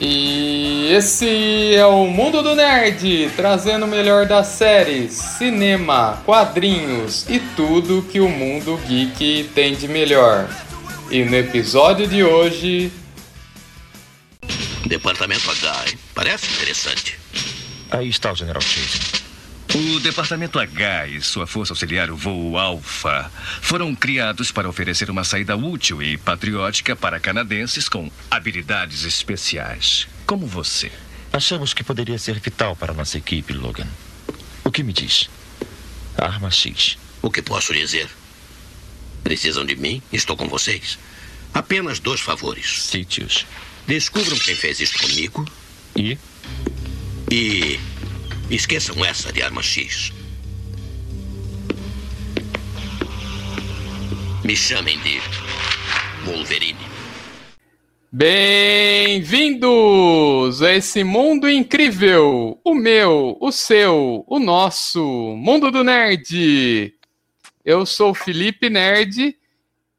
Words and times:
E 0.00 0.92
esse 0.92 1.74
é 1.74 1.84
o 1.84 2.06
Mundo 2.06 2.40
do 2.40 2.54
Nerd, 2.54 3.30
trazendo 3.34 3.84
o 3.84 3.88
melhor 3.88 4.26
das 4.26 4.46
séries, 4.46 5.12
cinema, 5.12 6.22
quadrinhos 6.24 7.28
e 7.28 7.40
tudo 7.56 8.06
que 8.08 8.20
o 8.20 8.28
mundo 8.28 8.78
geek 8.86 9.50
tem 9.54 9.74
de 9.74 9.88
melhor. 9.88 10.48
E 11.10 11.24
no 11.24 11.34
episódio 11.34 12.06
de 12.06 12.22
hoje. 12.22 12.92
Departamento 14.86 15.50
H, 15.50 15.84
hein? 15.88 15.98
Parece 16.14 16.46
interessante. 16.54 17.18
Aí 17.90 18.08
está 18.08 18.32
o 18.32 18.36
General 18.36 18.62
Chase. 18.62 19.17
O 19.74 20.00
Departamento 20.00 20.58
H 20.58 21.08
e 21.08 21.20
sua 21.20 21.46
força 21.46 21.74
auxiliar, 21.74 22.10
o 22.10 22.16
Voo 22.16 22.56
Alpha, 22.56 23.30
foram 23.60 23.94
criados 23.94 24.50
para 24.50 24.68
oferecer 24.68 25.10
uma 25.10 25.24
saída 25.24 25.56
útil 25.56 26.02
e 26.02 26.16
patriótica 26.16 26.96
para 26.96 27.20
canadenses 27.20 27.86
com 27.86 28.10
habilidades 28.30 29.04
especiais, 29.04 30.08
como 30.24 30.46
você. 30.46 30.90
Achamos 31.30 31.74
que 31.74 31.84
poderia 31.84 32.18
ser 32.18 32.40
vital 32.40 32.74
para 32.74 32.94
nossa 32.94 33.18
equipe, 33.18 33.52
Logan. 33.52 33.86
O 34.64 34.70
que 34.70 34.82
me 34.82 34.92
diz? 34.92 35.28
Arma 36.16 36.50
X. 36.50 36.96
O 37.20 37.30
que 37.30 37.42
posso 37.42 37.74
dizer? 37.74 38.08
Precisam 39.22 39.66
de 39.66 39.76
mim? 39.76 40.02
Estou 40.10 40.36
com 40.36 40.48
vocês. 40.48 40.98
Apenas 41.52 41.98
dois 41.98 42.20
favores. 42.20 42.84
Sítios. 42.84 43.46
Descubram 43.86 44.38
quem 44.38 44.54
fez 44.54 44.80
isso 44.80 44.98
comigo. 44.98 45.46
E? 45.94 46.16
E 47.30 47.78
Esqueçam 48.50 49.04
essa 49.04 49.30
de 49.30 49.42
arma 49.42 49.62
X. 49.62 50.10
Me 54.42 54.56
chamem 54.56 54.98
de 55.00 55.20
Wolverine. 56.24 56.80
Bem-vindos 58.10 59.52
a 60.62 60.72
esse 60.72 61.04
mundo 61.04 61.46
incrível! 61.46 62.58
O 62.64 62.74
meu, 62.74 63.36
o 63.38 63.52
seu, 63.52 64.24
o 64.26 64.38
nosso, 64.38 65.02
mundo 65.36 65.70
do 65.70 65.84
nerd! 65.84 66.94
Eu 67.62 67.84
sou 67.84 68.14
Felipe 68.14 68.70
Nerd 68.70 69.36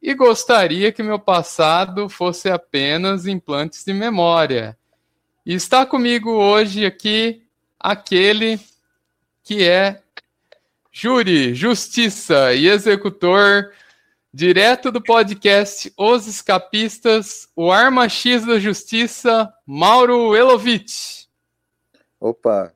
e 0.02 0.14
gostaria 0.16 0.92
que 0.92 1.04
meu 1.04 1.20
passado 1.20 2.10
fosse 2.10 2.50
apenas 2.50 3.28
implantes 3.28 3.86
de 3.86 3.94
memória. 3.94 4.76
E 5.46 5.54
está 5.54 5.86
comigo 5.86 6.32
hoje 6.32 6.84
aqui 6.84 7.44
aquele 7.80 8.60
que 9.44 9.68
é 9.68 10.02
júri, 10.92 11.54
justiça 11.56 12.54
e 12.54 12.68
executor, 12.68 13.74
direto 14.34 14.92
do 14.92 15.02
podcast 15.02 15.92
Os 15.98 16.28
Escapistas, 16.28 17.48
o 17.56 17.72
Arma 17.72 18.10
X 18.10 18.46
da 18.46 18.60
Justiça, 18.60 19.52
Mauro 19.66 20.36
Elovitch. 20.36 21.26
Opa, 22.20 22.74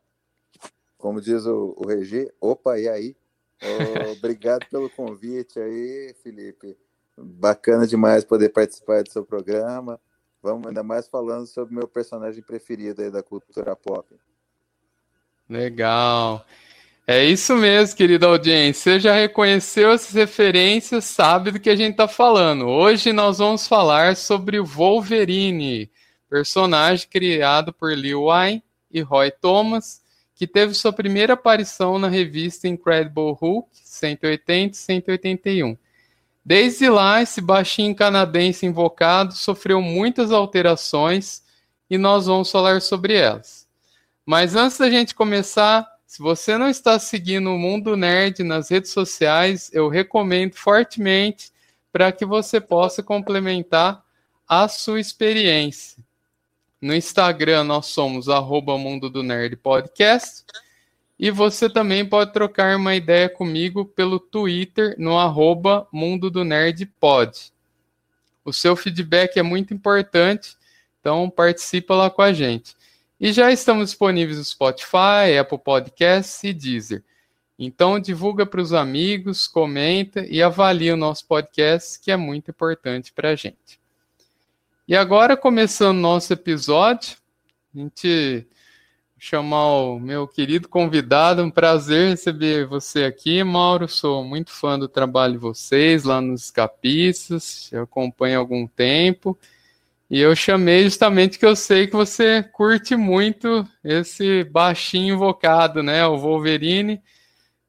como 0.97 1.19
diz 1.19 1.45
o, 1.45 1.75
o 1.77 1.87
Regi, 1.87 2.31
opa, 2.39 2.79
e 2.79 2.87
aí? 2.87 3.15
Obrigado 4.17 4.65
pelo 4.69 4.89
convite 4.89 5.59
aí, 5.59 6.15
Felipe. 6.23 6.77
Bacana 7.17 7.85
demais 7.85 8.23
poder 8.23 8.49
participar 8.49 9.03
do 9.03 9.11
seu 9.11 9.25
programa. 9.25 9.99
Vamos 10.41 10.67
ainda 10.67 10.83
mais 10.83 11.07
falando 11.07 11.45
sobre 11.45 11.75
meu 11.75 11.87
personagem 11.87 12.41
preferido 12.41 13.01
aí 13.01 13.11
da 13.11 13.21
cultura 13.21 13.75
pop. 13.75 14.13
Legal. 15.49 16.45
É 17.05 17.25
isso 17.25 17.55
mesmo, 17.55 17.97
querida 17.97 18.27
audiência. 18.27 18.93
Você 18.93 18.99
já 18.99 19.13
reconheceu 19.13 19.91
essas 19.91 20.13
referências, 20.13 21.03
sabe 21.03 21.51
do 21.51 21.59
que 21.59 21.69
a 21.69 21.75
gente 21.75 21.91
está 21.91 22.07
falando. 22.07 22.65
Hoje 22.65 23.11
nós 23.11 23.39
vamos 23.39 23.67
falar 23.67 24.15
sobre 24.15 24.57
o 24.57 24.65
Wolverine, 24.65 25.91
personagem 26.29 27.07
criado 27.09 27.73
por 27.73 27.91
Lil 27.93 28.25
Wayne 28.25 28.63
e 28.89 29.01
Roy 29.01 29.31
Thomas, 29.31 30.01
que 30.33 30.47
teve 30.47 30.73
sua 30.73 30.93
primeira 30.93 31.33
aparição 31.33 31.99
na 31.99 32.07
revista 32.07 32.69
Incredible 32.69 33.35
Hulk 33.37 33.69
180 33.73 34.73
e 34.73 34.77
181. 34.77 35.77
Desde 36.45 36.89
lá, 36.89 37.21
esse 37.21 37.41
baixinho 37.41 37.93
canadense 37.93 38.65
invocado 38.65 39.33
sofreu 39.33 39.81
muitas 39.81 40.31
alterações 40.31 41.43
e 41.89 41.97
nós 41.97 42.27
vamos 42.27 42.49
falar 42.49 42.81
sobre 42.81 43.15
elas. 43.15 43.62
Mas 44.25 44.55
antes 44.55 44.77
da 44.77 44.89
gente 44.89 45.13
começar, 45.13 45.87
se 46.05 46.19
você 46.19 46.57
não 46.57 46.69
está 46.69 46.97
seguindo 46.99 47.49
o 47.49 47.57
Mundo 47.57 47.97
Nerd 47.97 48.43
nas 48.43 48.69
redes 48.69 48.91
sociais, 48.91 49.69
eu 49.73 49.89
recomendo 49.89 50.55
fortemente 50.55 51.51
para 51.91 52.11
que 52.11 52.25
você 52.25 52.61
possa 52.61 53.03
complementar 53.03 54.03
a 54.47 54.67
sua 54.67 54.99
experiência. 54.99 56.03
No 56.81 56.95
Instagram 56.95 57.63
nós 57.63 57.87
somos 57.87 58.29
arroba 58.29 58.77
Mundo 58.77 59.09
do 59.09 59.23
Nerd 59.23 59.55
Podcast. 59.57 60.43
E 61.17 61.31
você 61.31 61.69
também 61.69 62.05
pode 62.05 62.33
trocar 62.33 62.75
uma 62.75 62.95
ideia 62.95 63.29
comigo 63.29 63.85
pelo 63.85 64.19
Twitter 64.19 64.95
no 64.97 65.17
arroba 65.17 65.87
Mundo 65.91 66.29
do 66.29 66.43
Nerd 66.43 66.85
Pod. 66.99 67.53
O 68.43 68.51
seu 68.51 68.75
feedback 68.75 69.37
é 69.37 69.43
muito 69.43 69.73
importante, 69.73 70.57
então 70.99 71.29
participa 71.29 71.95
lá 71.95 72.09
com 72.09 72.21
a 72.21 72.33
gente. 72.33 72.75
E 73.23 73.31
já 73.31 73.53
estamos 73.53 73.91
disponíveis 73.91 74.37
no 74.37 74.43
Spotify, 74.43 75.37
Apple 75.39 75.57
Podcasts 75.57 76.43
e 76.43 76.51
Deezer. 76.51 77.01
Então 77.57 77.97
divulga 77.97 78.45
para 78.45 78.59
os 78.59 78.73
amigos, 78.73 79.47
comenta 79.47 80.25
e 80.25 80.43
avalia 80.43 80.93
o 80.93 80.97
nosso 80.97 81.25
podcast, 81.25 82.01
que 82.01 82.11
é 82.11 82.17
muito 82.17 82.51
importante 82.51 83.13
para 83.13 83.29
a 83.29 83.35
gente. 83.37 83.79
E 84.85 84.93
agora, 84.93 85.37
começando 85.37 85.99
nosso 85.99 86.33
episódio, 86.33 87.15
a 87.73 87.79
gente 87.79 88.45
chamar 89.17 89.67
o 89.67 89.99
meu 90.01 90.27
querido 90.27 90.67
convidado, 90.67 91.43
um 91.43 91.49
prazer 91.49 92.09
receber 92.09 92.65
você 92.65 93.05
aqui, 93.05 93.41
Mauro. 93.41 93.87
Sou 93.87 94.21
muito 94.25 94.51
fã 94.51 94.77
do 94.77 94.89
trabalho 94.89 95.35
de 95.35 95.39
vocês 95.39 96.03
lá 96.03 96.19
nos 96.19 96.43
Escapistas, 96.43 97.71
acompanho 97.73 98.35
há 98.35 98.39
algum 98.39 98.67
tempo. 98.67 99.39
E 100.09 100.21
eu 100.21 100.35
chamei 100.35 100.83
justamente 100.83 101.39
que 101.39 101.45
eu 101.45 101.55
sei 101.55 101.87
que 101.87 101.95
você 101.95 102.43
curte 102.43 102.95
muito 102.95 103.65
esse 103.83 104.43
baixinho 104.43 105.15
invocado, 105.15 105.81
né? 105.81 106.05
O 106.05 106.17
Wolverine. 106.17 107.01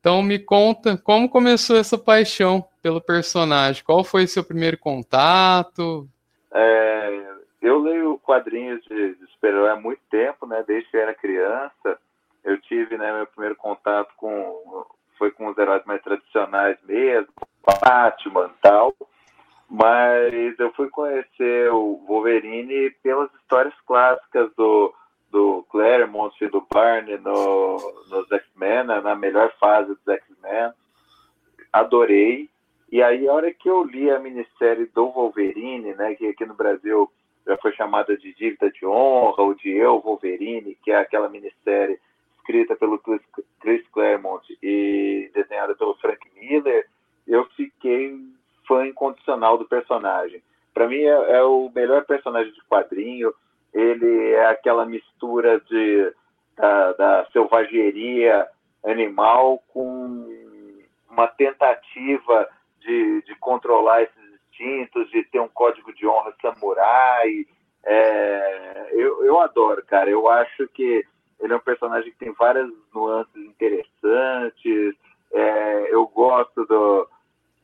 Então 0.01 0.23
me 0.23 0.39
conta 0.39 0.99
como 0.99 1.29
começou 1.29 1.77
essa 1.77 1.97
paixão 1.97 2.63
pelo 2.83 3.01
personagem. 3.01 3.83
Qual 3.83 4.05
foi 4.05 4.27
seu 4.27 4.45
primeiro 4.45 4.77
contato? 4.77 6.07
É, 6.53 7.23
eu 7.63 7.79
leio 7.79 8.19
quadrinhos 8.19 8.83
de, 8.85 9.15
de 9.15 9.27
super-herói 9.33 9.71
há 9.71 9.77
muito 9.77 10.03
tempo, 10.11 10.47
né? 10.47 10.63
Desde 10.67 10.91
que 10.91 10.97
eu 10.97 11.01
era 11.01 11.15
criança. 11.15 11.99
Eu 12.45 12.61
tive, 12.61 12.99
né, 12.99 13.11
meu 13.11 13.27
primeiro 13.27 13.57
contato 13.57 14.13
com 14.17 14.85
foi 15.17 15.31
com 15.31 15.47
os 15.47 15.57
heróis 15.57 15.83
mais 15.87 16.03
tradicionais 16.03 16.77
mesmo, 16.87 17.33
Batman, 17.65 18.51
tal 18.61 18.93
mas 19.69 20.59
eu 20.59 20.73
fui 20.73 20.89
conhecer 20.89 21.71
o 21.73 21.97
Wolverine 22.07 22.91
pelas 23.03 23.33
histórias 23.35 23.75
clássicas 23.87 24.51
do, 24.57 24.95
do 25.31 25.65
Claremont 25.71 26.33
e 26.43 26.49
do 26.49 26.67
Barney 26.73 27.19
no, 27.19 27.79
nos 28.09 28.31
X-Men, 28.31 28.85
né, 28.85 29.01
na 29.01 29.15
melhor 29.15 29.53
fase 29.59 29.89
dos 29.89 30.09
X-Men. 30.09 30.73
Adorei. 31.73 32.49
E 32.93 33.03
aí, 33.03 33.27
a 33.29 33.33
hora 33.33 33.53
que 33.53 33.69
eu 33.69 33.83
li 33.83 34.11
a 34.11 34.21
minissérie 34.21 34.87
do 34.95 35.09
Wolverine, 35.11 35.95
né, 35.95 36.15
que 36.15 36.29
aqui 36.29 36.47
no 36.47 36.55
Brasil 36.55 37.11
já 37.47 37.57
foi 37.59 37.73
chamada 37.73 38.17
de 38.17 38.33
Dívida 38.35 38.71
de 38.71 38.87
Honra, 38.87 39.43
ou 39.43 39.55
de 39.55 39.71
Eu, 39.71 40.01
Wolverine, 40.01 40.79
que 40.83 40.91
é 40.91 40.97
aquela 40.97 41.29
minissérie 41.29 41.99
escrita 42.39 42.77
pelo 42.77 43.01
Chris 43.61 43.87
Claremont 43.89 44.47
e 44.63 45.31
desenhada 45.35 45.75
pelo 45.75 45.95
Frank 45.97 46.21
Miller, 46.37 46.87
eu 47.27 47.45
fiquei 47.57 48.19
fã 48.67 48.87
incondicional 48.87 49.59
do 49.59 49.65
personagem. 49.65 50.43
Para 50.73 50.89
mim 50.89 51.03
é, 51.03 51.37
é, 51.37 51.43
o 51.43 51.71
melhor 51.75 52.05
personagem 52.05 52.53
de 52.53 52.63
quadrinho. 52.65 53.33
Ele 53.73 54.33
é 54.33 54.47
aquela 54.47 54.85
mistura 54.87 55.61
de 55.61 56.13
da, 56.57 56.93
da 56.93 57.27
selvageria 57.33 58.47
animal 58.85 59.63
com 59.73 60.29
uma 61.11 61.27
tentativa 61.29 62.49
de, 62.81 63.23
de 63.23 63.35
controlar 63.37 64.03
esses 64.03 64.41
instintos, 64.51 65.11
de 65.11 65.25
ter 65.25 65.41
um 65.41 65.49
código 65.49 65.93
de 65.95 66.07
honra 66.07 66.35
samurai. 66.41 67.47
É, 67.85 68.89
eu, 68.93 69.25
eu 69.25 69.41
adoro, 69.41 69.85
cara. 69.87 70.11
Eu 70.11 70.29
acho 70.29 70.69
que 70.69 71.05
ele 71.41 71.53
é 71.53 71.57
um 71.57 71.61
personagem 71.61 72.11
que 72.13 72.19
tem 72.19 72.33
várias 72.33 72.71
nuances 72.95 73.37
interessantes. 73.37 74.95
É, 75.33 75.95
eu 75.95 76.07
gosto 76.07 76.65
do, 76.67 77.09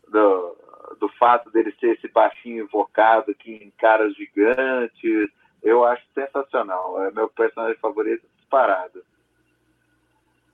do, 0.09 0.57
do 0.99 1.09
fato 1.11 1.51
dele 1.51 1.75
ser 1.79 1.97
esse 1.97 2.09
baixinho 2.09 2.65
invocado 2.65 3.35
que 3.35 3.53
encara 3.53 4.09
os 4.09 4.17
gigantes. 4.17 5.29
Eu 5.63 5.85
acho 5.85 6.03
sensacional. 6.15 7.05
É 7.05 7.11
meu 7.11 7.29
personagem 7.29 7.79
favorito 7.79 8.27
disparado. 8.39 9.05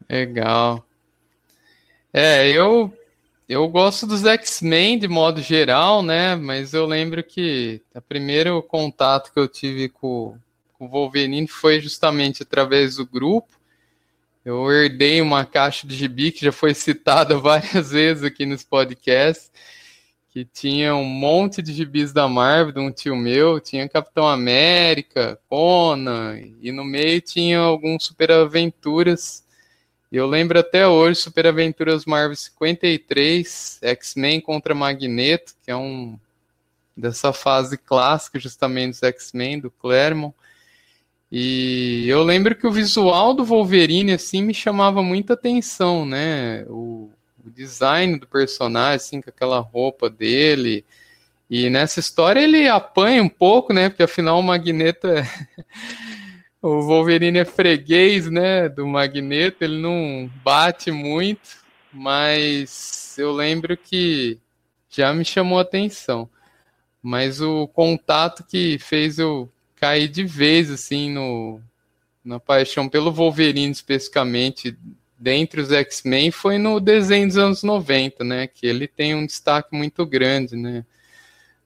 Legal. 0.08 0.84
É, 2.12 2.48
eu 2.50 2.92
eu 3.48 3.68
gosto 3.68 4.08
dos 4.08 4.24
X-Men 4.24 4.98
de 4.98 5.06
modo 5.06 5.40
geral, 5.40 6.02
né? 6.02 6.34
Mas 6.34 6.74
eu 6.74 6.84
lembro 6.84 7.22
que 7.22 7.80
o 7.94 8.00
primeiro 8.00 8.60
contato 8.60 9.32
que 9.32 9.38
eu 9.38 9.46
tive 9.46 9.88
com, 9.88 10.36
com 10.72 10.86
o 10.86 10.88
Wolverine 10.88 11.46
foi 11.46 11.80
justamente 11.80 12.42
através 12.42 12.96
do 12.96 13.06
grupo. 13.06 13.56
Eu 14.44 14.70
herdei 14.72 15.20
uma 15.20 15.44
caixa 15.44 15.86
de 15.86 15.94
gibi 15.94 16.32
que 16.32 16.44
já 16.44 16.50
foi 16.50 16.74
citada 16.74 17.38
várias 17.38 17.92
vezes 17.92 18.24
aqui 18.24 18.44
nos 18.44 18.64
podcasts, 18.64 19.50
que 20.36 20.44
tinha 20.44 20.94
um 20.94 21.02
monte 21.06 21.62
de 21.62 21.72
gibis 21.72 22.12
da 22.12 22.28
Marvel, 22.28 22.70
de 22.70 22.78
um 22.78 22.92
tio 22.92 23.16
meu, 23.16 23.58
tinha 23.58 23.88
Capitão 23.88 24.28
América, 24.28 25.40
Conan, 25.48 26.38
e 26.60 26.70
no 26.70 26.84
meio 26.84 27.22
tinha 27.22 27.58
alguns 27.58 28.04
super 28.04 28.30
aventuras. 28.30 29.42
Eu 30.12 30.26
lembro 30.26 30.58
até 30.58 30.86
hoje 30.86 31.22
Super 31.22 31.46
Aventuras 31.46 32.04
Marvel 32.04 32.36
53, 32.36 33.78
X-Men 33.80 34.42
contra 34.42 34.74
Magneto, 34.74 35.54
que 35.64 35.70
é 35.70 35.76
um 35.76 36.18
dessa 36.94 37.32
fase 37.32 37.78
clássica 37.78 38.38
justamente 38.38 38.90
dos 38.90 39.02
X-Men 39.04 39.60
do 39.60 39.70
Claremont. 39.70 40.34
E 41.32 42.04
eu 42.08 42.22
lembro 42.22 42.54
que 42.54 42.66
o 42.66 42.70
visual 42.70 43.32
do 43.32 43.42
Wolverine 43.42 44.12
assim 44.12 44.42
me 44.42 44.52
chamava 44.52 45.02
muita 45.02 45.32
atenção, 45.32 46.04
né? 46.04 46.66
O, 46.68 47.10
o 47.46 47.50
design 47.50 48.19
do 48.19 48.26
personagem, 48.26 48.96
assim, 48.96 49.20
com 49.20 49.31
aquela 49.31 49.60
roupa 49.60 50.10
dele. 50.10 50.84
E 51.48 51.70
nessa 51.70 52.00
história 52.00 52.40
ele 52.40 52.69
apanha 52.69 53.22
um 53.22 53.28
pouco, 53.28 53.72
né? 53.72 53.88
Porque 53.88 54.02
afinal 54.02 54.40
o 54.40 54.43
Magneto 54.43 55.06
é... 55.06 55.22
o 56.60 56.82
Wolverine 56.82 57.38
é 57.38 57.44
freguês, 57.44 58.28
né? 58.28 58.69
Do 58.69 58.87
Magneto, 58.87 59.62
ele 59.62 59.81
não 59.81 60.28
bate 60.43 60.90
muito, 60.90 61.64
mas 61.93 63.14
eu 63.16 63.32
lembro 63.32 63.76
que 63.76 64.38
já 64.90 65.14
me 65.14 65.25
chamou 65.25 65.58
a 65.58 65.62
atenção. 65.62 66.28
Mas 67.00 67.40
o 67.40 67.69
contato 67.69 68.44
que 68.44 68.78
fez 68.81 69.19
eu 69.19 69.48
cair 69.76 70.08
de 70.08 70.25
vez, 70.25 70.70
assim, 70.70 71.12
no, 71.12 71.60
na 72.25 72.40
paixão 72.40 72.88
pelo 72.88 73.12
Wolverine 73.12 73.70
especificamente, 73.70 74.76
dentre 75.18 75.60
os 75.60 75.72
X-Men, 75.72 76.30
foi 76.30 76.58
no 76.58 76.78
desenho 76.80 77.26
dos 77.26 77.38
anos 77.38 77.62
90, 77.62 78.24
né? 78.24 78.46
Que 78.46 78.66
ele 78.66 78.86
tem 78.86 79.14
um 79.14 79.26
destaque 79.26 79.74
muito 79.74 80.04
grande, 80.04 80.56
né? 80.56 80.84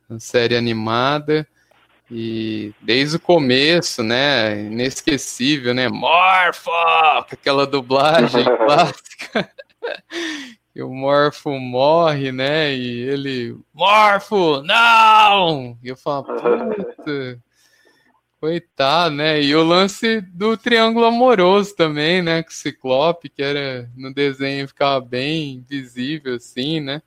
Na 0.09 0.19
série 0.19 0.57
animada. 0.57 1.47
E 2.11 2.75
desde 2.81 3.17
o 3.17 3.21
começo, 3.21 4.03
né? 4.03 4.65
Inesquecível, 4.65 5.73
né? 5.73 5.89
Morpho! 5.89 6.71
Aquela 7.31 7.67
dublagem 7.67 8.45
clássica. 8.59 9.51
que 10.73 10.83
o 10.83 10.91
Morfo 10.93 11.51
morre, 11.59 12.33
né? 12.33 12.75
E 12.75 13.01
ele, 13.03 13.57
Morfo, 13.73 14.63
não! 14.63 15.79
E 15.83 15.89
eu 15.89 15.97
falo, 15.97 16.25
puta, 16.25 17.39
coitado, 18.41 19.15
né? 19.15 19.43
E 19.43 19.55
o 19.55 19.63
lance 19.63 20.21
do 20.21 20.57
triângulo 20.57 21.05
amoroso 21.07 21.77
também, 21.77 22.23
né? 22.23 22.43
Com 22.43 22.51
o 22.51 22.53
Ciclope, 22.53 23.29
que 23.29 23.43
era 23.43 23.89
no 23.97 24.13
desenho 24.13 24.67
ficava 24.67 25.01
bem 25.01 25.65
visível, 25.69 26.37
assim, 26.37 26.81
né? 26.81 27.03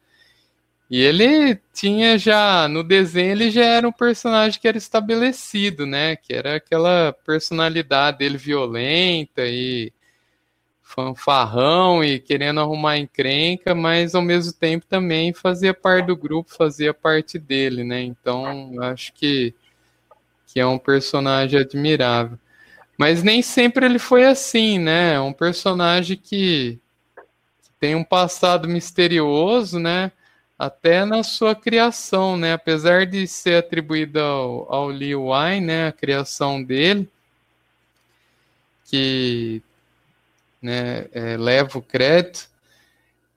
E 0.90 1.02
ele 1.02 1.60
tinha 1.74 2.18
já, 2.20 2.68
no 2.68 2.84
desenho, 2.84 3.32
ele 3.32 3.50
já 3.50 3.66
era 3.66 3.88
um 3.88 3.92
personagem 3.92 4.62
que 4.62 4.68
era 4.68 4.78
estabelecido, 4.78 5.86
né? 5.88 6.16
Que 6.16 6.34
era 6.34 6.58
aquela 6.58 7.14
personalidade 7.26 8.20
dele 8.20 8.38
violenta 8.38 9.42
e 9.46 9.92
fanfarrão 10.84 12.04
e 12.04 12.20
querendo 12.20 12.60
arrumar 12.60 13.00
encrenca, 13.00 13.74
mas 13.74 14.14
ao 14.14 14.22
mesmo 14.22 14.54
tempo 14.54 14.86
também 14.86 15.34
fazia 15.34 15.74
parte 15.74 16.06
do 16.06 16.16
grupo, 16.16 16.54
fazia 16.54 16.94
parte 16.94 17.40
dele, 17.40 17.84
né? 17.84 18.04
Então, 18.04 18.80
acho 18.84 19.12
que, 19.14 19.56
que 20.54 20.60
é 20.60 20.68
um 20.68 20.78
personagem 20.78 21.60
admirável. 21.60 22.38
Mas 22.96 23.24
nem 23.24 23.42
sempre 23.42 23.88
ele 23.88 23.98
foi 23.98 24.24
assim, 24.24 24.78
né? 24.78 25.16
É 25.16 25.20
um 25.20 25.34
personagem 25.34 26.16
que, 26.16 26.80
tem 27.80 27.96
um 27.96 28.04
passado 28.04 28.66
misterioso, 28.66 29.80
né? 29.80 30.12
Até 30.58 31.04
na 31.04 31.24
sua 31.24 31.54
criação, 31.56 32.38
né? 32.38 32.54
Apesar 32.54 33.06
de 33.06 33.28
ser 33.28 33.56
atribuída 33.56 34.22
ao, 34.22 34.74
ao 34.74 34.88
Lee 34.88 35.16
Wine, 35.16 35.66
né? 35.66 35.88
A 35.88 35.92
criação 35.92 36.64
dele, 36.64 37.10
que 38.86 39.62
né, 40.62 41.08
é, 41.12 41.36
leva 41.36 41.80
o 41.80 41.82
crédito. 41.82 42.48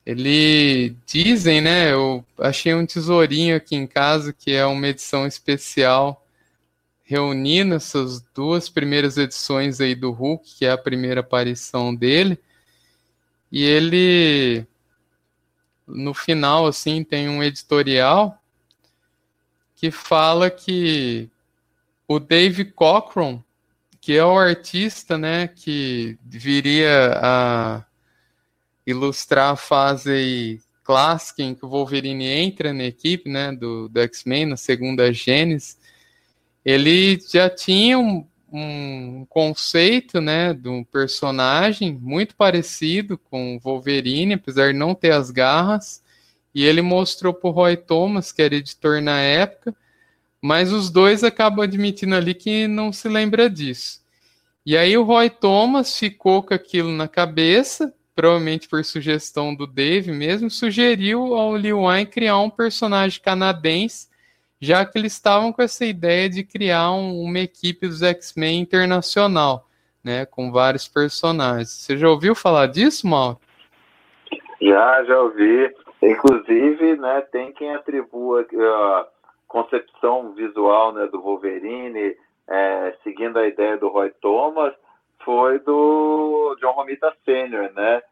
Ele 0.05 0.95
dizem, 1.07 1.61
né? 1.61 1.93
Eu 1.93 2.25
achei 2.39 2.75
um 2.75 2.87
tesourinho 2.87 3.57
aqui 3.57 3.75
em 3.75 3.87
casa 3.87 4.33
que 4.33 4.53
é 4.53 4.67
uma 4.67 4.87
edição 4.87 5.27
especial 5.27 6.25
reunindo 7.07 7.75
essas 7.75 8.21
duas 8.35 8.69
primeiras 8.69 9.17
edições 9.17 9.81
aí 9.81 9.95
do 9.95 10.11
Hulk, 10.11 10.57
que 10.59 10.67
é 10.67 10.73
a 10.73 10.79
primeira 10.79 11.21
aparição 11.21 11.95
dele. 11.95 12.39
E 13.51 13.63
ele 13.63 14.67
no 15.87 16.13
final 16.13 16.67
assim 16.67 17.03
tem 17.03 17.29
um 17.29 17.43
editorial 17.43 18.43
que 19.77 19.91
fala 19.91 20.51
que 20.51 21.31
o 22.09 22.19
Dave 22.19 22.65
Cockrum 22.65 23.43
que 24.07 24.17
é 24.17 24.25
o 24.25 24.39
artista, 24.39 25.19
né, 25.19 25.49
que 25.49 26.17
viria 26.25 27.11
a 27.21 27.85
ilustrar 28.87 29.51
a 29.51 29.57
fase 29.57 30.63
clássica 30.85 31.43
em 31.43 31.57
que 31.57 31.67
o 31.67 31.69
Wolverine 31.69 32.25
entra 32.25 32.73
na 32.73 32.85
equipe, 32.85 33.29
né, 33.29 33.51
do, 33.51 33.89
do 33.89 34.01
X-Men, 34.03 34.47
na 34.47 34.57
segunda 34.57 35.13
Gênesis, 35.13 35.76
ele 36.67 37.17
já 37.33 37.49
tinha 37.49 37.97
um, 37.97 38.27
um 38.53 39.25
conceito, 39.29 40.21
né, 40.21 40.53
de 40.53 40.69
um 40.69 40.83
personagem 40.83 41.97
muito 42.03 42.35
parecido 42.35 43.17
com 43.17 43.57
Wolverine, 43.63 44.35
apesar 44.35 44.73
de 44.73 44.79
não 44.79 44.93
ter 44.93 45.13
as 45.13 45.31
garras, 45.31 46.03
e 46.53 46.65
ele 46.65 46.83
mostrou 46.83 47.33
para 47.33 47.49
o 47.49 47.53
Roy 47.53 47.77
Thomas, 47.77 48.33
que 48.33 48.43
era 48.43 48.57
editor 48.57 49.01
na 49.01 49.21
época, 49.21 49.77
mas 50.43 50.73
os 50.73 50.91
dois 50.91 51.23
acabam 51.23 51.63
admitindo 51.63 52.17
ali 52.17 52.35
que 52.35 52.67
não 52.67 52.93
se 52.93 53.09
lembra 53.09 53.49
disso. 53.49 54.01
E 54.65 54.77
aí 54.77 54.99
o 54.99 55.05
Roy 55.05 55.31
Thomas 55.31 55.97
ficou 55.97 56.43
com 56.43 56.53
aquilo 56.53 56.91
na 56.91 57.07
cabeça, 57.07 57.95
provavelmente 58.13 58.67
por 58.67 58.85
sugestão 58.85 59.55
do 59.55 59.69
Dave 59.69 60.11
mesmo, 60.11 60.51
sugeriu 60.51 61.37
ao 61.37 61.53
Lee 61.53 61.73
Wine 61.73 62.07
criar 62.07 62.41
um 62.41 62.51
personagem 62.51 63.21
canadense, 63.23 64.09
já 64.61 64.85
que 64.85 64.99
eles 64.99 65.13
estavam 65.13 65.53
com 65.53 65.63
essa 65.63 65.85
ideia 65.85 66.29
de 66.29 66.45
criar 66.45 66.91
um, 66.93 67.23
uma 67.23 67.39
equipe 67.41 67.87
dos 67.87 68.03
X-Men 68.03 68.61
internacional, 68.61 69.67
né, 70.03 70.25
com 70.27 70.51
vários 70.51 70.89
personagens. 70.89 71.71
Você 71.71 71.97
já 71.97 72.09
ouviu 72.09 72.35
falar 72.35 72.67
disso, 72.67 73.07
Mauro? 73.07 73.39
Já, 74.61 75.05
já 75.05 75.21
ouvi. 75.21 75.75
Inclusive, 76.03 76.97
né, 76.97 77.21
tem 77.33 77.53
quem 77.53 77.75
atribua 77.75 78.47
a 78.53 79.07
concepção 79.47 80.33
visual 80.35 80.93
né, 80.93 81.07
do 81.07 81.21
Wolverine, 81.21 82.17
é, 82.49 82.95
seguindo 83.03 83.39
a 83.39 83.47
ideia 83.47 83.77
do 83.77 83.89
Roy 83.89 84.11
Thomas, 84.21 84.75
foi 85.25 85.59
do 85.61 86.57
John 86.61 86.73
Romita 86.73 87.13
Sr., 87.25 87.73
né? 87.75 88.03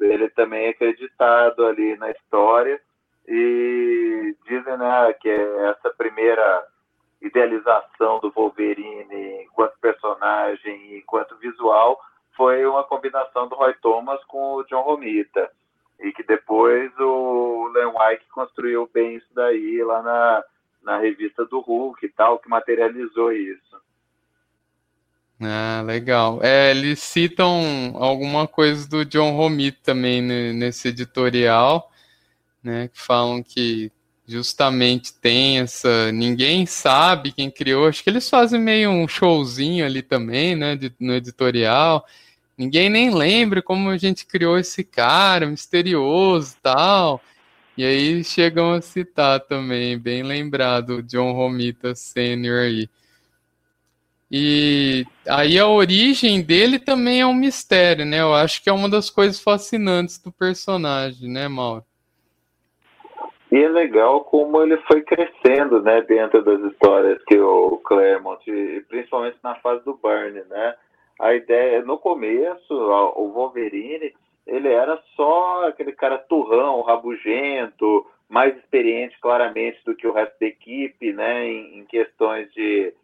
Ele 0.00 0.28
também 0.30 0.66
é 0.66 0.68
acreditado 0.68 1.66
ali 1.66 1.96
na 1.96 2.10
história 2.10 2.80
e 3.26 4.36
dizem 4.46 4.76
né, 4.76 5.12
que 5.14 5.28
essa 5.28 5.90
primeira 5.96 6.66
idealização 7.20 8.18
do 8.20 8.30
Wolverine 8.30 9.44
enquanto 9.44 9.78
personagem, 9.80 10.98
enquanto 10.98 11.36
visual, 11.36 12.00
foi 12.36 12.66
uma 12.66 12.84
combinação 12.84 13.48
do 13.48 13.54
Roy 13.54 13.74
Thomas 13.74 14.22
com 14.24 14.54
o 14.54 14.64
John 14.64 14.82
Romita 14.82 15.50
e 16.00 16.12
que 16.12 16.22
depois 16.24 16.90
o 16.98 17.70
Len 17.74 17.86
White 17.86 18.26
construiu 18.32 18.90
bem 18.92 19.16
isso 19.16 19.28
daí 19.34 19.82
lá 19.84 20.02
na, 20.02 20.44
na 20.82 20.98
revista 20.98 21.44
do 21.44 21.60
Hulk 21.60 22.04
e 22.04 22.08
tal, 22.08 22.38
que 22.38 22.48
materializou 22.48 23.32
isso. 23.32 23.80
Ah, 25.40 25.82
legal. 25.84 26.38
É, 26.42 26.70
eles 26.70 27.00
citam 27.00 27.94
alguma 27.94 28.46
coisa 28.46 28.88
do 28.88 29.04
John 29.04 29.32
Romita 29.32 29.78
também 29.82 30.20
nesse 30.20 30.88
editorial, 30.88 31.90
né, 32.62 32.88
que 32.88 33.00
falam 33.00 33.42
que 33.42 33.90
justamente 34.26 35.12
tem 35.14 35.60
essa. 35.60 36.12
Ninguém 36.12 36.66
sabe 36.66 37.32
quem 37.32 37.50
criou. 37.50 37.88
Acho 37.88 38.02
que 38.02 38.10
eles 38.10 38.28
fazem 38.28 38.60
meio 38.60 38.90
um 38.90 39.06
showzinho 39.08 39.84
ali 39.84 40.02
também, 40.02 40.54
né, 40.56 40.76
de, 40.76 40.92
no 41.00 41.14
editorial. 41.14 42.06
Ninguém 42.56 42.88
nem 42.88 43.10
lembra 43.14 43.62
como 43.62 43.90
a 43.90 43.98
gente 43.98 44.26
criou 44.26 44.58
esse 44.58 44.84
cara 44.84 45.46
misterioso 45.46 46.56
tal. 46.62 47.20
E 47.76 47.84
aí 47.84 48.22
chegam 48.22 48.72
a 48.74 48.82
citar 48.82 49.40
também, 49.40 49.98
bem 49.98 50.22
lembrado, 50.22 50.96
o 50.96 51.02
John 51.02 51.32
Romita 51.32 51.94
Sênior 51.94 52.60
aí. 52.60 52.88
E 54.30 55.06
aí 55.26 55.58
a 55.58 55.66
origem 55.66 56.40
dele 56.42 56.78
também 56.78 57.20
é 57.20 57.26
um 57.26 57.34
mistério, 57.34 58.04
né? 58.06 58.20
Eu 58.20 58.34
acho 58.34 58.62
que 58.62 58.70
é 58.70 58.72
uma 58.72 58.88
das 58.88 59.10
coisas 59.10 59.40
fascinantes 59.40 60.18
do 60.18 60.32
personagem, 60.32 61.28
né, 61.28 61.48
Mauro? 61.48 61.84
E 63.52 63.62
é 63.62 63.68
legal 63.68 64.24
como 64.24 64.62
ele 64.62 64.78
foi 64.88 65.02
crescendo, 65.02 65.82
né, 65.82 66.00
dentro 66.00 66.42
das 66.42 66.58
histórias 66.72 67.22
que 67.24 67.38
o 67.38 67.76
Claremont, 67.84 68.42
principalmente 68.88 69.36
na 69.42 69.54
fase 69.56 69.84
do 69.84 69.94
Burn, 69.94 70.42
né? 70.48 70.74
A 71.20 71.34
ideia, 71.34 71.82
no 71.82 71.98
começo, 71.98 72.72
o 72.72 73.28
Wolverine, 73.28 74.14
ele 74.46 74.68
era 74.68 74.98
só 75.14 75.68
aquele 75.68 75.92
cara 75.92 76.16
turrão, 76.16 76.80
rabugento, 76.80 78.06
mais 78.26 78.56
experiente 78.56 79.20
claramente 79.20 79.84
do 79.84 79.94
que 79.94 80.06
o 80.06 80.14
resto 80.14 80.34
da 80.40 80.46
equipe, 80.46 81.12
né, 81.12 81.44
em, 81.46 81.80
em 81.80 81.84
questões 81.84 82.50
de, 82.54 82.94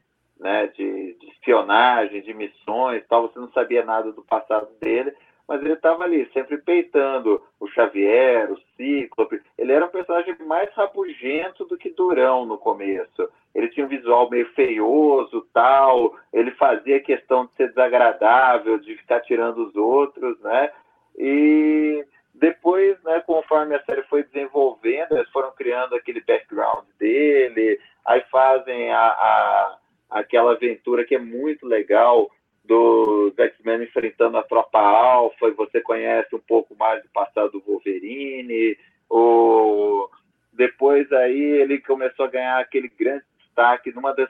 né, 0.41 0.69
de, 0.69 1.13
de, 1.21 1.27
espionagem, 1.29 2.23
de 2.23 2.33
missões, 2.33 3.05
tal. 3.07 3.29
Você 3.29 3.39
não 3.39 3.53
sabia 3.53 3.85
nada 3.85 4.13
do 4.13 4.23
passado 4.23 4.69
dele, 4.81 5.13
mas 5.49 5.63
ele 5.63 5.73
estava 5.73 6.05
ali 6.05 6.29
sempre 6.35 6.59
peitando 6.59 7.43
o 7.59 7.67
Xavier, 7.69 8.53
o 8.53 8.61
Cíclope. 8.77 9.41
Ele 9.57 9.73
era 9.73 9.87
um 9.87 9.91
personagem 9.91 10.37
mais 10.47 10.71
rabugento 10.75 11.65
do 11.65 11.79
que 11.79 11.89
durão 11.89 12.45
no 12.45 12.59
começo. 12.59 13.31
Ele 13.55 13.69
tinha 13.69 13.87
um 13.87 13.89
visual 13.89 14.29
meio 14.29 14.47
feioso, 14.53 15.49
tal. 15.55 16.15
Ele 16.35 16.51
fazia 16.53 17.01
questão 17.01 17.47
de 17.47 17.53
ser 17.57 17.69
desagradável, 17.69 18.79
de 18.79 18.95
ficar 18.99 19.21
tirando 19.21 19.67
os 19.67 19.75
outros, 19.75 20.39
né? 20.41 20.71
E 21.17 22.05
depois, 22.35 23.03
né, 23.03 23.21
conforme 23.27 23.75
a 23.75 23.83
série 23.85 24.03
foi 24.03 24.23
desenvolvendo, 24.25 25.17
eles 25.17 25.31
foram 25.31 25.51
criando 25.53 25.95
aquele 25.97 26.21
background 26.21 26.85
dele, 26.99 27.81
aí 28.05 28.23
fazem 28.31 28.93
a, 28.93 29.01
a 29.01 29.79
aquela 30.11 30.53
aventura 30.53 31.05
que 31.05 31.15
é 31.15 31.19
muito 31.19 31.67
legal 31.67 32.31
dos 32.69 33.33
X-Men 33.39 33.85
enfrentando 33.85 34.37
a 34.37 34.43
tropa 34.43 34.79
alfa, 34.79 35.49
e 35.49 35.53
você 35.53 35.81
conhece 35.81 36.37
um 36.37 36.41
pouco 36.41 36.77
mais 36.77 37.03
do 37.03 37.09
passado 37.09 37.53
do 37.53 37.61
Wolverine. 37.63 38.77
O... 39.09 40.09
Depois 40.53 41.11
aí 41.13 41.41
ele 41.41 41.79
começou 41.81 42.27
a 42.27 42.31
ganhar 42.31 42.59
aquele 42.59 42.89
grande 42.89 43.25
destaque 43.39 43.91
numa 43.91 44.15
das, 44.15 44.29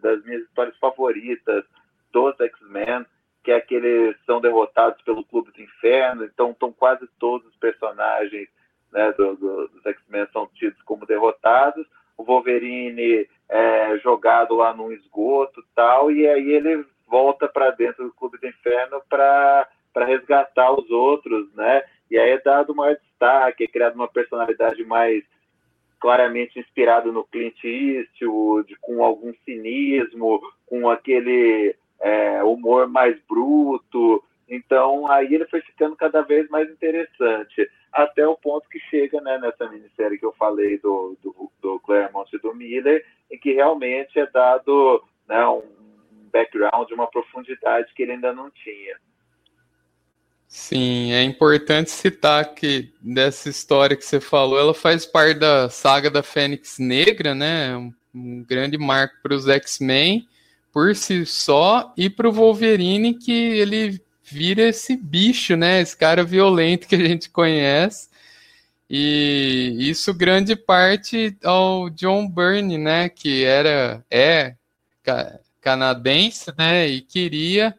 das 0.00 0.24
minhas 0.24 0.42
histórias 0.42 0.76
favoritas 0.78 1.64
dos 2.12 2.34
X-Men, 2.40 3.06
que 3.44 3.52
é 3.52 3.56
aqueles 3.56 4.16
são 4.26 4.40
derrotados 4.40 5.00
pelo 5.02 5.24
Clube 5.24 5.52
do 5.52 5.62
Inferno, 5.62 6.24
então 6.24 6.50
estão 6.50 6.72
quase 6.72 7.06
todos 7.20 7.46
os 7.46 7.56
personagens 7.56 8.48
né, 8.92 9.12
do, 9.12 9.36
do, 9.36 9.68
dos 9.68 9.86
X-Men 9.86 10.26
são 10.32 10.48
tidos 10.54 10.82
como 10.82 11.06
derrotados. 11.06 11.86
O 12.16 12.24
Wolverine 12.24 13.28
é 13.48 13.98
jogado 13.98 14.56
lá 14.56 14.74
num 14.74 14.90
esgoto 14.90 15.62
tal, 15.76 16.10
e 16.10 16.26
aí 16.26 16.50
ele 16.50 16.84
volta 17.08 17.48
para 17.48 17.70
dentro 17.70 18.04
do 18.04 18.12
Clube 18.12 18.38
do 18.38 18.46
Inferno 18.46 19.02
para 19.08 19.68
resgatar 19.96 20.72
os 20.72 20.90
outros, 20.90 21.52
né? 21.54 21.82
E 22.10 22.18
aí 22.18 22.30
é 22.30 22.40
dado 22.40 22.74
maior 22.74 22.96
destaque, 22.96 23.64
é 23.64 23.68
criado 23.68 23.94
uma 23.94 24.08
personalidade 24.08 24.84
mais 24.84 25.24
claramente 26.00 26.58
inspirada 26.58 27.10
no 27.10 27.24
Clint 27.24 27.62
Eastwood, 27.64 28.74
com 28.80 29.02
algum 29.02 29.32
cinismo, 29.44 30.40
com 30.66 30.88
aquele 30.88 31.74
é, 32.00 32.42
humor 32.42 32.86
mais 32.86 33.18
bruto. 33.28 34.22
Então 34.48 35.10
aí 35.10 35.34
ele 35.34 35.46
foi 35.46 35.60
ficando 35.60 35.96
cada 35.96 36.22
vez 36.22 36.48
mais 36.48 36.70
interessante, 36.70 37.68
até 37.92 38.26
o 38.26 38.36
ponto 38.36 38.68
que 38.68 38.78
chega 38.90 39.20
né, 39.20 39.38
nessa 39.38 39.68
minissérie 39.68 40.18
que 40.18 40.24
eu 40.24 40.32
falei 40.32 40.78
do, 40.78 41.16
do, 41.22 41.50
do 41.60 41.80
Claremont 41.80 42.34
e 42.34 42.38
do 42.38 42.54
Miller, 42.54 43.04
em 43.30 43.38
que 43.38 43.52
realmente 43.52 44.18
é 44.18 44.26
dado 44.26 45.02
né, 45.28 45.46
um 45.46 45.77
background, 46.32 46.90
uma 46.92 47.06
profundidade 47.06 47.92
que 47.94 48.02
ele 48.02 48.12
ainda 48.12 48.32
não 48.32 48.50
tinha. 48.50 48.96
Sim, 50.48 51.12
é 51.12 51.22
importante 51.22 51.90
citar 51.90 52.54
que 52.54 52.90
dessa 53.02 53.50
história 53.50 53.94
que 53.96 54.04
você 54.04 54.18
falou, 54.18 54.58
ela 54.58 54.72
faz 54.72 55.04
parte 55.04 55.38
da 55.38 55.68
saga 55.68 56.10
da 56.10 56.22
Fênix 56.22 56.78
Negra, 56.78 57.34
né? 57.34 57.76
Um, 57.76 57.92
um 58.14 58.44
grande 58.44 58.78
marco 58.78 59.14
para 59.22 59.34
os 59.34 59.46
X-Men 59.46 60.26
por 60.72 60.94
si 60.96 61.26
só 61.26 61.92
e 61.96 62.08
para 62.08 62.28
o 62.28 62.32
Wolverine 62.32 63.14
que 63.14 63.32
ele 63.32 64.00
vira 64.22 64.62
esse 64.62 64.96
bicho, 64.96 65.54
né? 65.54 65.82
Esse 65.82 65.96
cara 65.96 66.24
violento 66.24 66.88
que 66.88 66.94
a 66.94 67.06
gente 67.06 67.28
conhece. 67.28 68.08
E 68.88 69.76
isso 69.78 70.14
grande 70.14 70.56
parte 70.56 71.36
ao 71.44 71.90
John 71.90 72.26
Byrne, 72.26 72.78
né? 72.78 73.08
Que 73.10 73.44
era 73.44 74.02
é 74.10 74.54
canadense, 75.60 76.52
né? 76.56 76.86
E 76.86 77.00
queria. 77.00 77.74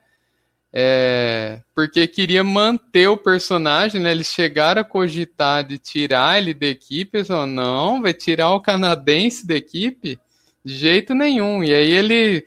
É, 0.72 1.62
porque 1.74 2.08
queria 2.08 2.44
manter 2.44 3.08
o 3.08 3.18
personagem, 3.18 4.00
né? 4.02 4.12
Eles 4.12 4.28
chegaram 4.28 4.82
a 4.82 4.86
cogitar 4.86 5.64
de 5.64 5.80
tirar 5.80 6.38
ele 6.38 6.54
da 6.54 6.68
equipe. 6.68 7.18
Eles 7.18 7.28
falaram, 7.28 7.52
não, 7.52 8.02
vai 8.02 8.14
tirar 8.14 8.52
o 8.52 8.62
canadense 8.62 9.48
da 9.48 9.56
equipe? 9.56 10.20
De 10.64 10.76
jeito 10.76 11.16
nenhum. 11.16 11.64
E 11.64 11.74
aí 11.74 11.92
ele, 11.92 12.46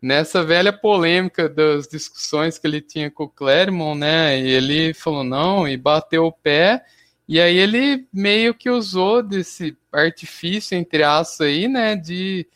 nessa 0.00 0.42
velha 0.42 0.72
polêmica 0.72 1.48
das 1.48 1.86
discussões 1.86 2.58
que 2.58 2.66
ele 2.66 2.80
tinha 2.80 3.10
com 3.10 3.24
o 3.24 3.28
Claremont, 3.28 3.98
né? 3.98 4.40
E 4.40 4.48
ele 4.48 4.94
falou, 4.94 5.24
não, 5.24 5.68
e 5.68 5.76
bateu 5.76 6.24
o 6.24 6.32
pé. 6.32 6.82
E 7.28 7.38
aí 7.40 7.58
ele 7.58 8.06
meio 8.12 8.54
que 8.54 8.70
usou 8.70 9.22
desse 9.22 9.76
artifício, 9.92 10.76
entre 10.76 11.02
aspas, 11.02 11.46
aí, 11.46 11.68
né? 11.68 11.94
De 11.94 12.46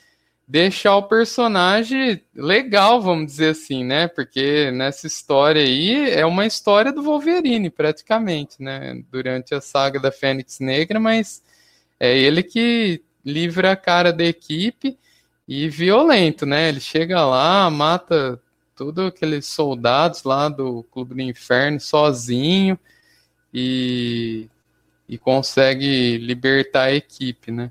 deixar 0.46 0.96
o 0.96 1.02
personagem 1.04 2.22
legal, 2.34 3.00
vamos 3.00 3.26
dizer 3.26 3.50
assim, 3.50 3.82
né? 3.82 4.06
Porque 4.08 4.70
nessa 4.70 5.06
história 5.06 5.62
aí 5.62 6.10
é 6.10 6.24
uma 6.26 6.46
história 6.46 6.92
do 6.92 7.02
Wolverine, 7.02 7.70
praticamente, 7.70 8.62
né? 8.62 9.02
Durante 9.10 9.54
a 9.54 9.60
saga 9.60 9.98
da 9.98 10.12
Fênix 10.12 10.60
Negra, 10.60 11.00
mas 11.00 11.42
é 11.98 12.16
ele 12.16 12.42
que 12.42 13.02
livra 13.24 13.72
a 13.72 13.76
cara 13.76 14.12
da 14.12 14.24
equipe 14.24 14.98
e 15.48 15.68
violento, 15.68 16.44
né? 16.44 16.68
Ele 16.68 16.80
chega 16.80 17.24
lá, 17.24 17.70
mata 17.70 18.40
todos 18.76 19.06
aqueles 19.06 19.46
soldados 19.46 20.24
lá 20.24 20.48
do 20.48 20.82
Clube 20.84 21.14
do 21.14 21.22
Inferno 21.22 21.80
sozinho 21.80 22.78
e, 23.52 24.48
e 25.08 25.16
consegue 25.16 26.18
libertar 26.18 26.84
a 26.84 26.94
equipe, 26.94 27.50
né? 27.50 27.70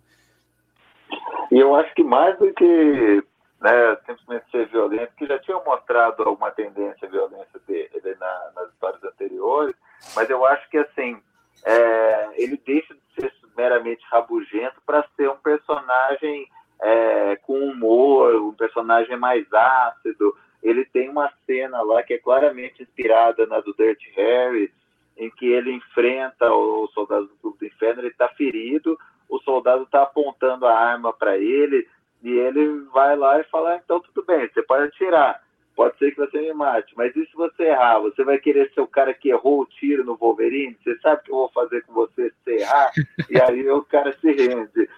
E 1.54 1.60
eu 1.60 1.76
acho 1.76 1.94
que 1.94 2.04
mais 2.04 2.36
do 2.40 2.52
que 2.52 3.24
né, 3.62 3.96
simplesmente 4.08 4.50
ser 4.50 4.66
violento, 4.70 5.14
que 5.16 5.28
já 5.28 5.38
tinham 5.38 5.64
mostrado 5.64 6.24
alguma 6.24 6.50
tendência 6.50 7.08
à 7.08 7.12
violência 7.12 7.60
dele 7.68 8.16
na, 8.20 8.52
nas 8.56 8.70
histórias 8.72 9.04
anteriores, 9.04 9.76
mas 10.16 10.28
eu 10.32 10.44
acho 10.48 10.68
que 10.72 10.80
assim 10.80 11.22
é, 11.64 12.30
ele 12.38 12.60
deixa 12.66 12.96
de 12.96 13.22
ser 13.22 13.32
meramente 13.56 14.04
rabugento 14.10 14.82
para 14.84 15.06
ser 15.16 15.30
um 15.30 15.38
personagem 15.38 16.48
é, 16.82 17.36
com 17.36 17.60
humor, 17.60 18.34
um 18.36 18.54
personagem 18.54 19.16
mais 19.16 19.46
ácido. 19.54 20.36
Ele 20.64 20.84
tem 20.86 21.08
uma 21.08 21.32
cena 21.46 21.84
lá 21.84 22.02
que 22.02 22.16
é 22.16 22.18
claramente 22.18 22.82
inspirada 22.82 23.46
na 23.46 23.60
do 23.60 23.76
Dirty 23.76 24.12
Harry, 24.16 24.74
em 25.16 25.30
que 25.30 25.46
ele 25.46 25.72
enfrenta 25.72 26.52
os 26.52 26.92
soldados 26.94 27.30
do 27.30 27.36
Clube 27.36 27.60
do 27.60 27.66
Inferno, 27.68 28.02
ele 28.02 28.08
está 28.08 28.28
ferido, 28.30 28.98
o 29.34 29.40
soldado 29.40 29.84
está 29.84 30.04
apontando 30.04 30.68
a 30.68 30.78
arma 30.78 31.12
para 31.12 31.38
ele 31.38 31.88
e 32.22 32.30
ele 32.30 32.82
vai 32.94 33.16
lá 33.16 33.40
e 33.40 33.44
fala: 33.46 33.72
ah, 33.72 33.82
então 33.84 34.00
tudo 34.00 34.24
bem, 34.26 34.48
você 34.48 34.62
pode 34.62 34.86
atirar, 34.86 35.42
pode 35.76 35.98
ser 35.98 36.12
que 36.12 36.18
você 36.18 36.40
me 36.40 36.54
mate, 36.54 36.94
mas 36.96 37.16
e 37.16 37.26
se 37.26 37.36
você 37.36 37.64
errar? 37.64 38.00
Você 38.00 38.24
vai 38.24 38.38
querer 38.38 38.72
ser 38.74 38.82
o 38.82 38.88
cara 38.88 39.14
que 39.14 39.30
errou 39.30 39.62
o 39.62 39.66
tiro 39.66 40.06
no 40.06 40.16
Wolverine? 40.16 40.78
Você 40.84 40.96
sabe 41.00 41.22
o 41.22 41.24
que 41.24 41.32
eu 41.32 41.36
vou 41.36 41.50
fazer 41.50 41.82
com 41.82 41.94
você 41.94 42.30
se 42.30 42.36
você 42.44 42.52
errar? 42.62 42.92
e 43.30 43.42
aí 43.42 43.68
o 43.70 43.84
cara 43.84 44.14
se 44.20 44.32
rende. 44.32 44.90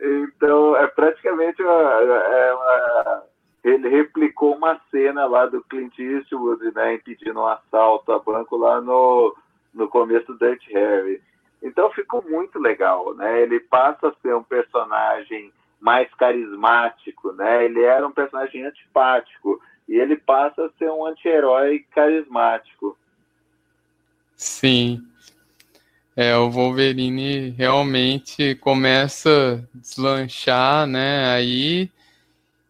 Então 0.00 0.76
é 0.76 0.88
praticamente 0.88 1.62
uma, 1.62 1.72
é 1.72 2.54
uma 2.54 3.22
ele 3.62 3.88
replicou 3.88 4.56
uma 4.56 4.78
cena 4.90 5.24
lá 5.24 5.46
do 5.46 5.62
Clint 5.62 5.98
Eastwood, 5.98 6.74
né, 6.74 6.94
impedindo 6.94 7.40
um 7.40 7.46
assalto 7.46 8.12
a 8.12 8.18
banco 8.18 8.56
lá 8.56 8.80
no, 8.80 9.34
no 9.72 9.88
começo 9.88 10.26
do 10.26 10.38
Dirty 10.38 10.72
Harry. 10.72 11.22
Então 11.64 11.90
ficou 11.90 12.22
muito 12.22 12.58
legal, 12.58 13.14
né? 13.14 13.40
Ele 13.42 13.58
passa 13.58 14.08
a 14.08 14.14
ser 14.20 14.34
um 14.34 14.42
personagem 14.42 15.50
mais 15.80 16.12
carismático, 16.14 17.32
né? 17.32 17.64
Ele 17.64 17.82
era 17.82 18.06
um 18.06 18.12
personagem 18.12 18.64
antipático 18.64 19.58
e 19.88 19.96
ele 19.96 20.14
passa 20.16 20.66
a 20.66 20.70
ser 20.78 20.90
um 20.90 21.06
anti-herói 21.06 21.84
carismático. 21.94 22.96
Sim. 24.36 25.02
É, 26.14 26.36
o 26.36 26.50
Wolverine 26.50 27.50
realmente 27.50 28.54
começa 28.56 29.66
a 29.74 29.78
deslanchar, 29.78 30.86
né? 30.86 31.34
Aí 31.34 31.90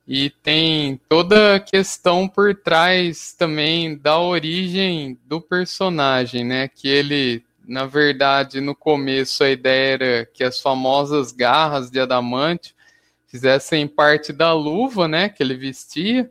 e 0.06 0.30
tem 0.30 1.00
toda 1.08 1.56
a 1.56 1.60
questão 1.60 2.28
por 2.28 2.54
trás 2.54 3.32
também 3.32 3.96
da 3.96 4.20
origem 4.20 5.18
do 5.24 5.40
personagem, 5.40 6.44
né? 6.44 6.68
Que 6.68 6.88
ele 6.88 7.42
na 7.66 7.86
verdade, 7.86 8.60
no 8.60 8.74
começo 8.74 9.42
a 9.42 9.50
ideia 9.50 9.94
era 9.94 10.26
que 10.26 10.44
as 10.44 10.60
famosas 10.60 11.32
garras 11.32 11.90
de 11.90 12.00
adamante 12.00 12.74
fizessem 13.26 13.88
parte 13.88 14.32
da 14.32 14.52
luva, 14.52 15.08
né, 15.08 15.28
que 15.28 15.42
ele 15.42 15.56
vestia, 15.56 16.30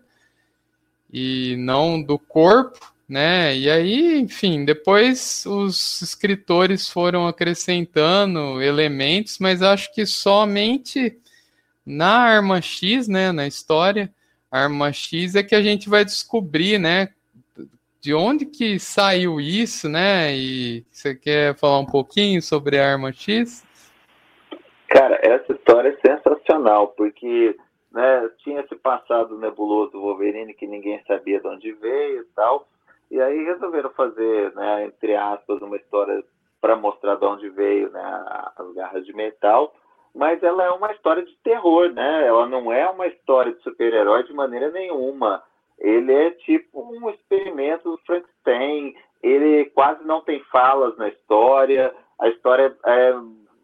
e 1.12 1.56
não 1.58 2.02
do 2.02 2.18
corpo, 2.18 2.94
né? 3.08 3.56
E 3.56 3.70
aí, 3.70 4.20
enfim, 4.20 4.66
depois 4.66 5.46
os 5.46 6.02
escritores 6.02 6.90
foram 6.90 7.28
acrescentando 7.28 8.62
elementos, 8.62 9.38
mas 9.38 9.62
acho 9.62 9.94
que 9.94 10.06
somente 10.06 11.18
na 11.86 12.10
Arma 12.10 12.62
X, 12.62 13.08
né, 13.08 13.32
na 13.32 13.46
história, 13.46 14.14
Arma 14.50 14.92
X 14.94 15.36
é 15.36 15.44
que 15.44 15.56
a 15.56 15.62
gente 15.62 15.90
vai 15.90 16.06
descobrir, 16.06 16.80
né, 16.80 17.10
de 18.04 18.14
onde 18.14 18.46
que 18.46 18.78
saiu 18.80 19.40
isso, 19.40 19.88
né? 19.88 20.36
E 20.36 20.86
você 20.92 21.16
quer 21.16 21.58
falar 21.58 21.80
um 21.80 21.86
pouquinho 21.86 22.42
sobre 22.42 22.78
a 22.78 22.92
Arma 22.92 23.14
X? 23.14 23.66
Cara, 24.90 25.18
essa 25.24 25.54
história 25.54 25.88
é 25.88 26.08
sensacional, 26.10 26.90
porque 26.90 27.56
né, 27.94 28.30
tinha 28.40 28.60
esse 28.60 28.76
passado 28.76 29.38
nebuloso 29.38 29.94
do 29.94 30.02
Wolverine 30.02 30.54
que 30.54 30.68
ninguém 30.68 31.02
sabia 31.08 31.40
de 31.40 31.48
onde 31.48 31.72
veio 31.72 32.24
e 32.24 32.26
tal. 32.36 32.68
E 33.10 33.22
aí 33.22 33.46
resolveram 33.46 33.90
fazer, 33.92 34.54
né, 34.54 34.86
entre 34.86 35.16
aspas, 35.16 35.62
uma 35.62 35.78
história 35.78 36.22
para 36.60 36.76
mostrar 36.76 37.16
de 37.16 37.26
onde 37.26 37.50
veio 37.52 37.90
né, 37.90 38.26
as 38.58 38.74
garras 38.74 39.06
de 39.06 39.14
metal. 39.14 39.74
Mas 40.14 40.44
ela 40.44 40.66
é 40.66 40.72
uma 40.72 40.92
história 40.92 41.24
de 41.24 41.36
terror, 41.38 41.90
né? 41.94 42.28
Ela 42.28 42.46
não 42.48 42.72
é 42.72 42.88
uma 42.88 43.08
história 43.08 43.54
de 43.54 43.64
super-herói 43.64 44.24
de 44.26 44.34
maneira 44.34 44.70
nenhuma. 44.72 45.42
Ele 45.80 46.14
é 46.14 46.32
tipo 46.32 46.82
um 46.82 47.10
experimento 47.10 47.92
do 47.92 47.98
Frankenstein. 48.06 48.96
Ele 49.22 49.66
quase 49.66 50.04
não 50.06 50.22
tem 50.22 50.40
falas 50.52 50.98
na 50.98 51.10
história. 51.10 51.94
A 52.20 52.30
história 52.30 52.76
é 52.86 53.14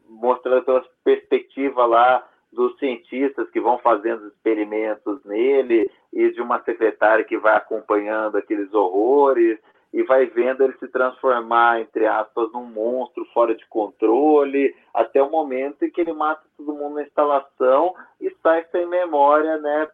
mostrando 0.08 0.63
pela 0.63 0.84
perspectiva 1.04 1.86
lá 1.86 2.28
dos 2.51 2.78
cientistas 2.80 3.50
que 3.51 3.60
vão 3.60 3.78
fazendo 3.78 4.28
experimentos 4.28 5.24
nele 5.24 5.89
e 6.12 6.32
de 6.32 6.42
uma 6.42 6.62
secretária 6.63 7.24
que 7.24 7.38
vai 7.38 7.56
acompanhando 7.56 8.38
aqueles 8.38 8.74
horrores 8.74 9.60
e 9.94 10.04
vai 10.04 10.25
vendo 10.28 10.63
ele 10.63 10.74
se 10.80 10.88
transformar, 10.88 11.82
entre 11.82 12.06
aspas, 12.06 12.51
num 12.51 12.66
monstro 12.66 13.25
fora 13.34 13.56
de 13.56 13.66
controle, 13.68 14.75
até 14.94 15.22
o 15.22 15.32
momento 15.32 15.84
em 15.84 15.89
que 15.89 16.01
ele 16.01 16.13
mata 16.13 16.44
todo 16.58 16.74
mundo 16.74 16.96
na 16.96 17.04
instalação 17.04 17.96
e 18.22 18.30
sai 18.44 18.66
sem 18.72 18.86
memória 18.86 19.58
né, 19.58 19.88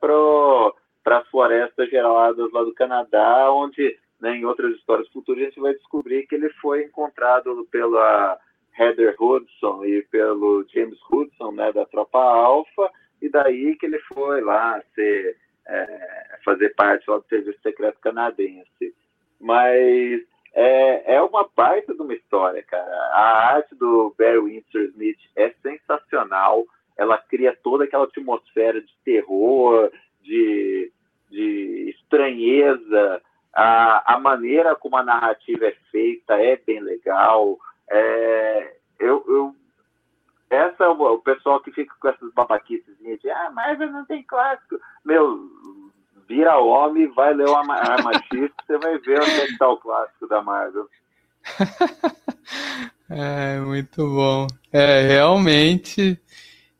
para 1.05 1.19
as 1.19 1.27
florestas 1.29 1.87
geladas 1.91 2.51
lá 2.51 2.63
do 2.63 2.73
Canadá, 2.73 3.51
onde 3.51 3.95
né, 4.19 4.35
em 4.37 4.43
outras 4.43 4.75
histórias 4.75 5.07
futuras 5.09 5.43
a 5.43 5.45
gente 5.45 5.59
vai 5.59 5.73
descobrir 5.75 6.25
que 6.25 6.33
ele 6.33 6.49
foi 6.59 6.83
encontrado 6.83 7.65
pela 7.71 8.39
Heather 8.77 9.15
Hudson 9.21 9.85
e 9.85 10.01
pelo 10.09 10.65
James 10.73 10.97
Hudson, 11.11 11.51
né, 11.51 11.71
da 11.71 11.85
Tropa 11.85 12.17
Alpha, 12.17 12.89
e 13.21 13.29
daí 13.29 13.75
que 13.75 13.85
ele 13.85 13.99
foi 13.99 14.41
lá 14.41 14.81
ser, 14.95 15.37
é, 15.67 16.39
fazer 16.43 16.73
parte 16.73 17.07
lá 17.07 17.19
do 17.19 17.27
Serviço 17.27 17.59
Secreto 17.61 17.99
Canadense. 17.99 18.95
Mas 19.39 20.21
é, 20.55 21.15
é 21.17 21.21
uma 21.21 21.47
baita 21.55 21.93
de 21.93 22.01
uma 22.01 22.15
história, 22.15 22.63
cara. 22.63 22.95
A 23.13 23.53
arte 23.53 23.75
do 23.75 24.11
Barry 24.17 24.39
Windsor 24.39 24.81
Smith 24.85 25.19
é 25.35 25.53
sensacional. 25.61 26.65
Ela 26.97 27.19
cria 27.19 27.55
toda 27.61 27.83
aquela 27.83 28.05
atmosfera 28.05 28.81
de 28.81 28.91
terror, 29.03 29.91
de, 30.25 30.91
de 31.29 31.95
estranheza. 31.95 33.21
A, 33.53 34.15
a 34.15 34.19
maneira 34.19 34.75
como 34.75 34.97
a 34.97 35.03
narrativa 35.03 35.65
é 35.67 35.75
feita 35.91 36.33
é 36.33 36.57
bem 36.57 36.81
legal. 36.81 37.57
É, 37.89 38.75
eu, 38.99 39.23
eu, 39.27 39.55
essa 40.49 40.83
é 40.83 40.89
o, 40.89 41.13
o, 41.13 41.19
pessoal 41.19 41.61
que 41.61 41.71
fica 41.71 41.93
com 41.99 42.09
essas 42.09 42.33
babaquices 42.33 42.95
de 42.97 43.29
ah, 43.29 43.51
Marvel 43.51 43.91
não 43.91 44.05
tem 44.05 44.23
clássico. 44.23 44.77
Meu, 45.05 45.49
vira 46.27 46.57
homem, 46.57 47.07
vai 47.13 47.33
ler 47.33 47.47
o 47.47 47.55
Arma 47.55 48.13
X, 48.33 48.51
você 48.65 48.77
vai 48.77 48.97
ver 48.99 49.21
onde 49.21 49.41
é 49.41 49.47
que 49.47 49.57
tá 49.57 49.69
o 49.69 49.77
clássico 49.77 50.27
da 50.27 50.41
Marvel. 50.41 50.89
é, 53.09 53.59
muito 53.59 54.07
bom. 54.07 54.47
É, 54.73 55.01
realmente. 55.01 56.19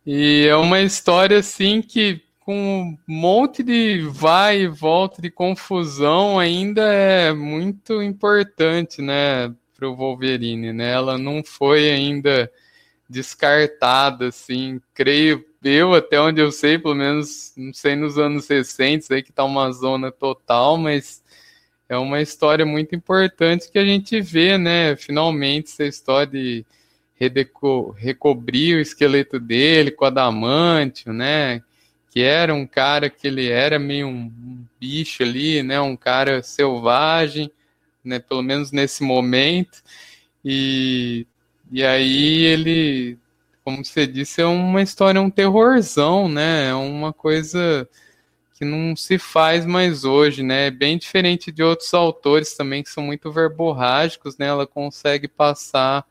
E 0.06 0.46
é 0.48 0.56
uma 0.56 0.82
história 0.82 1.40
assim 1.40 1.82
que 1.82 2.25
com 2.46 2.56
um 2.56 2.98
monte 3.08 3.64
de 3.64 4.02
vai 4.08 4.62
e 4.62 4.68
volta 4.68 5.22
de 5.22 5.32
confusão 5.32 6.38
ainda 6.40 6.84
é 6.84 7.34
muito 7.34 8.02
importante, 8.02 9.02
né? 9.02 9.54
para 9.76 9.90
o 9.90 9.96
Wolverine, 9.96 10.72
né? 10.72 10.92
Ela 10.92 11.18
não 11.18 11.44
foi 11.44 11.92
ainda 11.92 12.52
descartada, 13.10 14.30
assim, 14.30 14.82
creio 14.94 15.46
eu, 15.64 15.96
até 15.96 16.20
onde 16.20 16.40
eu 16.40 16.52
sei, 16.52 16.78
pelo 16.78 16.94
menos, 16.94 17.52
não 17.58 17.74
sei 17.74 17.96
nos 17.96 18.20
anos 18.20 18.48
recentes, 18.48 19.10
aí 19.10 19.24
que 19.24 19.32
tá 19.32 19.44
uma 19.44 19.72
zona 19.72 20.12
total, 20.12 20.78
mas 20.78 21.24
é 21.90 21.98
uma 21.98 22.22
história 22.22 22.66
muito 22.66 22.96
importante 22.96 23.72
que 23.72 23.80
a 23.80 23.86
gente 23.86 24.22
vê, 24.22 24.58
né? 24.60 24.96
Finalmente, 24.96 25.72
essa 25.72 25.84
história 25.84 26.32
de 26.32 26.66
redeco 27.16 27.96
recobrir 27.98 28.76
o 28.78 28.80
esqueleto 28.80 29.40
dele 29.40 29.90
com 29.90 30.06
adamantio, 30.06 31.12
né? 31.12 31.64
Que 32.16 32.22
era 32.22 32.56
um 32.56 32.66
cara 32.66 33.10
que 33.10 33.28
ele 33.28 33.50
era 33.50 33.78
meio 33.78 34.08
um 34.08 34.66
bicho 34.80 35.22
ali, 35.22 35.62
né? 35.62 35.82
Um 35.82 35.98
cara 35.98 36.42
selvagem, 36.42 37.52
né, 38.02 38.20
pelo 38.20 38.42
menos 38.42 38.72
nesse 38.72 39.04
momento. 39.04 39.84
E, 40.44 41.28
e 41.70 41.84
aí 41.84 42.44
ele, 42.44 43.18
como 43.66 43.84
você 43.84 44.08
disse, 44.08 44.42
é 44.42 44.46
uma 44.46 44.82
história, 44.82 45.20
um 45.20 45.30
terrorzão, 45.30 46.30
né? 46.30 46.70
É 46.70 46.74
uma 46.74 47.12
coisa 47.12 47.86
que 48.54 48.64
não 48.64 48.96
se 48.96 49.18
faz 49.18 49.66
mais 49.66 50.06
hoje, 50.06 50.42
né? 50.42 50.68
É 50.68 50.72
bem 50.72 50.98
diferente 50.98 51.52
de 51.52 51.62
outros 51.62 51.94
autores 51.94 52.56
também 52.56 52.82
que 52.82 52.90
são 52.90 53.04
muito 53.04 53.30
verborrágicos, 53.30 54.38
né? 54.38 54.46
Ela 54.46 54.66
consegue 54.66 55.28
passar 55.28 56.06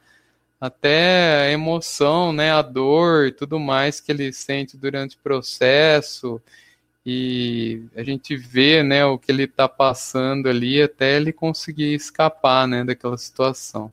até 0.65 1.43
a 1.43 1.51
emoção, 1.51 2.33
né, 2.33 2.51
a 2.51 2.63
dor 2.63 3.27
e 3.27 3.33
tudo 3.33 3.59
mais 3.61 4.01
que 4.01 4.11
ele 4.11 4.33
sente 4.33 4.79
durante 4.79 5.15
o 5.15 5.19
processo 5.21 6.41
e 7.05 7.83
a 7.95 8.03
gente 8.03 8.35
vê 8.35 8.83
né, 8.83 9.05
o 9.05 9.19
que 9.19 9.31
ele 9.31 9.43
está 9.45 9.69
passando 9.69 10.49
ali 10.49 10.81
até 10.81 11.17
ele 11.17 11.35
conseguir 11.35 11.93
escapar 11.93 12.67
né, 12.67 12.83
daquela 12.83 13.19
situação. 13.19 13.93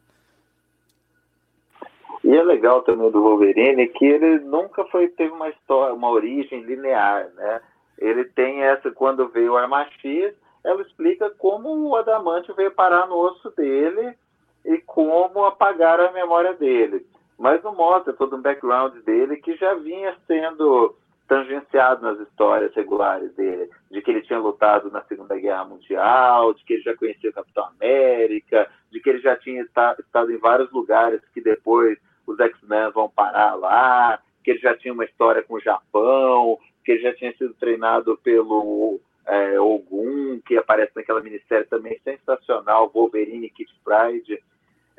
E 2.23 2.33
é 2.33 2.41
legal 2.41 2.83
também 2.83 3.11
do 3.11 3.21
Wolverine 3.21 3.85
que 3.89 4.05
ele 4.05 4.39
nunca 4.39 4.85
foi 4.85 5.09
teve 5.09 5.33
uma 5.33 5.49
história, 5.49 5.93
uma 5.93 6.09
origem 6.09 6.61
linear, 6.61 7.27
né? 7.35 7.59
Ele 7.97 8.23
tem 8.23 8.61
essa 8.61 8.89
quando 8.91 9.27
veio 9.27 9.53
o 9.53 9.57
Arma 9.57 9.85
X, 9.99 10.33
ela 10.63 10.81
explica 10.83 11.29
como 11.31 11.89
o 11.89 11.95
adamante 11.97 12.53
veio 12.53 12.71
parar 12.71 13.07
no 13.07 13.15
osso 13.15 13.49
dele 13.57 14.15
e 14.65 14.77
como 14.79 15.45
apagar 15.45 15.99
a 15.99 16.11
memória 16.11 16.53
dele. 16.53 17.05
Mas 17.37 17.63
não 17.63 17.75
mostra 17.75 18.13
todo 18.13 18.35
um 18.35 18.41
background 18.41 18.93
dele 19.03 19.37
que 19.37 19.55
já 19.55 19.73
vinha 19.73 20.15
sendo 20.27 20.95
tangenciado 21.27 22.01
nas 22.01 22.19
histórias 22.27 22.75
regulares 22.75 23.33
dele, 23.35 23.69
de 23.89 24.01
que 24.01 24.11
ele 24.11 24.21
tinha 24.21 24.37
lutado 24.37 24.91
na 24.91 25.01
Segunda 25.03 25.37
Guerra 25.37 25.63
Mundial, 25.63 26.53
de 26.53 26.63
que 26.65 26.73
ele 26.73 26.83
já 26.83 26.93
conhecia 26.97 27.29
o 27.29 27.33
Capitão 27.33 27.67
América, 27.67 28.69
de 28.91 28.99
que 28.99 29.09
ele 29.09 29.21
já 29.21 29.37
tinha 29.37 29.61
estado 29.61 30.29
em 30.29 30.37
vários 30.37 30.69
lugares 30.71 31.21
que 31.33 31.39
depois 31.39 31.97
os 32.27 32.37
X-Men 32.37 32.91
vão 32.91 33.09
parar 33.09 33.55
lá, 33.55 34.19
que 34.43 34.51
ele 34.51 34.59
já 34.59 34.75
tinha 34.75 34.93
uma 34.93 35.05
história 35.05 35.41
com 35.41 35.53
o 35.53 35.61
Japão, 35.61 36.59
que 36.83 36.91
ele 36.91 37.01
já 37.01 37.13
tinha 37.13 37.33
sido 37.37 37.53
treinado 37.53 38.19
pelo 38.23 38.99
é, 39.25 39.57
Ogum, 39.59 40.41
que 40.45 40.57
aparece 40.57 40.91
naquela 40.95 41.21
minissérie 41.21 41.67
também 41.67 41.97
sensacional, 42.03 42.91
Wolverine 42.93 43.49
Kid 43.49 43.71
Pride. 43.85 44.43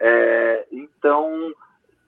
É, 0.04 0.66
então, 0.72 1.54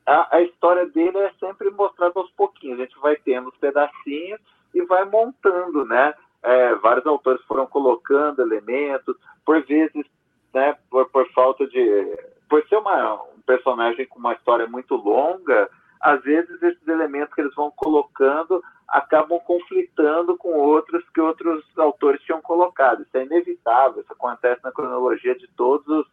a, 0.04 0.38
a, 0.38 0.42
história 0.42 0.85
dele 0.87 1.16
é 1.16 1.30
sempre 1.38 1.70
mostrada 1.70 2.18
aos 2.18 2.30
pouquinhos. 2.33 2.80
A 2.80 2.83
gente 2.83 2.98
vai 2.98 3.14
tendo 3.14 3.50
os 3.50 3.57
pedacinhos 3.59 4.40
e 4.74 4.83
vai 4.83 5.04
montando, 5.04 5.85
né? 5.85 6.12
É, 6.42 6.74
vários 6.74 7.07
autores 7.07 7.40
foram 7.44 7.66
colocando 7.68 8.42
elementos, 8.42 9.16
por 9.46 9.64
vezes, 9.64 10.04
né, 10.52 10.76
por, 10.90 11.09
por 11.09 11.30
falta 11.30 11.68
de. 11.68 12.18
Por 12.48 12.66
ser 12.66 12.76
uma, 12.78 13.14
um 13.14 13.40
personagem 13.46 14.07
com 14.07 14.18
uma 14.18 14.33
história 14.33 14.66
muito 14.66 14.96
longa, 14.96 15.70
às 16.00 16.20
vezes 16.22 16.61
esses 16.64 16.88
elementos 16.88 17.33
que 17.33 17.42
eles 17.42 17.54
vão 17.54 17.70
colocando 17.70 18.61
acabam 18.88 19.38
conflitando 19.38 20.37
com 20.37 20.52
outros 20.52 21.09
que 21.14 21.20
outros 21.20 21.64
autores 21.78 22.20
tinham 22.22 22.42
colocado. 22.42 23.02
Isso 23.02 23.16
é 23.16 23.24
inevitável, 23.24 24.02
isso 24.02 24.12
acontece 24.12 24.62
na 24.64 24.72
cronologia 24.72 25.37
de 25.37 25.46
todos 25.57 25.87
os 25.87 26.07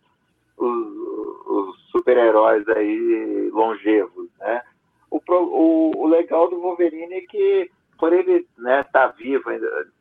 os, 0.62 1.68
os 1.70 1.92
super-heróis 1.92 2.68
aí 2.70 3.50
longevos, 3.52 4.30
né? 4.40 4.62
O, 5.10 5.20
o, 5.28 5.92
o, 5.98 6.08
legal 6.08 6.50
do 6.50 6.62
Wolverine 6.62 7.16
é 7.16 7.22
que 7.22 7.70
por 7.98 8.14
ele 8.14 8.48
estar 8.58 8.62
né, 8.62 8.84
tá 8.84 9.08
vivo 9.08 9.44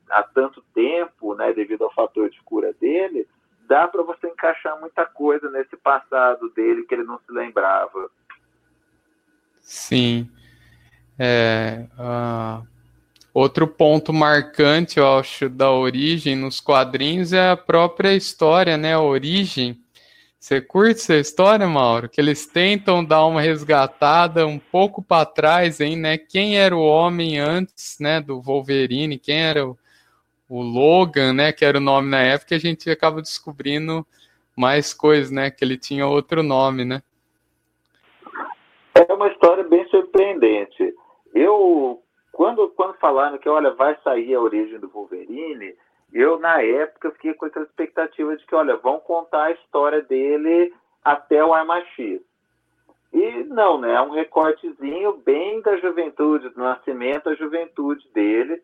há 0.08 0.22
tanto 0.22 0.62
tempo, 0.72 1.34
né, 1.34 1.52
devido 1.52 1.84
ao 1.84 1.92
fator 1.92 2.30
de 2.30 2.40
cura 2.42 2.72
dele, 2.80 3.26
dá 3.66 3.88
para 3.88 4.02
você 4.02 4.28
encaixar 4.28 4.78
muita 4.80 5.04
coisa 5.04 5.50
nesse 5.50 5.76
passado 5.76 6.48
dele 6.50 6.84
que 6.84 6.94
ele 6.94 7.04
não 7.04 7.18
se 7.18 7.32
lembrava. 7.32 8.10
Sim. 9.58 10.30
É, 11.18 11.86
a, 11.98 12.62
Outro 13.32 13.68
ponto 13.68 14.12
marcante, 14.12 14.98
eu 14.98 15.18
acho, 15.18 15.48
da 15.48 15.70
origem 15.70 16.34
nos 16.34 16.60
quadrinhos 16.60 17.32
é 17.32 17.50
a 17.50 17.56
própria 17.56 18.12
história, 18.14 18.76
né? 18.76 18.94
A 18.94 19.00
origem. 19.00 19.78
Você 20.40 20.58
curte 20.58 21.00
essa 21.00 21.16
história, 21.16 21.66
Mauro? 21.66 22.08
Que 22.08 22.18
eles 22.18 22.46
tentam 22.46 23.04
dar 23.04 23.26
uma 23.26 23.42
resgatada 23.42 24.46
um 24.46 24.58
pouco 24.58 25.02
para 25.02 25.26
trás, 25.26 25.82
hein, 25.82 25.96
né? 25.96 26.16
Quem 26.16 26.58
era 26.58 26.74
o 26.74 26.82
homem 26.82 27.38
antes, 27.38 27.98
né, 28.00 28.22
do 28.22 28.40
Wolverine? 28.40 29.18
Quem 29.18 29.38
era 29.38 29.66
o, 29.66 29.76
o 30.48 30.62
Logan, 30.62 31.34
né? 31.34 31.52
Que 31.52 31.62
era 31.62 31.76
o 31.76 31.80
nome 31.80 32.08
na 32.08 32.22
época. 32.22 32.54
A 32.54 32.58
gente 32.58 32.90
acaba 32.90 33.20
descobrindo 33.20 34.06
mais 34.56 34.94
coisas, 34.94 35.30
né? 35.30 35.50
Que 35.50 35.62
ele 35.62 35.76
tinha 35.76 36.06
outro 36.06 36.42
nome, 36.42 36.86
né? 36.86 37.02
É 38.94 39.12
uma 39.12 39.28
história 39.28 39.62
bem 39.64 39.86
surpreendente. 39.90 40.94
Eu 41.34 42.02
quando, 42.32 42.70
quando 42.70 42.94
falaram 42.94 43.36
que, 43.36 43.48
olha, 43.50 43.72
vai 43.72 43.94
sair 44.02 44.34
a 44.34 44.40
origem 44.40 44.80
do 44.80 44.88
Wolverine, 44.88 45.74
eu, 46.12 46.38
na 46.38 46.60
época, 46.62 47.12
fiquei 47.12 47.34
com 47.34 47.46
aquela 47.46 47.64
expectativa 47.64 48.36
de 48.36 48.44
que, 48.44 48.54
olha, 48.54 48.76
vão 48.76 48.98
contar 48.98 49.44
a 49.44 49.52
história 49.52 50.02
dele 50.02 50.74
até 51.04 51.44
o 51.44 51.54
Arma 51.54 51.80
X. 51.96 52.20
E 53.12 53.44
não, 53.44 53.80
né? 53.80 53.94
É 53.94 54.00
um 54.00 54.10
recortezinho 54.10 55.14
bem 55.24 55.60
da 55.62 55.76
juventude, 55.76 56.48
do 56.50 56.60
nascimento 56.60 57.28
à 57.28 57.34
juventude 57.34 58.08
dele. 58.12 58.62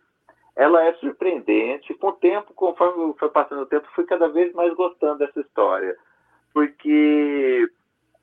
Ela 0.54 0.84
é 0.84 0.94
surpreendente. 0.94 1.94
Com 1.94 2.08
o 2.08 2.12
tempo, 2.12 2.54
conforme 2.54 3.14
foi 3.18 3.28
passando 3.28 3.62
o 3.62 3.66
tempo, 3.66 3.86
fui 3.94 4.04
cada 4.04 4.28
vez 4.28 4.52
mais 4.54 4.72
gostando 4.74 5.18
dessa 5.18 5.40
história. 5.40 5.96
Porque 6.52 7.68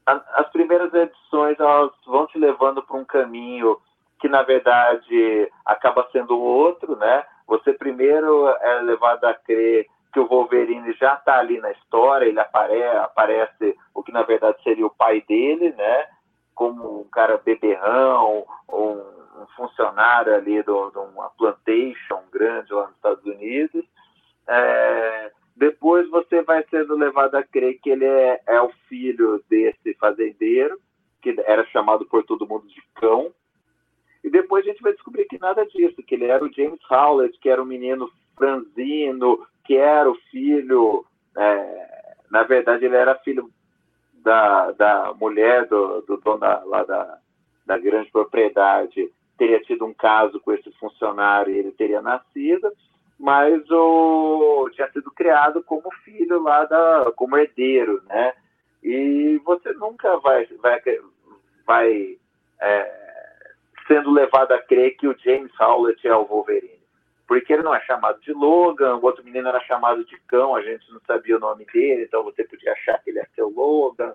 a, 0.05 0.41
as 0.41 0.49
primeiras 0.51 0.93
edições 0.93 1.59
elas 1.59 1.91
vão 2.05 2.25
te 2.27 2.37
levando 2.37 2.81
para 2.83 2.97
um 2.97 3.05
caminho 3.05 3.77
que 4.19 4.29
na 4.29 4.41
verdade 4.41 5.51
acaba 5.65 6.07
sendo 6.11 6.39
outro, 6.39 6.95
né? 6.95 7.25
Você 7.47 7.73
primeiro 7.73 8.47
é 8.47 8.81
levado 8.81 9.25
a 9.25 9.33
crer 9.33 9.87
que 10.13 10.19
o 10.19 10.27
Wolverine 10.27 10.93
já 10.93 11.15
está 11.15 11.39
ali 11.39 11.59
na 11.59 11.71
história, 11.71 12.25
ele 12.25 12.39
aparece, 12.39 12.97
aparece 12.97 13.75
o 13.93 14.03
que 14.03 14.11
na 14.11 14.21
verdade 14.21 14.61
seria 14.63 14.85
o 14.85 14.93
pai 14.93 15.21
dele, 15.27 15.73
né? 15.73 16.07
Como 16.53 17.01
um 17.01 17.03
cara 17.05 17.37
beberrão, 17.37 18.45
um, 18.71 19.01
um 19.41 19.47
funcionário 19.55 20.35
ali 20.35 20.61
de 20.61 20.69
uma 20.69 21.29
plantation 21.31 22.21
grande 22.31 22.71
lá 22.71 22.83
nos 22.87 22.95
Estados 22.95 23.25
Unidos. 23.25 23.83
É, 24.47 25.31
depois 25.55 26.07
você 26.09 26.43
vai 26.43 26.63
sendo 26.69 26.95
levado 26.95 27.35
a 27.35 27.43
crer 27.43 27.79
que 27.81 27.89
ele 27.89 28.05
é, 28.05 28.41
é 28.45 28.61
o 28.61 28.69
filho 28.87 29.43
desse 29.49 29.95
fazendeiro, 29.95 30.79
que 31.21 31.35
era 31.45 31.65
chamado 31.67 32.05
por 32.05 32.23
todo 32.23 32.47
mundo 32.47 32.67
de 32.67 32.81
cão, 32.95 33.31
e 34.23 34.29
depois 34.29 34.65
a 34.65 34.69
gente 34.69 34.81
vai 34.81 34.93
descobrir 34.93 35.25
que 35.25 35.37
nada 35.39 35.65
disso, 35.65 36.01
que 36.03 36.15
ele 36.15 36.25
era 36.25 36.43
o 36.43 36.51
James 36.51 36.79
Howlett, 36.89 37.37
que 37.39 37.49
era 37.49 37.61
um 37.61 37.65
menino 37.65 38.09
franzino, 38.37 39.45
que 39.65 39.75
era 39.75 40.09
o 40.09 40.15
filho, 40.31 41.05
é, 41.37 42.15
na 42.31 42.43
verdade 42.43 42.85
ele 42.85 42.95
era 42.95 43.15
filho 43.15 43.49
da, 44.23 44.71
da 44.71 45.13
mulher 45.13 45.67
do, 45.67 46.01
do 46.01 46.17
dono 46.17 46.39
da, 46.39 46.63
lá 46.63 46.83
da, 46.83 47.19
da 47.65 47.77
grande 47.77 48.09
propriedade, 48.11 49.11
teria 49.37 49.59
tido 49.61 49.85
um 49.85 49.93
caso 49.93 50.39
com 50.39 50.53
esse 50.53 50.71
funcionário 50.73 51.53
e 51.53 51.57
ele 51.57 51.71
teria 51.71 52.01
nascido, 52.01 52.71
mas 53.19 53.61
o 53.69 54.69
tinha 54.73 54.89
sido 54.91 55.11
criado 55.11 55.61
como 55.63 55.91
filho 56.03 56.41
lá 56.41 56.65
da, 56.65 57.11
como 57.15 57.37
herdeiro, 57.37 58.01
né? 58.07 58.33
E 58.81 59.39
você 59.45 59.71
nunca 59.73 60.17
vai 60.17 60.45
vai 60.61 60.81
vai 61.65 62.17
é, 62.61 63.02
sendo 63.87 64.11
levado 64.11 64.51
a 64.51 64.61
crer 64.61 64.95
que 64.97 65.07
o 65.07 65.17
James 65.17 65.51
Howlett 65.59 66.07
é 66.07 66.15
o 66.15 66.25
Wolverine. 66.25 66.83
Porque 67.27 67.53
ele 67.53 67.63
não 67.63 67.73
é 67.73 67.79
chamado 67.81 68.19
de 68.21 68.33
Logan, 68.33 68.95
o 68.95 69.05
outro 69.05 69.23
menino 69.23 69.47
era 69.47 69.59
chamado 69.61 70.03
de 70.05 70.17
Cão, 70.27 70.55
a 70.55 70.61
gente 70.61 70.91
não 70.91 70.99
sabia 71.07 71.37
o 71.37 71.39
nome 71.39 71.65
dele, 71.65 72.03
então 72.03 72.23
você 72.23 72.43
podia 72.43 72.73
achar 72.73 73.01
que 73.01 73.09
ele 73.09 73.19
ia 73.19 73.27
ser 73.33 73.43
o 73.43 73.49
Logan. 73.49 74.13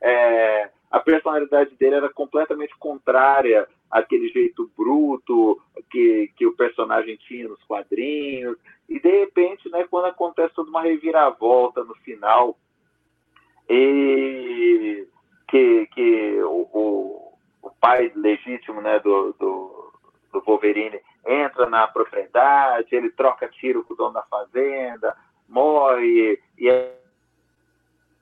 É, 0.00 0.70
a 0.90 1.00
personalidade 1.00 1.74
dele 1.76 1.96
era 1.96 2.10
completamente 2.10 2.76
contrária 2.78 3.66
àquele 3.90 4.28
jeito 4.28 4.70
bruto 4.76 5.60
que, 5.90 6.30
que 6.36 6.46
o 6.46 6.56
personagem 6.56 7.16
tinha 7.16 7.48
nos 7.48 7.62
quadrinhos. 7.64 8.56
E 8.88 9.00
de 9.00 9.10
repente, 9.10 9.70
né, 9.70 9.86
quando 9.90 10.06
acontece 10.06 10.54
toda 10.54 10.68
uma 10.68 10.82
reviravolta 10.82 11.82
no 11.82 11.94
final, 11.96 12.58
e 13.68 15.06
que, 15.48 15.86
que 15.94 16.42
o, 16.42 16.68
o 16.72 17.31
pai 17.82 18.12
legítimo 18.14 18.80
né, 18.80 19.00
do, 19.00 19.34
do, 19.40 19.92
do 20.32 20.40
Wolverine 20.40 21.00
entra 21.26 21.68
na 21.68 21.88
propriedade, 21.88 22.94
ele 22.94 23.10
troca 23.10 23.48
tiro 23.48 23.82
com 23.84 23.92
o 23.92 23.96
dono 23.96 24.14
da 24.14 24.22
fazenda, 24.22 25.16
morre, 25.48 26.40
e 26.56 26.70
aí 26.70 26.92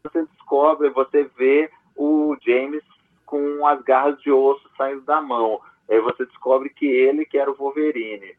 você 0.03 0.25
descobre, 0.25 0.89
você 0.89 1.25
vê 1.37 1.71
o 1.95 2.35
James 2.41 2.83
com 3.27 3.67
as 3.67 3.83
garras 3.83 4.19
de 4.21 4.33
osso 4.33 4.69
saindo 4.77 5.03
da 5.03 5.21
mão. 5.21 5.61
Aí 5.89 6.01
você 6.01 6.25
descobre 6.25 6.71
que 6.71 6.87
ele 6.87 7.27
que 7.27 7.37
era 7.37 7.51
o 7.51 7.55
Wolverine. 7.55 8.35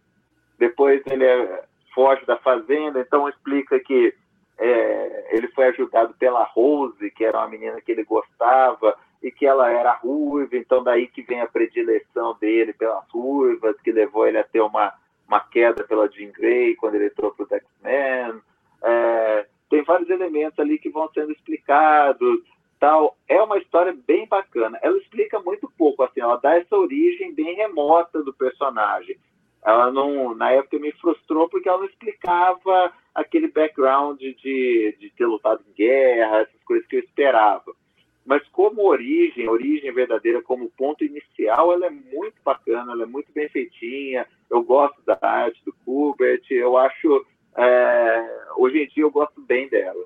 Depois 0.58 1.02
ele 1.06 1.24
é, 1.24 1.66
foge 1.94 2.26
da 2.26 2.38
fazenda, 2.38 3.00
então 3.00 3.30
explica 3.30 3.80
que 3.80 4.14
é, 4.58 5.36
ele 5.36 5.48
foi 5.50 5.66
ajudado 5.66 6.14
pela 6.16 6.44
Rose, 6.44 7.12
que 7.12 7.24
era 7.24 7.38
uma 7.38 7.48
menina 7.48 7.80
que 7.82 7.92
ele 7.92 8.04
gostava, 8.04 8.98
e 9.22 9.32
que 9.32 9.46
ela 9.46 9.70
era 9.70 9.94
ruiva, 9.94 10.56
então 10.56 10.84
daí 10.84 11.08
que 11.08 11.22
vem 11.22 11.42
a 11.42 11.48
predileção 11.48 12.36
dele 12.40 12.74
pelas 12.74 13.08
ruivas, 13.10 13.80
que 13.82 13.92
levou 13.92 14.28
ele 14.28 14.40
a 14.40 14.44
ter 14.44 14.62
uma, 14.62 14.94
uma 15.28 15.40
queda 15.40 15.84
pela 15.84 16.10
Jean 16.10 16.32
Grey 16.32 16.76
quando 16.76 16.96
ele 16.96 17.08
entrou 17.08 17.32
para 17.32 17.46
o 17.46 17.50
X-Men. 17.50 18.42
É, 18.84 19.46
tem 19.70 19.84
vários 19.84 20.10
elementos 20.10 20.58
ali 20.60 20.80
que 20.80 20.90
vão 20.90 21.10
sendo 21.14 21.32
explicados. 21.32 22.40
Tal. 22.80 23.16
É 23.28 23.40
uma 23.42 23.60
história 23.60 23.96
bem 24.08 24.28
bacana. 24.28 24.80
Ela 24.82 24.98
explica 24.98 25.40
muito 25.40 25.72
pouco, 25.78 26.04
assim, 26.04 26.20
ela 26.20 26.38
dá 26.38 26.58
essa 26.58 26.76
origem 26.76 27.34
bem 27.34 27.54
remota 27.56 28.24
do 28.24 28.34
personagem. 28.34 29.18
Ela 29.64 29.92
não, 29.92 30.34
na 30.34 30.52
época 30.52 30.80
me 30.80 30.92
frustrou 30.94 31.48
porque 31.48 31.70
ela 31.70 31.78
não 31.78 31.86
explicava 31.86 32.92
aquele 33.14 33.48
background 33.50 34.20
de, 34.20 34.98
de 35.00 35.14
ter 35.16 35.28
lutado 35.28 35.64
em 35.70 35.74
guerra, 35.74 36.40
essas 36.40 36.64
coisas 36.64 36.88
que 36.88 36.96
eu 36.96 37.02
esperava. 37.02 37.72
Mas 38.32 38.48
como 38.54 38.88
origem, 38.88 39.50
origem 39.50 39.94
verdadeira, 39.94 40.42
como 40.42 40.72
ponto 40.78 41.04
inicial, 41.04 41.74
ela 41.74 41.88
é 41.88 41.90
muito 41.90 42.36
bacana, 42.46 42.94
ela 42.94 43.04
é 43.04 43.06
muito 43.06 43.30
bem 43.34 43.50
feitinha. 43.50 44.26
Eu 44.50 44.64
gosto 44.64 45.02
da 45.06 45.20
arte 45.22 45.62
do 45.66 45.74
Kubert, 45.84 46.42
eu 46.50 46.78
acho. 46.78 47.26
É, 47.58 48.40
hoje 48.56 48.84
em 48.84 48.88
dia 48.88 49.04
eu 49.04 49.12
gosto 49.12 49.42
bem 49.42 49.68
dela. 49.68 50.06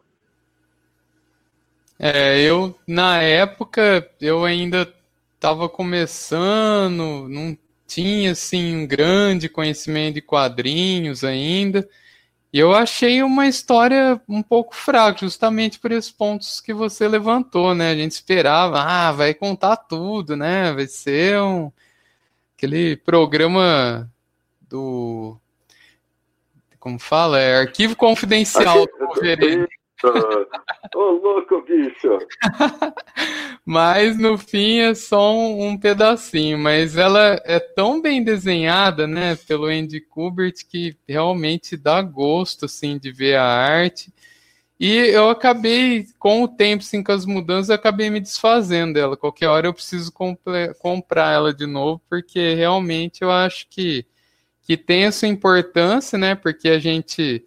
É, 1.99 2.41
eu, 2.41 2.73
na 2.87 3.21
época, 3.21 4.09
eu 4.19 4.43
ainda 4.43 4.91
estava 5.35 5.69
começando, 5.69 7.29
não 7.29 7.55
tinha, 7.85 8.31
assim, 8.31 8.75
um 8.75 8.87
grande 8.87 9.47
conhecimento 9.47 10.15
de 10.15 10.21
quadrinhos 10.23 11.23
ainda. 11.23 11.87
E 12.55 12.59
eu 12.59 12.73
achei 12.73 13.21
uma 13.21 13.47
história 13.47 14.17
um 14.29 14.41
pouco 14.41 14.73
fraca, 14.73 15.19
justamente 15.19 15.77
por 15.77 15.91
esses 15.91 16.09
pontos 16.09 16.61
que 16.61 16.73
você 16.73 17.05
levantou, 17.05 17.75
né? 17.75 17.91
A 17.91 17.95
gente 17.95 18.13
esperava, 18.13 18.79
ah, 18.79 19.11
vai 19.11 19.33
contar 19.33 19.75
tudo, 19.75 20.37
né? 20.37 20.71
Vai 20.71 20.87
ser 20.87 21.37
um 21.41 21.69
aquele 22.55 22.95
programa 22.95 24.09
do 24.61 25.37
como 26.79 26.97
fala, 26.97 27.41
é 27.41 27.59
arquivo 27.59 27.93
confidencial 27.93 28.85
do 28.85 29.05
Wolverine. 29.05 29.67
Ô, 30.95 30.99
louco, 30.99 31.61
bicho! 31.61 32.19
mas 33.65 34.17
no 34.17 34.37
fim 34.37 34.79
é 34.79 34.93
só 34.93 35.33
um, 35.33 35.69
um, 35.69 35.77
pedacinho. 35.77 36.57
Mas 36.57 36.97
ela 36.97 37.41
é 37.45 37.59
tão 37.59 38.01
bem 38.01 38.23
desenhada, 38.23 39.07
né, 39.07 39.35
pelo 39.47 39.65
Andy 39.65 40.01
Kubert, 40.01 40.65
que 40.67 40.97
realmente 41.07 41.77
dá 41.77 42.01
gosto, 42.01 42.65
assim, 42.65 42.97
de 42.97 43.11
ver 43.11 43.35
a 43.35 43.45
arte. 43.45 44.13
E 44.77 44.91
eu 44.93 45.29
acabei, 45.29 46.05
com 46.19 46.43
o 46.43 46.47
tempo, 46.47 46.83
assim, 46.83 47.01
com 47.01 47.11
as 47.13 47.25
mudanças, 47.25 47.69
eu 47.69 47.75
acabei 47.75 48.09
me 48.09 48.19
desfazendo 48.19 48.93
dela. 48.93 49.15
Qualquer 49.15 49.47
hora 49.47 49.67
eu 49.67 49.73
preciso 49.73 50.11
comprar 50.79 51.31
ela 51.31 51.53
de 51.53 51.65
novo, 51.65 52.01
porque 52.09 52.53
realmente 52.55 53.21
eu 53.21 53.31
acho 53.31 53.67
que, 53.69 54.05
que 54.63 54.75
tem 54.75 55.05
a 55.05 55.11
sua 55.13 55.29
importância, 55.29 56.17
né, 56.17 56.35
porque 56.35 56.67
a 56.67 56.79
gente 56.79 57.45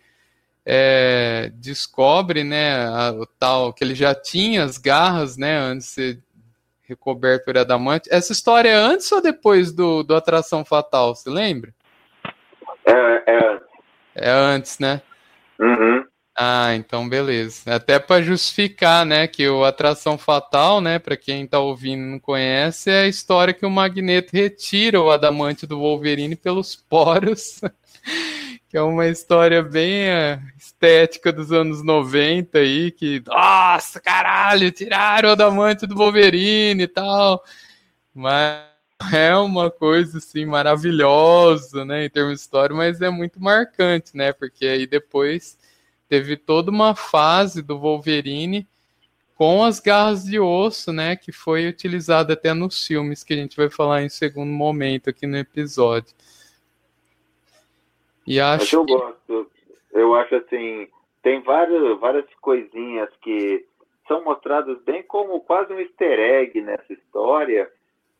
é, 0.70 1.50
descobre, 1.54 2.44
né, 2.44 2.86
a, 2.86 3.10
o 3.12 3.24
tal 3.24 3.72
que 3.72 3.82
ele 3.82 3.94
já 3.94 4.14
tinha 4.14 4.62
as 4.64 4.76
garras, 4.76 5.38
né, 5.38 5.56
antes 5.56 5.86
de 5.86 5.92
ser 5.94 6.22
recoberto 6.82 7.46
por 7.46 7.56
adamante. 7.56 8.06
Essa 8.12 8.32
história 8.32 8.68
é 8.68 8.74
antes 8.74 9.10
ou 9.10 9.22
depois 9.22 9.72
do, 9.72 10.02
do 10.02 10.14
Atração 10.14 10.66
Fatal, 10.66 11.14
você 11.14 11.30
lembra? 11.30 11.72
É, 12.84 13.32
é. 13.32 13.60
É 14.14 14.30
antes, 14.30 14.78
né? 14.78 15.00
Uhum. 15.58 16.04
Ah, 16.36 16.74
então 16.74 17.08
beleza. 17.08 17.74
Até 17.74 17.98
para 17.98 18.20
justificar, 18.22 19.06
né, 19.06 19.26
que 19.26 19.48
o 19.48 19.64
Atração 19.64 20.18
Fatal, 20.18 20.82
né, 20.82 20.98
para 20.98 21.16
quem 21.16 21.46
tá 21.46 21.58
ouvindo 21.58 22.02
e 22.02 22.10
não 22.10 22.20
conhece, 22.20 22.90
é 22.90 23.00
a 23.04 23.08
história 23.08 23.54
que 23.54 23.64
o 23.64 23.70
Magneto 23.70 24.34
retira 24.34 25.00
o 25.00 25.10
adamante 25.10 25.66
do 25.66 25.78
Wolverine 25.78 26.36
pelos 26.36 26.76
poros. 26.76 27.58
que 28.68 28.76
é 28.76 28.82
uma 28.82 29.06
história 29.06 29.62
bem 29.62 30.08
é, 30.08 30.42
estética 30.58 31.32
dos 31.32 31.50
anos 31.50 31.82
90 31.82 32.58
aí, 32.58 32.90
que, 32.90 33.22
nossa, 33.26 33.98
caralho, 33.98 34.70
tiraram 34.70 35.30
o 35.30 35.32
adamante 35.32 35.86
do 35.86 35.96
Wolverine 35.96 36.82
e 36.82 36.88
tal. 36.88 37.42
Mas 38.14 38.68
é 39.12 39.34
uma 39.36 39.70
coisa 39.70 40.18
assim 40.18 40.44
maravilhosa, 40.44 41.84
né, 41.84 42.04
em 42.04 42.10
termos 42.10 42.34
de 42.34 42.40
história, 42.40 42.76
mas 42.76 43.00
é 43.00 43.08
muito 43.08 43.40
marcante, 43.42 44.14
né? 44.14 44.32
Porque 44.32 44.66
aí 44.66 44.86
depois 44.86 45.56
teve 46.08 46.36
toda 46.36 46.70
uma 46.70 46.94
fase 46.94 47.62
do 47.62 47.78
Wolverine 47.78 48.68
com 49.34 49.64
as 49.64 49.78
garras 49.80 50.24
de 50.24 50.38
osso, 50.38 50.92
né, 50.92 51.16
que 51.16 51.30
foi 51.32 51.68
utilizada 51.68 52.32
até 52.34 52.52
nos 52.52 52.84
filmes 52.84 53.22
que 53.22 53.32
a 53.32 53.36
gente 53.36 53.56
vai 53.56 53.70
falar 53.70 54.02
em 54.02 54.08
segundo 54.08 54.50
momento 54.50 55.08
aqui 55.08 55.26
no 55.26 55.36
episódio. 55.38 56.12
E 58.28 58.38
acho 58.38 58.58
Mas 58.58 58.72
eu 58.74 58.84
que... 58.84 58.92
gosto. 58.92 59.50
Eu 59.90 60.14
acho 60.14 60.34
assim, 60.34 60.86
tem 61.22 61.40
várias 61.40 61.98
várias 61.98 62.26
coisinhas 62.42 63.08
que 63.22 63.64
são 64.06 64.22
mostradas 64.22 64.78
bem 64.82 65.02
como 65.02 65.40
quase 65.40 65.72
um 65.72 65.80
easter 65.80 66.20
egg 66.20 66.60
nessa 66.60 66.92
história 66.92 67.70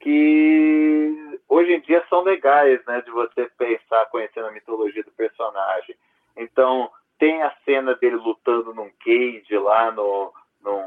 que 0.01 1.39
hoje 1.47 1.75
em 1.75 1.81
dia 1.81 2.03
são 2.09 2.23
legais, 2.23 2.81
né, 2.87 3.03
de 3.03 3.11
você 3.11 3.51
pensar 3.59 4.07
conhecendo 4.07 4.47
a 4.47 4.53
mitologia 4.53 5.03
do 5.03 5.11
personagem. 5.11 5.95
Então, 6.37 6.91
tem 7.19 7.43
a 7.43 7.53
cena 7.65 7.95
dele 7.97 8.17
lutando 8.17 8.73
num 8.73 8.91
cage 9.05 9.59
lá 9.59 9.91
no, 9.91 10.33
num, 10.63 10.87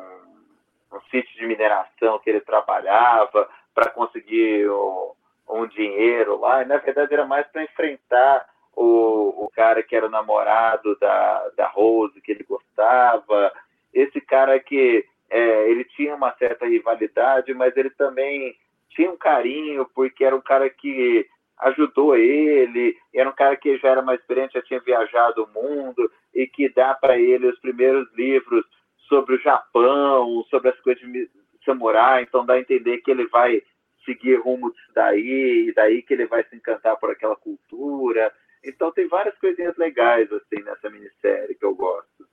num 0.91 1.01
sítio 1.11 1.35
de 1.35 1.45
mineração 1.45 2.19
que 2.19 2.29
ele 2.29 2.39
trabalhava 2.39 3.49
para 3.75 3.89
conseguir 3.89 4.67
o, 4.69 5.13
um 5.49 5.67
dinheiro 5.67 6.39
lá. 6.39 6.61
E, 6.61 6.65
na 6.65 6.77
verdade, 6.77 7.13
era 7.13 7.25
mais 7.25 7.45
para 7.47 7.63
enfrentar 7.63 8.47
o, 8.75 9.45
o 9.45 9.49
cara 9.53 9.83
que 9.83 9.95
era 9.95 10.07
o 10.07 10.09
namorado 10.09 10.97
da, 10.99 11.49
da 11.57 11.67
Rose, 11.67 12.21
que 12.21 12.31
ele 12.31 12.43
gostava. 12.43 13.51
Esse 13.93 14.21
cara 14.21 14.59
que 14.59 15.05
é, 15.29 15.69
ele 15.69 15.83
tinha 15.83 16.15
uma 16.15 16.33
certa 16.37 16.65
rivalidade, 16.65 17.53
mas 17.53 17.75
ele 17.75 17.89
também 17.91 18.55
tinha 18.89 19.09
um 19.09 19.17
carinho, 19.17 19.87
porque 19.93 20.23
era 20.23 20.35
um 20.35 20.41
cara 20.41 20.69
que 20.69 21.27
ajudou 21.59 22.15
ele, 22.17 22.97
era 23.13 23.29
um 23.29 23.33
cara 23.33 23.55
que 23.55 23.77
já 23.77 23.89
era 23.89 24.01
mais 24.01 24.19
experiente, 24.19 24.53
já 24.53 24.61
tinha 24.61 24.79
viajado 24.79 25.43
o 25.43 25.47
mundo 25.47 26.11
e 26.33 26.47
que 26.47 26.67
dá 26.69 26.93
para 26.93 27.17
ele 27.17 27.47
os 27.47 27.59
primeiros 27.59 28.11
livros 28.15 28.65
sobre 29.07 29.35
o 29.35 29.41
Japão, 29.41 30.43
sobre 30.49 30.69
as 30.69 30.79
coisas 30.79 31.03
de 31.03 31.29
samurai, 31.63 32.23
então 32.23 32.45
dá 32.45 32.55
a 32.55 32.59
entender 32.59 32.97
que 32.99 33.11
ele 33.11 33.27
vai 33.27 33.61
seguir 34.05 34.35
rumo 34.35 34.71
disso 34.71 34.91
daí, 34.95 35.67
e 35.67 35.73
daí 35.73 36.01
que 36.01 36.13
ele 36.13 36.25
vai 36.25 36.43
se 36.45 36.55
encantar 36.55 36.97
por 36.97 37.11
aquela 37.11 37.35
cultura. 37.35 38.33
Então 38.63 38.91
tem 38.91 39.07
várias 39.07 39.37
coisinhas 39.39 39.75
legais 39.77 40.31
assim 40.31 40.63
nessa 40.63 40.89
minissérie 40.89 41.55
que 41.55 41.65
eu 41.65 41.75
gosto. 41.75 42.27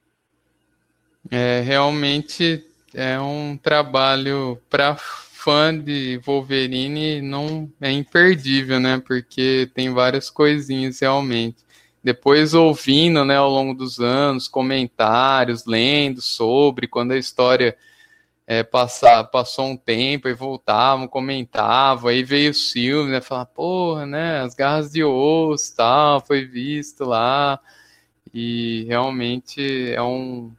É, 1.30 1.60
realmente 1.60 2.66
é 2.94 3.18
um 3.20 3.56
trabalho 3.56 4.60
para 4.68 4.96
fã 4.96 5.76
de 5.76 6.18
Wolverine 6.24 7.22
não 7.22 7.70
é 7.80 7.90
imperdível, 7.90 8.80
né? 8.80 9.02
Porque 9.06 9.70
tem 9.74 9.92
várias 9.92 10.28
coisinhas 10.28 11.00
realmente. 11.00 11.56
Depois 12.02 12.54
ouvindo, 12.54 13.24
né, 13.24 13.36
ao 13.36 13.50
longo 13.50 13.74
dos 13.74 13.98
anos, 14.00 14.48
comentários, 14.48 15.66
lendo 15.66 16.20
sobre 16.20 16.86
quando 16.86 17.12
a 17.12 17.18
história 17.18 17.76
é, 18.50 18.62
passar, 18.62 19.24
passou 19.24 19.66
um 19.66 19.76
tempo 19.76 20.26
e 20.26 20.32
voltavam, 20.32 21.06
comentavam, 21.06 22.08
aí 22.08 22.22
veio 22.22 22.52
o 22.52 22.54
Silvio, 22.54 23.12
né, 23.12 23.20
falar, 23.20 23.44
porra, 23.44 24.06
né, 24.06 24.40
as 24.40 24.54
garras 24.54 24.90
de 24.90 25.04
osso, 25.04 25.76
tal, 25.76 26.24
foi 26.24 26.46
visto 26.46 27.04
lá, 27.04 27.60
e 28.32 28.86
realmente 28.88 29.92
é 29.92 30.00
um, 30.00 30.50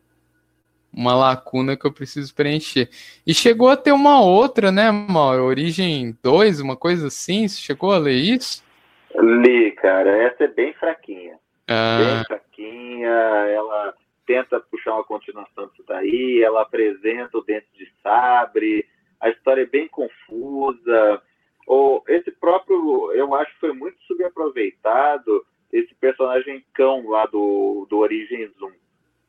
uma 0.94 1.16
lacuna 1.16 1.76
que 1.76 1.88
eu 1.88 1.92
preciso 1.92 2.34
preencher. 2.36 2.90
E 3.26 3.34
chegou 3.34 3.70
a 3.70 3.78
ter 3.78 3.92
uma 3.92 4.22
outra, 4.22 4.72
né, 4.72 4.92
Mauro? 4.92 5.46
Origem 5.46 6.16
2, 6.22 6.62
uma 6.62 6.76
coisa 6.78 7.08
assim? 7.08 7.48
Você 7.48 7.60
chegou 7.60 7.92
a 7.92 7.98
ler 7.98 8.18
isso? 8.18 8.64
Li, 9.16 9.72
cara. 9.72 10.10
Essa 10.24 10.44
é 10.44 10.48
bem 10.48 10.74
fraquinha. 10.74 11.38
Ah. 11.68 11.98
Bem 12.00 12.24
fraquinha. 12.26 13.10
Ela 13.10 13.94
tenta 14.30 14.60
puxar 14.60 14.94
uma 14.94 15.04
continuação 15.04 15.66
disso 15.70 15.84
daí. 15.88 16.44
Ela 16.44 16.62
apresenta 16.62 17.36
o 17.36 17.44
Dente 17.44 17.68
de 17.74 17.92
Sabre. 18.04 18.86
A 19.20 19.28
história 19.30 19.64
é 19.64 19.66
bem 19.66 19.88
confusa. 19.88 21.20
Ou 21.66 22.04
esse 22.08 22.30
próprio, 22.30 23.12
eu 23.14 23.34
acho 23.34 23.52
que 23.56 23.60
foi 23.60 23.74
muito 23.74 24.00
subaproveitado 24.04 25.44
esse 25.74 25.96
personagem 25.96 26.64
cão 26.76 27.10
lá 27.10 27.26
do, 27.26 27.88
do 27.90 27.98
Origem 27.98 28.48
Zoom 28.60 28.72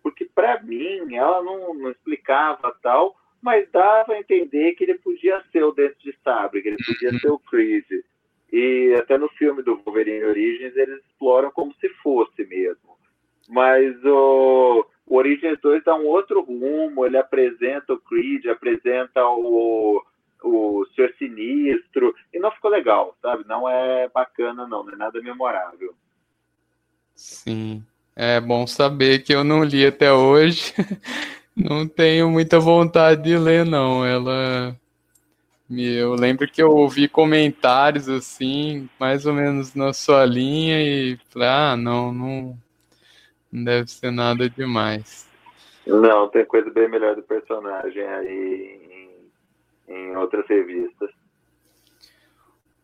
porque 0.03 0.25
para 0.25 0.63
mim 0.63 1.15
ela 1.15 1.43
não, 1.43 1.75
não, 1.75 1.91
explicava 1.91 2.75
tal, 2.83 3.15
mas 3.41 3.71
dava 3.71 4.13
a 4.15 4.19
entender 4.19 4.73
que 4.73 4.85
ele 4.85 4.95
podia 4.95 5.43
ser 5.53 5.63
o 5.63 5.73
Dente 5.73 5.99
de 6.03 6.17
Sabre, 6.23 6.63
que 6.63 6.69
ele 6.69 6.85
podia 6.85 7.13
ser 7.19 7.31
o 7.31 7.39
Chris. 7.51 7.85
E 8.53 8.95
até 8.99 9.17
no 9.17 9.29
filme 9.31 9.63
do 9.63 9.77
Wolverine 9.77 10.25
Origins 10.25 10.77
eles 10.77 11.05
exploram 11.05 11.51
como 11.51 11.75
se 11.75 11.89
fosse 12.03 12.45
mesmo. 12.47 12.90
Mas 13.51 13.97
o, 14.05 14.87
o 15.07 15.17
Origins 15.17 15.59
2 15.61 15.83
dá 15.83 15.97
um 15.97 16.07
outro 16.07 16.41
rumo, 16.41 17.05
ele 17.05 17.19
apresenta 17.19 17.93
o 17.93 17.99
Creed, 17.99 18.47
apresenta 18.47 19.27
o, 19.27 20.01
o 20.45 20.87
Ser 20.95 21.13
Sinistro, 21.19 22.15
e 22.33 22.39
não 22.39 22.53
ficou 22.53 22.71
legal, 22.71 23.17
sabe? 23.21 23.45
Não 23.49 23.69
é 23.69 24.09
bacana, 24.09 24.69
não, 24.69 24.85
não 24.85 24.93
é 24.93 24.97
nada 24.97 25.21
memorável. 25.21 25.93
Sim. 27.17 27.85
É 28.15 28.41
bom 28.41 28.67
saber 28.69 29.25
que 29.25 29.35
eu 29.35 29.43
não 29.43 29.65
li 29.65 29.85
até 29.85 30.13
hoje. 30.13 30.73
não 31.57 31.89
tenho 31.89 32.31
muita 32.31 32.61
vontade 32.61 33.23
de 33.23 33.37
ler, 33.37 33.67
não. 33.67 34.07
Ela. 34.07 34.77
Eu 35.69 36.15
lembro 36.15 36.49
que 36.49 36.63
eu 36.63 36.71
ouvi 36.71 37.09
comentários 37.09 38.09
assim, 38.09 38.89
mais 38.99 39.27
ou 39.27 39.33
menos 39.33 39.75
na 39.75 39.93
sua 39.93 40.25
linha, 40.25 40.81
e 40.83 41.19
falei, 41.31 41.49
ah, 41.49 41.77
não, 41.77 42.13
não, 42.13 42.59
não 43.51 43.65
deve 43.65 43.91
ser 43.91 44.11
nada 44.11 44.49
demais. 44.49 45.29
Não, 45.87 46.29
tem 46.29 46.45
coisa 46.45 46.71
bem 46.71 46.89
melhor 46.89 47.17
do 47.17 47.23
personagem 47.23 48.03
aí 48.03 49.11
em, 49.89 49.95
em 49.95 50.17
outras 50.17 50.47
revistas. 50.47 51.11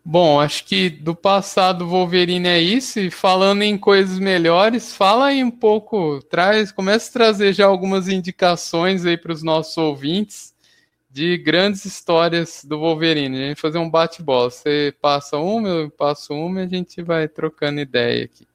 Bom, 0.09 0.41
acho 0.41 0.65
que 0.65 0.89
do 0.89 1.17
passado 1.17 1.85
Wolverine 1.85 2.49
é 2.49 2.61
isso. 2.61 3.01
E 3.01 3.11
falando 3.11 3.63
em 3.63 3.77
coisas 3.77 4.21
melhores, 4.21 4.95
fala 4.95 5.27
aí 5.27 5.43
um 5.43 5.51
pouco, 5.51 6.21
traz, 6.31 6.71
começa 6.71 7.11
a 7.11 7.13
trazer 7.13 7.53
já 7.53 7.67
algumas 7.67 8.09
indicações 8.09 9.05
aí 9.05 9.17
para 9.17 9.33
os 9.33 9.43
nossos 9.43 9.77
ouvintes 9.77 10.55
de 11.11 11.37
grandes 11.37 11.85
histórias 11.85 12.65
do 12.65 12.79
Wolverine. 12.79 13.37
A 13.37 13.49
gente 13.49 13.61
fazer 13.61 13.79
um 13.79 13.91
bate-bola. 13.91 14.49
Você 14.49 14.95
passa 15.01 15.39
uma, 15.39 15.69
eu 15.69 15.91
passo 15.91 16.35
uma 16.35 16.61
e 16.61 16.65
a 16.65 16.69
gente 16.69 17.03
vai 17.03 17.27
trocando 17.27 17.81
ideia 17.81 18.27
aqui. 18.27 18.47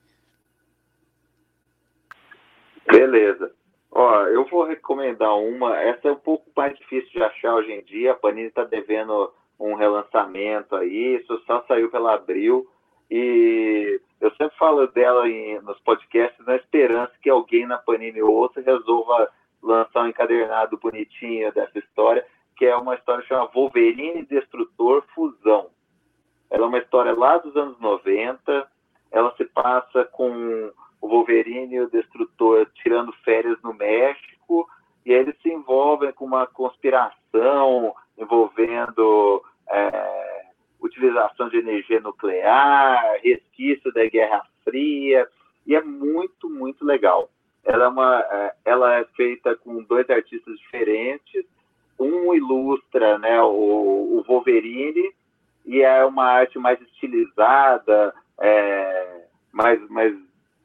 Beleza. 2.91 3.51
Ó, 3.91 4.23
eu 4.27 4.45
vou 4.45 4.63
recomendar 4.63 5.37
uma. 5.37 5.77
Essa 5.77 6.09
é 6.09 6.11
um 6.11 6.17
pouco 6.17 6.49
mais 6.55 6.77
difícil 6.77 7.11
de 7.11 7.23
achar 7.23 7.55
hoje 7.55 7.71
em 7.71 7.83
dia. 7.83 8.11
A 8.11 8.15
Panini 8.15 8.47
está 8.47 8.63
devendo 8.63 9.33
um 9.59 9.75
relançamento 9.75 10.75
aí, 10.75 11.17
isso 11.17 11.39
só 11.45 11.63
saiu 11.67 11.89
pela 11.91 12.15
Abril. 12.15 12.67
E 13.09 13.99
eu 14.19 14.31
sempre 14.31 14.57
falo 14.57 14.87
dela 14.87 15.27
em, 15.27 15.59
nos 15.61 15.79
podcasts 15.81 16.45
na 16.45 16.55
esperança 16.55 17.11
que 17.21 17.29
alguém 17.29 17.67
na 17.67 17.77
Panini 17.77 18.21
ouça 18.21 18.59
e 18.59 18.63
resolva 18.63 19.29
lançar 19.61 20.03
um 20.03 20.07
encadernado 20.07 20.77
bonitinho 20.77 21.51
dessa 21.53 21.77
história, 21.77 22.25
que 22.55 22.65
é 22.65 22.75
uma 22.75 22.95
história 22.95 23.23
chamada 23.25 23.51
Wolverine 23.53 24.25
Destrutor 24.25 25.03
Fusão. 25.13 25.69
Ela 26.49 26.65
é 26.65 26.67
uma 26.67 26.79
história 26.79 27.13
lá 27.13 27.37
dos 27.37 27.55
anos 27.55 27.79
90, 27.79 28.67
ela 29.11 29.35
se 29.35 29.45
passa 29.45 30.05
com 30.05 30.71
o 31.01 31.07
Wolverine 31.07 31.75
e 31.75 31.81
o 31.81 31.89
Destrutor 31.89 32.67
tirando 32.75 33.11
férias 33.23 33.59
no 33.63 33.73
México, 33.73 34.69
e 35.05 35.11
aí 35.11 35.19
eles 35.19 35.35
se 35.41 35.49
envolvem 35.49 36.13
com 36.13 36.25
uma 36.25 36.45
conspiração 36.45 37.93
envolvendo 38.17 39.43
é, 39.67 40.45
utilização 40.79 41.49
de 41.49 41.57
energia 41.57 41.99
nuclear, 41.99 43.19
resquício 43.23 43.91
da 43.93 44.05
Guerra 44.05 44.45
Fria, 44.63 45.27
e 45.65 45.75
é 45.75 45.81
muito, 45.81 46.49
muito 46.49 46.85
legal. 46.85 47.29
Ela 47.63 47.85
é, 47.85 47.87
uma, 47.87 48.19
é, 48.19 48.53
ela 48.65 48.95
é 48.95 49.05
feita 49.15 49.55
com 49.55 49.83
dois 49.83 50.09
artistas 50.09 50.57
diferentes, 50.59 51.45
um 51.99 52.33
ilustra 52.33 53.17
né, 53.19 53.41
o, 53.41 54.17
o 54.17 54.23
Wolverine, 54.27 55.13
e 55.65 55.81
é 55.81 56.03
uma 56.05 56.25
arte 56.25 56.57
mais 56.57 56.81
estilizada, 56.81 58.13
é, 58.39 59.25
mais, 59.51 59.79
mais 59.89 60.15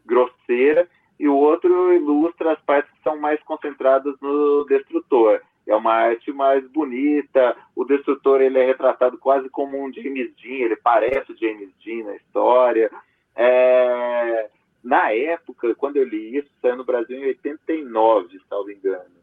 grosseira, 0.06 0.88
e 1.18 1.28
o 1.28 1.34
outro 1.34 1.92
ilustra 1.92 2.52
as 2.52 2.60
partes 2.60 2.92
que 2.92 3.02
são 3.02 3.18
mais 3.18 3.42
concentradas 3.42 4.14
no 4.20 4.64
Destrutor. 4.64 5.40
É 5.66 5.74
uma 5.74 5.92
arte 5.92 6.32
mais 6.32 6.64
bonita. 6.68 7.56
O 7.74 7.84
Destrutor 7.84 8.40
ele 8.40 8.58
é 8.58 8.66
retratado 8.66 9.18
quase 9.18 9.48
como 9.48 9.82
um 9.82 9.92
James 9.92 10.32
Dean, 10.36 10.64
ele 10.64 10.76
parece 10.76 11.32
o 11.32 11.36
James 11.36 11.70
Dean 11.84 12.04
na 12.04 12.16
história. 12.16 12.90
É... 13.34 14.50
Na 14.84 15.12
época, 15.12 15.74
quando 15.74 15.96
eu 15.96 16.04
li 16.04 16.36
isso, 16.36 16.48
saiu 16.62 16.76
no 16.76 16.84
Brasil 16.84 17.18
em 17.18 17.26
89, 17.26 18.38
se 18.38 18.44
não 18.48 18.64
me 18.64 18.74
engano. 18.74 19.16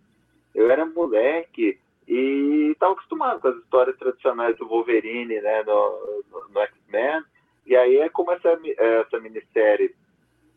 Eu 0.53 0.69
era 0.69 0.85
moleque 0.85 1.79
e 2.05 2.71
estava 2.71 2.93
acostumado 2.93 3.39
com 3.39 3.47
as 3.47 3.55
histórias 3.55 3.97
tradicionais 3.97 4.57
do 4.57 4.67
Wolverine, 4.67 5.39
né, 5.39 5.63
no, 5.63 6.23
no, 6.29 6.49
no 6.49 6.59
X-Men. 6.59 7.23
E 7.65 7.77
aí 7.77 7.97
é 7.97 8.09
como 8.09 8.33
essa, 8.33 8.59
essa 8.77 9.19
minissérie 9.21 9.95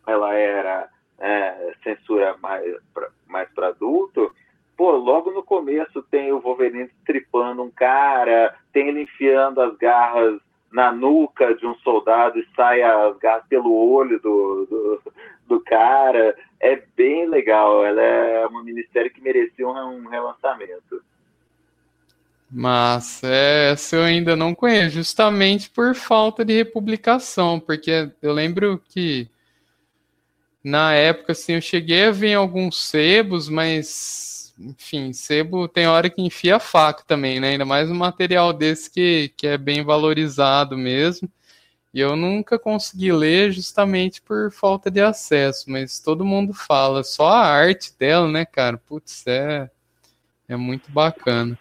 ela 0.07 0.35
era 0.35 0.88
é, 1.19 1.73
censura 1.83 2.37
mais 2.38 2.75
pra, 2.95 3.09
mais 3.27 3.49
para 3.51 3.69
adulto, 3.69 4.33
pô, 4.77 4.92
logo 4.92 5.31
no 5.31 5.42
começo 5.42 6.03
tem 6.11 6.33
o 6.33 6.40
Wolverine 6.40 6.90
tripando 7.05 7.62
um 7.62 7.71
cara, 7.71 8.55
tem 8.73 8.88
ele 8.88 9.03
enfiando 9.03 9.61
as 9.61 9.77
garras 9.77 10.40
na 10.73 10.92
nuca 10.92 11.55
de 11.55 11.66
um 11.66 11.75
soldado 11.77 12.38
e 12.38 12.47
sai 12.55 12.83
as 12.83 13.16
garras 13.19 13.47
pelo 13.49 13.73
olho 13.75 14.21
do, 14.21 14.66
do, 14.66 15.03
do 15.47 15.61
cara. 15.61 16.37
É 16.61 16.83
bem 16.97 17.27
legal. 17.29 17.85
Ela 17.85 18.03
é 18.03 18.47
uma 18.47 18.62
minissérie 18.62 19.11
que 19.11 19.21
merecia 19.21 19.66
um, 19.66 20.07
relançamento. 20.07 21.03
Mas 22.51 23.23
essa 23.25 23.97
eu 23.97 24.03
ainda 24.03 24.37
não 24.37 24.55
conheço, 24.55 24.97
justamente 24.97 25.69
por 25.69 25.95
falta 25.95 26.45
de 26.45 26.53
republicação, 26.53 27.59
porque 27.59 28.11
eu 28.23 28.33
lembro 28.33 28.81
que 28.88 29.29
na 30.67 30.95
época, 30.95 31.31
assim, 31.31 31.53
eu 31.53 31.61
cheguei 31.61 32.07
a 32.07 32.11
ver 32.11 32.35
alguns 32.35 32.89
sebos, 32.89 33.49
mas, 33.49 34.53
enfim, 34.59 35.13
sebo 35.13 35.69
tem 35.69 35.87
hora 35.87 36.11
que 36.11 36.21
enfia 36.21 36.57
a 36.57 36.59
faca 36.59 37.05
também, 37.07 37.39
né? 37.39 37.51
Ainda 37.51 37.65
mais 37.65 37.89
um 37.89 37.95
material 37.95 38.53
desse 38.53 38.91
que, 38.91 39.33
que 39.37 39.47
é 39.47 39.57
bem 39.57 39.85
valorizado 39.85 40.77
mesmo. 40.77 41.29
E 41.95 42.01
eu 42.01 42.17
nunca 42.17 42.59
consegui 42.59 43.13
ler 43.13 43.53
justamente 43.53 44.21
por 44.21 44.51
falta 44.51 44.91
de 44.91 45.01
acesso, 45.01 45.71
mas 45.71 46.01
todo 46.01 46.25
mundo 46.25 46.53
fala, 46.53 47.05
só 47.05 47.29
a 47.29 47.47
arte 47.47 47.97
dela, 47.97 48.27
né, 48.27 48.45
cara? 48.45 48.77
Putz, 48.77 49.25
é, 49.25 49.71
é 50.49 50.57
muito 50.57 50.91
bacana. 50.91 51.57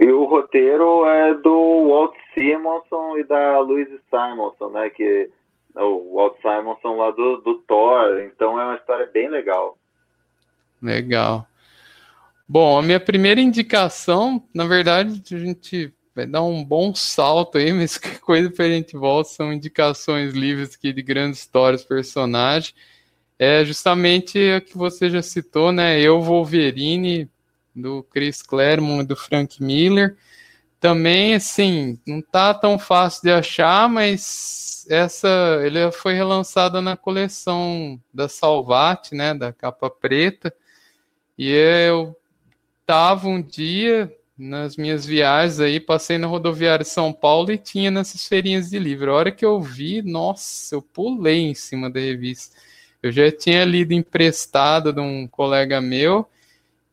E 0.00 0.06
o 0.06 0.24
roteiro 0.24 1.04
é 1.04 1.34
do 1.34 1.88
Walt 1.90 2.14
Simonson 2.32 3.18
e 3.18 3.24
da 3.24 3.58
Louise 3.58 4.00
Simonson, 4.10 4.70
né? 4.70 4.88
Que 4.88 5.28
o 5.82 6.14
Walt 6.14 6.36
Simonson 6.40 6.96
lá 6.96 7.10
do, 7.10 7.38
do 7.38 7.54
Thor, 7.66 8.20
então 8.20 8.60
é 8.60 8.64
uma 8.64 8.76
história 8.76 9.06
bem 9.06 9.28
legal. 9.28 9.78
Legal. 10.80 11.46
Bom, 12.48 12.78
a 12.78 12.82
minha 12.82 13.00
primeira 13.00 13.40
indicação, 13.40 14.42
na 14.54 14.64
verdade, 14.66 15.34
a 15.34 15.38
gente 15.38 15.92
vai 16.14 16.26
dar 16.26 16.42
um 16.42 16.64
bom 16.64 16.94
salto 16.94 17.58
aí, 17.58 17.72
mas 17.74 17.98
que 17.98 18.18
coisa 18.18 18.50
pra 18.50 18.68
gente 18.68 18.96
volta 18.96 19.30
são 19.30 19.52
indicações 19.52 20.32
livres 20.32 20.74
aqui 20.74 20.92
de 20.92 21.02
grandes 21.02 21.40
histórias, 21.40 21.84
personagens. 21.84 22.74
É 23.38 23.64
justamente 23.64 24.38
a 24.52 24.60
que 24.62 24.78
você 24.78 25.10
já 25.10 25.20
citou, 25.20 25.70
né? 25.70 26.00
Eu 26.00 26.22
Wolverine, 26.22 27.28
do 27.74 28.02
Chris 28.04 28.40
Claremont 28.40 29.04
e 29.04 29.06
do 29.06 29.14
Frank 29.14 29.62
Miller. 29.62 30.16
Também, 30.80 31.34
assim, 31.34 32.00
não 32.06 32.22
tá 32.22 32.54
tão 32.54 32.78
fácil 32.78 33.22
de 33.22 33.30
achar, 33.30 33.88
mas 33.88 34.75
essa 34.88 35.60
ele 35.64 35.90
foi 35.92 36.14
relançada 36.14 36.80
na 36.80 36.96
coleção 36.96 38.00
da 38.12 38.28
Salvati, 38.28 39.14
né, 39.14 39.34
da 39.34 39.52
capa 39.52 39.90
preta. 39.90 40.52
E 41.38 41.50
eu 41.50 42.16
tava 42.86 43.28
um 43.28 43.42
dia 43.42 44.12
nas 44.38 44.76
minhas 44.76 45.06
viagens 45.06 45.60
aí, 45.60 45.80
passei 45.80 46.18
na 46.18 46.26
rodoviária 46.26 46.84
de 46.84 46.90
São 46.90 47.12
Paulo 47.12 47.50
e 47.50 47.58
tinha 47.58 47.90
nessas 47.90 48.26
feirinhas 48.26 48.70
de 48.70 48.78
livro. 48.78 49.10
A 49.10 49.14
hora 49.14 49.32
que 49.32 49.44
eu 49.44 49.60
vi, 49.60 50.02
nossa, 50.02 50.74
eu 50.74 50.82
pulei 50.82 51.40
em 51.40 51.54
cima 51.54 51.90
da 51.90 52.00
revista. 52.00 52.56
Eu 53.02 53.10
já 53.12 53.30
tinha 53.30 53.64
lido 53.64 53.92
emprestada 53.92 54.92
de 54.92 55.00
um 55.00 55.26
colega 55.26 55.80
meu 55.80 56.28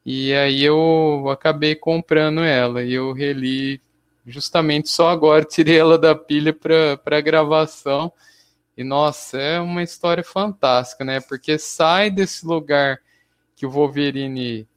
e 0.05 0.33
aí 0.33 0.63
eu 0.63 1.29
acabei 1.29 1.75
comprando 1.75 2.41
ela 2.41 2.83
e 2.83 2.93
eu 2.93 3.13
reli 3.13 3.81
justamente 4.25 4.89
só 4.89 5.09
agora 5.09 5.43
tirei 5.43 5.77
ela 5.77 5.97
da 5.97 6.15
pilha 6.15 6.53
para 6.53 7.21
gravação. 7.21 8.11
E 8.75 8.83
nossa, 8.83 9.37
é 9.37 9.59
uma 9.59 9.83
história 9.83 10.23
fantástica, 10.23 11.03
né? 11.03 11.19
Porque 11.19 11.59
sai 11.59 12.09
desse 12.09 12.45
lugar 12.45 12.99
que 13.55 13.65
o 13.65 13.69
Wolverine. 13.69 14.67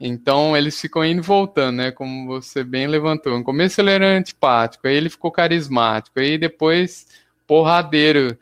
Então 0.00 0.56
eles 0.56 0.80
ficam 0.80 1.04
indo 1.04 1.20
e 1.20 1.24
voltando, 1.24 1.76
né? 1.76 1.92
Como 1.92 2.26
você 2.26 2.64
bem 2.64 2.86
levantou. 2.86 3.36
No 3.36 3.44
começo 3.44 3.80
ele 3.80 3.90
era 3.90 4.06
antipático, 4.06 4.86
aí 4.86 4.94
ele 4.94 5.10
ficou 5.10 5.30
carismático, 5.30 6.18
aí 6.18 6.38
depois 6.38 7.06
porradeiro. 7.46 8.38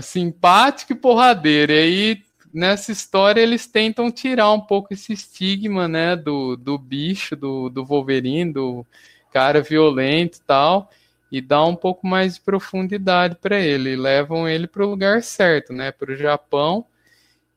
Simpático 0.00 0.92
e 0.92 0.96
porradeiro. 0.96 1.72
E 1.72 1.78
aí 1.78 2.22
nessa 2.52 2.92
história 2.92 3.40
eles 3.40 3.66
tentam 3.66 4.10
tirar 4.10 4.52
um 4.52 4.60
pouco 4.60 4.92
esse 4.92 5.12
estigma, 5.12 5.88
né, 5.88 6.16
do, 6.16 6.56
do 6.56 6.78
bicho, 6.78 7.34
do, 7.34 7.68
do 7.68 7.84
Wolverine, 7.84 8.52
do 8.52 8.86
cara 9.32 9.62
violento 9.62 10.38
e 10.38 10.42
tal, 10.42 10.90
e 11.30 11.40
dar 11.40 11.64
um 11.64 11.74
pouco 11.74 12.06
mais 12.06 12.34
de 12.34 12.40
profundidade 12.42 13.36
para 13.36 13.58
ele. 13.58 13.96
levam 13.96 14.48
ele 14.48 14.66
para 14.66 14.84
o 14.84 14.90
lugar 14.90 15.22
certo, 15.22 15.72
né, 15.72 15.90
para 15.90 16.12
o 16.12 16.16
Japão. 16.16 16.84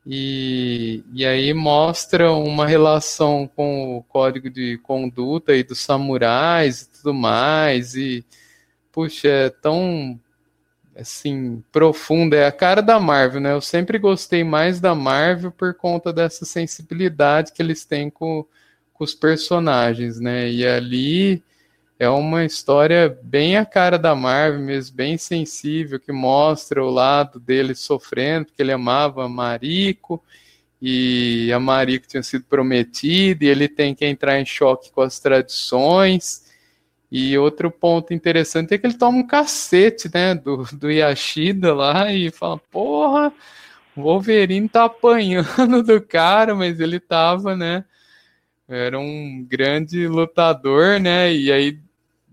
E, 0.08 1.02
e 1.12 1.26
aí 1.26 1.52
mostra 1.52 2.32
uma 2.32 2.64
relação 2.64 3.50
com 3.56 3.98
o 3.98 4.02
código 4.04 4.48
de 4.48 4.78
conduta 4.78 5.54
e 5.54 5.64
dos 5.64 5.80
samurais 5.80 6.82
e 6.82 6.90
tudo 6.90 7.12
mais. 7.12 7.96
E, 7.96 8.24
puxa, 8.92 9.28
é 9.28 9.50
tão 9.50 10.18
assim, 10.98 11.62
profunda, 11.70 12.36
é 12.36 12.46
a 12.46 12.52
cara 12.52 12.80
da 12.80 12.98
Marvel, 12.98 13.40
né? 13.40 13.52
Eu 13.52 13.60
sempre 13.60 13.98
gostei 13.98 14.42
mais 14.42 14.80
da 14.80 14.94
Marvel 14.94 15.50
por 15.52 15.74
conta 15.74 16.12
dessa 16.12 16.44
sensibilidade 16.44 17.52
que 17.52 17.62
eles 17.62 17.84
têm 17.84 18.08
com, 18.10 18.44
com 18.94 19.04
os 19.04 19.14
personagens, 19.14 20.18
né? 20.18 20.50
E 20.50 20.66
ali 20.66 21.42
é 21.98 22.08
uma 22.08 22.44
história 22.44 23.18
bem 23.22 23.56
a 23.56 23.64
cara 23.64 23.98
da 23.98 24.14
Marvel 24.14 24.60
mesmo, 24.60 24.96
bem 24.96 25.16
sensível, 25.18 26.00
que 26.00 26.12
mostra 26.12 26.82
o 26.82 26.90
lado 26.90 27.38
dele 27.40 27.74
sofrendo, 27.74 28.46
porque 28.46 28.62
ele 28.62 28.72
amava 28.72 29.24
a 29.24 29.28
e 30.80 31.50
a 31.52 31.58
Mariko 31.58 32.06
tinha 32.06 32.22
sido 32.22 32.44
prometida, 32.44 33.44
e 33.44 33.48
ele 33.48 33.68
tem 33.68 33.94
que 33.94 34.04
entrar 34.04 34.38
em 34.38 34.44
choque 34.44 34.92
com 34.92 35.00
as 35.00 35.18
tradições, 35.18 36.45
e 37.10 37.38
outro 37.38 37.70
ponto 37.70 38.12
interessante 38.12 38.74
é 38.74 38.78
que 38.78 38.86
ele 38.86 38.98
toma 38.98 39.18
um 39.18 39.26
cacete, 39.26 40.10
né, 40.12 40.34
do, 40.34 40.64
do 40.72 40.90
Yashida 40.90 41.72
lá 41.74 42.12
e 42.12 42.30
fala, 42.30 42.58
porra, 42.70 43.32
o 43.96 44.02
Wolverine 44.02 44.68
tá 44.68 44.84
apanhando 44.84 45.82
do 45.84 46.00
cara, 46.00 46.54
mas 46.54 46.80
ele 46.80 46.98
tava, 46.98 47.56
né, 47.56 47.84
era 48.68 48.98
um 48.98 49.46
grande 49.48 50.08
lutador, 50.08 50.98
né, 50.98 51.32
e 51.32 51.52
aí 51.52 51.78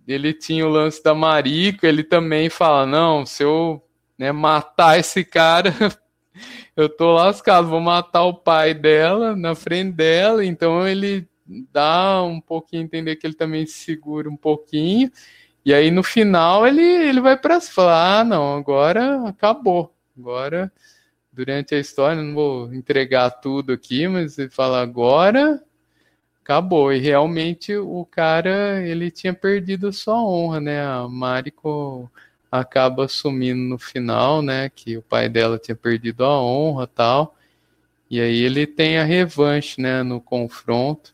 ele 0.07 0.33
tinha 0.33 0.65
o 0.65 0.69
lance 0.69 1.01
da 1.03 1.13
Mariko, 1.13 1.86
ele 1.86 2.03
também 2.03 2.49
fala, 2.49 2.86
não, 2.86 3.25
se 3.25 3.43
eu 3.43 3.81
né, 4.17 4.31
matar 4.31 4.99
esse 4.99 5.23
cara, 5.23 5.73
eu 6.75 6.89
tô 6.89 7.13
lascado, 7.13 7.67
vou 7.69 7.79
matar 7.79 8.23
o 8.23 8.33
pai 8.33 8.73
dela 8.73 9.36
na 9.36 9.53
frente 9.53 9.93
dela, 9.93 10.43
então 10.43 10.88
ele 10.88 11.27
dá 11.45 12.23
um 12.23 12.39
pouquinho 12.39 12.84
entender 12.84 13.15
que 13.15 13.27
ele 13.27 13.34
também 13.34 13.65
se 13.65 13.73
segura 13.73 14.29
um 14.29 14.38
pouquinho. 14.38 15.12
E 15.65 15.73
aí 15.73 15.91
no 15.91 16.03
final 16.03 16.67
ele, 16.67 16.82
ele 16.82 17.21
vai 17.21 17.38
para 17.38 17.62
falar, 17.62 18.19
ah, 18.19 18.23
não, 18.23 18.58
agora 18.58 19.27
acabou. 19.27 19.93
Agora, 20.17 20.71
durante 21.32 21.73
a 21.75 21.79
história, 21.79 22.21
não 22.21 22.34
vou 22.34 22.73
entregar 22.73 23.29
tudo 23.32 23.73
aqui, 23.73 24.08
mas 24.08 24.38
ele 24.38 24.49
fala, 24.49 24.82
agora 24.82 25.62
acabou. 26.43 26.93
E 26.93 26.99
realmente 26.99 27.75
o 27.75 28.06
cara, 28.06 28.86
ele 28.86 29.10
tinha 29.10 29.34
perdido 29.34 29.88
a 29.88 29.93
sua 29.93 30.21
honra, 30.23 30.60
né? 30.60 30.86
A 30.86 31.08
Mariko 31.08 32.12
acaba 32.51 33.06
assumindo 33.06 33.62
no 33.63 33.79
final, 33.79 34.43
né, 34.43 34.69
que 34.69 34.95
o 34.95 35.01
pai 35.01 35.27
dela 35.27 35.58
tinha 35.58 35.75
perdido 35.75 36.23
a 36.23 36.39
honra 36.39 36.86
tal. 36.86 37.36
E 38.10 38.21
aí 38.21 38.41
ele 38.41 38.67
tem 38.67 38.99
a 38.99 39.03
revanche, 39.03 39.82
né, 39.82 40.03
no 40.03 40.21
confronto. 40.21 41.12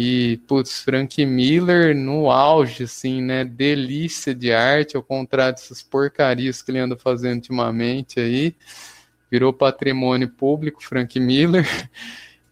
E, 0.00 0.36
putz, 0.46 0.84
Frank 0.84 1.26
Miller 1.26 1.92
no 1.92 2.30
auge, 2.30 2.84
assim, 2.84 3.20
né? 3.20 3.44
Delícia 3.44 4.32
de 4.32 4.52
arte, 4.52 4.96
ao 4.96 5.02
contrário 5.02 5.56
dessas 5.56 5.82
porcarias 5.82 6.62
que 6.62 6.70
ele 6.70 6.78
anda 6.78 6.96
fazendo 6.96 7.38
ultimamente 7.38 8.20
aí. 8.20 8.54
Virou 9.28 9.52
patrimônio 9.52 10.28
público, 10.28 10.84
Frank 10.84 11.18
Miller. 11.18 11.66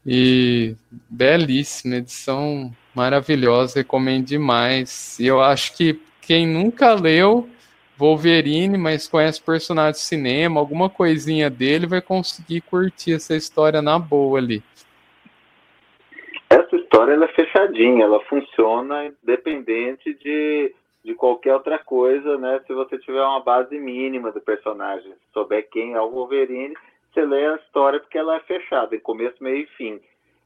E 0.08 0.76
belíssima, 1.10 1.96
edição 1.96 2.72
maravilhosa, 2.94 3.80
recomendo 3.80 4.24
demais. 4.24 5.18
E 5.18 5.26
eu 5.26 5.42
acho 5.42 5.76
que 5.76 6.00
quem 6.20 6.46
nunca 6.46 6.94
leu 6.94 7.50
Wolverine, 7.98 8.78
mas 8.78 9.08
conhece 9.08 9.42
personagem 9.42 9.94
de 10.00 10.06
cinema, 10.06 10.60
alguma 10.60 10.88
coisinha 10.88 11.50
dele, 11.50 11.88
vai 11.88 12.00
conseguir 12.00 12.60
curtir 12.60 13.14
essa 13.14 13.34
história 13.34 13.82
na 13.82 13.98
boa 13.98 14.38
ali. 14.38 14.62
História 16.96 17.12
ela 17.12 17.26
é 17.26 17.34
fechadinha, 17.34 18.04
ela 18.04 18.24
funciona 18.24 19.04
independente 19.22 20.14
de, 20.14 20.74
de 21.04 21.14
qualquer 21.14 21.52
outra 21.52 21.78
coisa, 21.78 22.38
né? 22.38 22.58
Se 22.66 22.72
você 22.72 22.96
tiver 22.96 23.20
uma 23.20 23.40
base 23.40 23.78
mínima 23.78 24.32
do 24.32 24.40
personagem, 24.40 25.12
souber 25.30 25.68
quem 25.68 25.92
é 25.92 26.00
o 26.00 26.10
Wolverine, 26.10 26.74
você 27.12 27.22
lê 27.26 27.48
a 27.48 27.56
história 27.56 28.00
porque 28.00 28.16
ela 28.16 28.36
é 28.36 28.40
fechada, 28.40 28.96
em 28.96 29.00
começo, 29.00 29.36
meio 29.44 29.64
e 29.64 29.66
fim. 29.76 30.00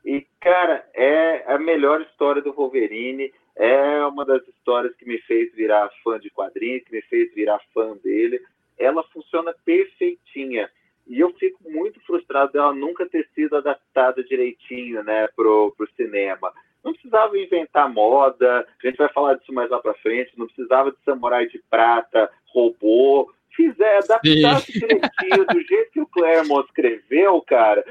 E, 0.04 0.26
cara, 0.40 0.84
é 0.92 1.44
a 1.46 1.56
melhor 1.56 2.00
história 2.00 2.42
do 2.42 2.52
Wolverine, 2.52 3.32
é 3.54 4.04
uma 4.04 4.24
das 4.24 4.42
histórias 4.48 4.92
que 4.96 5.06
me 5.06 5.18
fez 5.18 5.54
virar 5.54 5.88
fã 6.02 6.18
de 6.18 6.30
quadrinhos, 6.30 6.82
que 6.82 6.96
me 6.96 7.02
fez 7.02 7.32
virar 7.32 7.60
fã 7.72 7.96
dele. 7.98 8.40
Ela 8.76 9.04
funciona 9.12 9.54
perfeitinha. 9.64 10.68
E 11.10 11.18
eu 11.18 11.34
fico 11.34 11.68
muito 11.68 12.00
frustrado 12.06 12.52
dela 12.52 12.72
nunca 12.72 13.04
ter 13.04 13.28
sido 13.34 13.56
adaptada 13.56 14.22
direitinho, 14.22 15.02
né, 15.02 15.26
pro, 15.34 15.74
pro 15.76 15.90
cinema. 15.96 16.52
Não 16.84 16.92
precisava 16.92 17.36
inventar 17.36 17.92
moda, 17.92 18.64
a 18.82 18.86
gente 18.86 18.96
vai 18.96 19.08
falar 19.12 19.34
disso 19.34 19.52
mais 19.52 19.68
lá 19.68 19.80
para 19.80 19.92
frente, 19.94 20.38
não 20.38 20.46
precisava 20.46 20.92
de 20.92 20.98
samurai 21.04 21.48
de 21.48 21.58
prata, 21.68 22.30
robô. 22.46 23.32
Fizer, 23.56 23.98
adaptasse 23.98 24.72
direitinho, 24.72 25.44
do 25.52 25.60
jeito 25.60 25.90
que 25.90 26.00
o 26.00 26.06
Claremont 26.06 26.66
escreveu, 26.68 27.42
cara, 27.42 27.84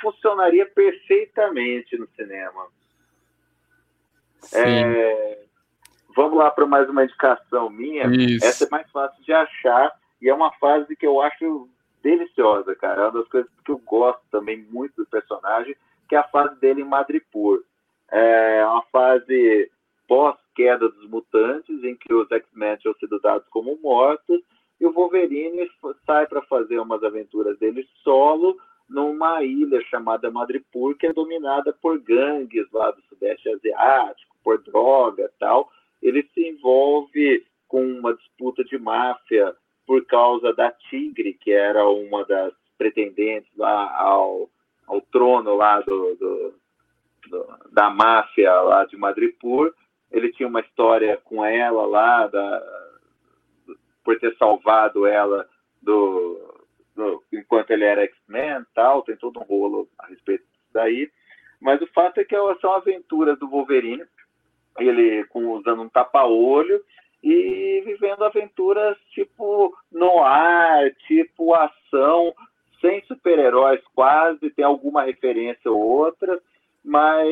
funcionaria 0.00 0.64
perfeitamente 0.64 1.98
no 1.98 2.08
cinema. 2.16 2.66
É, 4.54 5.38
vamos 6.16 6.38
lá 6.38 6.50
para 6.50 6.66
mais 6.66 6.88
uma 6.88 7.04
indicação 7.04 7.68
minha. 7.68 8.06
Isso. 8.06 8.44
Essa 8.44 8.64
é 8.64 8.70
mais 8.70 8.90
fácil 8.90 9.22
de 9.22 9.32
achar 9.32 9.92
e 10.20 10.28
é 10.28 10.34
uma 10.34 10.52
fase 10.54 10.96
que 10.96 11.06
eu 11.06 11.20
acho 11.20 11.68
deliciosa, 12.02 12.74
cara. 12.74 13.02
É 13.02 13.04
uma 13.06 13.20
das 13.20 13.28
coisas 13.28 13.50
que 13.64 13.70
eu 13.70 13.78
gosto 13.78 14.22
também 14.30 14.58
muito 14.70 14.96
do 14.96 15.06
personagem, 15.06 15.76
que 16.08 16.14
é 16.14 16.18
a 16.18 16.28
fase 16.28 16.58
dele 16.60 16.82
em 16.82 16.88
Madripoor. 16.88 17.62
É 18.10 18.64
uma 18.64 18.82
fase 18.92 19.70
pós-queda 20.06 20.88
dos 20.88 21.08
mutantes, 21.08 21.84
em 21.84 21.94
que 21.94 22.12
os 22.12 22.30
X-Men 22.30 22.76
tinham 22.78 22.94
sido 22.94 23.20
dados 23.20 23.46
como 23.50 23.78
mortos, 23.82 24.40
e 24.80 24.86
o 24.86 24.92
Wolverine 24.92 25.70
sai 26.06 26.26
para 26.26 26.40
fazer 26.42 26.78
umas 26.78 27.02
aventuras 27.02 27.58
dele 27.58 27.86
solo 28.02 28.56
numa 28.88 29.42
ilha 29.42 29.80
chamada 29.82 30.30
Madripoor, 30.30 30.96
que 30.96 31.06
é 31.06 31.12
dominada 31.12 31.72
por 31.74 31.98
gangues 31.98 32.66
lá 32.72 32.90
do 32.90 33.02
Sudeste 33.02 33.48
Asiático, 33.50 34.34
por 34.42 34.62
droga 34.62 35.30
tal. 35.38 35.70
Ele 36.00 36.22
se 36.32 36.48
envolve 36.48 37.44
com 37.66 37.84
uma 37.84 38.14
disputa 38.14 38.64
de 38.64 38.78
máfia 38.78 39.54
por 39.88 40.04
causa 40.04 40.52
da 40.52 40.70
Tigre, 40.70 41.32
que 41.32 41.50
era 41.50 41.88
uma 41.88 42.22
das 42.26 42.52
pretendentes 42.76 43.50
lá 43.56 43.90
ao, 43.98 44.50
ao 44.86 45.00
trono 45.00 45.56
lá 45.56 45.80
do, 45.80 46.14
do, 46.16 46.54
do, 47.26 47.58
da 47.72 47.88
máfia 47.88 48.52
lá 48.60 48.84
de 48.84 48.98
Madripoor. 48.98 49.72
Ele 50.12 50.30
tinha 50.30 50.46
uma 50.46 50.60
história 50.60 51.16
com 51.24 51.42
ela 51.42 51.86
lá, 51.86 52.26
da, 52.26 52.62
por 54.04 54.20
ter 54.20 54.36
salvado 54.36 55.06
ela 55.06 55.48
do, 55.80 56.66
do 56.94 57.24
enquanto 57.32 57.70
ele 57.70 57.84
era 57.84 58.04
X-Men 58.04 58.66
tal, 58.74 59.02
tem 59.02 59.16
todo 59.16 59.40
um 59.40 59.44
rolo 59.44 59.88
a 59.98 60.06
respeito 60.08 60.44
disso 60.52 60.68
daí. 60.70 61.10
Mas 61.58 61.80
o 61.80 61.86
fato 61.86 62.20
é 62.20 62.24
que 62.26 62.36
são 62.60 62.74
aventuras 62.74 63.38
do 63.38 63.48
Wolverine, 63.48 64.04
ele 64.78 65.24
com, 65.28 65.46
usando 65.52 65.80
um 65.80 65.88
tapa-olho 65.88 66.84
e 67.22 67.82
vivendo 67.84 68.24
aventuras 68.24 68.96
tipo 69.10 69.76
no 69.90 70.22
ar, 70.22 70.90
tipo 71.06 71.54
ação, 71.54 72.34
sem 72.80 73.02
super-heróis 73.04 73.80
quase, 73.94 74.50
tem 74.50 74.64
alguma 74.64 75.02
referência 75.02 75.70
ou 75.70 75.80
outra, 75.80 76.40
mas 76.84 77.28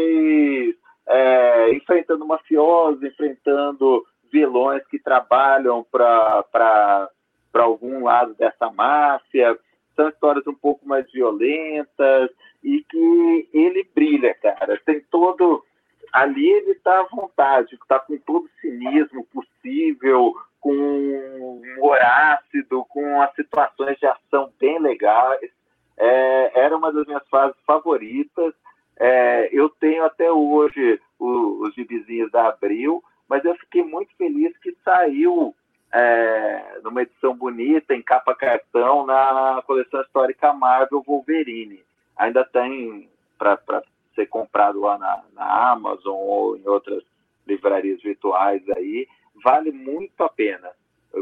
é, 1.06 1.72
enfrentando 1.72 2.26
mafiosos, 2.26 3.02
enfrentando 3.02 4.04
vilões 4.32 4.84
que 4.88 4.98
trabalham 4.98 5.84
para 5.90 7.08
algum 7.54 8.04
lado 8.04 8.34
dessa 8.34 8.70
máfia. 8.70 9.56
São 9.94 10.08
histórias 10.08 10.46
um 10.46 10.54
pouco 10.54 10.86
mais 10.86 11.10
violentas 11.10 12.30
e 12.62 12.84
que 12.90 13.48
ele 13.54 13.88
brilha, 13.94 14.34
cara. 14.34 14.80
Tem 14.84 15.00
todo 15.10 15.64
ali 16.12 16.48
ele 16.48 16.72
está 16.72 17.00
à 17.00 17.04
vontade, 17.04 17.74
está 17.74 17.98
com 17.98 18.16
todo 18.18 18.44
o 18.44 18.60
cinismo 18.60 19.24
possível, 19.26 20.34
com 20.60 20.72
humor 20.72 22.00
ácido, 22.00 22.84
com 22.86 23.20
as 23.22 23.34
situações 23.34 23.98
de 23.98 24.06
ação 24.06 24.52
bem 24.58 24.78
legais. 24.80 25.50
É, 25.96 26.60
era 26.60 26.76
uma 26.76 26.92
das 26.92 27.06
minhas 27.06 27.26
fases 27.28 27.56
favoritas. 27.66 28.52
É, 28.98 29.48
eu 29.52 29.68
tenho 29.68 30.04
até 30.04 30.30
hoje 30.30 31.00
os 31.18 31.74
gibizinhos 31.74 32.30
da 32.30 32.48
Abril, 32.48 33.02
mas 33.28 33.44
eu 33.44 33.54
fiquei 33.56 33.82
muito 33.82 34.14
feliz 34.16 34.56
que 34.58 34.76
saiu 34.84 35.54
é, 35.92 36.80
numa 36.82 37.02
edição 37.02 37.34
bonita, 37.34 37.94
em 37.94 38.02
capa 38.02 38.34
cartão, 38.34 39.06
na 39.06 39.62
coleção 39.66 40.00
histórica 40.00 40.52
Marvel 40.52 41.02
Wolverine. 41.06 41.82
Ainda 42.16 42.44
tem 42.44 43.08
para 43.38 43.82
ser 44.16 44.26
comprado 44.26 44.80
lá 44.80 44.98
na, 44.98 45.22
na 45.34 45.70
Amazon 45.70 46.16
ou 46.16 46.56
em 46.56 46.66
outras 46.66 47.04
livrarias 47.46 48.02
virtuais 48.02 48.60
aí, 48.76 49.06
vale 49.44 49.70
muito 49.70 50.20
a 50.24 50.28
pena. 50.28 50.68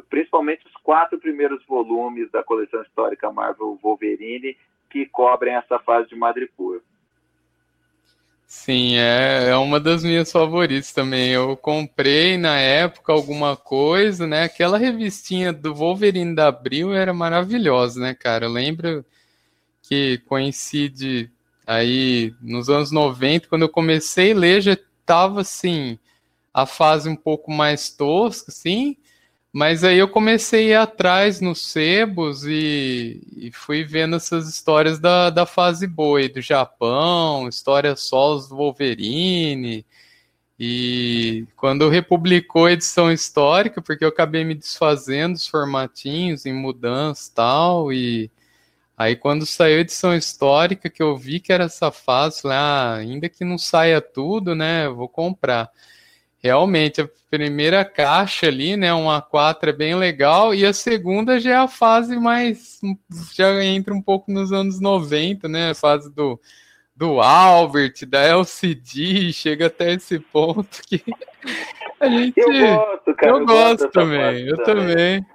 Principalmente 0.09 0.67
os 0.67 0.73
quatro 0.83 1.19
primeiros 1.19 1.63
volumes 1.67 2.31
da 2.31 2.43
coleção 2.43 2.81
histórica 2.81 3.31
Marvel 3.31 3.79
Wolverine, 3.83 4.57
que 4.89 5.05
cobrem 5.07 5.55
essa 5.55 5.79
fase 5.79 6.09
de 6.09 6.17
Madripoor. 6.17 6.81
Sim, 8.47 8.97
é, 8.97 9.49
é 9.51 9.57
uma 9.57 9.81
das 9.81 10.05
minhas 10.05 10.31
favoritas 10.31 10.93
também. 10.93 11.31
Eu 11.31 11.57
comprei 11.57 12.39
na 12.39 12.57
época 12.59 13.13
alguma 13.13 13.57
coisa, 13.57 14.27
né? 14.27 14.45
Aquela 14.45 14.79
revistinha 14.79 15.53
do 15.53 15.75
Wolverine 15.75 16.35
da 16.35 16.49
Abril 16.49 16.95
era 16.95 17.13
maravilhosa, 17.13 18.01
né, 18.01 18.15
cara? 18.15 18.49
Lembro 18.49 19.05
que 19.83 20.19
coincide 20.27 21.31
Aí, 21.67 22.35
nos 22.41 22.69
anos 22.69 22.91
90, 22.91 23.49
quando 23.49 23.63
eu 23.63 23.69
comecei 23.69 24.33
a 24.33 24.37
ler, 24.37 24.61
já 24.61 24.73
estava 24.75 25.41
assim, 25.41 25.99
a 26.53 26.67
fase 26.67 27.09
um 27.09 27.17
pouco 27.17 27.51
mais 27.51 27.91
tosca, 27.91 28.51
assim, 28.51 28.97
mas 29.53 29.85
aí 29.85 29.99
eu 29.99 30.09
comecei 30.09 30.67
a 30.67 30.71
ir 30.71 30.75
atrás 30.75 31.41
nos 31.41 31.61
sebos 31.67 32.45
e, 32.45 33.23
e 33.37 33.53
fui 33.53 33.85
vendo 33.85 34.17
essas 34.17 34.49
histórias 34.49 34.99
da, 34.99 35.31
da 35.31 35.47
fase 35.47 35.87
boa 35.87 36.29
do 36.29 36.41
Japão, 36.41 37.49
histórias 37.49 38.01
solos 38.01 38.49
do 38.49 38.57
Wolverine. 38.57 39.87
E 40.59 41.47
quando 41.57 41.89
republicou 41.89 42.67
a 42.67 42.73
edição 42.73 43.13
histórica, 43.13 43.81
porque 43.81 44.05
eu 44.05 44.09
acabei 44.09 44.45
me 44.45 44.55
desfazendo 44.55 45.35
dos 45.35 45.47
formatinhos 45.47 46.47
em 46.47 46.53
mudança 46.53 47.31
e 47.31 47.35
tal, 47.35 47.93
e 47.93 48.31
Aí 48.97 49.17
quando 49.17 49.45
saiu 49.45 49.79
a 49.79 49.81
edição 49.81 50.15
histórica, 50.15 50.89
que 50.89 51.03
eu 51.03 51.17
vi 51.17 51.41
que 51.41 51.53
era 51.53 51.65
essa 51.65 51.91
fase, 51.91 52.43
falei, 52.43 52.57
ah, 52.57 52.95
ainda 52.95 53.29
que 53.29 53.45
não 53.45 53.59
saia 53.59 54.01
tudo, 54.01 54.55
né, 54.55 54.89
vou 54.89 55.09
comprar. 55.09 55.69
Realmente, 56.39 57.01
a 57.01 57.09
primeira 57.29 57.85
caixa 57.85 58.47
ali, 58.47 58.77
né, 58.77 58.93
uma 58.93 59.21
A4 59.21 59.71
é 59.71 59.73
bem 59.73 59.97
legal, 59.97 60.55
e 60.55 60.65
a 60.65 60.73
segunda 60.73 61.41
já 61.41 61.51
é 61.51 61.57
a 61.57 61.67
fase 61.67 62.17
mais, 62.19 62.81
já 63.35 63.65
entra 63.65 63.93
um 63.93 64.03
pouco 64.03 64.31
nos 64.31 64.53
anos 64.53 64.81
90, 64.81 65.49
né, 65.49 65.71
a 65.71 65.75
fase 65.75 66.15
do, 66.15 66.39
do 66.95 67.21
Albert, 67.21 68.07
da 68.07 68.21
LCD, 68.21 69.33
chega 69.33 69.67
até 69.67 69.93
esse 69.93 70.21
ponto 70.21 70.81
que 70.87 71.03
a 71.99 72.09
gente... 72.09 72.39
Eu 72.39 72.77
gosto, 72.77 73.15
cara. 73.15 73.33
Eu, 73.33 73.39
eu 73.39 73.47
gosto 73.47 73.89
também, 73.91 74.47
eu 74.47 74.57
também. 74.63 74.95
também. 74.95 75.27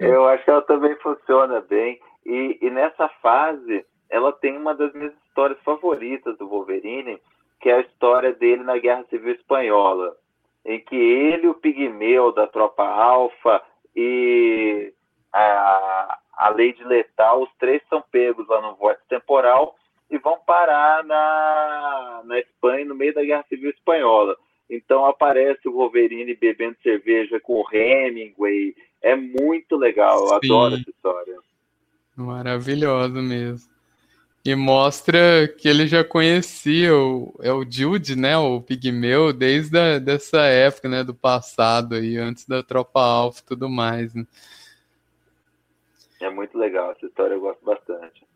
Eu 0.00 0.28
acho 0.28 0.44
que 0.44 0.50
ela 0.50 0.62
também 0.62 0.94
funciona 0.96 1.60
bem. 1.62 1.98
E, 2.28 2.58
e 2.60 2.68
nessa 2.68 3.08
fase, 3.22 3.86
ela 4.10 4.30
tem 4.32 4.54
uma 4.54 4.74
das 4.74 4.92
minhas 4.92 5.14
histórias 5.26 5.58
favoritas 5.62 6.36
do 6.36 6.46
Wolverine, 6.46 7.18
que 7.58 7.70
é 7.70 7.76
a 7.76 7.80
história 7.80 8.34
dele 8.34 8.62
na 8.62 8.76
Guerra 8.76 9.06
Civil 9.08 9.32
Espanhola, 9.32 10.14
em 10.62 10.78
que 10.78 10.94
ele, 10.94 11.48
o 11.48 11.54
Pigmeu 11.54 12.30
da 12.30 12.46
Tropa 12.46 12.86
Alfa 12.86 13.62
e 13.96 14.92
a, 15.32 16.18
a 16.36 16.50
Lady 16.50 16.84
Letal, 16.84 17.42
os 17.42 17.50
três 17.58 17.80
são 17.88 18.04
pegos 18.12 18.46
lá 18.46 18.60
no 18.60 18.76
vórtice 18.76 19.08
temporal 19.08 19.74
e 20.10 20.18
vão 20.18 20.38
parar 20.46 21.02
na, 21.04 22.22
na 22.24 22.38
Espanha 22.38 22.84
no 22.84 22.94
meio 22.94 23.14
da 23.14 23.22
Guerra 23.22 23.46
Civil 23.48 23.70
Espanhola. 23.70 24.36
Então 24.68 25.06
aparece 25.06 25.66
o 25.66 25.72
Wolverine 25.72 26.34
bebendo 26.34 26.76
cerveja 26.82 27.40
com 27.40 27.54
o 27.54 27.66
Hemingway. 27.72 28.74
É 29.00 29.16
muito 29.16 29.76
legal, 29.76 30.18
eu 30.20 30.28
Sim. 30.28 30.34
adoro 30.34 30.74
essa 30.74 30.90
história. 30.90 31.47
Maravilhoso 32.18 33.22
mesmo. 33.22 33.70
E 34.44 34.54
mostra 34.56 35.46
que 35.56 35.68
ele 35.68 35.86
já 35.86 36.02
conhecia 36.02 36.96
o, 36.96 37.32
é 37.40 37.52
o 37.52 37.64
Jude, 37.68 38.16
né, 38.16 38.36
o 38.36 38.60
Pigmeu, 38.60 39.32
desde 39.32 39.78
a, 39.78 39.98
dessa 40.00 40.40
época, 40.40 40.88
né, 40.88 41.04
do 41.04 41.14
passado 41.14 41.94
aí, 41.94 42.16
antes 42.16 42.44
da 42.44 42.60
Tropa 42.62 43.00
Alpha 43.00 43.40
e 43.40 43.44
tudo 43.44 43.68
mais, 43.68 44.12
né? 44.14 44.26
É 46.20 46.28
muito 46.28 46.58
legal, 46.58 46.90
essa 46.90 47.06
história 47.06 47.34
eu 47.34 47.40
gosto 47.40 47.64
bastante. 47.64 48.26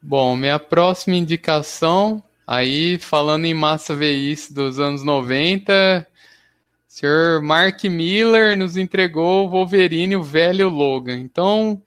Bom, 0.00 0.36
minha 0.36 0.60
próxima 0.60 1.16
indicação, 1.16 2.22
aí 2.46 2.98
falando 2.98 3.46
em 3.46 3.54
massa 3.54 3.94
VIS 3.94 4.52
dos 4.52 4.78
anos 4.78 5.02
90, 5.02 6.06
o 6.88 6.92
senhor 6.92 7.42
Mark 7.42 7.82
Miller 7.84 8.56
nos 8.56 8.76
entregou 8.76 9.46
o 9.46 9.50
Wolverine, 9.50 10.14
o 10.14 10.22
velho 10.22 10.68
Logan. 10.68 11.18
Então, 11.18 11.82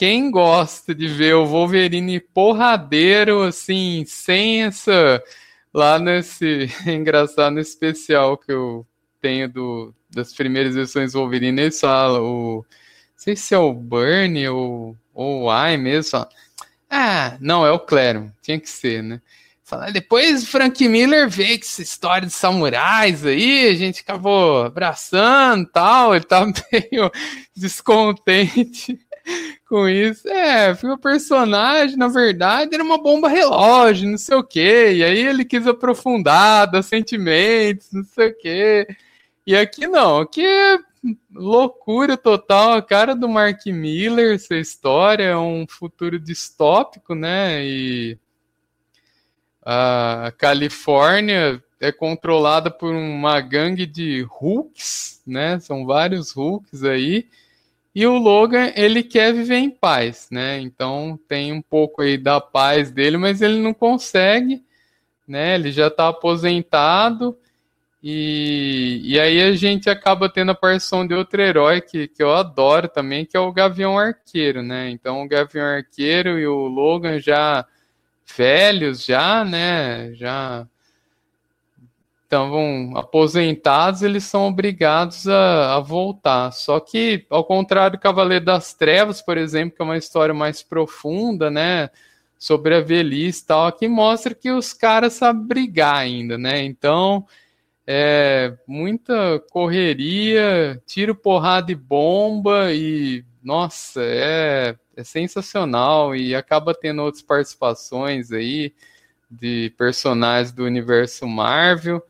quem 0.00 0.30
gosta 0.30 0.94
de 0.94 1.06
ver 1.08 1.34
o 1.34 1.44
Wolverine 1.44 2.20
porradeiro, 2.20 3.42
assim, 3.42 4.02
sem 4.06 4.62
essa. 4.62 5.22
Lá 5.74 5.98
nesse. 5.98 6.70
engraçado, 6.88 7.52
nesse 7.52 7.72
especial 7.72 8.38
que 8.38 8.50
eu 8.50 8.86
tenho 9.20 9.46
do, 9.46 9.94
das 10.08 10.32
primeiras 10.32 10.74
versões 10.74 11.12
do 11.12 11.18
Wolverine, 11.18 11.60
eles 11.60 11.78
falam, 11.78 12.24
o. 12.24 12.54
Não 12.56 12.64
sei 13.14 13.36
se 13.36 13.54
é 13.54 13.58
o 13.58 13.74
Burnie 13.74 14.48
ou, 14.48 14.96
ou 15.12 15.42
o 15.42 15.68
I 15.68 15.76
mesmo. 15.76 16.26
ah, 16.88 17.36
não, 17.38 17.66
é 17.66 17.70
o 17.70 17.78
Claron, 17.78 18.30
tinha 18.40 18.58
que 18.58 18.70
ser, 18.70 19.02
né? 19.02 19.20
Fala, 19.62 19.92
depois 19.92 20.48
Frank 20.48 20.88
Miller 20.88 21.28
veio 21.28 21.58
com 21.58 21.64
essa 21.66 21.82
história 21.82 22.26
de 22.26 22.32
samurais 22.32 23.26
aí, 23.26 23.68
a 23.68 23.74
gente 23.74 24.00
acabou 24.00 24.64
abraçando 24.64 25.68
tal, 25.70 26.16
ele 26.16 26.24
tava 26.24 26.46
meio 26.72 27.12
descontente 27.54 28.98
com 29.70 29.88
isso. 29.88 30.28
É, 30.28 30.72
o 30.72 30.98
personagem, 30.98 31.96
na 31.96 32.08
verdade, 32.08 32.74
era 32.74 32.82
uma 32.82 32.98
bomba 33.00 33.28
relógio, 33.28 34.10
não 34.10 34.18
sei 34.18 34.36
o 34.36 34.42
quê. 34.42 34.94
E 34.96 35.04
aí 35.04 35.20
ele 35.20 35.44
quis 35.44 35.64
aprofundar, 35.64 36.68
dar 36.68 36.82
sentimentos, 36.82 37.92
não 37.92 38.02
sei 38.02 38.30
o 38.30 38.36
quê. 38.36 38.88
E 39.46 39.54
aqui 39.54 39.86
não, 39.86 40.18
aqui 40.18 40.44
é 40.44 40.76
loucura 41.32 42.16
total, 42.16 42.72
a 42.72 42.82
cara 42.82 43.14
do 43.14 43.28
Mark 43.28 43.64
Miller, 43.66 44.34
essa 44.34 44.56
história 44.56 45.24
é 45.24 45.36
um 45.36 45.64
futuro 45.68 46.18
distópico, 46.18 47.14
né? 47.14 47.64
E 47.64 48.18
a 49.64 50.32
Califórnia 50.36 51.62
é 51.78 51.92
controlada 51.92 52.70
por 52.72 52.92
uma 52.92 53.40
gangue 53.40 53.86
de 53.86 54.26
Hulks, 54.28 55.22
né? 55.24 55.60
São 55.60 55.86
vários 55.86 56.32
Hulks 56.32 56.82
aí. 56.82 57.28
E 57.94 58.06
o 58.06 58.18
Logan, 58.18 58.72
ele 58.76 59.02
quer 59.02 59.32
viver 59.34 59.56
em 59.56 59.70
paz, 59.70 60.28
né? 60.30 60.60
Então 60.60 61.18
tem 61.28 61.52
um 61.52 61.60
pouco 61.60 62.02
aí 62.02 62.16
da 62.16 62.40
paz 62.40 62.90
dele, 62.90 63.16
mas 63.16 63.42
ele 63.42 63.58
não 63.58 63.74
consegue, 63.74 64.62
né? 65.26 65.56
Ele 65.56 65.72
já 65.72 65.88
está 65.88 66.08
aposentado. 66.08 67.36
E, 68.02 69.00
e 69.04 69.20
aí 69.20 69.42
a 69.42 69.52
gente 69.52 69.90
acaba 69.90 70.28
tendo 70.28 70.50
a 70.50 70.52
aparição 70.52 71.06
de 71.06 71.14
outro 71.14 71.42
herói 71.42 71.80
que, 71.80 72.08
que 72.08 72.22
eu 72.22 72.32
adoro 72.32 72.88
também, 72.88 73.26
que 73.26 73.36
é 73.36 73.40
o 73.40 73.52
Gavião 73.52 73.98
Arqueiro, 73.98 74.62
né? 74.62 74.88
Então 74.90 75.22
o 75.22 75.28
Gavião 75.28 75.66
Arqueiro 75.66 76.38
e 76.38 76.46
o 76.46 76.66
Logan 76.66 77.18
já 77.20 77.66
velhos, 78.36 79.04
já, 79.04 79.44
né? 79.44 80.14
Já 80.14 80.66
estavam 82.30 82.92
aposentados, 82.94 84.02
eles 84.02 84.22
são 84.22 84.46
obrigados 84.46 85.26
a, 85.26 85.74
a, 85.74 85.80
voltar. 85.80 86.52
Só 86.52 86.78
que, 86.78 87.26
ao 87.28 87.44
contrário 87.44 87.98
do 87.98 88.00
Cavaleiro 88.00 88.44
das 88.44 88.72
Trevas, 88.72 89.20
por 89.20 89.36
exemplo, 89.36 89.74
que 89.74 89.82
é 89.82 89.84
uma 89.84 89.98
história 89.98 90.32
mais 90.32 90.62
profunda, 90.62 91.50
né? 91.50 91.90
Sobre 92.38 92.76
a 92.76 92.80
velhice 92.80 93.42
e 93.42 93.46
tal, 93.46 93.66
aqui 93.66 93.88
mostra 93.88 94.34
que 94.34 94.50
os 94.50 94.72
caras 94.72 95.14
sabem 95.14 95.44
brigar 95.44 95.96
ainda, 95.96 96.38
né? 96.38 96.62
Então, 96.62 97.26
é 97.86 98.56
muita 98.66 99.40
correria, 99.50 100.80
tiro, 100.86 101.14
porrada 101.14 101.72
e 101.72 101.74
bomba 101.74 102.72
e, 102.72 103.24
nossa, 103.42 104.00
é, 104.02 104.76
é 104.96 105.04
sensacional 105.04 106.14
e 106.14 106.34
acaba 106.34 106.72
tendo 106.72 107.02
outras 107.02 107.22
participações 107.22 108.30
aí 108.30 108.72
de 109.28 109.72
personagens 109.76 110.52
do 110.52 110.64
universo 110.64 111.26
Marvel. 111.26 112.02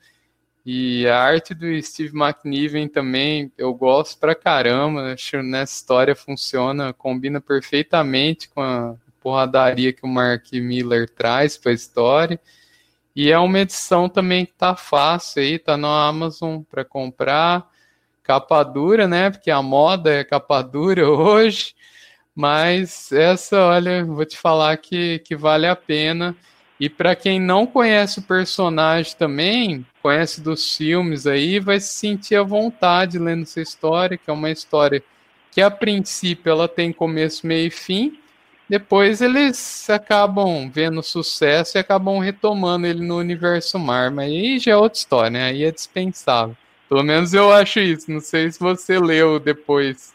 E 0.64 1.06
a 1.08 1.18
arte 1.18 1.54
do 1.54 1.82
Steve 1.82 2.16
McNiven 2.16 2.86
também 2.86 3.50
eu 3.56 3.72
gosto 3.72 4.18
pra 4.18 4.34
caramba. 4.34 5.12
Acho 5.12 5.32
que 5.32 5.42
nessa 5.42 5.74
história 5.74 6.14
funciona, 6.14 6.92
combina 6.92 7.40
perfeitamente 7.40 8.48
com 8.48 8.60
a 8.60 8.94
porradaria 9.22 9.92
que 9.92 10.04
o 10.04 10.08
Mark 10.08 10.52
Miller 10.52 11.08
traz 11.08 11.56
para 11.56 11.72
a 11.72 11.74
história. 11.74 12.40
E 13.14 13.30
é 13.30 13.38
uma 13.38 13.58
edição 13.58 14.08
também 14.08 14.46
que 14.46 14.52
tá 14.52 14.76
fácil 14.76 15.42
aí, 15.42 15.58
tá 15.58 15.76
na 15.76 16.06
Amazon 16.06 16.62
para 16.62 16.84
comprar. 16.84 17.68
Capa 18.22 18.62
dura, 18.62 19.08
né? 19.08 19.30
Porque 19.30 19.50
a 19.50 19.62
moda 19.62 20.12
é 20.12 20.24
capa 20.24 20.62
dura 20.62 21.08
hoje. 21.10 21.74
Mas 22.34 23.10
essa, 23.12 23.64
olha, 23.64 24.04
vou 24.04 24.24
te 24.24 24.36
falar 24.36 24.76
que, 24.76 25.18
que 25.20 25.34
vale 25.34 25.66
a 25.66 25.74
pena. 25.74 26.36
E 26.78 26.88
para 26.88 27.14
quem 27.14 27.40
não 27.40 27.66
conhece 27.66 28.20
o 28.20 28.22
personagem 28.22 29.14
também, 29.16 29.84
conhece 30.02 30.40
dos 30.40 30.76
filmes 30.76 31.26
aí, 31.26 31.60
vai 31.60 31.78
se 31.80 31.92
sentir 31.94 32.36
à 32.36 32.42
vontade 32.42 33.18
lendo 33.18 33.42
essa 33.42 33.60
história, 33.60 34.16
que 34.18 34.30
é 34.30 34.32
uma 34.32 34.50
história 34.50 35.02
que 35.50 35.60
a 35.60 35.70
princípio 35.70 36.50
ela 36.50 36.68
tem 36.68 36.92
começo, 36.92 37.46
meio 37.46 37.68
e 37.68 37.70
fim. 37.70 38.18
Depois 38.68 39.20
eles 39.20 39.90
acabam 39.90 40.70
vendo 40.70 41.02
sucesso 41.02 41.76
e 41.76 41.80
acabam 41.80 42.20
retomando 42.20 42.86
ele 42.86 43.04
no 43.04 43.18
universo 43.18 43.78
Mar, 43.78 44.10
mas 44.10 44.30
aí 44.30 44.58
já 44.60 44.72
é 44.72 44.76
outra 44.76 44.98
história, 44.98 45.30
né? 45.30 45.44
Aí 45.46 45.64
é 45.64 45.72
dispensável. 45.72 46.56
Pelo 46.88 47.02
menos 47.02 47.34
eu 47.34 47.52
acho 47.52 47.80
isso. 47.80 48.10
Não 48.10 48.20
sei 48.20 48.50
se 48.50 48.60
você 48.60 48.98
leu 48.98 49.40
depois. 49.40 50.12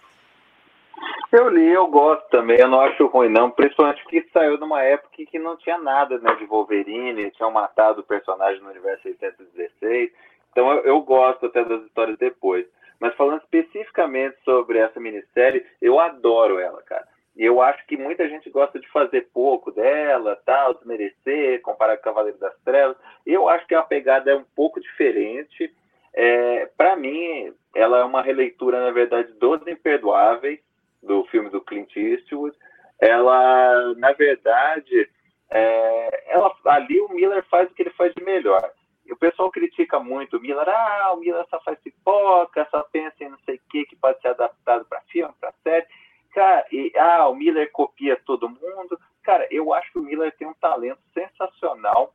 Eu 1.32 1.50
li, 1.50 1.72
eu 1.72 1.88
gosto 1.88 2.30
também, 2.30 2.58
eu 2.60 2.68
não 2.68 2.80
acho 2.80 3.08
ruim 3.08 3.30
não, 3.30 3.52
principalmente 3.52 4.02
porque 4.04 4.26
saiu 4.32 4.58
numa 4.58 4.82
época 4.84 5.26
que 5.26 5.40
não 5.40 5.58
tinha 5.58 5.78
nada 5.78 6.18
né, 6.20 6.34
de 6.36 6.46
Wolverine, 6.46 7.32
tinham 7.32 7.52
matado 7.52 8.02
o 8.02 8.06
personagem 8.06 8.62
no 8.62 8.70
universo 8.70 9.08
816, 9.08 10.12
então 10.52 10.72
eu, 10.72 10.84
eu 10.84 11.02
gosto 11.02 11.48
até 11.48 11.66
das 11.66 11.84
histórias 11.84 12.18
depois. 12.18 12.66
Mas 13.00 13.14
falando 13.16 13.42
especificamente 13.42 14.38
sobre 14.46 14.80
essa 14.80 15.00
minissérie, 15.00 15.66
eu 15.82 16.00
adoro 16.00 16.60
ela, 16.60 16.82
cara. 16.84 17.06
E 17.36 17.44
eu 17.44 17.62
acho 17.62 17.86
que 17.86 17.98
muita 17.98 18.28
gente 18.30 18.50
gosta 18.50 18.80
de 18.80 18.88
fazer 18.88 19.28
pouco 19.34 19.70
dela, 19.72 20.40
tal, 20.46 20.74
desmerecer, 20.74 21.62
comparar 21.62 21.98
com 21.98 22.04
Cavaleiro 22.04 22.38
das 22.40 22.58
Trevas. 22.64 22.96
Eu 23.26 23.50
acho 23.50 23.68
que 23.68 23.76
a 23.76 23.82
pegada 23.82 24.32
é 24.32 24.36
um 24.36 24.46
pouco 24.56 24.80
diferente. 24.80 25.70
É, 26.14 26.68
para 26.78 26.96
mim, 26.96 27.54
ela 27.76 28.00
é 28.00 28.04
uma 28.06 28.22
releitura, 28.22 28.80
na 28.80 28.92
verdade, 28.92 29.34
dos 29.34 29.68
Imperdoáveis, 29.68 30.60
do 31.06 31.24
filme 31.26 31.50
do 31.50 31.62
Clint 31.62 31.96
Eastwood, 31.96 32.56
ela, 33.00 33.94
na 33.96 34.12
verdade, 34.14 35.10
é, 35.50 36.34
ela, 36.34 36.54
ali 36.66 37.00
o 37.02 37.10
Miller 37.10 37.44
faz 37.50 37.70
o 37.70 37.74
que 37.74 37.84
ele 37.84 37.92
faz 37.92 38.14
de 38.14 38.24
melhor. 38.24 38.72
E 39.06 39.14
o 39.14 39.18
pessoal 39.18 39.52
critica 39.52 40.00
muito 40.00 40.38
o 40.38 40.42
Miller, 40.42 40.68
ah, 40.68 41.14
o 41.14 41.18
Miller 41.18 41.46
só 41.50 41.62
faz 41.62 41.80
pipoca, 41.80 42.68
só 42.72 42.82
pensa 42.84 43.16
em 43.24 43.30
não 43.30 43.38
sei 43.46 43.56
o 43.56 43.62
que, 43.70 43.86
que 43.86 43.96
pode 43.96 44.20
ser 44.22 44.30
adaptado 44.30 44.86
para 44.86 45.02
filme, 45.02 45.34
para 45.40 45.54
série. 45.64 45.86
Cara, 46.34 46.66
e, 46.72 46.92
ah, 46.98 47.28
o 47.30 47.36
Miller 47.36 47.72
copia 47.72 48.20
todo 48.26 48.50
mundo. 48.50 49.00
Cara, 49.24 49.48
eu 49.52 49.74
acho 49.74 49.92
que 49.92 50.00
o 50.00 50.04
Miller 50.04 50.36
tem 50.38 50.48
um 50.48 50.54
talento 50.56 51.00
sensacional 51.14 52.14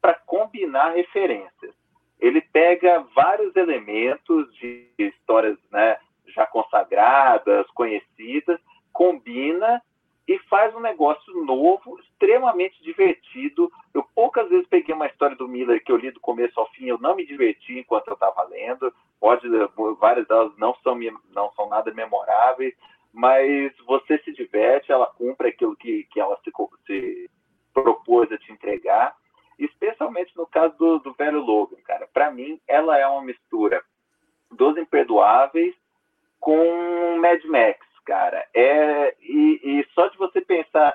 para 0.00 0.14
combinar 0.14 0.90
referências. 0.90 1.74
Ele 2.20 2.40
pega 2.40 3.04
vários 3.14 3.54
elementos 3.54 4.52
de 4.56 4.88
histórias 4.98 5.56
né, 5.70 5.96
já 6.32 6.46
consagradas, 6.46 7.66
conhecidas, 7.72 8.60
combina 8.92 9.82
e 10.26 10.38
faz 10.48 10.74
um 10.74 10.80
negócio 10.80 11.32
novo, 11.44 11.98
extremamente 12.00 12.80
divertido. 12.82 13.70
Eu 13.92 14.04
poucas 14.14 14.48
vezes 14.48 14.68
peguei 14.68 14.94
uma 14.94 15.06
história 15.06 15.36
do 15.36 15.48
Miller 15.48 15.82
que 15.82 15.90
eu 15.90 15.96
li 15.96 16.10
do 16.10 16.20
começo 16.20 16.58
ao 16.58 16.70
fim, 16.70 16.86
eu 16.86 16.98
não 16.98 17.16
me 17.16 17.26
diverti 17.26 17.78
enquanto 17.78 18.08
eu 18.08 18.14
estava 18.14 18.42
lendo. 18.44 18.92
Pode, 19.18 19.46
várias 19.98 20.26
delas 20.26 20.52
não 20.58 20.74
são, 20.82 20.98
não 21.30 21.52
são 21.52 21.68
nada 21.68 21.92
memoráveis, 21.92 22.74
mas 23.12 23.72
você 23.86 24.18
se 24.18 24.32
diverte, 24.32 24.92
ela 24.92 25.06
cumpre 25.06 25.48
aquilo 25.48 25.76
que, 25.76 26.04
que 26.04 26.20
ela 26.20 26.38
se, 26.42 26.52
se 26.86 27.30
propôs 27.74 28.30
a 28.30 28.38
te 28.38 28.52
entregar. 28.52 29.14
Especialmente 29.58 30.36
no 30.36 30.46
caso 30.46 30.76
do, 30.76 30.98
do 31.00 31.12
velho 31.12 31.40
Logan, 31.40 31.76
cara. 31.84 32.08
Para 32.12 32.30
mim, 32.30 32.60
ela 32.66 32.98
é 32.98 33.06
uma 33.06 33.22
mistura 33.22 33.82
dos 34.50 34.76
imperdoáveis 34.76 35.74
com 36.42 37.18
Mad 37.20 37.42
Max, 37.44 37.78
cara. 38.04 38.44
É, 38.52 39.14
e, 39.22 39.60
e 39.62 39.86
só 39.94 40.08
de 40.08 40.18
você 40.18 40.40
pensar 40.40 40.94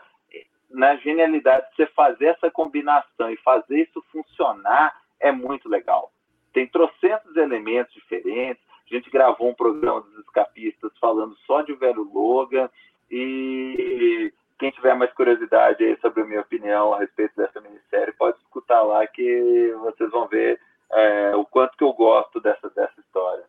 na 0.70 0.98
genialidade 0.98 1.70
de 1.70 1.78
você 1.78 1.86
fazer 1.88 2.26
essa 2.26 2.52
combinação 2.52 3.32
e 3.32 3.38
fazer 3.38 3.84
isso 3.84 4.04
funcionar 4.12 4.94
é 5.20 5.32
muito 5.32 5.70
legal. 5.70 6.12
Tem 6.54 6.68
trocentos 6.68 7.36
elementos 7.38 7.94
diferentes. 7.94 8.62
A 8.92 8.94
gente 8.94 9.10
gravou 9.10 9.50
um 9.50 9.54
programa 9.54 10.02
dos 10.02 10.20
escapistas 10.20 10.92
falando 11.00 11.36
só 11.48 11.62
de 11.62 11.74
velho 11.74 12.04
Logan 12.04 12.70
e 13.10 14.34
quem 14.60 14.70
tiver 14.72 14.96
mais 14.96 15.14
curiosidade 15.14 15.98
sobre 16.02 16.24
a 16.24 16.26
minha 16.26 16.42
opinião 16.42 16.94
a 16.94 17.00
respeito 17.00 17.38
dessa 17.38 17.62
minissérie, 17.62 18.14
pode 18.14 18.38
escutar 18.40 18.82
lá 18.82 19.08
que 19.08 19.74
vocês 19.80 20.12
vão 20.12 20.28
ver 20.28 20.60
é, 20.92 21.36
o 21.38 21.46
quanto 21.46 21.78
que 21.78 21.84
eu 21.86 21.94
gosto 21.94 22.42
dessa, 22.42 22.70
dessa 22.70 23.00
história. 23.00 23.46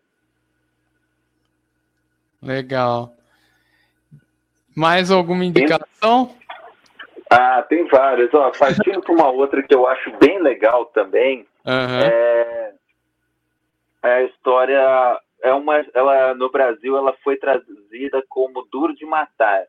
Legal. 2.43 3.12
Mais 4.74 5.11
alguma 5.11 5.45
indicação? 5.45 6.34
Ah, 7.30 7.62
tem 7.62 7.86
várias. 7.89 8.32
Ó, 8.32 8.51
partindo 8.51 9.01
para 9.03 9.12
uma 9.12 9.28
outra 9.28 9.62
que 9.62 9.74
eu 9.74 9.86
acho 9.86 10.11
bem 10.18 10.41
legal 10.41 10.86
também, 10.86 11.47
uhum. 11.66 12.01
é, 12.01 12.74
é 14.03 14.12
a 14.14 14.22
história 14.22 15.20
é 15.43 15.53
uma, 15.53 15.84
ela 15.95 16.34
no 16.34 16.51
Brasil 16.51 16.97
ela 16.97 17.12
foi 17.22 17.36
traduzida 17.36 18.22
como 18.28 18.66
Duro 18.70 18.95
de 18.95 19.05
Matar. 19.05 19.66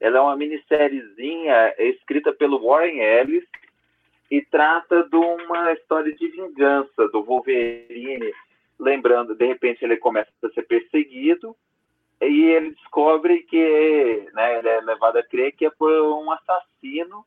Ela 0.00 0.18
é 0.18 0.20
uma 0.20 0.36
minissériezinha 0.36 1.74
escrita 1.78 2.32
pelo 2.32 2.62
Warren 2.64 3.00
Ellis 3.00 3.44
e 4.30 4.42
trata 4.42 5.08
de 5.08 5.16
uma 5.16 5.72
história 5.72 6.14
de 6.14 6.28
vingança 6.28 7.08
do 7.12 7.22
Wolverine. 7.22 8.32
Lembrando, 8.78 9.34
de 9.34 9.46
repente 9.46 9.84
ele 9.84 9.96
começa 9.96 10.30
a 10.42 10.48
ser 10.50 10.62
perseguido 10.62 11.56
e 12.20 12.44
ele 12.50 12.70
descobre 12.72 13.42
que 13.44 14.28
né, 14.34 14.58
ele 14.58 14.68
é 14.68 14.80
levado 14.80 15.18
a 15.18 15.22
crer 15.22 15.52
que 15.52 15.66
é 15.66 15.70
por 15.70 15.90
um 15.90 16.30
assassino 16.32 17.24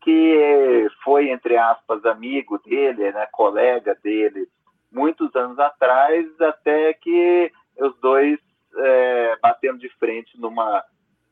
que 0.00 0.88
foi, 1.04 1.30
entre 1.30 1.56
aspas, 1.56 2.04
amigo 2.06 2.58
dele, 2.58 3.12
né, 3.12 3.26
colega 3.32 3.94
dele, 4.02 4.48
muitos 4.90 5.34
anos 5.36 5.58
atrás, 5.58 6.26
até 6.40 6.94
que 6.94 7.52
os 7.78 7.94
dois 8.00 8.38
é, 8.76 9.36
batendo 9.42 9.78
de 9.78 9.88
frente 9.98 10.40
numa, 10.40 10.82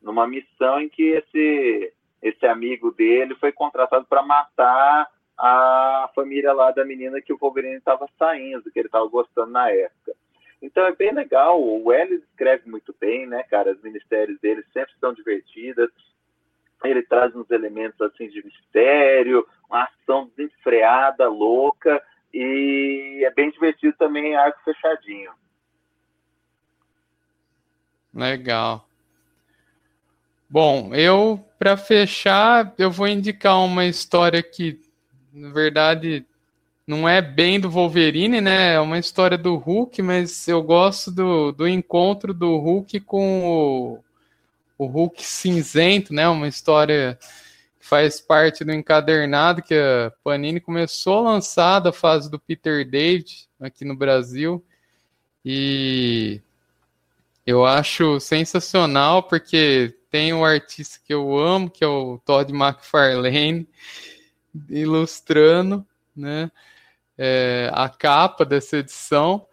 numa 0.01 0.27
missão 0.27 0.79
em 0.79 0.89
que 0.89 1.03
esse, 1.03 1.93
esse 2.21 2.45
amigo 2.45 2.91
dele 2.91 3.33
foi 3.35 3.51
contratado 3.51 4.05
para 4.05 4.21
matar 4.21 5.09
a 5.37 6.09
família 6.13 6.53
lá 6.53 6.71
da 6.71 6.85
menina 6.85 7.21
que 7.21 7.33
o 7.33 7.37
Wolverine 7.37 7.77
estava 7.77 8.07
saindo, 8.19 8.69
que 8.71 8.77
ele 8.77 8.87
estava 8.87 9.07
gostando 9.07 9.51
na 9.51 9.69
época. 9.71 10.13
Então 10.61 10.85
é 10.85 10.93
bem 10.93 11.13
legal, 11.13 11.61
o 11.61 11.91
Ellis 11.93 12.21
escreve 12.23 12.69
muito 12.69 12.93
bem, 12.99 13.25
né, 13.25 13.43
cara? 13.43 13.71
As 13.71 13.81
ministérios 13.81 14.39
dele 14.41 14.63
sempre 14.73 14.93
são 14.99 15.13
divertidas. 15.13 15.89
Ele 16.83 17.01
traz 17.03 17.35
uns 17.35 17.49
elementos 17.49 17.99
assim 18.01 18.27
de 18.29 18.43
mistério, 18.43 19.47
uma 19.69 19.83
ação 19.83 20.29
desenfreada, 20.35 21.27
louca, 21.27 22.01
e 22.33 23.21
é 23.25 23.31
bem 23.31 23.49
divertido 23.51 23.95
também 23.97 24.35
arco 24.35 24.61
fechadinho. 24.63 25.31
Legal. 28.13 28.87
Bom, 30.49 30.93
eu 30.95 31.45
para 31.59 31.77
fechar, 31.77 32.73
eu 32.77 32.89
vou 32.89 33.07
indicar 33.07 33.57
uma 33.63 33.85
história 33.85 34.41
que, 34.41 34.81
na 35.33 35.49
verdade, 35.49 36.25
não 36.89 37.07
é 37.07 37.21
bem 37.21 37.59
do 37.59 37.69
Wolverine, 37.69 38.41
né? 38.41 38.73
É 38.73 38.79
uma 38.79 38.97
história 38.97 39.37
do 39.37 39.55
Hulk, 39.55 40.01
mas 40.01 40.47
eu 40.47 40.63
gosto 40.63 41.11
do, 41.11 41.51
do 41.51 41.67
encontro 41.67 42.33
do 42.33 42.57
Hulk 42.57 43.01
com 43.01 43.47
o, 43.47 44.03
o 44.75 44.87
Hulk 44.87 45.23
cinzento, 45.23 46.11
né? 46.11 46.27
Uma 46.27 46.47
história 46.47 47.19
faz 47.79 48.19
parte 48.19 48.65
do 48.65 48.73
encadernado 48.73 49.61
que 49.61 49.75
a 49.75 50.11
Panini 50.23 50.59
começou 50.59 51.19
a 51.19 51.33
lançar 51.33 51.79
da 51.79 51.93
fase 51.93 52.27
do 52.27 52.39
Peter 52.39 52.83
David 52.83 53.47
aqui 53.61 53.85
no 53.85 53.95
Brasil. 53.95 54.65
E 55.45 56.41
eu 57.45 57.67
acho 57.67 58.19
sensacional 58.19 59.21
porque 59.21 59.95
tem 60.09 60.33
um 60.33 60.43
artista 60.43 60.97
que 61.05 61.13
eu 61.13 61.37
amo, 61.37 61.69
que 61.69 61.83
é 61.83 61.87
o 61.87 62.19
Todd 62.25 62.51
McFarlane, 62.51 63.69
ilustrando 64.67 65.85
né, 66.15 66.49
é, 67.21 67.69
a 67.73 67.89
capa 67.89 68.45
dessa 68.45 68.77
edição. 68.77 69.45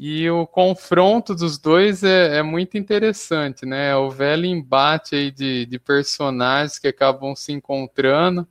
E 0.00 0.30
o 0.30 0.46
confronto 0.46 1.34
dos 1.34 1.58
dois 1.58 2.04
é, 2.04 2.36
é, 2.36 2.42
muito 2.42 2.78
interessante, 2.78 3.66
né? 3.66 3.96
O 3.96 4.08
velho 4.08 4.46
embate 4.46 5.16
aí 5.16 5.32
de, 5.32 5.66
de 5.66 5.78
personagens 5.80 6.78
que 6.78 6.86
acabam 6.86 7.34
se 7.34 7.50
encontrando 7.50 8.46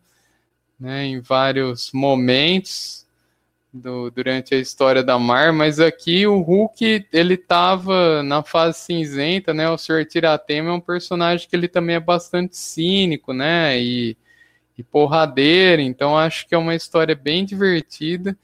né, 0.78 1.06
em 1.06 1.22
vários 1.22 1.90
momentos 1.94 3.08
do, 3.72 4.12
durante 4.12 4.54
a 4.54 4.60
história 4.60 5.02
da 5.02 5.18
Mar, 5.18 5.54
mas 5.54 5.80
aqui 5.80 6.28
o 6.28 6.42
Hulk 6.42 7.08
ele 7.14 7.36
estava 7.36 8.22
na 8.24 8.44
fase 8.44 8.80
cinzenta, 8.80 9.54
né? 9.54 9.70
O 9.70 9.78
Sr. 9.78 10.06
Tiratema 10.06 10.70
é 10.70 10.74
um 10.74 10.82
personagem 10.82 11.48
que 11.48 11.56
ele 11.56 11.70
também 11.70 11.96
é 11.96 12.00
bastante 12.00 12.58
cínico, 12.58 13.32
né? 13.32 13.80
E, 13.80 14.18
e 14.78 14.84
porradeiro, 14.84 15.82
então 15.82 16.18
acho 16.18 16.46
que 16.46 16.54
é 16.54 16.58
uma 16.58 16.76
história 16.76 17.16
bem 17.16 17.46
divertida 17.46 18.38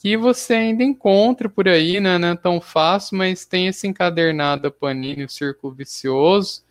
que 0.00 0.16
você 0.16 0.54
ainda 0.54 0.82
encontra 0.82 1.46
por 1.46 1.68
aí, 1.68 2.00
né? 2.00 2.16
Não 2.16 2.28
é 2.28 2.34
tão 2.34 2.58
fácil, 2.58 3.18
mas 3.18 3.44
tem 3.44 3.66
esse 3.66 3.86
encadernado 3.86 4.72
Panini, 4.72 5.24
o 5.24 5.28
Círculo 5.28 5.74
Vicioso, 5.74 6.62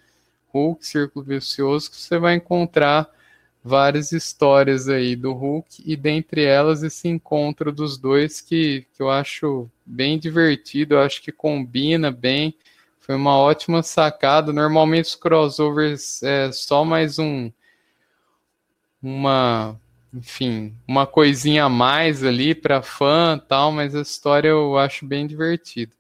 Hulk, 0.51 0.83
Círculo 0.83 1.23
Vicioso, 1.23 1.91
que 1.91 1.97
você 1.97 2.17
vai 2.17 2.35
encontrar 2.35 3.07
várias 3.63 4.11
histórias 4.11 4.89
aí 4.89 5.15
do 5.15 5.31
Hulk 5.33 5.83
e 5.85 5.95
dentre 5.95 6.43
elas 6.43 6.81
esse 6.81 7.07
encontro 7.07 7.71
dos 7.71 7.99
dois 7.99 8.41
que, 8.41 8.87
que 8.95 9.01
eu 9.03 9.11
acho 9.11 9.69
bem 9.85 10.17
divertido, 10.17 10.95
eu 10.95 11.01
acho 11.01 11.21
que 11.21 11.31
combina 11.31 12.09
bem, 12.09 12.55
foi 12.99 13.13
uma 13.13 13.37
ótima 13.37 13.83
sacada. 13.83 14.51
Normalmente 14.51 15.05
os 15.05 15.15
crossovers 15.15 16.23
é 16.23 16.51
só 16.51 16.83
mais 16.83 17.19
um 17.19 17.51
uma 19.03 19.79
enfim, 20.13 20.73
uma 20.87 21.05
coisinha 21.05 21.65
a 21.65 21.69
mais 21.69 22.23
ali 22.23 22.55
para 22.55 22.81
fã 22.81 23.37
tal, 23.37 23.71
mas 23.71 23.95
a 23.95 24.01
história 24.01 24.49
eu 24.49 24.77
acho 24.77 25.05
bem 25.05 25.27
divertida. 25.27 25.91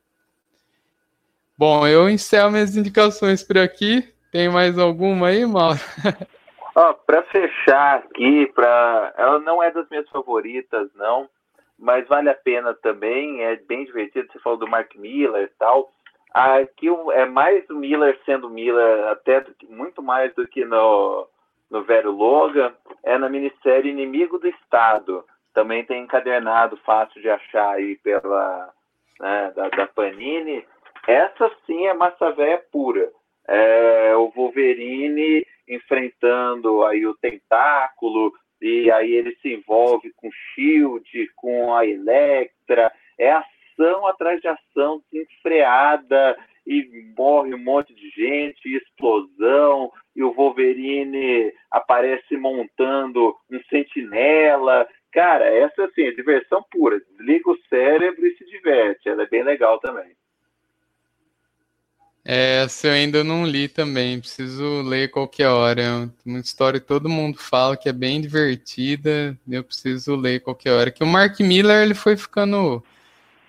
Bom, 1.57 1.85
eu 1.85 2.09
encerro 2.09 2.51
minhas 2.51 2.75
indicações 2.75 3.43
por 3.43 3.57
aqui. 3.57 4.07
Tem 4.31 4.47
mais 4.47 4.77
alguma 4.77 5.27
aí, 5.27 5.45
Mauro? 5.45 5.79
Ó, 6.75 6.93
para 6.93 7.23
fechar 7.23 7.97
aqui, 7.97 8.45
para 8.55 9.13
ela 9.17 9.39
não 9.39 9.61
é 9.61 9.69
das 9.69 9.89
minhas 9.89 10.07
favoritas, 10.09 10.87
não, 10.95 11.29
mas 11.77 12.07
vale 12.07 12.29
a 12.29 12.35
pena 12.35 12.73
também, 12.73 13.43
é 13.43 13.57
bem 13.57 13.83
divertido. 13.85 14.31
Você 14.31 14.39
falou 14.39 14.57
do 14.57 14.67
Mark 14.67 14.95
Miller 14.95 15.43
e 15.43 15.59
tal. 15.59 15.91
Aqui 16.33 16.87
é 17.13 17.25
mais 17.25 17.67
o 17.69 17.75
Miller 17.75 18.17
sendo 18.23 18.49
Miller, 18.49 19.07
até 19.07 19.43
muito 19.67 20.01
mais 20.01 20.33
do 20.35 20.47
que 20.47 20.63
no 20.63 21.27
no 21.69 21.83
velho 21.83 22.11
Logan, 22.11 22.73
é 23.03 23.17
na 23.17 23.29
minissérie 23.29 23.91
Inimigo 23.91 24.39
do 24.39 24.47
Estado. 24.47 25.23
Também 25.53 25.83
tem 25.85 26.03
encadernado, 26.03 26.77
fácil 26.77 27.21
de 27.21 27.29
achar 27.29 27.75
aí 27.75 27.95
pela 27.97 28.73
né, 29.19 29.51
da, 29.55 29.69
da, 29.69 29.87
Panini. 29.87 30.65
Essa 31.07 31.51
sim 31.65 31.85
é 31.85 31.93
massa 31.93 32.31
véia 32.31 32.63
pura. 32.71 33.11
É 33.47 34.15
o 34.15 34.29
Wolverine 34.29 35.45
enfrentando 35.67 36.83
aí 36.83 37.05
o 37.05 37.15
tentáculo, 37.15 38.33
e 38.61 38.91
aí 38.91 39.11
ele 39.11 39.35
se 39.41 39.53
envolve 39.53 40.11
com 40.15 40.29
Shield, 40.31 41.31
com 41.35 41.73
a 41.73 41.85
Electra. 41.85 42.91
É 43.17 43.31
ação 43.31 44.07
atrás 44.07 44.41
de 44.41 44.47
ação 44.47 45.01
desenfreada, 45.11 46.37
e 46.69 46.87
morre 47.17 47.55
um 47.55 47.57
monte 47.57 47.95
de 47.95 48.09
gente, 48.11 48.77
explosão, 48.77 49.91
e 50.15 50.23
o 50.23 50.31
Wolverine 50.31 51.51
aparece 51.71 52.37
montando 52.37 53.35
um 53.51 53.59
sentinela. 53.71 54.87
Cara, 55.11 55.45
essa 55.45 55.85
assim, 55.85 56.03
é 56.03 56.11
diversão 56.11 56.63
pura. 56.69 57.01
Desliga 57.17 57.49
o 57.49 57.57
cérebro 57.67 58.23
e 58.23 58.37
se 58.37 58.45
diverte. 58.45 59.09
Ela 59.09 59.23
é 59.23 59.27
bem 59.27 59.43
legal 59.43 59.79
também. 59.79 60.11
É, 62.23 62.61
essa 62.63 62.85
eu 62.85 62.93
ainda 62.93 63.23
não 63.23 63.47
li 63.47 63.67
também, 63.67 64.19
preciso 64.19 64.83
ler 64.83 65.09
qualquer 65.09 65.47
hora. 65.47 65.81
É 65.81 66.09
uma 66.23 66.39
história 66.39 66.79
que 66.79 66.85
todo 66.85 67.09
mundo 67.09 67.39
fala 67.39 67.75
que 67.75 67.89
é 67.89 67.93
bem 67.93 68.21
divertida, 68.21 69.35
eu 69.49 69.63
preciso 69.63 70.15
ler 70.15 70.41
qualquer 70.41 70.73
hora. 70.73 70.91
Que 70.91 71.03
o 71.03 71.07
Mark 71.07 71.39
Miller 71.39 71.81
ele 71.81 71.95
foi 71.95 72.15
ficando 72.15 72.83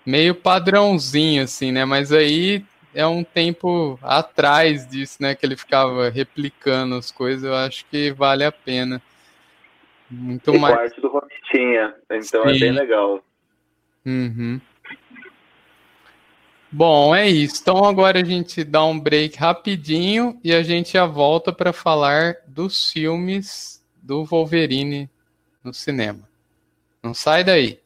meio 0.03 0.33
padrãozinho, 0.33 1.43
assim, 1.43 1.71
né? 1.71 1.85
Mas 1.85 2.11
aí 2.11 2.65
é 2.93 3.05
um 3.05 3.23
tempo 3.23 3.97
atrás 4.01 4.87
disso, 4.87 5.17
né? 5.21 5.35
Que 5.35 5.45
ele 5.45 5.55
ficava 5.55 6.09
replicando 6.09 6.95
as 6.95 7.11
coisas, 7.11 7.43
eu 7.43 7.55
acho 7.55 7.85
que 7.85 8.11
vale 8.11 8.43
a 8.43 8.51
pena. 8.51 9.01
Muito 10.09 10.53
e 10.53 10.59
mais. 10.59 10.75
parte 10.75 11.01
do 11.01 11.07
Romitinha, 11.07 11.95
então 12.11 12.43
Sim. 12.43 12.55
é 12.55 12.59
bem 12.59 12.71
legal. 12.71 13.23
Uhum. 14.05 14.59
Bom, 16.71 17.13
é 17.13 17.27
isso. 17.29 17.61
Então 17.61 17.83
agora 17.83 18.21
a 18.21 18.23
gente 18.23 18.63
dá 18.63 18.83
um 18.85 18.97
break 18.97 19.37
rapidinho 19.37 20.39
e 20.41 20.53
a 20.53 20.63
gente 20.63 20.93
já 20.93 21.05
volta 21.05 21.51
para 21.51 21.73
falar 21.73 22.37
dos 22.47 22.91
filmes 22.91 23.83
do 24.01 24.23
Wolverine 24.23 25.09
no 25.61 25.73
cinema. 25.73 26.27
Não 27.03 27.13
sai 27.13 27.43
daí. 27.43 27.80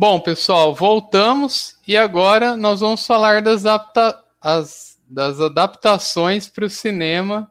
Bom, 0.00 0.20
pessoal, 0.20 0.72
voltamos 0.76 1.76
e 1.84 1.96
agora 1.96 2.56
nós 2.56 2.78
vamos 2.78 3.04
falar 3.04 3.42
das, 3.42 3.66
adapta 3.66 4.24
as, 4.40 4.96
das 5.08 5.40
adaptações 5.40 6.46
para 6.46 6.64
o 6.64 6.70
cinema 6.70 7.50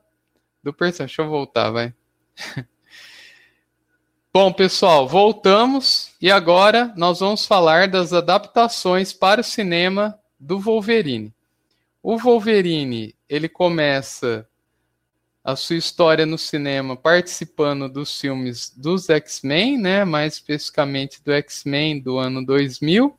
do 0.64 0.72
personagem. 0.72 1.08
Deixa 1.08 1.24
eu 1.24 1.30
voltar, 1.30 1.72
vai. 1.72 1.94
Bom, 4.34 4.54
pessoal, 4.54 5.10
voltamos 5.10 6.14
e 6.22 6.32
agora 6.32 6.94
nós 6.96 7.20
vamos 7.20 7.46
falar 7.46 7.90
das 7.90 8.14
adaptações 8.14 9.12
para 9.12 9.42
o 9.42 9.44
cinema 9.44 10.18
do 10.40 10.58
Wolverine. 10.58 11.34
O 12.02 12.18
Wolverine, 12.18 13.14
ele 13.28 13.50
começa 13.50 14.47
a 15.48 15.56
sua 15.56 15.78
história 15.78 16.26
no 16.26 16.38
cinema 16.38 16.94
participando 16.98 17.88
dos 17.88 18.20
filmes 18.20 18.70
dos 18.76 19.10
X-Men, 19.10 19.78
né, 19.78 20.04
mais 20.04 20.34
especificamente 20.34 21.24
do 21.24 21.32
X-Men 21.32 22.02
do 22.02 22.18
ano 22.18 22.46
2000. 22.46 23.18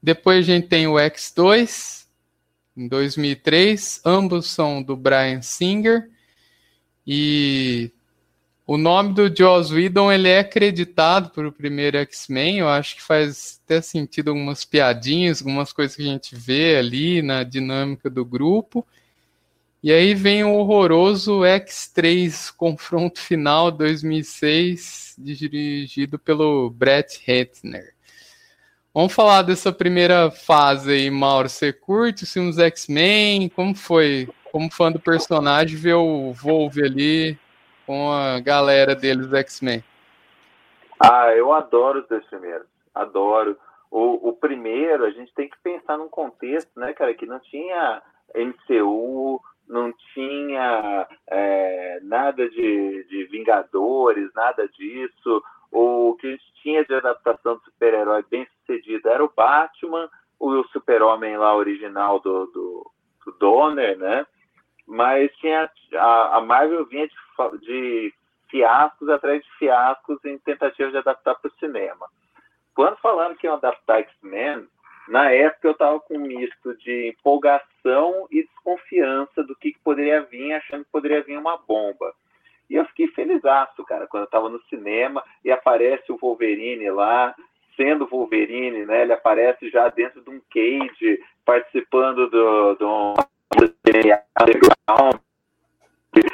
Depois 0.00 0.38
a 0.38 0.42
gente 0.42 0.68
tem 0.68 0.86
o 0.86 0.92
X2 0.92 2.06
em 2.76 2.86
2003, 2.86 4.00
ambos 4.04 4.48
são 4.48 4.80
do 4.80 4.94
Brian 4.94 5.42
Singer 5.42 6.08
e 7.04 7.90
o 8.64 8.76
nome 8.76 9.14
do 9.14 9.36
Joss 9.36 9.74
Whedon 9.74 10.12
ele 10.12 10.28
é 10.28 10.38
acreditado 10.38 11.30
para 11.30 11.48
o 11.48 11.52
primeiro 11.52 11.96
X-Men. 11.96 12.60
Eu 12.60 12.68
acho 12.68 12.94
que 12.94 13.02
faz 13.02 13.60
até 13.64 13.82
sentido 13.82 14.28
algumas 14.28 14.64
piadinhas, 14.64 15.40
algumas 15.40 15.72
coisas 15.72 15.96
que 15.96 16.02
a 16.02 16.06
gente 16.06 16.36
vê 16.36 16.76
ali 16.76 17.22
na 17.22 17.42
dinâmica 17.42 18.08
do 18.08 18.24
grupo. 18.24 18.86
E 19.82 19.90
aí 19.90 20.14
vem 20.14 20.44
o 20.44 20.54
horroroso 20.54 21.40
X3 21.40 22.54
Confronto 22.56 23.18
Final 23.18 23.72
2006, 23.72 25.16
dirigido 25.18 26.20
pelo 26.20 26.70
Brett 26.70 27.18
Ratner. 27.26 27.92
Vamos 28.94 29.12
falar 29.12 29.42
dessa 29.42 29.72
primeira 29.72 30.30
fase 30.30 30.92
aí, 30.92 31.10
Mauro. 31.10 31.48
Você 31.48 31.72
curte 31.72 32.22
os 32.22 32.32
filmes 32.32 32.60
X-Men? 32.60 33.48
Como 33.48 33.74
foi, 33.74 34.28
como 34.52 34.70
fã 34.70 34.92
do 34.92 35.00
personagem, 35.00 35.76
ver 35.76 35.94
o 35.94 36.32
Wolverine 36.32 36.92
ali 36.92 37.38
com 37.84 38.12
a 38.12 38.38
galera 38.38 38.94
deles 38.94 39.32
X-Men? 39.32 39.82
Ah, 41.00 41.34
eu 41.34 41.52
adoro 41.52 42.02
os 42.02 42.06
dois 42.06 42.24
primeiros. 42.26 42.68
Adoro. 42.94 43.58
O, 43.90 44.28
o, 44.28 44.32
primeiro, 44.32 45.04
a 45.04 45.10
gente 45.10 45.34
tem 45.34 45.48
que 45.48 45.56
pensar 45.60 45.98
num 45.98 46.08
contexto, 46.08 46.70
né, 46.78 46.92
cara, 46.92 47.12
que 47.14 47.26
não 47.26 47.40
tinha 47.40 48.00
MCU, 48.32 49.40
não 49.72 49.92
tinha 50.12 51.08
é, 51.28 51.98
nada 52.02 52.48
de, 52.48 53.04
de 53.04 53.24
Vingadores, 53.24 54.30
nada 54.34 54.68
disso. 54.68 55.42
O 55.70 56.14
que 56.20 56.26
a 56.26 56.30
gente 56.30 56.52
tinha 56.62 56.84
de 56.84 56.94
adaptação 56.94 57.56
do 57.56 57.64
super-herói 57.64 58.22
bem 58.30 58.46
sucedido 58.58 59.08
era 59.08 59.24
o 59.24 59.32
Batman, 59.34 60.10
o 60.38 60.62
super-homem 60.64 61.36
lá 61.38 61.56
original 61.56 62.20
do, 62.20 62.46
do, 62.46 62.90
do 63.24 63.32
Donner, 63.38 63.98
né? 63.98 64.26
mas 64.86 65.34
tinha 65.36 65.70
a, 65.94 66.36
a 66.36 66.40
Marvel 66.42 66.84
vinha 66.86 67.08
de, 67.08 67.58
de, 67.60 68.14
fiascos 68.50 69.08
atrás 69.08 69.42
de 69.42 69.50
fiascos 69.58 70.22
em 70.24 70.36
tentativa 70.38 70.90
de 70.90 70.98
adaptar 70.98 71.34
para 71.36 71.48
o 71.48 71.54
cinema. 71.58 72.06
Quando 72.74 72.96
falando 72.98 73.36
que 73.36 73.46
iam 73.46 73.54
adaptar 73.54 74.00
X-Men, 74.00 74.68
na 75.08 75.30
época 75.30 75.68
eu 75.68 75.72
estava 75.72 76.00
com 76.00 76.16
um 76.16 76.26
misto 76.26 76.76
de 76.78 77.08
empolgação 77.08 78.26
e 78.30 78.42
desconfiança 78.42 79.42
do 79.42 79.54
que, 79.56 79.72
que, 79.72 79.78
poderia 79.80 80.22
vir, 80.22 80.52
achando 80.52 80.84
que 80.84 80.90
poderia 80.90 81.22
vir 81.22 81.38
uma 81.38 81.56
bomba. 81.56 82.14
E 82.70 82.76
eu 82.76 82.84
fiquei 82.86 83.08
felizaço, 83.08 83.84
cara, 83.84 84.06
quando 84.06 84.22
eu 84.22 84.26
estava 84.26 84.48
no 84.48 84.62
cinema 84.64 85.22
e 85.44 85.50
aparece 85.50 86.10
o 86.10 86.16
Wolverine 86.16 86.90
lá, 86.90 87.34
sendo 87.76 88.06
Wolverine, 88.06 88.86
né? 88.86 89.02
Ele 89.02 89.12
aparece 89.12 89.68
já 89.70 89.88
dentro 89.88 90.22
de 90.22 90.30
um 90.30 90.40
cage, 90.50 91.20
participando 91.44 92.30
do, 92.30 92.74
do 92.74 93.14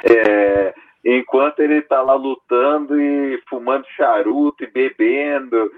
é, 0.03 0.73
enquanto 1.03 1.59
ele 1.59 1.79
está 1.79 2.01
lá 2.01 2.13
lutando 2.13 2.99
e 3.01 3.41
fumando 3.49 3.85
charuto 3.95 4.63
e 4.63 4.67
bebendo, 4.67 5.71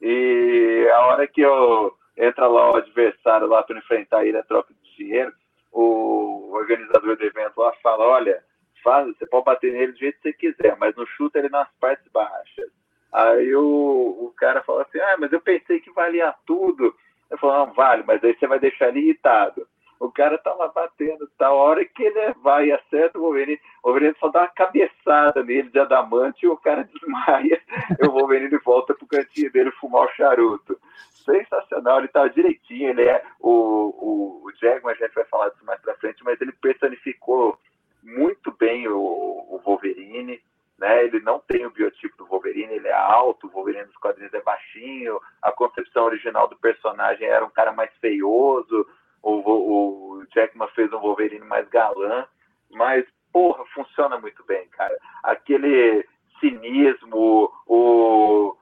e 0.00 0.88
a 0.94 1.06
hora 1.06 1.26
que 1.26 1.40
eu 1.40 1.94
entra 2.16 2.46
lá 2.46 2.72
o 2.72 2.76
adversário 2.76 3.46
lá 3.46 3.62
para 3.62 3.78
enfrentar 3.78 4.24
ele 4.24 4.38
a 4.38 4.42
troca 4.42 4.72
de 4.72 4.96
dinheiro, 4.96 5.32
o 5.72 6.52
organizador 6.52 7.16
do 7.16 7.24
evento 7.24 7.60
lá 7.60 7.72
fala, 7.82 8.04
olha, 8.04 8.42
faz, 8.82 9.06
você 9.06 9.26
pode 9.26 9.44
bater 9.44 9.72
nele 9.72 9.92
do 9.92 9.98
jeito 9.98 10.18
que 10.20 10.22
você 10.22 10.32
quiser, 10.32 10.76
mas 10.78 10.96
não 10.96 11.06
chuta 11.06 11.38
ele 11.38 11.48
nas 11.48 11.68
partes 11.80 12.06
baixas. 12.12 12.70
Aí 13.12 13.54
o, 13.54 13.62
o 13.62 14.32
cara 14.36 14.62
fala 14.62 14.82
assim, 14.82 15.00
ah, 15.00 15.16
mas 15.18 15.32
eu 15.32 15.40
pensei 15.40 15.80
que 15.80 15.92
valia 15.92 16.34
tudo. 16.46 16.94
Eu 17.30 17.38
falo, 17.38 17.66
não, 17.66 17.74
vale, 17.74 18.04
mas 18.06 18.22
aí 18.22 18.36
você 18.36 18.46
vai 18.46 18.58
deixar 18.58 18.88
ele 18.88 19.00
irritado. 19.00 19.66
O 19.98 20.10
cara 20.10 20.36
tá 20.38 20.52
lá 20.52 20.68
batendo, 20.68 21.26
tá? 21.38 21.46
A 21.46 21.52
hora 21.52 21.84
que 21.84 22.02
ele 22.02 22.34
vai 22.42 22.66
e 22.66 22.72
acerta 22.72 23.18
o 23.18 23.22
Wolverine, 23.22 23.58
o 23.82 23.88
Wolverine 23.88 24.14
só 24.20 24.28
dá 24.28 24.40
uma 24.40 24.48
cabeçada 24.48 25.42
nele 25.42 25.70
de 25.70 25.78
adamante 25.78 26.44
e 26.44 26.48
o 26.48 26.56
cara 26.56 26.84
desmaia. 26.92 27.60
o 28.06 28.10
Wolverine 28.10 28.58
volta 28.58 28.94
pro 28.94 29.06
cantinho 29.06 29.50
dele 29.50 29.70
fumar 29.72 30.04
o 30.04 30.12
charuto. 30.12 30.78
Sensacional, 31.26 31.98
ele 31.98 32.08
tá 32.08 32.26
direitinho, 32.28 32.90
ele 32.90 33.02
é 33.02 33.22
o, 33.40 33.50
o, 33.50 34.44
o 34.44 34.52
Jackman, 34.52 34.94
a 34.94 34.96
gente 34.96 35.14
vai 35.14 35.24
falar 35.24 35.50
disso 35.50 35.64
mais 35.66 35.80
pra 35.82 35.96
frente, 35.96 36.24
mas 36.24 36.40
ele 36.40 36.52
personificou 36.52 37.58
muito 38.02 38.50
bem 38.52 38.88
o, 38.88 38.96
o 38.96 39.60
Wolverine. 39.64 40.40
Né? 40.78 41.04
Ele 41.04 41.20
não 41.20 41.38
tem 41.40 41.66
o 41.66 41.70
biotipo 41.70 42.16
do 42.18 42.26
Wolverine, 42.26 42.74
ele 42.74 42.88
é 42.88 42.92
alto, 42.92 43.46
o 43.46 43.50
Wolverine 43.50 43.86
dos 43.86 43.96
quadrinhos 43.96 44.32
é 44.34 44.42
baixinho, 44.42 45.18
a 45.42 45.50
concepção 45.50 46.04
original 46.04 46.48
do 46.48 46.56
personagem 46.56 47.26
era 47.26 47.44
um 47.44 47.50
cara 47.50 47.72
mais 47.72 47.90
feioso, 47.98 48.86
o, 49.22 50.20
o 50.20 50.26
Jackman 50.34 50.68
fez 50.68 50.92
um 50.92 51.00
Wolverine 51.00 51.44
mais 51.46 51.68
galã, 51.68 52.26
mas, 52.70 53.06
porra, 53.32 53.64
funciona 53.74 54.18
muito 54.20 54.44
bem, 54.44 54.68
cara. 54.68 54.96
Aquele 55.22 56.06
cinismo, 56.38 57.50
o, 57.66 58.56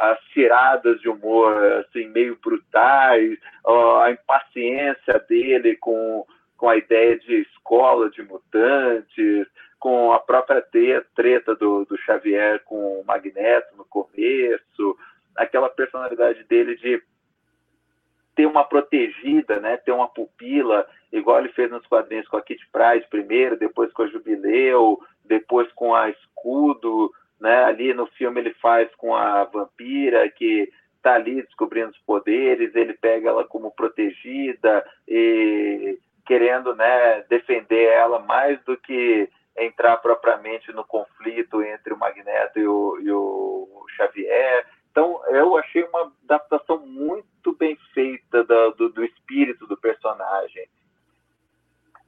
as 0.00 0.18
tiradas 0.32 1.00
de 1.00 1.08
humor, 1.08 1.54
assim, 1.80 2.08
meio 2.08 2.38
brutais, 2.42 3.38
a 4.02 4.10
impaciência 4.10 5.18
dele 5.28 5.76
com, 5.76 6.26
com 6.56 6.68
a 6.68 6.76
ideia 6.76 7.18
de 7.18 7.42
escola 7.42 8.08
de 8.10 8.22
mutantes, 8.22 9.46
com 9.78 10.12
a 10.12 10.18
própria 10.18 10.64
treta 11.14 11.54
do, 11.54 11.84
do 11.84 11.96
Xavier 11.98 12.62
com 12.64 13.00
o 13.00 13.04
Magneto 13.04 13.76
no 13.76 13.84
começo, 13.84 14.96
aquela 15.36 15.68
personalidade 15.68 16.42
dele 16.44 16.76
de 16.76 17.02
ter 18.34 18.46
uma 18.46 18.64
protegida, 18.64 19.60
né, 19.60 19.76
ter 19.76 19.92
uma 19.92 20.08
pupila, 20.08 20.86
igual 21.12 21.40
ele 21.40 21.48
fez 21.50 21.70
nos 21.70 21.86
quadrinhos 21.86 22.28
com 22.28 22.36
a 22.36 22.42
Kit 22.42 22.64
Pride 22.72 23.06
primeiro, 23.10 23.58
depois 23.58 23.92
com 23.92 24.02
a 24.02 24.06
Jubileu, 24.06 25.00
depois 25.24 25.70
com 25.72 25.94
a 25.94 26.10
Escudo, 26.10 27.12
né, 27.40 27.64
ali 27.64 27.94
no 27.94 28.06
filme 28.06 28.40
ele 28.40 28.54
faz 28.54 28.92
com 28.96 29.14
a 29.14 29.44
Vampira, 29.44 30.28
que 30.28 30.70
está 30.96 31.14
ali 31.14 31.42
descobrindo 31.42 31.90
os 31.90 31.98
poderes, 31.98 32.74
ele 32.74 32.94
pega 32.94 33.28
ela 33.28 33.44
como 33.44 33.70
protegida 33.70 34.84
e 35.06 35.98
querendo, 36.26 36.74
né, 36.74 37.22
defender 37.28 37.84
ela 37.84 38.18
mais 38.18 38.62
do 38.64 38.76
que 38.76 39.30
entrar 39.56 39.96
propriamente 39.96 40.72
no 40.72 40.84
conflito 40.84 41.62
entre 41.62 41.92
o 41.92 41.98
Magneto 41.98 42.58
e 42.58 42.66
o, 42.66 42.98
e 43.00 43.10
o 43.10 43.86
Xavier. 43.96 44.66
Então, 44.90 45.20
eu 45.28 45.56
achei 45.56 45.82
uma 45.84 46.12
adaptação 46.24 46.78
muito 46.86 47.56
bem 47.56 47.76
feita 47.94 48.44
do, 48.44 48.70
do, 48.72 48.88
do 48.90 49.04
espírito 49.04 49.66
do 49.66 49.76
personagem. 49.76 50.68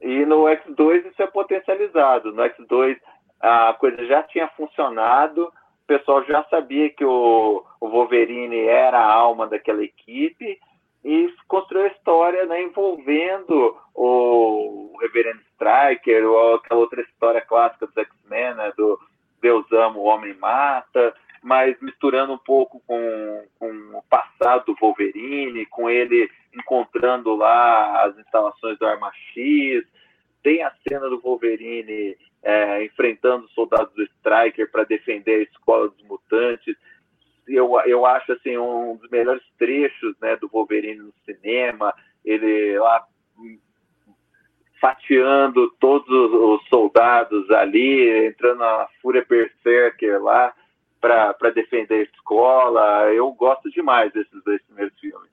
E 0.01 0.25
no 0.25 0.43
X2 0.45 1.11
isso 1.11 1.21
é 1.21 1.27
potencializado. 1.27 2.31
No 2.33 2.43
X2 2.43 2.97
a 3.41 3.73
coisa 3.73 4.05
já 4.05 4.23
tinha 4.23 4.47
funcionado, 4.49 5.45
o 5.45 5.87
pessoal 5.87 6.23
já 6.25 6.43
sabia 6.45 6.89
que 6.89 7.03
o, 7.03 7.65
o 7.79 7.89
Wolverine 7.89 8.59
era 8.59 8.99
a 8.99 9.13
alma 9.13 9.47
daquela 9.47 9.83
equipe 9.83 10.59
e 11.03 11.33
construiu 11.47 11.85
a 11.85 11.89
história 11.89 12.45
né, 12.45 12.61
envolvendo 12.61 13.75
o 13.95 14.95
Reverendo 15.01 15.41
Striker, 15.53 16.25
ou 16.25 16.55
aquela 16.55 16.79
outra 16.79 17.01
história 17.01 17.41
clássica 17.41 17.87
dos 17.87 17.97
X-Men, 17.97 18.53
né, 18.55 18.71
do 18.77 18.99
Deus 19.41 19.65
ama, 19.71 19.97
o 19.97 20.03
homem 20.03 20.33
mata 20.35 21.13
mas 21.41 21.75
misturando 21.81 22.33
um 22.33 22.37
pouco 22.37 22.81
com, 22.85 23.45
com 23.57 23.67
o 23.97 24.03
passado 24.03 24.65
do 24.65 24.75
Wolverine, 24.79 25.65
com 25.65 25.89
ele 25.89 26.29
encontrando 26.53 27.35
lá 27.35 28.03
as 28.03 28.17
instalações 28.19 28.77
do 28.77 28.85
Arma 28.85 29.11
X. 29.33 29.83
Tem 30.43 30.61
a 30.61 30.71
cena 30.87 31.09
do 31.09 31.19
Wolverine 31.19 32.15
é, 32.43 32.83
enfrentando 32.83 33.45
os 33.45 33.53
soldados 33.53 33.93
do 33.93 34.03
Striker 34.03 34.69
para 34.71 34.83
defender 34.83 35.39
a 35.39 35.43
escola 35.43 35.89
dos 35.89 36.03
mutantes. 36.03 36.75
Eu, 37.47 37.79
eu 37.85 38.05
acho 38.05 38.33
assim 38.33 38.57
um 38.57 38.95
dos 38.95 39.09
melhores 39.09 39.43
trechos 39.57 40.15
né, 40.21 40.35
do 40.37 40.47
Wolverine 40.47 41.01
no 41.01 41.13
cinema. 41.25 41.93
Ele 42.23 42.77
lá 42.79 43.05
fatiando 44.79 45.69
todos 45.79 46.09
os 46.09 46.67
soldados 46.67 47.49
ali, 47.51 48.27
entrando 48.27 48.59
na 48.59 48.87
fúria 49.01 49.25
berserker 49.27 50.21
lá 50.21 50.53
para 50.99 51.51
defender 51.53 51.99
a 51.99 52.03
escola. 52.03 53.13
Eu 53.13 53.31
gosto 53.33 53.69
demais 53.69 54.11
desses 54.11 54.43
dois 54.43 54.61
primeiros 54.63 54.99
filmes. 54.99 55.29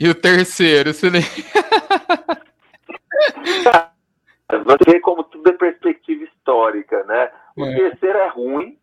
E 0.00 0.08
o 0.08 0.14
terceiro, 0.14 0.92
você 0.92 1.10
nem... 1.10 1.22
Você 4.58 4.92
vê 4.92 5.00
como 5.00 5.24
tudo 5.24 5.48
é 5.48 5.52
perspectiva 5.52 6.24
histórica, 6.24 7.02
né? 7.04 7.30
O 7.56 7.64
é. 7.64 7.74
terceiro 7.74 8.18
é 8.18 8.28
ruim, 8.28 8.78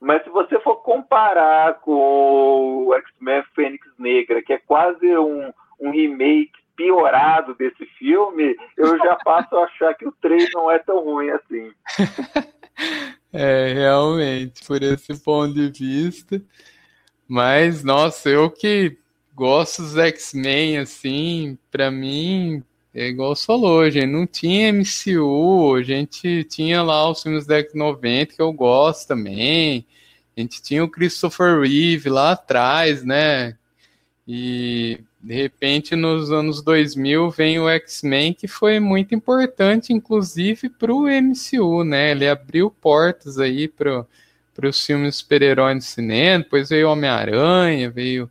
mas 0.00 0.22
se 0.22 0.30
você 0.30 0.58
for 0.60 0.76
comparar 0.76 1.74
com 1.80 2.86
o 2.86 2.94
X-Men 2.94 3.42
Fênix 3.54 3.86
Negra, 3.98 4.42
que 4.42 4.52
é 4.52 4.58
quase 4.58 5.16
um, 5.16 5.52
um 5.80 5.90
remake 5.90 6.52
piorado 6.76 7.54
desse 7.54 7.86
filme, 7.98 8.56
eu 8.76 8.98
já 8.98 9.16
passo 9.24 9.56
a 9.56 9.64
achar 9.64 9.94
que 9.94 10.06
o 10.06 10.12
3 10.20 10.50
não 10.54 10.70
é 10.70 10.78
tão 10.78 11.02
ruim 11.02 11.30
assim. 11.30 11.72
É, 13.32 13.74
realmente, 13.74 14.64
por 14.66 14.82
esse 14.82 15.22
ponto 15.22 15.52
de 15.52 15.68
vista. 15.68 16.40
Mas, 17.28 17.84
nossa, 17.84 18.30
eu 18.30 18.50
que 18.50 18.96
gosto 19.34 19.82
dos 19.82 19.98
X-Men, 19.98 20.78
assim, 20.78 21.58
pra 21.70 21.90
mim, 21.90 22.62
é 22.96 23.08
igual 23.08 23.36
você 23.36 23.44
falou, 23.44 23.90
gente 23.90 24.06
não 24.06 24.26
tinha 24.26 24.72
MCU, 24.72 25.74
a 25.76 25.82
gente 25.82 26.44
tinha 26.44 26.82
lá 26.82 27.10
os 27.10 27.22
filmes 27.22 27.44
da 27.46 27.56
década 27.56 27.78
90 27.78 28.34
que 28.34 28.40
eu 28.40 28.50
gosto 28.54 29.08
também. 29.08 29.84
A 30.34 30.40
gente 30.40 30.62
tinha 30.62 30.82
o 30.82 30.88
Christopher 30.88 31.60
Reeve 31.60 32.08
lá 32.08 32.32
atrás, 32.32 33.04
né? 33.04 33.54
E 34.26 34.98
de 35.20 35.34
repente 35.34 35.94
nos 35.94 36.32
anos 36.32 36.62
2000 36.62 37.30
vem 37.30 37.58
o 37.60 37.68
X-Men 37.68 38.32
que 38.32 38.48
foi 38.48 38.80
muito 38.80 39.14
importante, 39.14 39.92
inclusive 39.92 40.70
para 40.70 40.94
o 40.94 41.06
MCU, 41.06 41.84
né? 41.84 42.12
Ele 42.12 42.26
abriu 42.26 42.70
portas 42.70 43.38
aí 43.38 43.68
para 43.68 44.06
os 44.62 44.86
filmes 44.86 45.16
super-herói 45.16 45.74
no 45.74 45.82
cinema, 45.82 46.44
depois 46.44 46.70
veio 46.70 46.88
Homem-Aranha, 46.90 47.90
veio 47.90 48.30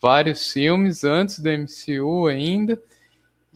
vários 0.00 0.50
filmes 0.50 1.04
antes 1.04 1.40
do 1.40 1.50
MCU 1.50 2.26
ainda. 2.26 2.80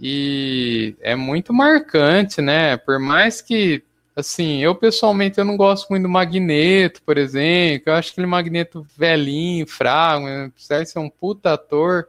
E 0.05 0.97
é 1.01 1.15
muito 1.15 1.55
marcante, 1.55 2.43
né? 2.43 2.77
Por 2.77 2.99
mais 2.99 3.41
que, 3.41 3.85
assim, 4.17 4.61
eu 4.61 4.75
pessoalmente 4.75 5.39
eu 5.39 5.45
não 5.45 5.57
gosto 5.57 5.89
muito 5.91 6.03
do 6.03 6.09
Magneto, 6.09 7.01
por 7.03 7.17
exemplo. 7.17 7.85
Eu 7.87 7.95
acho 7.95 8.11
aquele 8.11 8.27
Magneto 8.27 8.85
velhinho, 8.97 9.65
fraco, 9.65 10.27
apesar 10.27 10.83
de 10.83 10.91
ser 10.91 10.99
um 10.99 11.09
puta 11.09 11.53
ator, 11.53 12.09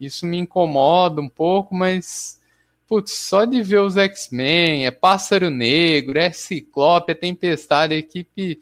isso 0.00 0.24
me 0.24 0.38
incomoda 0.38 1.20
um 1.20 1.28
pouco, 1.28 1.74
mas 1.74 2.40
putz, 2.88 3.10
só 3.12 3.44
de 3.44 3.60
ver 3.60 3.80
os 3.80 3.96
X-Men, 3.96 4.86
é 4.86 4.92
Pássaro 4.92 5.50
Negro, 5.50 6.18
é 6.18 6.30
Ciclope, 6.30 7.10
é 7.10 7.14
Tempestade, 7.14 7.94
a 7.94 7.98
equipe 7.98 8.60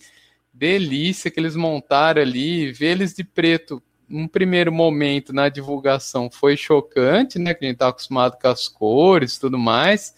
delícia 0.55 1.31
que 1.31 1.39
eles 1.39 1.57
montaram 1.57 2.23
ali, 2.23 2.73
ver 2.73 2.93
eles 2.93 3.13
de 3.13 3.25
preto 3.25 3.83
num 4.11 4.27
primeiro 4.27 4.73
momento 4.73 5.33
na 5.33 5.49
divulgação 5.49 6.29
foi 6.31 6.57
chocante, 6.57 7.39
né? 7.39 7.55
Que 7.55 7.65
a 7.65 7.69
gente 7.69 7.79
tá 7.79 7.89
acostumado 7.89 8.37
com 8.41 8.49
as 8.49 8.67
cores 8.69 9.37
e 9.37 9.41
tudo 9.41 9.59
mais. 9.59 10.15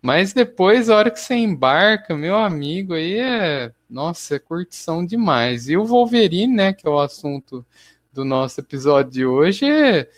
Mas 0.00 0.32
depois, 0.32 0.88
a 0.88 0.96
hora 0.96 1.10
que 1.10 1.20
você 1.20 1.34
embarca, 1.34 2.16
meu 2.16 2.36
amigo, 2.36 2.94
aí 2.94 3.18
é. 3.18 3.72
Nossa, 3.90 4.36
é 4.36 4.38
curtição 4.38 5.04
demais. 5.04 5.68
E 5.68 5.76
o 5.76 5.84
Wolverine, 5.84 6.54
né? 6.54 6.72
Que 6.72 6.86
é 6.86 6.90
o 6.90 6.98
assunto 6.98 7.64
do 8.12 8.24
nosso 8.24 8.60
episódio 8.60 9.12
de 9.12 9.26
hoje, 9.26 9.64
é 9.66 10.08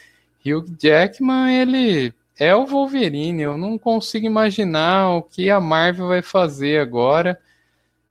Hugh 0.47 0.67
Jackman, 0.79 1.55
ele 1.55 2.15
é 2.39 2.55
o 2.55 2.67
Wolverine. 2.67 3.43
Eu 3.43 3.59
não 3.59 3.79
consigo 3.79 4.27
imaginar 4.27 5.11
o 5.11 5.23
que 5.23 5.51
a 5.51 5.61
Marvel 5.61 6.09
vai 6.09 6.23
fazer 6.23 6.81
agora, 6.81 7.39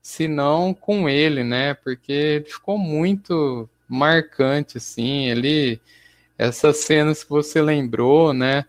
se 0.02 0.28
não 0.28 0.74
com 0.74 1.10
ele, 1.10 1.44
né? 1.44 1.74
Porque 1.74 2.12
ele 2.12 2.46
ficou 2.46 2.78
muito 2.78 3.70
marcante, 3.90 4.78
assim. 4.78 5.28
Ele, 5.28 5.80
essas 6.38 6.78
cenas 6.78 7.24
que 7.24 7.30
você 7.30 7.62
lembrou, 7.62 8.34
né? 8.34 8.66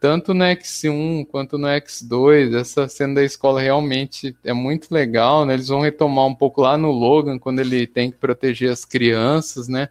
Tanto 0.00 0.34
no 0.34 0.44
X1 0.44 1.26
quanto 1.26 1.56
no 1.56 1.68
X2, 1.68 2.54
essa 2.58 2.88
cena 2.88 3.14
da 3.14 3.24
escola 3.24 3.60
realmente 3.60 4.34
é 4.42 4.52
muito 4.52 4.92
legal, 4.92 5.44
né? 5.46 5.54
Eles 5.54 5.68
vão 5.68 5.80
retomar 5.80 6.26
um 6.26 6.34
pouco 6.34 6.60
lá 6.62 6.76
no 6.76 6.90
Logan, 6.90 7.38
quando 7.38 7.60
ele 7.60 7.86
tem 7.86 8.10
que 8.10 8.18
proteger 8.18 8.70
as 8.72 8.84
crianças, 8.84 9.68
né? 9.68 9.88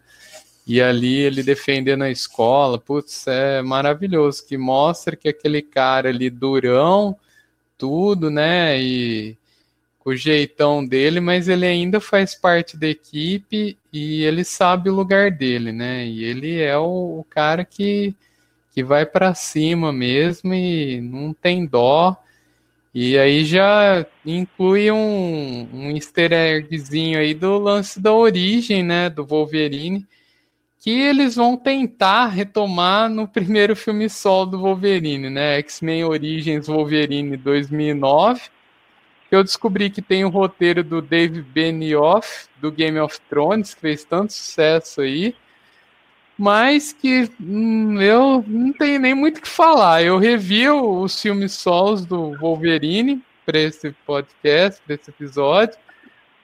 E 0.66 0.80
ali 0.80 1.16
ele 1.18 1.42
defendendo 1.42 2.02
a 2.02 2.10
escola, 2.10 2.78
putz, 2.78 3.26
é 3.26 3.62
maravilhoso, 3.62 4.46
que 4.46 4.56
mostra 4.56 5.16
que 5.16 5.28
aquele 5.28 5.62
cara 5.62 6.10
ali 6.10 6.30
durão, 6.30 7.16
tudo, 7.78 8.30
né? 8.30 8.80
E 8.80 9.36
o 10.04 10.16
jeitão 10.16 10.84
dele, 10.84 11.20
mas 11.20 11.48
ele 11.48 11.66
ainda 11.66 12.00
faz 12.00 12.34
parte 12.34 12.76
da 12.76 12.88
equipe 12.88 13.76
e 13.92 14.24
ele 14.24 14.44
sabe 14.44 14.90
o 14.90 14.94
lugar 14.94 15.30
dele, 15.30 15.72
né? 15.72 16.06
E 16.06 16.24
ele 16.24 16.60
é 16.60 16.76
o, 16.76 17.20
o 17.20 17.26
cara 17.30 17.64
que, 17.64 18.14
que 18.72 18.82
vai 18.82 19.06
para 19.06 19.34
cima 19.34 19.92
mesmo 19.92 20.52
e 20.54 21.00
não 21.00 21.32
tem 21.32 21.64
dó. 21.66 22.16
E 22.94 23.16
aí 23.16 23.44
já 23.44 24.04
inclui 24.26 24.90
um, 24.90 25.68
um 25.72 25.90
easter 25.92 26.32
eggzinho 26.32 27.18
aí 27.18 27.32
do 27.32 27.58
lance 27.58 28.00
da 28.00 28.12
origem, 28.12 28.82
né, 28.82 29.08
do 29.08 29.24
Wolverine, 29.24 30.06
que 30.78 30.90
eles 30.90 31.36
vão 31.36 31.56
tentar 31.56 32.26
retomar 32.26 33.08
no 33.08 33.26
primeiro 33.28 33.76
filme 33.76 34.10
solo 34.10 34.46
do 34.46 34.58
Wolverine, 34.58 35.30
né? 35.30 35.58
X-Men 35.58 36.04
Origins 36.04 36.66
Wolverine 36.66 37.36
2009. 37.36 38.50
Eu 39.32 39.42
descobri 39.42 39.88
que 39.88 40.02
tem 40.02 40.26
o 40.26 40.28
roteiro 40.28 40.84
do 40.84 41.00
Dave 41.00 41.40
Benioff, 41.40 42.48
do 42.60 42.70
Game 42.70 43.00
of 43.00 43.18
Thrones, 43.30 43.72
que 43.72 43.80
fez 43.80 44.04
tanto 44.04 44.34
sucesso 44.34 45.00
aí, 45.00 45.34
mas 46.36 46.92
que 46.92 47.30
hum, 47.40 47.98
eu 47.98 48.44
não 48.46 48.74
tenho 48.74 49.00
nem 49.00 49.14
muito 49.14 49.38
o 49.38 49.40
que 49.40 49.48
falar. 49.48 50.02
Eu 50.02 50.18
revi 50.18 50.68
os 50.68 51.18
filmes 51.18 51.52
solos 51.52 52.04
do 52.04 52.36
Wolverine 52.36 53.24
para 53.46 53.58
esse 53.58 53.90
podcast, 54.04 54.82
para 54.82 54.96
esse 54.96 55.08
episódio. 55.08 55.78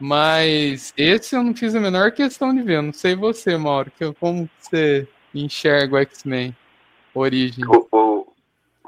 Mas 0.00 0.94
esse 0.96 1.36
eu 1.36 1.42
não 1.42 1.54
fiz 1.54 1.74
a 1.74 1.80
menor 1.80 2.12
questão 2.12 2.54
de 2.54 2.62
ver. 2.62 2.80
Não 2.80 2.94
sei 2.94 3.14
você, 3.14 3.58
Mauro, 3.58 3.90
que, 3.90 4.14
como 4.14 4.48
você 4.58 5.06
enxerga 5.34 5.96
o 5.96 5.98
X-Men 5.98 6.56
Origem? 7.12 7.66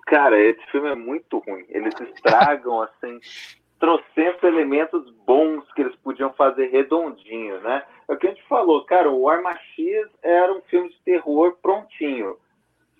Cara, 0.06 0.40
esse 0.40 0.64
filme 0.72 0.88
é 0.88 0.94
muito 0.94 1.38
ruim. 1.38 1.64
Eles 1.68 1.94
estragam, 2.00 2.82
assim, 2.82 3.20
trocentos 3.80 4.42
elementos 4.44 5.10
bons 5.26 5.64
que 5.72 5.80
eles 5.80 5.96
podiam 5.96 6.32
fazer 6.34 6.66
redondinho, 6.66 7.60
né? 7.62 7.82
É 8.06 8.12
o 8.12 8.16
que 8.16 8.26
a 8.26 8.30
gente 8.30 8.46
falou, 8.46 8.84
cara, 8.84 9.10
o 9.10 9.28
Arma 9.28 9.56
X 9.74 10.06
era 10.22 10.52
um 10.52 10.60
filme 10.62 10.90
de 10.90 11.00
terror 11.02 11.56
prontinho. 11.60 12.36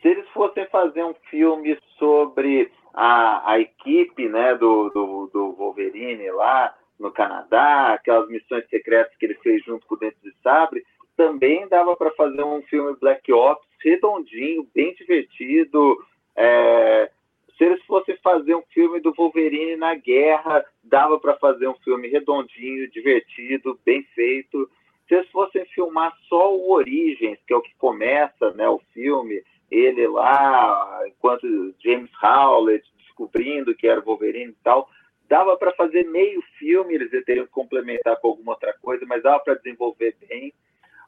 Se 0.00 0.08
eles 0.08 0.26
fossem 0.30 0.66
fazer 0.66 1.04
um 1.04 1.14
filme 1.28 1.78
sobre 1.98 2.72
a, 2.94 3.52
a 3.52 3.60
equipe, 3.60 4.28
né, 4.28 4.54
do, 4.54 4.88
do, 4.88 5.30
do 5.32 5.52
Wolverine 5.52 6.30
lá, 6.30 6.74
no 6.98 7.12
Canadá, 7.12 7.94
aquelas 7.94 8.28
missões 8.28 8.66
secretas 8.68 9.14
que 9.16 9.26
ele 9.26 9.34
fez 9.34 9.62
junto 9.64 9.86
com 9.86 9.94
o 9.94 9.98
Dente 9.98 10.16
de 10.22 10.32
Sabre, 10.42 10.82
também 11.16 11.68
dava 11.68 11.94
para 11.96 12.10
fazer 12.12 12.42
um 12.42 12.62
filme 12.62 12.96
Black 12.98 13.30
Ops 13.30 13.66
redondinho, 13.82 14.66
bem 14.74 14.94
divertido. 14.94 15.98
É... 16.34 17.10
Se 17.60 17.66
eles 17.66 17.84
fossem 17.84 18.16
fazer 18.22 18.54
um 18.54 18.62
filme 18.72 19.00
do 19.00 19.12
Wolverine 19.12 19.76
na 19.76 19.94
guerra, 19.94 20.64
dava 20.82 21.20
para 21.20 21.36
fazer 21.36 21.68
um 21.68 21.74
filme 21.84 22.08
redondinho, 22.08 22.90
divertido, 22.90 23.78
bem 23.84 24.02
feito. 24.14 24.66
Se 25.06 25.16
eles 25.16 25.28
fossem 25.28 25.66
filmar 25.66 26.10
só 26.26 26.56
o 26.56 26.70
Origens, 26.72 27.38
que 27.46 27.52
é 27.52 27.56
o 27.58 27.60
que 27.60 27.74
começa 27.76 28.50
né, 28.52 28.66
o 28.66 28.80
filme, 28.94 29.44
ele 29.70 30.08
lá, 30.08 31.02
enquanto 31.06 31.74
James 31.84 32.10
Howlett 32.22 32.90
descobrindo 32.96 33.74
que 33.74 33.86
era 33.86 34.00
Wolverine 34.00 34.52
e 34.52 34.64
tal, 34.64 34.88
dava 35.28 35.54
para 35.58 35.74
fazer 35.74 36.04
meio 36.04 36.40
filme, 36.58 36.94
eles 36.94 37.10
teriam 37.26 37.44
que 37.44 37.52
complementar 37.52 38.18
com 38.22 38.28
alguma 38.28 38.52
outra 38.52 38.72
coisa, 38.80 39.04
mas 39.04 39.22
dava 39.22 39.38
para 39.38 39.56
desenvolver 39.56 40.16
bem. 40.26 40.50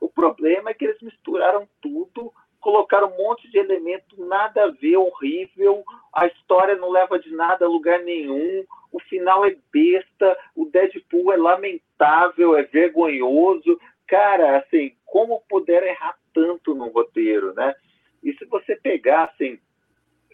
O 0.03 0.09
problema 0.11 0.69
é 0.69 0.75
que 0.75 0.85
eles 0.85 1.01
misturaram 1.01 1.67
tudo, 1.81 2.31
colocaram 2.63 3.09
um 3.09 3.17
monte 3.17 3.51
de 3.51 3.59
elemento 3.59 4.25
nada 4.25 4.65
a 4.65 4.71
ver, 4.71 4.97
horrível, 4.97 5.85
a 6.15 6.27
história 6.27 6.77
não 6.77 6.91
leva 6.91 7.19
de 7.19 7.35
nada 7.35 7.67
a 7.67 7.69
lugar 7.69 8.01
nenhum, 8.01 8.65
o 8.93 9.01
final 9.01 9.45
é 9.45 9.57
besta, 9.73 10.39
o 10.55 10.67
Deadpool 10.67 11.33
é 11.33 11.37
lamentável, 11.37 12.57
é 12.57 12.63
vergonhoso. 12.63 13.79
Cara, 14.07 14.59
assim, 14.59 14.95
como 15.05 15.43
puderam 15.49 15.87
errar 15.87 16.17
tanto 16.33 16.75
no 16.75 16.89
roteiro, 16.89 17.53
né? 17.55 17.75
E 18.23 18.33
se 18.35 18.45
você 18.45 18.77
pegar, 18.77 19.25
assim, 19.25 19.59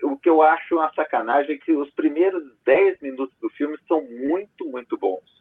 o 0.02 0.16
que 0.16 0.28
eu 0.28 0.42
acho 0.42 0.76
uma 0.76 0.92
sacanagem 0.92 1.56
é 1.56 1.58
que 1.58 1.72
os 1.72 1.90
primeiros 1.90 2.44
10 2.64 3.00
minutos 3.00 3.34
do 3.40 3.48
filme 3.50 3.78
são 3.88 4.02
muito, 4.02 4.66
muito 4.66 4.98
bons. 4.98 5.38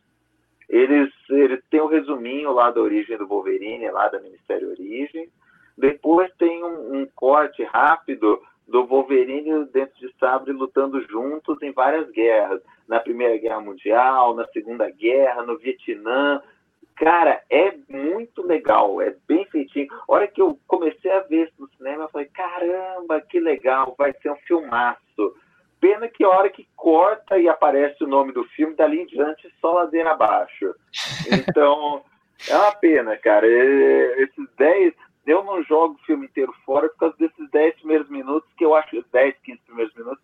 Eles, 0.70 1.12
eles 1.30 1.62
têm 1.70 1.82
o 1.82 1.86
um 1.86 1.90
resuminho 1.90 2.54
lá 2.54 2.72
da 2.72 2.82
origem 2.82 3.18
do 3.18 3.28
Wolverine, 3.28 3.90
lá 3.90 4.08
da 4.08 4.20
Ministério 4.20 4.70
Origem. 4.70 5.30
Depois 5.78 6.32
tem 6.38 6.64
um, 6.64 7.02
um 7.02 7.08
corte 7.16 7.64
rápido 7.64 8.42
do 8.68 8.86
Wolverine 8.86 9.68
e 9.74 9.86
de 10.00 10.14
Sabre 10.20 10.52
lutando 10.52 11.02
juntos 11.08 11.62
em 11.62 11.72
várias 11.72 12.10
guerras. 12.12 12.62
Na 12.88 13.00
Primeira 13.00 13.38
Guerra 13.38 13.62
Mundial, 13.62 14.34
na 14.34 14.48
Segunda 14.48 14.90
Guerra, 14.90 15.44
no 15.44 15.58
Vietnã. 15.58 16.42
Cara, 16.96 17.44
é 17.50 17.74
muito 17.90 18.42
legal, 18.42 19.02
é 19.02 19.16
bem 19.28 19.46
feitinho. 19.46 19.88
A 19.92 20.14
hora 20.14 20.28
que 20.28 20.42
eu 20.42 20.58
comecei 20.68 21.12
a 21.12 21.20
ver 21.20 21.48
isso 21.48 21.54
no 21.60 21.70
cinema, 21.78 22.06
eu 22.06 22.10
falei, 22.10 22.28
caramba, 22.28 23.22
que 23.22 23.40
legal, 23.40 23.94
vai 23.98 24.14
ser 24.22 24.32
um 24.32 24.38
filmaço. 24.38 25.36
Pena 25.80 26.08
que 26.08 26.24
a 26.24 26.30
hora 26.30 26.50
que 26.50 26.68
corta 26.76 27.38
e 27.38 27.48
aparece 27.48 28.04
o 28.04 28.08
nome 28.08 28.32
do 28.32 28.44
filme, 28.46 28.76
dali 28.76 29.02
em 29.02 29.06
diante, 29.06 29.54
só 29.62 29.74
ladeira 29.74 30.12
abaixo. 30.12 30.74
Então, 31.32 32.04
é 32.50 32.56
uma 32.56 32.72
pena, 32.72 33.16
cara. 33.18 33.46
Esses 33.46 34.50
10, 34.58 34.94
eu 35.28 35.44
não 35.44 35.62
jogo 35.64 35.96
o 35.96 36.06
filme 36.06 36.26
inteiro 36.26 36.54
fora 36.66 36.88
por 36.90 36.98
causa 36.98 37.16
desses 37.18 37.50
10 37.52 37.76
primeiros 37.76 38.10
minutos, 38.10 38.50
que 38.58 38.64
eu 38.64 38.74
acho 38.74 39.04
10, 39.12 39.36
15 39.44 39.60
primeiros 39.66 39.94
minutos, 39.94 40.24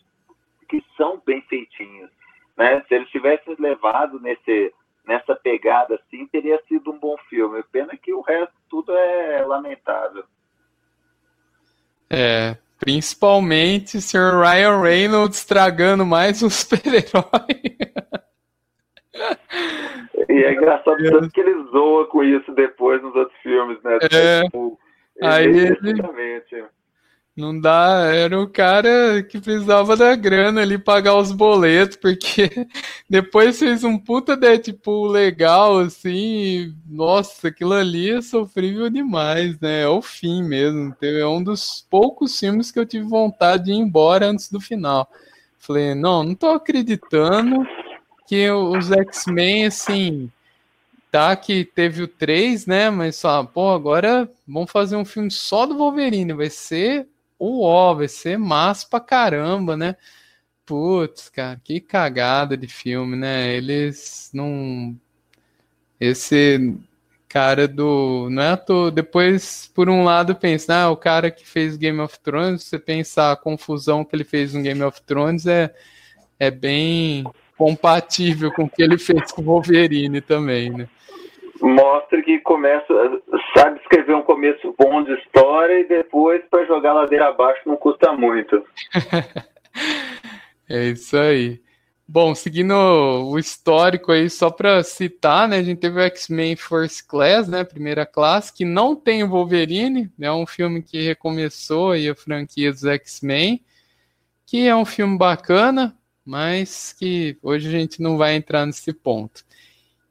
que 0.70 0.84
são 0.96 1.22
bem 1.26 1.42
feitinhos. 1.44 2.10
Né? 2.58 2.82
Se 2.88 2.96
eles 2.96 3.10
tivessem 3.10 3.56
levado 3.60 4.20
nesse 4.20 4.74
nessa 5.06 5.36
pegada 5.36 5.96
assim, 5.96 6.26
teria 6.28 6.58
sido 6.68 6.92
um 6.92 6.98
bom 6.98 7.18
filme. 7.30 7.62
Pena 7.72 7.98
que 7.98 8.14
o 8.14 8.22
resto 8.22 8.54
tudo 8.70 8.96
é 8.96 9.44
lamentável. 9.46 10.24
É, 12.10 12.56
principalmente 12.80 13.98
o 13.98 14.02
Sr. 14.02 14.40
Ryan 14.40 14.82
Reynolds 14.82 15.40
estragando 15.40 16.06
mais 16.06 16.42
um 16.42 16.50
super-herói. 16.52 17.78
E 20.30 20.44
é 20.44 20.54
engraçado 20.54 20.98
tanto 20.98 21.30
que 21.30 21.42
ele 21.42 21.64
zoa 21.72 22.08
com 22.08 22.24
isso 22.24 22.52
depois 22.54 23.02
nos 23.02 23.16
outros 23.16 23.38
filmes, 23.42 23.82
né? 23.84 23.98
É, 24.12 24.44
tipo, 24.44 24.80
aí 25.22 25.46
ele, 25.46 25.76
não 27.36 27.60
dá, 27.60 28.12
era 28.14 28.40
o 28.40 28.48
cara 28.48 29.24
que 29.24 29.42
precisava 29.42 29.98
da 29.98 30.16
grana 30.16 30.62
ali 30.62 30.78
pagar 30.78 31.16
os 31.18 31.32
boletos, 31.32 31.98
porque 31.98 32.48
depois 33.10 33.58
fez 33.58 33.84
um 33.84 33.98
puta 33.98 34.38
Deadpool 34.38 35.08
legal, 35.08 35.80
assim, 35.80 36.76
nossa, 36.86 37.48
aquilo 37.48 37.74
ali 37.74 38.12
é 38.12 38.22
sofrível 38.22 38.88
demais, 38.88 39.60
né? 39.60 39.82
É 39.82 39.88
o 39.88 40.00
fim 40.00 40.44
mesmo. 40.44 40.96
É 41.02 41.26
um 41.26 41.44
dos 41.44 41.84
poucos 41.90 42.40
filmes 42.40 42.72
que 42.72 42.78
eu 42.78 42.86
tive 42.86 43.06
vontade 43.06 43.66
de 43.66 43.72
ir 43.72 43.78
embora 43.78 44.28
antes 44.28 44.52
do 44.52 44.62
final. 44.62 45.10
Falei, 45.58 45.96
não, 45.96 46.24
não 46.24 46.36
tô 46.36 46.50
acreditando 46.50 47.66
que 48.28 48.48
os 48.52 48.92
X-Men, 48.92 49.66
assim, 49.66 50.32
tá 51.14 51.36
que 51.36 51.64
teve 51.64 52.02
o 52.02 52.08
3, 52.08 52.66
né? 52.66 52.90
Mas 52.90 53.18
só, 53.18 53.44
pô, 53.44 53.70
agora 53.70 54.28
vamos 54.48 54.72
fazer 54.72 54.96
um 54.96 55.06
filme 55.06 55.30
só 55.30 55.68
do 55.68 55.78
Wolverine, 55.78 56.34
vai 56.34 56.50
ser 56.50 57.08
o 57.38 57.94
vai 57.94 58.08
ser 58.08 58.38
massa 58.40 58.88
pra 58.90 59.00
caramba, 59.00 59.78
né? 59.78 59.96
Putz, 60.66 61.30
cara, 61.30 61.62
que 61.64 61.80
cagada 61.80 62.58
de 62.58 62.68
filme, 62.68 63.16
né? 63.16 63.54
Eles 63.56 64.32
não. 64.34 64.98
Esse 66.00 66.76
cara 67.30 67.68
do. 67.68 68.28
Não 68.32 68.42
é 68.42 68.52
à 68.52 68.58
toa. 68.58 68.90
Depois, 68.92 69.70
por 69.76 69.90
um 69.90 70.04
lado, 70.04 70.36
pensa, 70.36 70.76
ah, 70.84 70.90
o 70.90 70.98
cara 70.98 71.30
que 71.30 71.46
fez 71.46 71.78
Game 71.78 72.00
of 72.00 72.20
Thrones, 72.22 72.64
você 72.64 72.80
pensa 72.80 73.32
a 73.32 73.36
confusão 73.36 74.04
que 74.04 74.16
ele 74.16 74.24
fez 74.24 74.54
no 74.54 74.64
Game 74.64 74.82
of 74.84 75.02
Thrones 75.04 75.46
é, 75.46 75.74
é 76.40 76.50
bem 76.50 77.24
compatível 77.58 78.52
com 78.52 78.64
o 78.64 78.70
que 78.70 78.82
ele 78.82 78.98
fez 78.98 79.32
com 79.32 79.42
o 79.44 79.46
Wolverine 79.46 80.22
também, 80.22 80.72
né? 80.72 80.90
Mostra 81.64 82.22
que 82.22 82.40
começa, 82.40 82.86
sabe 83.58 83.80
escrever 83.80 84.14
um 84.14 84.22
começo 84.22 84.76
bom 84.78 85.02
de 85.02 85.14
história 85.14 85.80
e 85.80 85.88
depois 85.88 86.44
para 86.52 86.66
jogar 86.66 86.92
ladeira 86.92 87.30
abaixo 87.30 87.62
não 87.66 87.78
custa 87.78 88.12
muito. 88.12 88.62
é 90.70 90.88
isso 90.88 91.16
aí. 91.16 91.62
Bom, 92.06 92.36
seguindo 92.36 92.74
o 92.74 93.40
histórico 93.40 94.12
aí, 94.12 94.30
só 94.30 94.50
para 94.50 94.84
citar, 94.84 95.48
né, 95.48 95.58
a 95.58 95.64
gente 95.64 95.80
teve 95.80 95.98
o 95.98 96.04
X-Men 96.04 96.58
First 96.58 97.08
Class, 97.08 97.48
né, 97.48 97.64
primeira 97.64 98.06
classe, 98.06 98.52
que 98.54 98.66
não 98.66 98.94
tem 98.94 99.24
o 99.24 99.30
Wolverine, 99.30 100.12
é 100.20 100.24
né, 100.24 100.32
um 100.34 100.46
filme 100.46 100.84
que 100.84 101.02
recomeçou 101.02 101.92
aí 101.92 102.10
a 102.10 102.14
franquia 102.14 102.74
dos 102.74 102.84
X-Men, 102.84 103.64
que 104.46 104.68
é 104.68 104.76
um 104.76 104.84
filme 104.84 105.18
bacana, 105.18 105.98
mas 106.26 106.94
que 107.00 107.38
hoje 107.42 107.70
a 107.70 107.72
gente 107.72 108.02
não 108.02 108.18
vai 108.18 108.36
entrar 108.36 108.66
nesse 108.66 108.92
ponto. 108.92 109.46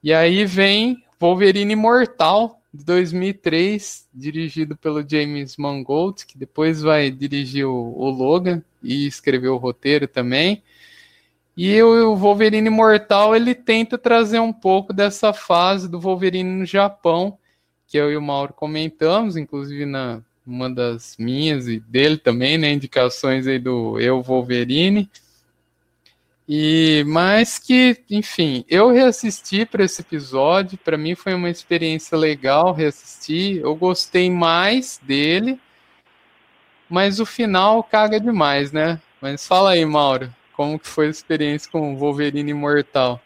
E 0.03 0.15
aí 0.15 0.47
vem 0.47 1.05
Wolverine 1.23 1.75
Imortal, 1.75 2.61
de 2.75 2.85
2003, 2.85 4.09
dirigido 4.13 4.77
pelo 4.77 5.09
James 5.09 5.57
Mangold, 5.57 6.27
que 6.27 6.37
depois 6.37 6.83
vai 6.83 7.13
dirigir 7.13 7.65
o, 7.65 7.95
o 7.97 8.11
Logan 8.11 8.61
e 8.83 9.07
escrever 9.07 9.47
o 9.47 9.57
roteiro 9.57 10.09
também. 10.09 10.65
E 11.57 11.81
o 11.81 12.17
Wolverine 12.17 12.67
Imortal 12.67 13.37
ele 13.37 13.55
tenta 13.55 13.97
trazer 13.97 14.41
um 14.41 14.53
pouco 14.53 14.93
dessa 14.93 15.33
fase 15.33 15.89
do 15.89 16.01
Wolverine 16.01 16.59
no 16.59 16.67
Japão, 16.67 17.39
que 17.87 17.97
eu 17.97 18.11
e 18.11 18.17
o 18.17 18.23
Mauro 18.23 18.53
comentamos, 18.53 19.37
inclusive 19.37 19.87
na 19.87 20.21
uma 20.45 20.69
das 20.69 21.17
minhas 21.17 21.69
e 21.69 21.79
dele 21.79 22.17
também, 22.17 22.59
né, 22.59 22.73
indicações 22.73 23.47
aí 23.47 23.61
do 23.61 24.01
Eu 24.01 24.21
Wolverine. 24.25 25.09
E 26.55 27.03
mais 27.07 27.59
que, 27.59 27.97
enfim, 28.11 28.63
eu 28.69 28.91
reassisti 28.91 29.65
para 29.65 29.85
esse 29.85 30.03
episódio, 30.03 30.77
para 30.77 30.99
mim 30.99 31.15
foi 31.15 31.33
uma 31.33 31.49
experiência 31.49 32.15
legal 32.15 32.75
reassistir. 32.75 33.63
Eu 33.63 33.75
gostei 33.75 34.31
mais 34.31 34.99
dele, 34.99 35.59
mas 36.91 37.21
o 37.21 37.25
final 37.25 37.83
caga 37.83 38.21
demais, 38.21 38.71
né? 38.71 39.01
Mas 39.19 39.49
fala 39.49 39.71
aí, 39.71 39.83
Mauro, 39.87 40.29
como 40.53 40.79
que 40.79 40.87
foi 40.87 41.07
a 41.07 41.11
experiência 41.11 41.73
com 41.73 41.97
Wolverine 41.97 42.51
Imortal? 42.51 43.19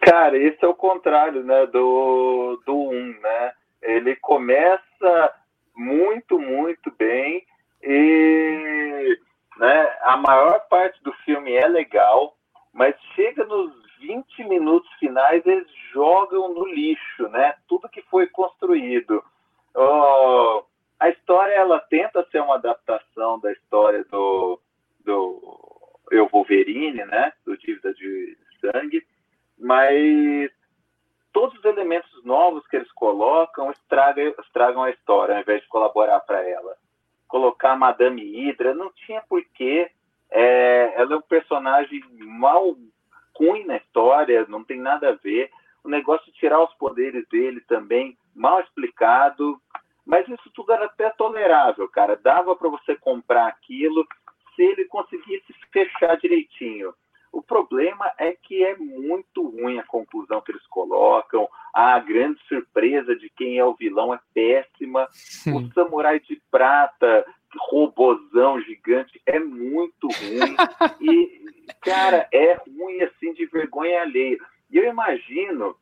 Cara, 0.00 0.36
esse 0.36 0.64
é 0.64 0.66
o 0.66 0.74
contrário, 0.74 1.44
né, 1.44 1.64
do 1.66 2.60
do 2.66 2.88
1, 2.88 3.20
né? 3.20 3.52
Ele 3.80 4.16
começa 4.16 5.32
muito, 5.76 6.40
muito 6.40 6.92
bem 6.98 7.46
e 7.80 9.16
né? 9.60 9.94
A 10.00 10.16
maior 10.16 10.58
parte 10.70 11.00
do 11.04 11.12
filme 11.24 11.52
é 11.52 11.68
legal, 11.68 12.34
mas 12.72 12.96
chega 13.14 13.44
nos 13.44 13.70
20 14.00 14.44
minutos 14.44 14.90
finais 14.94 15.44
eles 15.44 15.68
jogam 15.92 16.54
no 16.54 16.66
lixo, 16.66 17.28
né? 17.28 17.54
Tudo 17.68 17.90
que 17.90 18.00
foi 18.04 18.26
construído. 18.28 19.22
Oh, 19.74 20.64
a 20.98 21.10
história 21.10 21.52
ela 21.52 21.78
tenta 21.78 22.26
ser 22.30 22.40
uma 22.40 22.54
adaptação 22.54 23.38
da 23.38 23.52
história 23.52 24.02
do, 24.04 24.58
do 25.04 26.00
Eu 26.10 26.26
Wolverine, 26.28 27.04
né? 27.04 27.30
Do 27.44 27.54
Dívida 27.58 27.92
de 27.92 28.38
Sangue, 28.62 29.06
mas 29.58 30.50
todos 31.34 31.58
os 31.58 31.64
elementos 31.66 32.24
novos 32.24 32.66
que 32.66 32.76
eles 32.76 32.90
colocam 32.92 33.70
estragam, 33.70 34.34
estragam 34.42 34.84
a 34.84 34.90
história 34.90 35.34
ao 35.34 35.42
invés 35.42 35.60
de 35.60 35.68
colaborar 35.68 36.20
para 36.20 36.48
ela 36.48 36.74
colocar 37.30 37.76
Madame 37.76 38.22
Hydra, 38.22 38.74
não 38.74 38.90
tinha 38.92 39.22
porquê. 39.22 39.90
É, 40.30 40.92
ela 40.96 41.14
é 41.14 41.16
um 41.16 41.22
personagem 41.22 42.02
mal 42.18 42.76
ruim 43.34 43.64
na 43.64 43.76
história, 43.76 44.44
não 44.48 44.62
tem 44.62 44.78
nada 44.78 45.10
a 45.10 45.14
ver. 45.14 45.50
O 45.82 45.88
negócio 45.88 46.26
de 46.26 46.38
tirar 46.38 46.62
os 46.62 46.74
poderes 46.74 47.26
dele 47.28 47.60
também, 47.62 48.18
mal 48.34 48.60
explicado. 48.60 49.60
Mas 50.04 50.28
isso 50.28 50.50
tudo 50.54 50.72
era 50.72 50.86
até 50.86 51.08
tolerável, 51.10 51.88
cara. 51.88 52.16
Dava 52.16 52.54
para 52.56 52.68
você 52.68 52.96
comprar 52.96 53.46
aquilo 53.46 54.06
se 54.54 54.62
ele 54.62 54.84
conseguisse 54.86 55.54
fechar 55.72 56.16
direitinho. 56.16 56.92
O 57.32 57.40
problema 57.40 58.10
é 58.18 58.32
que 58.32 58.64
é 58.64 58.76
muito 58.76 59.48
ruim 59.48 59.78
a 59.78 59.86
conclusão 59.86 60.40
que 60.40 60.50
eles 60.50 60.66
colocam, 60.66 61.48
a 61.72 61.98
grande 61.98 62.40
surpresa 62.48 63.14
de 63.16 63.30
quem 63.30 63.58
é 63.58 63.64
o 63.64 63.74
vilão 63.74 64.12
é 64.12 64.20
péssima, 64.34 65.08
o 65.46 65.72
samurai 65.72 66.20
de 66.20 66.40
prata, 66.50 67.24
robozão 67.58 68.60
gigante, 68.60 69.20
é 69.26 69.38
muito 69.38 70.08
ruim. 70.08 70.56
e, 71.00 71.44
cara, 71.80 72.28
é 72.32 72.54
ruim 72.54 73.02
assim 73.02 73.32
de 73.32 73.46
vergonha 73.46 74.02
alheia. 74.02 74.38
E 74.70 74.76
eu 74.78 74.84
imagino, 74.84 75.76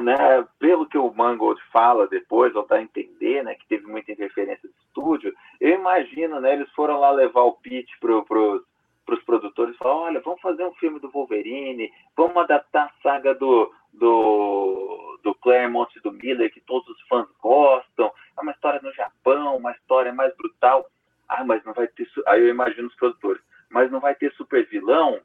né, 0.00 0.46
pelo 0.58 0.86
que 0.86 0.98
o 0.98 1.12
Mangold 1.12 1.60
fala 1.72 2.06
depois, 2.06 2.54
ou 2.54 2.66
dá 2.66 2.76
a 2.76 2.82
entender, 2.82 3.42
né, 3.42 3.54
que 3.54 3.66
teve 3.66 3.86
muita 3.86 4.12
interferência 4.12 4.68
do 4.68 4.74
estúdio, 4.86 5.34
eu 5.60 5.70
imagino, 5.70 6.40
né, 6.40 6.52
eles 6.54 6.70
foram 6.72 7.00
lá 7.00 7.10
levar 7.10 7.42
o 7.42 7.52
pitch 7.52 7.90
pro, 8.00 8.24
pros 8.24 8.62
para 9.06 9.14
os 9.14 9.22
produtores 9.22 9.76
falar, 9.76 9.94
olha, 9.94 10.20
vamos 10.20 10.40
fazer 10.40 10.64
um 10.64 10.74
filme 10.74 10.98
do 10.98 11.08
Wolverine, 11.08 11.92
vamos 12.16 12.36
adaptar 12.38 12.86
a 12.86 13.02
saga 13.02 13.32
do, 13.36 13.72
do, 13.98 15.18
do 15.22 15.34
Claremont 15.34 15.90
e 15.96 16.02
do 16.02 16.12
Miller, 16.12 16.52
que 16.52 16.60
todos 16.60 16.88
os 16.88 17.00
fãs 17.08 17.26
gostam, 17.40 18.12
é 18.36 18.40
uma 18.40 18.52
história 18.52 18.80
no 18.82 18.92
Japão, 18.92 19.56
uma 19.56 19.72
história 19.72 20.12
mais 20.12 20.34
brutal. 20.36 20.86
Ah, 21.28 21.44
mas 21.44 21.64
não 21.64 21.72
vai 21.72 21.88
ter... 21.88 22.08
Aí 22.26 22.40
eu 22.40 22.48
imagino 22.48 22.88
os 22.88 22.94
produtores, 22.94 23.42
mas 23.68 23.90
não 23.90 24.00
vai 24.00 24.14
ter 24.14 24.32
super 24.34 24.66
vilão? 24.66 25.20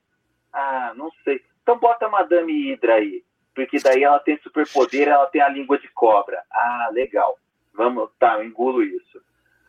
Ah, 0.52 0.94
não 0.96 1.12
sei. 1.24 1.44
Então 1.62 1.78
bota 1.78 2.08
a 2.08 2.10
Madame 2.10 2.72
Hydra 2.72 2.96
aí, 2.96 3.24
porque 3.54 3.78
daí 3.80 4.04
ela 4.04 4.20
tem 4.20 4.38
superpoder, 4.40 5.08
ela 5.08 5.28
tem 5.28 5.42
a 5.42 5.50
língua 5.50 5.78
de 5.78 5.88
cobra. 5.90 6.44
Ah, 6.52 6.90
legal. 6.92 7.38
Vamos, 7.74 8.10
tá, 8.20 8.36
eu 8.36 8.44
engulo 8.44 8.84
isso. 8.84 9.22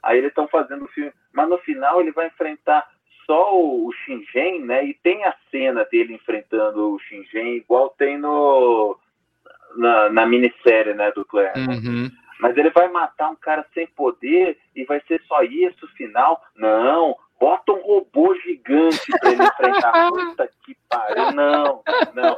Aí 0.03 0.18
eles 0.18 0.30
estão 0.30 0.48
fazendo 0.48 0.84
o 0.84 0.88
filme, 0.88 1.12
mas 1.32 1.48
no 1.48 1.59
final 1.59 2.00
ele 2.00 2.11
vai 2.11 2.26
enfrentar 2.26 2.90
só 3.33 3.55
o, 3.57 3.89
o 3.89 3.93
Shingen, 3.93 4.61
né? 4.61 4.85
E 4.85 4.93
tem 4.93 5.24
a 5.24 5.35
cena 5.51 5.87
dele 5.91 6.14
enfrentando 6.14 6.93
o 6.93 6.99
Shingen, 6.99 7.57
igual 7.57 7.89
tem 7.97 8.18
no, 8.18 8.99
na, 9.74 10.11
na 10.11 10.26
minissérie, 10.26 10.93
né, 10.93 11.11
do 11.12 11.24
Claire. 11.24 11.59
Uhum. 11.59 12.11
Mas 12.39 12.57
ele 12.59 12.68
vai 12.70 12.89
matar 12.89 13.30
um 13.30 13.37
cara 13.37 13.64
sem 13.72 13.87
poder 13.87 14.59
e 14.76 14.85
vai 14.85 15.01
ser 15.09 15.22
só 15.26 15.43
isso 15.43 15.87
o 15.87 15.89
final? 15.91 16.43
Não, 16.55 17.16
bota 17.41 17.72
um 17.72 17.80
robô 17.80 18.35
gigante 18.41 19.11
pra 19.18 19.30
ele 19.33 19.43
enfrentar. 19.43 20.11
Puta 20.12 20.51
que 20.64 20.76
pariu, 20.89 21.33
não, 21.33 21.83
não. 22.12 22.37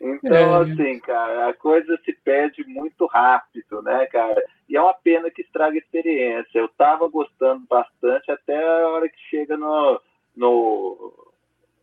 Então, 0.00 0.62
É. 0.62 0.72
assim, 0.72 0.98
cara, 1.00 1.48
a 1.48 1.54
coisa 1.54 1.98
se 2.04 2.12
perde 2.12 2.64
muito 2.66 3.06
rápido, 3.06 3.82
né, 3.82 4.06
cara? 4.06 4.42
E 4.68 4.76
é 4.76 4.80
uma 4.80 4.94
pena 4.94 5.30
que 5.30 5.42
estraga 5.42 5.74
a 5.74 5.78
experiência. 5.78 6.58
Eu 6.58 6.68
tava 6.68 7.08
gostando 7.08 7.64
bastante 7.68 8.30
até 8.30 8.56
a 8.56 8.88
hora 8.88 9.08
que 9.08 9.18
chega 9.30 9.56
no, 9.56 10.00
no, 10.36 11.32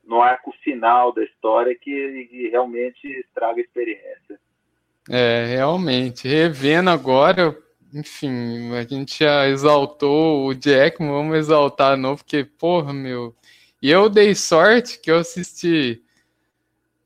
no 0.03 0.21
arco 0.21 0.51
final 0.63 1.11
da 1.11 1.23
história 1.23 1.75
que, 1.75 2.27
que 2.29 2.49
realmente 2.49 3.07
estraga 3.07 3.59
a 3.59 3.63
experiência. 3.63 4.39
É, 5.09 5.45
realmente. 5.45 6.27
Revendo 6.27 6.89
agora, 6.89 7.57
enfim, 7.93 8.73
a 8.75 8.83
gente 8.83 9.19
já 9.23 9.47
exaltou 9.47 10.45
o 10.45 10.53
Jackman, 10.53 11.11
vamos 11.11 11.37
exaltar 11.37 11.97
novo, 11.97 12.23
porque, 12.23 12.43
porra, 12.43 12.93
meu. 12.93 13.35
E 13.81 13.89
eu 13.89 14.09
dei 14.09 14.33
sorte 14.33 14.99
que 14.99 15.11
eu 15.11 15.17
assisti 15.17 16.03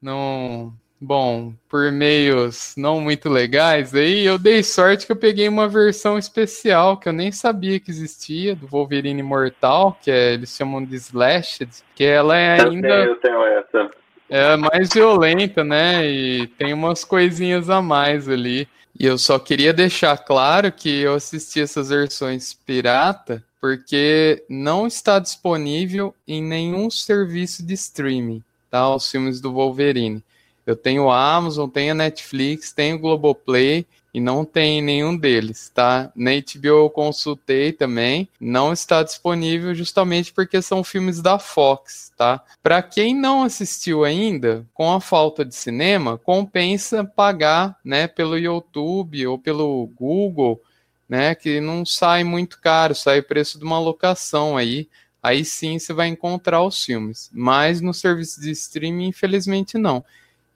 não, 0.01 0.74
bom, 1.00 1.54
por 1.70 1.91
meios 1.91 2.74
não 2.78 3.00
muito 3.00 3.30
legais, 3.30 3.93
aí 3.93 4.26
eu 4.26 4.38
dei 4.38 4.64
sorte 4.64 5.06
que 5.06 5.12
eu 5.12 5.16
peguei 5.16 5.48
uma 5.48 5.68
versão 5.68 6.18
especial 6.18 6.98
que 6.98 7.08
eu 7.08 7.14
nem 7.14 7.32
sabia 7.32 7.80
que 7.80 7.91
existia, 7.91 8.56
do 8.56 8.68
Wolverine 8.68 9.22
Mortal, 9.24 9.98
que 10.02 10.12
é, 10.12 10.34
eles 10.34 10.56
chamam 10.56 10.84
de 10.84 10.95
Slashed, 10.95 11.70
que 11.95 12.04
ela 12.04 12.38
é 12.38 12.60
Eu 12.60 12.72
ainda. 12.72 12.88
tenho, 12.88 13.04
eu 13.04 13.16
tenho 13.18 13.43
essa. 13.43 13.91
É 14.30 14.58
mais 14.58 14.89
violenta, 14.93 15.64
né? 15.64 16.06
E 16.06 16.48
tem 16.48 16.74
umas 16.74 17.04
coisinhas 17.06 17.70
a 17.70 17.82
mais 17.82 18.28
ali. 18.28 18.68
E 19.00 19.06
eu 19.06 19.18
só 19.18 19.39
queria 19.39 19.72
deixar 19.72 20.18
claro 20.18 20.72
que 20.72 21.02
eu 21.02 21.14
assisti 21.14 21.62
essas 21.62 21.89
versões 21.89 22.54
pirata 22.54 23.43
porque 23.62 24.43
não 24.50 24.86
está 24.88 25.20
disponível 25.20 26.14
em 26.28 26.41
nenhum 26.41 26.89
serviço 26.89 27.66
de 27.66 27.74
streaming, 27.74 28.43
tá? 28.70 28.93
Os 28.93 29.10
filmes 29.10 29.39
do 29.41 29.52
Wolverine. 29.52 30.24
Eu 30.68 30.76
tenho 30.76 31.09
a 31.09 31.36
Amazon, 31.36 31.70
tenho 31.70 31.93
a 31.93 31.95
Netflix, 31.95 32.74
tenho 32.74 32.97
o 32.97 32.99
Globoplay 32.99 33.88
e 34.13 34.20
não 34.20 34.43
tem 34.43 34.82
nenhum 34.82 35.15
deles, 35.15 35.72
tá? 35.74 36.11
Na 36.13 36.32
HBO 36.32 36.68
eu 36.68 36.89
consultei 36.89 37.72
também, 37.72 38.28
não 38.38 38.74
está 38.74 39.01
disponível 39.01 39.74
justamente 39.74 40.34
porque 40.34 40.61
são 40.61 40.84
filmes 40.84 41.22
da 41.22 41.39
Fox, 41.39 42.11
tá? 42.18 42.43
Para 42.61 42.82
quem 42.82 43.15
não 43.15 43.43
assistiu 43.43 44.03
ainda, 44.03 44.65
com 44.74 44.91
a 44.91 44.99
falta 44.99 45.45
de 45.45 45.55
cinema, 45.55 46.18
compensa 46.18 47.05
pagar, 47.05 47.78
né, 47.82 48.05
pelo 48.05 48.38
YouTube 48.38 49.26
ou 49.26 49.39
pelo 49.39 49.88
Google, 49.95 50.61
né, 51.07 51.34
que 51.34 51.61
não 51.61 51.86
sai 51.86 52.26
muito 52.26 52.59
caro, 52.59 52.93
sai 52.93 53.20
o 53.20 53.24
preço 53.24 53.57
de 53.57 53.63
uma 53.63 53.80
locação 53.80 54.57
aí. 54.57 54.89
Aí 55.24 55.45
sim 55.45 55.80
você 55.80 55.93
vai 55.93 56.07
encontrar 56.09 56.61
os 56.61 56.84
filmes, 56.84 57.30
mas 57.34 57.80
no 57.80 57.93
serviço 57.93 58.41
de 58.41 58.51
streaming, 58.51 59.07
infelizmente 59.07 59.78
não. 59.78 60.03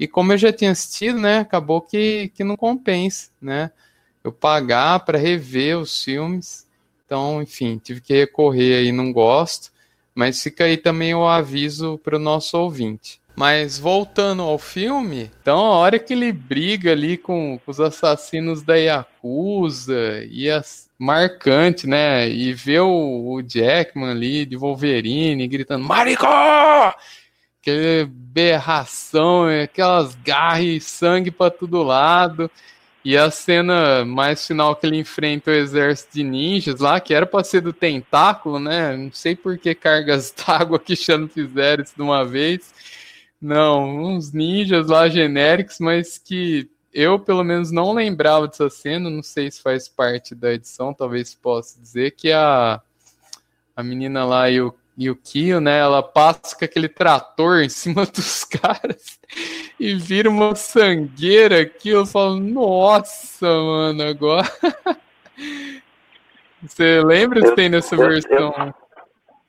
E 0.02 0.08
como 0.08 0.34
eu 0.34 0.38
já 0.40 0.52
tinha 0.52 0.72
assistido, 0.72 1.20
né, 1.20 1.42
acabou 1.42 1.80
que, 1.80 2.32
que 2.34 2.44
não 2.44 2.58
compensa, 2.58 3.30
né? 3.40 3.70
Eu 4.24 4.32
pagar 4.32 5.02
para 5.02 5.16
rever 5.16 5.78
os 5.78 6.04
filmes. 6.04 6.66
Então, 7.06 7.40
enfim, 7.40 7.78
tive 7.78 8.02
que 8.02 8.12
recorrer 8.12 8.80
aí, 8.80 8.92
não 8.92 9.14
gosto. 9.14 9.72
Mas 10.16 10.42
fica 10.42 10.64
aí 10.64 10.76
também 10.76 11.14
o 11.14 11.28
aviso 11.28 12.00
para 12.00 12.16
o 12.16 12.20
nosso 12.20 12.58
ouvinte. 12.58 13.22
Mas 13.36 13.78
voltando 13.78 14.42
ao 14.42 14.58
filme, 14.58 15.30
então 15.40 15.60
a 15.60 15.78
hora 15.78 16.00
que 16.00 16.14
ele 16.14 16.32
briga 16.32 16.94
ali 16.94 17.16
com, 17.16 17.60
com 17.64 17.72
os 17.72 17.80
assassinos 17.80 18.64
da 18.64 18.76
Yakuza 18.76 20.26
e 20.32 20.50
as 20.50 20.90
marcante, 20.98 21.86
né? 21.86 22.28
E 22.28 22.54
ver 22.54 22.82
o, 22.82 23.34
o 23.34 23.42
Jackman 23.42 24.10
ali 24.10 24.48
de 24.48 24.58
Wolverine 24.58 25.48
gritando 25.48 25.86
Marico! 25.86 26.26
Aquela 27.62 28.10
berração, 28.10 29.46
aquelas 29.64 30.16
garras 30.16 30.66
e 30.66 30.80
sangue 30.80 31.30
para 31.30 31.52
todo 31.52 31.84
lado. 31.84 32.50
E 33.04 33.18
a 33.18 33.32
cena 33.32 34.06
mais 34.06 34.46
final 34.46 34.76
que 34.76 34.86
ele 34.86 34.98
enfrenta 34.98 35.50
o 35.50 35.54
exército 35.54 36.14
de 36.14 36.24
ninjas 36.24 36.80
lá, 36.80 37.00
que 37.00 37.14
era 37.14 37.26
para 37.26 37.44
ser 37.44 37.62
do 37.62 37.74
tentáculo, 37.74 38.60
né? 38.60 38.96
Não 38.96 39.12
sei 39.12 39.36
por 39.36 39.58
que 39.58 39.74
cargas 39.74 40.32
d'água 40.38 40.80
que 40.80 40.96
já 40.96 41.18
não 41.18 41.28
fizeram 41.28 41.84
isso 41.84 41.94
de 41.96 42.02
uma 42.02 42.24
vez. 42.26 42.74
Não, 43.42 44.14
uns 44.16 44.32
ninjas 44.32 44.88
lá 44.88 45.10
genéricos, 45.10 45.78
mas 45.80 46.20
que 46.20 46.70
eu 46.94 47.18
pelo 47.20 47.44
menos 47.44 47.72
não 47.72 47.94
lembrava 47.94 48.48
dessa 48.48 48.70
cena. 48.70 49.10
Não 49.10 49.24
sei 49.24 49.50
se 49.50 49.62
faz 49.62 49.88
parte 49.88 50.36
da 50.36 50.54
edição, 50.54 50.94
talvez 50.94 51.34
possa 51.34 51.80
dizer 51.82 52.12
que 52.12 52.32
a, 52.32 52.82
a 53.76 53.84
menina 53.84 54.24
lá 54.26 54.50
e 54.50 54.62
o 54.62 54.72
e 54.98 55.10
o 55.10 55.16
Kio, 55.16 55.60
né? 55.60 55.80
Ela 55.80 56.04
passa 56.04 56.56
com 56.58 56.66
aquele 56.66 56.90
trator 56.90 57.62
em 57.62 57.70
cima 57.70 58.06
dos 58.14 58.44
caras 58.44 59.20
e 59.80 59.96
vira 59.96 60.30
uma 60.30 60.56
sangueira 60.56 61.62
aqui. 61.62 61.90
Eu 61.90 62.06
falo, 62.06 62.40
nossa, 62.40 63.48
mano, 63.48 64.04
agora. 64.04 64.48
Você 66.62 67.02
lembra 67.02 67.46
se 67.46 67.56
tem 67.56 67.70
nessa 67.70 67.98
versão? 67.98 68.54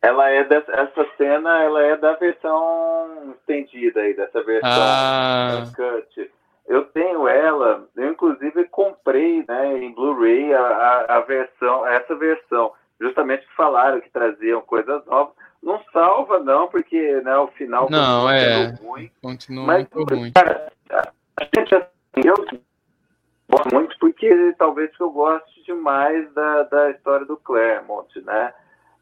Ela 0.01 0.31
é 0.31 0.45
dessa, 0.45 0.73
essa 0.73 1.07
cena, 1.17 1.63
ela 1.63 1.83
é 1.83 1.97
da 1.97 2.15
versão 2.15 3.35
estendida 3.39 4.01
aí, 4.01 4.15
dessa 4.15 4.43
versão 4.43 4.71
Ah. 4.73 5.65
cut. 5.77 6.31
Eu 6.67 6.85
tenho 6.87 7.29
ela, 7.29 7.87
eu 7.97 8.11
inclusive 8.11 8.65
comprei, 8.65 9.45
né, 9.47 9.79
em 9.79 9.93
Blu-ray 9.93 10.55
a, 10.55 10.61
a, 10.61 11.17
a 11.17 11.21
versão, 11.21 11.87
essa 11.87 12.15
versão 12.17 12.73
justamente 13.03 13.47
falaram 13.57 14.01
que 14.01 14.11
traziam 14.11 14.61
coisas 14.63 15.05
novas. 15.07 15.35
Não 15.63 15.81
salva, 15.93 16.41
não, 16.41 16.69
porque 16.69 17.21
né, 17.21 17.37
o 17.37 17.49
final 17.49 17.89
Não, 17.91 18.23
continua 18.23 18.37
é. 18.37 18.75
ruim. 18.83 19.11
Continua 19.21 19.67
Mas, 19.67 19.89
muito 19.93 20.15
ruim. 20.15 20.33
cara, 20.33 20.73
a 20.91 21.45
gente, 21.55 21.75
assim, 21.75 21.89
eu 22.25 22.35
gosto 23.49 23.75
muito 23.75 23.97
porque 23.99 24.55
talvez 24.59 24.91
eu 24.99 25.11
goste 25.11 25.63
demais 25.65 26.33
da, 26.33 26.65
da 26.65 26.91
história 26.91 27.27
do 27.27 27.37
Claremont, 27.37 28.09
né? 28.23 28.53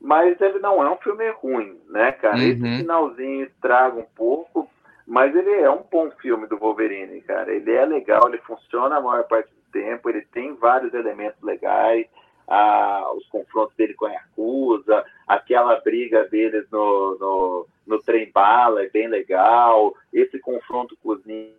Mas 0.00 0.40
ele 0.40 0.58
não 0.58 0.82
é 0.82 0.90
um 0.90 0.96
filme 0.96 1.30
ruim, 1.30 1.78
né, 1.88 2.12
cara? 2.12 2.36
Uhum. 2.36 2.42
Esse 2.42 2.78
finalzinho 2.78 3.44
estraga 3.44 3.98
um 3.98 4.06
pouco, 4.14 4.68
mas 5.06 5.34
ele 5.34 5.52
é 5.54 5.70
um 5.70 5.82
bom 5.90 6.10
filme 6.22 6.46
do 6.46 6.58
Wolverine, 6.58 7.20
cara. 7.22 7.52
Ele 7.52 7.72
é 7.72 7.84
legal, 7.84 8.28
ele 8.28 8.38
funciona 8.38 8.96
a 8.96 9.00
maior 9.00 9.24
parte 9.24 9.48
do 9.50 9.72
tempo, 9.72 10.08
ele 10.08 10.22
tem 10.32 10.54
vários 10.54 10.92
elementos 10.94 11.40
legais. 11.42 12.06
Ah, 12.52 13.12
os 13.14 13.24
confrontos 13.28 13.76
dele 13.76 13.94
com 13.94 14.06
a 14.06 14.10
Yakuza, 14.10 15.04
aquela 15.28 15.78
briga 15.80 16.28
deles 16.28 16.66
no, 16.72 17.16
no, 17.16 17.66
no 17.86 18.02
trem 18.02 18.28
bala 18.34 18.82
é 18.82 18.88
bem 18.88 19.06
legal, 19.06 19.94
esse 20.12 20.36
confronto 20.40 20.98
com 21.00 21.10
os 21.10 21.24
ninjas 21.24 21.54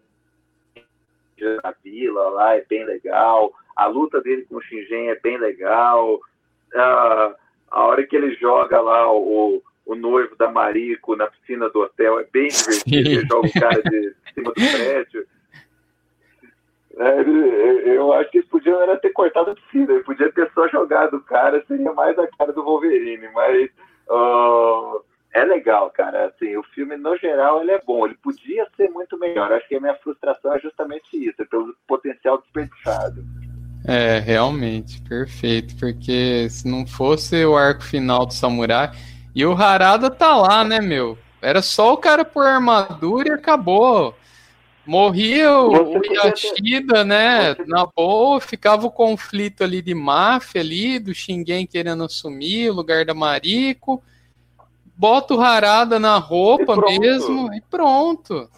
na 1.64 1.74
vila 1.82 2.30
lá 2.32 2.58
é 2.58 2.66
bem 2.68 2.84
legal, 2.84 3.54
a 3.74 3.88
luta 3.88 4.20
dele 4.20 4.46
com 4.50 4.58
o 4.58 4.62
Shingen 4.62 5.12
é 5.12 5.16
bem 5.16 5.38
legal, 5.38 6.20
ah, 6.76 7.36
a 7.70 7.86
hora 7.86 8.06
que 8.06 8.18
ele 8.18 8.36
joga 8.36 8.82
lá 8.82 9.10
o, 9.10 9.64
o 9.86 9.96
noivo 9.96 10.36
da 10.36 10.52
Marico 10.52 11.16
na 11.16 11.28
piscina 11.28 11.70
do 11.70 11.84
hotel 11.84 12.20
é 12.20 12.26
bem 12.32 12.50
divertido, 12.50 13.10
ele 13.10 13.26
joga 13.28 13.48
o 13.48 13.54
cara 13.54 13.82
de 13.82 14.14
cima 14.34 14.52
do 14.52 14.54
prédio. 14.54 15.26
É, 17.02 17.20
ele- 17.20 17.98
eu 17.98 18.14
acho 18.14 18.30
que 18.30 18.38
eles 18.38 18.50
podiam 18.50 18.80
era 18.82 18.96
ter 18.98 19.10
cortado 19.12 19.52
a 19.52 19.56
piscina, 19.56 19.92
ele 19.92 20.04
podia 20.04 20.32
ter 20.32 20.50
só 20.54 20.68
jogado 20.68 21.18
o 21.18 21.24
cara, 21.24 21.64
seria 21.68 21.92
mais 21.94 22.18
a 22.20 22.28
cara 22.38 22.54
do 22.54 22.64
Wolverine, 22.64 23.28
mas 23.34 23.70
ó, 24.08 25.02
é 25.34 25.44
legal, 25.44 25.90
cara. 25.90 26.28
Assim, 26.28 26.56
o 26.58 26.64
filme, 26.64 26.96
no 26.98 27.18
geral, 27.18 27.62
ele 27.62 27.72
é 27.72 27.82
bom. 27.82 28.06
Ele 28.06 28.16
podia 28.22 28.68
ser 28.76 28.90
muito 28.90 29.18
melhor. 29.18 29.52
Acho 29.52 29.68
que 29.68 29.76
a 29.76 29.80
minha 29.80 29.96
frustração 29.96 30.54
é 30.54 30.60
justamente 30.60 31.06
isso, 31.14 31.42
é 31.42 31.46
pelo 31.46 31.74
potencial 31.88 32.38
desperdiçado. 32.38 33.24
É, 33.88 34.20
realmente, 34.20 35.02
perfeito. 35.02 35.76
Porque 35.80 36.48
se 36.50 36.68
não 36.68 36.86
fosse 36.86 37.44
o 37.46 37.56
arco 37.56 37.84
final 37.84 38.26
do 38.26 38.34
samurai. 38.34 38.92
E 39.34 39.46
o 39.46 39.54
Harada 39.54 40.10
tá 40.12 40.36
lá, 40.36 40.64
né, 40.64 40.82
meu? 40.82 41.18
Era 41.42 41.62
só 41.62 41.94
o 41.94 41.98
cara 41.98 42.24
pôr 42.26 42.46
armadura 42.46 43.30
e 43.30 43.32
acabou. 43.32 44.14
Morria 44.92 45.54
o, 45.58 45.72
o 46.00 46.02
Yashida, 46.14 47.06
né? 47.06 47.56
você- 47.56 47.64
Na 47.66 47.86
boa, 47.86 48.42
ficava 48.42 48.86
o 48.86 48.92
conflito 48.92 49.64
ali 49.64 49.82
de 49.82 49.96
máfia 49.96 50.60
ali, 50.60 51.00
do 51.00 51.14
Shingen 51.14 51.66
querendo 51.66 52.04
assumir 52.04 52.70
o 52.70 52.74
lugar 52.74 53.06
da 53.06 53.14
Mariko. 53.14 54.04
Bota 54.98 55.34
o 55.34 55.40
Harada 55.42 55.98
na 55.98 56.18
roupa 56.18 56.76
E 56.90 57.00
mesmo 57.00 57.54
e 57.54 57.62
pronto. 57.62 58.50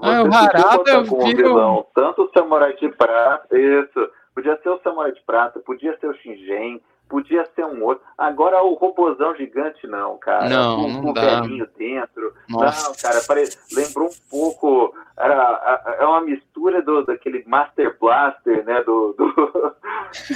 Ah, 0.00 0.22
o 0.22 0.26
Você 0.26 0.28
podia 0.28 0.38
Harada 0.38 0.76
botar 0.78 1.04
como 1.08 1.24
vira 1.24 1.56
um- 1.56 1.84
tanto 1.94 2.22
o 2.22 2.30
Samurai 2.32 2.74
de 2.76 2.88
Prata, 2.88 3.56
isso. 3.56 4.10
Podia 4.34 4.58
ser 4.62 4.70
o 4.70 4.80
Samurai 4.82 5.12
de 5.12 5.20
Prata, 5.22 5.60
podia 5.60 5.96
ser 6.00 6.08
o 6.08 6.14
Shingen, 6.14 6.80
podia 7.08 7.48
ser 7.54 7.64
um 7.64 7.82
outro. 7.84 8.04
Agora 8.16 8.62
o 8.62 8.74
robozão 8.74 9.34
gigante, 9.34 9.86
não, 9.86 10.18
cara. 10.18 10.48
Não, 10.48 10.76
com, 10.76 10.88
não 10.88 11.02
com 11.02 11.12
dá. 11.12 11.40
velhinho 11.40 11.68
dentro. 11.76 12.34
Nossa. 12.48 12.88
Não, 12.88 12.94
cara, 12.96 13.20
pare... 13.26 13.48
lembrou 13.72 14.08
um 14.08 14.30
pouco 14.30 14.94
era, 15.18 15.96
é 15.98 16.04
uma 16.04 16.20
mistura 16.20 16.80
do, 16.80 17.04
daquele 17.04 17.44
Master 17.46 17.96
Blaster, 17.98 18.64
né? 18.64 18.82
Do. 18.84 19.14
do, 19.14 19.32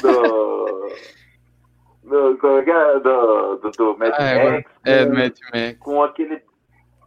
do, 0.03 0.89
do, 2.03 2.35
do, 2.35 3.57
do, 3.59 3.71
do 3.71 3.99
Mad 3.99 4.13
ah, 4.19 4.25
é, 4.25 4.51
Max. 4.51 4.71
É, 4.85 5.05
do 5.05 5.15
Mad 5.15 5.33
Max. 5.55 5.79
Com 5.79 6.03
aquele. 6.03 6.43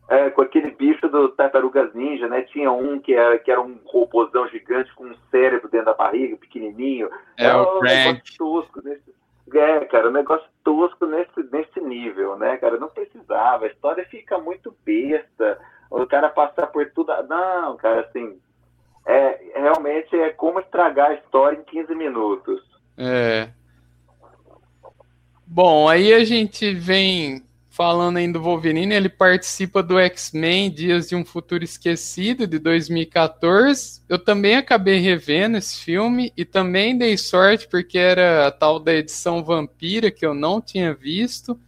É, 0.07 0.29
com 0.29 0.43
aquele 0.43 0.69
bicho 0.69 1.09
do 1.09 1.29
Tartarugas 1.29 1.93
Ninja, 1.95 2.27
né? 2.27 2.43
Tinha 2.43 2.71
um 2.71 2.99
que 2.99 3.13
era, 3.13 3.39
que 3.39 3.51
era 3.51 3.59
um 3.59 3.79
robôzão 3.85 4.47
gigante 4.49 4.93
com 4.93 5.05
um 5.05 5.15
cérebro 5.31 5.67
dentro 5.67 5.87
da 5.87 5.93
barriga, 5.95 6.37
pequenininho. 6.37 7.09
É, 7.37 7.47
é 7.47 7.55
o 7.55 7.79
Frank. 7.79 8.37
tosco 8.37 8.81
nesse, 8.83 9.11
é, 9.53 9.85
cara, 9.85 10.09
um 10.09 10.13
negócio 10.13 10.47
tosco 10.63 11.05
nesse, 11.05 11.43
nesse 11.51 11.79
nível, 11.79 12.37
né, 12.37 12.57
cara? 12.57 12.77
Não 12.77 12.89
precisava. 12.89 13.65
A 13.65 13.69
história 13.69 14.05
fica 14.05 14.37
muito 14.37 14.75
besta 14.83 15.59
o 15.89 16.05
cara 16.07 16.29
passar 16.29 16.67
por 16.67 16.89
tudo. 16.91 17.11
Não, 17.27 17.77
cara, 17.77 18.01
assim, 18.01 18.39
é, 19.05 19.59
realmente 19.59 20.15
é 20.15 20.31
como 20.31 20.59
estragar 20.59 21.11
a 21.11 21.13
história 21.13 21.57
em 21.57 21.63
15 21.63 21.95
minutos. 21.95 22.61
É. 22.97 23.49
Bom, 25.45 25.87
aí 25.87 26.11
a 26.13 26.23
gente 26.23 26.73
vem 26.73 27.43
falando 27.75 28.15
ainda 28.15 28.39
do 28.39 28.45
Wolverine, 28.45 28.95
ele 28.95 29.09
participa 29.09 29.83
do 29.83 29.99
X-Men 29.99 30.71
Dias 30.71 31.09
de 31.09 31.15
um 31.15 31.25
Futuro 31.25 31.61
Esquecido, 31.61 32.47
de 32.47 32.57
2014. 32.57 34.01
Eu 34.07 34.17
também 34.17 34.55
acabei 34.55 34.99
revendo 34.99 35.57
esse 35.57 35.83
filme 35.83 36.31
e 36.37 36.45
também 36.45 36.97
dei 36.97 37.17
sorte 37.17 37.67
porque 37.67 37.97
era 37.97 38.47
a 38.47 38.51
tal 38.51 38.79
da 38.79 38.93
edição 38.93 39.43
Vampira 39.43 40.09
que 40.09 40.25
eu 40.25 40.33
não 40.33 40.61
tinha 40.61 40.93
visto. 40.93 41.59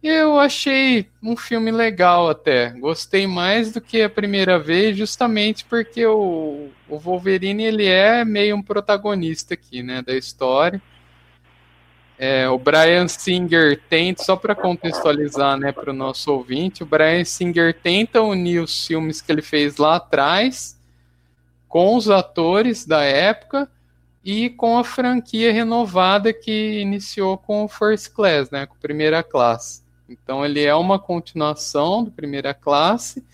Eu 0.00 0.38
achei 0.38 1.08
um 1.20 1.36
filme 1.36 1.72
legal 1.72 2.30
até. 2.30 2.70
Gostei 2.78 3.26
mais 3.26 3.72
do 3.72 3.80
que 3.80 4.00
a 4.02 4.08
primeira 4.08 4.56
vez, 4.56 4.96
justamente 4.96 5.64
porque 5.64 6.06
o, 6.06 6.68
o 6.88 6.96
Wolverine 6.96 7.64
ele 7.64 7.86
é 7.86 8.24
meio 8.24 8.54
um 8.54 8.62
protagonista 8.62 9.54
aqui, 9.54 9.82
né, 9.82 10.00
da 10.00 10.14
história. 10.14 10.80
É, 12.18 12.48
o 12.48 12.58
Brian 12.58 13.06
Singer 13.06 13.80
tenta, 13.88 14.24
só 14.24 14.34
para 14.34 14.54
contextualizar, 14.54 15.56
né, 15.56 15.70
para 15.70 15.90
o 15.90 15.94
nosso 15.94 16.32
ouvinte, 16.32 16.82
o 16.82 16.86
Brian 16.86 17.24
Singer 17.24 17.78
tenta 17.80 18.20
unir 18.20 18.60
os 18.60 18.86
filmes 18.86 19.20
que 19.20 19.30
ele 19.30 19.42
fez 19.42 19.76
lá 19.76 19.96
atrás 19.96 20.76
com 21.68 21.94
os 21.94 22.10
atores 22.10 22.84
da 22.84 23.04
época 23.04 23.70
e 24.24 24.50
com 24.50 24.76
a 24.76 24.82
franquia 24.82 25.52
renovada 25.52 26.32
que 26.32 26.80
iniciou 26.80 27.38
com 27.38 27.64
o 27.64 27.68
First 27.68 28.12
Class, 28.12 28.50
né, 28.50 28.66
com 28.66 28.74
primeira 28.76 29.22
classe. 29.22 29.82
Então 30.08 30.44
ele 30.44 30.64
é 30.64 30.74
uma 30.74 30.98
continuação 30.98 32.02
do 32.02 32.10
Primeira 32.10 32.52
Classe 32.52 33.24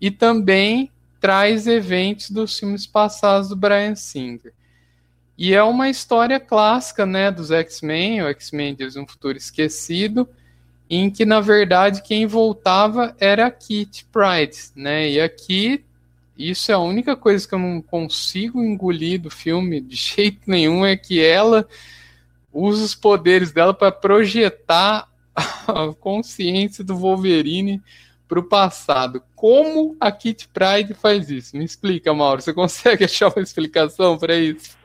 e 0.00 0.10
também 0.10 0.90
traz 1.20 1.66
eventos 1.66 2.30
dos 2.30 2.58
filmes 2.58 2.86
passados 2.86 3.48
do 3.48 3.56
Brian 3.56 3.94
Singer. 3.94 4.52
E 5.36 5.52
é 5.52 5.62
uma 5.62 5.88
história 5.88 6.38
clássica, 6.38 7.04
né, 7.04 7.30
dos 7.30 7.50
X-Men, 7.50 8.22
o 8.22 8.28
X-Men 8.28 8.74
de 8.74 8.98
um 8.98 9.06
Futuro 9.06 9.36
Esquecido, 9.36 10.28
em 10.88 11.10
que 11.10 11.24
na 11.24 11.40
verdade 11.40 12.02
quem 12.02 12.26
voltava 12.26 13.16
era 13.18 13.46
a 13.46 13.50
Kitty 13.50 14.06
Pride, 14.12 14.56
né? 14.76 15.10
E 15.10 15.20
aqui 15.20 15.84
isso 16.36 16.70
é 16.70 16.74
a 16.74 16.78
única 16.78 17.16
coisa 17.16 17.46
que 17.46 17.54
eu 17.54 17.58
não 17.58 17.80
consigo 17.80 18.62
engolir 18.62 19.20
do 19.20 19.30
filme 19.30 19.80
de 19.80 19.94
jeito 19.96 20.42
nenhum 20.46 20.84
é 20.84 20.96
que 20.96 21.22
ela 21.22 21.66
usa 22.52 22.84
os 22.84 22.94
poderes 22.94 23.52
dela 23.52 23.74
para 23.74 23.90
projetar 23.90 25.08
a 25.34 25.92
consciência 25.98 26.84
do 26.84 26.96
Wolverine 26.96 27.82
para 28.28 28.38
o 28.38 28.44
passado. 28.44 29.22
Como 29.34 29.96
a 29.98 30.10
Kit 30.10 30.48
Pride 30.48 30.94
faz 30.94 31.30
isso? 31.30 31.56
Me 31.56 31.64
explica, 31.64 32.14
Mauro. 32.14 32.40
Você 32.40 32.52
consegue 32.52 33.02
achar 33.04 33.28
uma 33.28 33.42
explicação 33.42 34.16
para 34.16 34.36
isso? 34.36 34.83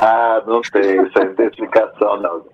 Ah, 0.00 0.42
não 0.46 0.60
tem, 0.60 1.08
tem 1.34 1.46
explicação, 1.46 2.20
não. 2.20 2.46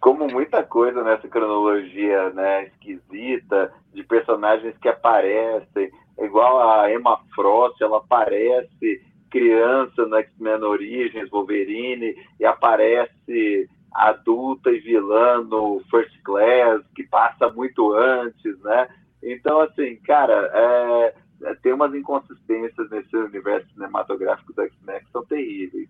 Como 0.00 0.26
muita 0.28 0.62
coisa 0.62 1.02
nessa 1.02 1.28
cronologia 1.28 2.30
né, 2.30 2.66
esquisita, 2.66 3.72
de 3.92 4.02
personagens 4.04 4.76
que 4.78 4.88
aparecem, 4.88 5.90
igual 6.18 6.70
a 6.70 6.92
Emma 6.92 7.18
Frost, 7.34 7.80
ela 7.80 7.98
aparece 7.98 9.02
criança 9.30 10.06
no 10.06 10.16
X-Men 10.16 10.62
Origins, 10.62 11.30
Wolverine, 11.30 12.14
e 12.38 12.44
aparece 12.44 13.68
adulta 13.92 14.70
e 14.70 14.78
vilã 14.80 15.42
no 15.42 15.82
First 15.90 16.14
Class, 16.22 16.82
que 16.94 17.04
passa 17.04 17.50
muito 17.50 17.92
antes, 17.92 18.58
né? 18.60 18.88
Então, 19.22 19.60
assim, 19.60 19.96
cara, 19.96 20.50
é, 20.54 21.14
é 21.42 21.54
tem 21.56 21.72
umas 21.72 21.94
inconsistências 21.94 22.90
nesse 22.90 23.16
universo 23.16 23.68
cinematográfico 23.72 24.52
do 24.52 24.62
X-Men 24.62 25.00
que 25.00 25.10
são 25.10 25.24
terríveis. 25.24 25.88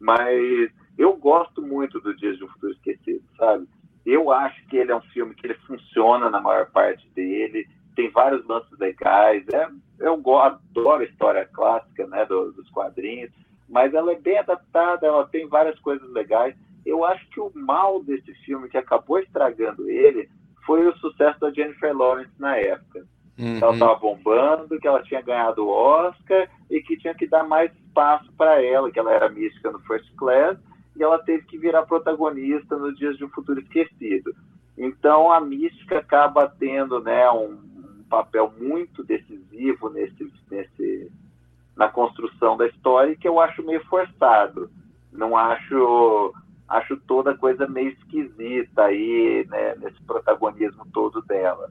Mas 0.00 0.70
eu 0.98 1.14
gosto 1.16 1.62
muito 1.62 2.00
do 2.00 2.14
Dias 2.16 2.36
de 2.36 2.44
um 2.44 2.48
Futuro 2.48 2.72
Esquecido, 2.72 3.24
sabe? 3.36 3.66
Eu 4.04 4.30
acho 4.30 4.64
que 4.66 4.76
ele 4.76 4.92
é 4.92 4.96
um 4.96 5.02
filme 5.02 5.34
que 5.34 5.46
ele 5.46 5.58
funciona 5.66 6.30
na 6.30 6.40
maior 6.40 6.70
parte 6.70 7.08
dele, 7.10 7.66
tem 7.94 8.10
vários 8.10 8.46
lances 8.46 8.78
legais, 8.78 9.44
é, 9.52 9.68
eu 9.98 10.14
adoro 10.38 11.02
a 11.02 11.04
história 11.04 11.48
clássica 11.52 12.06
né, 12.06 12.24
do, 12.26 12.52
dos 12.52 12.68
quadrinhos, 12.70 13.32
mas 13.68 13.94
ela 13.94 14.12
é 14.12 14.16
bem 14.16 14.38
adaptada, 14.38 15.06
ela 15.06 15.26
tem 15.26 15.48
várias 15.48 15.78
coisas 15.80 16.08
legais 16.12 16.54
eu 16.86 17.04
acho 17.04 17.28
que 17.30 17.40
o 17.40 17.50
mal 17.52 18.02
desse 18.02 18.32
filme 18.44 18.68
que 18.68 18.78
acabou 18.78 19.18
estragando 19.18 19.90
ele 19.90 20.30
foi 20.64 20.86
o 20.86 20.96
sucesso 20.98 21.40
da 21.40 21.50
Jennifer 21.50 21.94
Lawrence 21.94 22.30
na 22.38 22.56
época. 22.56 23.04
Uhum. 23.38 23.58
Ela 23.58 23.72
estava 23.72 23.94
bombando, 23.96 24.78
que 24.80 24.88
ela 24.88 25.02
tinha 25.02 25.20
ganhado 25.20 25.64
o 25.64 25.70
Oscar 25.70 26.48
e 26.70 26.80
que 26.80 26.96
tinha 26.96 27.14
que 27.14 27.26
dar 27.26 27.44
mais 27.44 27.70
espaço 27.72 28.30
para 28.36 28.62
ela, 28.62 28.90
que 28.90 28.98
ela 28.98 29.12
era 29.12 29.28
mística 29.28 29.70
no 29.70 29.78
First 29.80 30.10
Class, 30.16 30.58
e 30.96 31.02
ela 31.02 31.18
teve 31.18 31.44
que 31.44 31.58
virar 31.58 31.82
protagonista 31.82 32.76
nos 32.76 32.96
Dias 32.98 33.16
de 33.16 33.24
um 33.24 33.28
Futuro 33.28 33.60
Esquecido. 33.60 34.34
Então 34.76 35.30
a 35.30 35.40
mística 35.40 35.98
acaba 35.98 36.48
tendo 36.48 37.00
né, 37.00 37.30
um, 37.30 37.52
um 37.52 38.04
papel 38.08 38.52
muito 38.58 39.04
decisivo 39.04 39.90
nesse, 39.90 40.32
nesse, 40.50 41.10
na 41.76 41.88
construção 41.88 42.56
da 42.56 42.66
história 42.66 43.16
que 43.16 43.28
eu 43.28 43.40
acho 43.40 43.62
meio 43.62 43.84
forçado. 43.86 44.70
Não 45.12 45.36
acho 45.36 46.34
acho 46.68 46.96
toda 47.06 47.36
coisa 47.36 47.68
meio 47.68 47.90
esquisita 47.90 48.86
aí, 48.86 49.46
né, 49.48 49.76
nesse 49.76 50.02
protagonismo 50.02 50.84
todo 50.92 51.22
dela. 51.22 51.70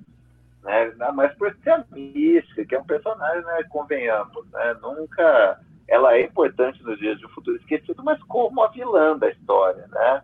Né? 0.66 0.92
Mas 1.14 1.34
por 1.36 1.56
ser 1.64 1.70
a 1.70 1.86
mística, 1.92 2.66
que 2.66 2.76
é 2.76 2.80
um 2.80 2.86
personagem, 2.86 3.44
né, 3.46 3.64
convenhamos, 3.70 4.46
né, 4.52 4.76
nunca... 4.82 5.60
Ela 5.88 6.16
é 6.16 6.24
importante 6.24 6.82
nos 6.84 6.98
dias 6.98 7.20
de 7.20 7.28
um 7.28 7.30
futuro 7.30 7.56
esquecido, 7.58 8.04
mas 8.04 8.22
como 8.24 8.64
a 8.64 8.70
vilã 8.70 9.16
da 9.16 9.30
história, 9.30 9.88
né? 9.92 10.24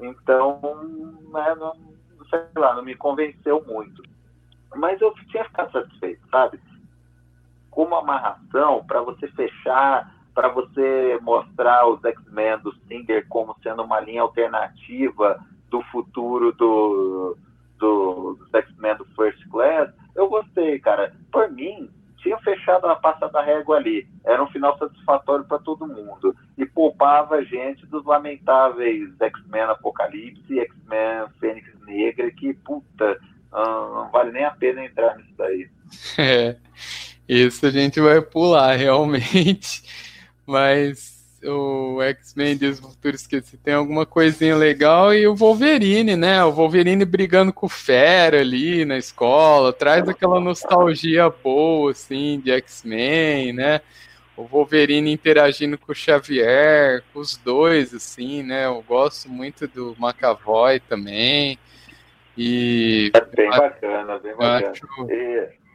Então, 0.00 0.60
né, 1.32 1.54
não, 1.54 1.76
sei 2.28 2.40
lá, 2.56 2.74
não 2.74 2.82
me 2.82 2.96
convenceu 2.96 3.64
muito. 3.68 4.02
Mas 4.74 5.00
eu 5.00 5.14
tinha 5.30 5.44
ficado 5.44 5.70
satisfeito, 5.70 6.28
sabe? 6.28 6.60
Como 7.70 7.94
amarração, 7.94 8.84
para 8.84 9.00
você 9.00 9.28
fechar 9.28 10.12
para 10.36 10.48
você 10.48 11.18
mostrar 11.22 11.88
os 11.88 12.04
X-Men 12.04 12.58
do 12.58 12.70
Singer 12.86 13.26
como 13.26 13.56
sendo 13.62 13.82
uma 13.82 14.00
linha 14.00 14.20
alternativa 14.20 15.42
do 15.70 15.80
futuro 15.84 16.52
do, 16.52 17.38
do, 17.78 18.34
dos 18.34 18.54
X-Men 18.54 18.96
do 18.96 19.04
First 19.16 19.46
Class, 19.50 19.90
eu 20.14 20.28
gostei, 20.28 20.78
cara. 20.78 21.14
Por 21.30 21.50
mim, 21.50 21.90
tinha 22.18 22.38
fechado 22.38 22.86
a 22.86 22.96
passa 22.96 23.28
da 23.28 23.42
régua 23.42 23.76
ali. 23.76 24.08
Era 24.24 24.42
um 24.42 24.48
final 24.48 24.76
satisfatório 24.78 25.44
para 25.44 25.58
todo 25.58 25.86
mundo. 25.86 26.34
E 26.58 26.66
poupava 26.66 27.36
a 27.36 27.44
gente 27.44 27.86
dos 27.86 28.04
lamentáveis 28.04 29.10
X-Men 29.20 29.62
Apocalipse 29.62 30.52
e 30.52 30.60
X-Men 30.60 31.28
Fênix 31.38 31.68
Negra, 31.86 32.30
que, 32.32 32.52
puta, 32.52 33.18
não 33.52 34.10
vale 34.10 34.32
nem 34.32 34.44
a 34.44 34.50
pena 34.50 34.84
entrar 34.84 35.16
nisso 35.16 35.34
daí. 35.36 35.68
É, 36.18 36.56
isso 37.28 37.64
a 37.66 37.70
gente 37.70 38.00
vai 38.00 38.20
pular, 38.20 38.74
realmente. 38.76 39.82
Mas 40.44 41.15
o 41.46 42.02
X-Men 42.02 42.56
Dias 42.56 42.80
do 42.80 42.88
Futuro 42.88 43.14
Esqueci 43.14 43.56
tem 43.56 43.74
alguma 43.74 44.04
coisinha 44.04 44.56
legal 44.56 45.14
e 45.14 45.26
o 45.26 45.34
Wolverine, 45.34 46.16
né? 46.16 46.44
O 46.44 46.52
Wolverine 46.52 47.04
brigando 47.04 47.52
com 47.52 47.66
o 47.66 47.68
Fera 47.68 48.40
ali 48.40 48.84
na 48.84 48.98
escola, 48.98 49.72
traz 49.72 50.08
aquela 50.08 50.40
nostalgia 50.40 51.30
boa, 51.30 51.92
assim, 51.92 52.40
de 52.40 52.50
X-Men, 52.50 53.52
né? 53.52 53.80
O 54.36 54.42
Wolverine 54.44 55.12
interagindo 55.12 55.78
com 55.78 55.92
o 55.92 55.94
Xavier, 55.94 57.02
com 57.12 57.20
os 57.20 57.36
dois, 57.36 57.94
assim, 57.94 58.42
né? 58.42 58.66
Eu 58.66 58.84
gosto 58.86 59.28
muito 59.28 59.66
do 59.66 59.96
McAvoy 59.98 60.80
também. 60.80 61.58
E. 62.36 63.10
É 63.14 63.20
bem 63.36 63.48
bacana, 63.48 64.18
bem 64.18 64.36
bacana. 64.36 64.72
Acho... 64.72 64.86
E 65.10 65.65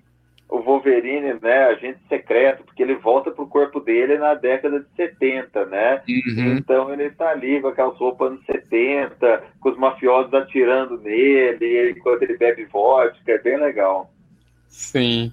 o 0.51 0.61
Wolverine, 0.61 1.39
né, 1.41 1.63
agente 1.63 1.99
secreto, 2.09 2.65
porque 2.65 2.83
ele 2.83 2.95
volta 2.95 3.31
pro 3.31 3.47
corpo 3.47 3.79
dele 3.79 4.17
na 4.17 4.33
década 4.33 4.81
de 4.81 4.85
70, 4.97 5.65
né? 5.67 6.03
Uhum. 6.09 6.57
Então 6.57 6.93
ele 6.93 7.09
tá 7.11 7.29
ali 7.29 7.61
com 7.61 7.69
aquelas 7.69 7.97
roupas 7.97 8.33
anos 8.33 8.45
70, 8.45 9.43
com 9.61 9.69
os 9.69 9.77
mafiosos 9.77 10.33
atirando 10.33 10.97
nele, 10.97 11.91
enquanto 11.91 12.23
ele 12.23 12.37
bebe 12.37 12.65
vodka, 12.65 13.31
é 13.31 13.37
bem 13.37 13.57
legal. 13.57 14.13
Sim. 14.67 15.31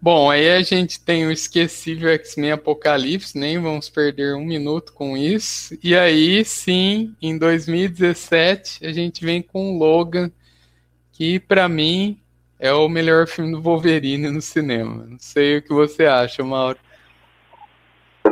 Bom, 0.00 0.28
aí 0.28 0.50
a 0.50 0.62
gente 0.62 0.98
tem 0.98 1.24
o 1.24 1.30
esquecível 1.30 2.08
X-Men 2.08 2.50
Apocalipse, 2.50 3.38
nem 3.38 3.56
vamos 3.60 3.88
perder 3.88 4.34
um 4.34 4.44
minuto 4.44 4.92
com 4.92 5.16
isso. 5.16 5.78
E 5.80 5.94
aí, 5.94 6.44
sim, 6.44 7.14
em 7.22 7.38
2017, 7.38 8.84
a 8.84 8.92
gente 8.92 9.24
vem 9.24 9.40
com 9.40 9.78
Logan, 9.78 10.28
que 11.12 11.38
para 11.38 11.68
mim 11.68 12.18
é 12.62 12.72
o 12.72 12.88
melhor 12.88 13.26
filme 13.26 13.50
do 13.50 13.60
Wolverine 13.60 14.30
no 14.30 14.40
cinema. 14.40 15.04
Não 15.04 15.18
sei 15.18 15.58
o 15.58 15.62
que 15.62 15.74
você 15.74 16.06
acha, 16.06 16.44
Mauro. 16.44 16.78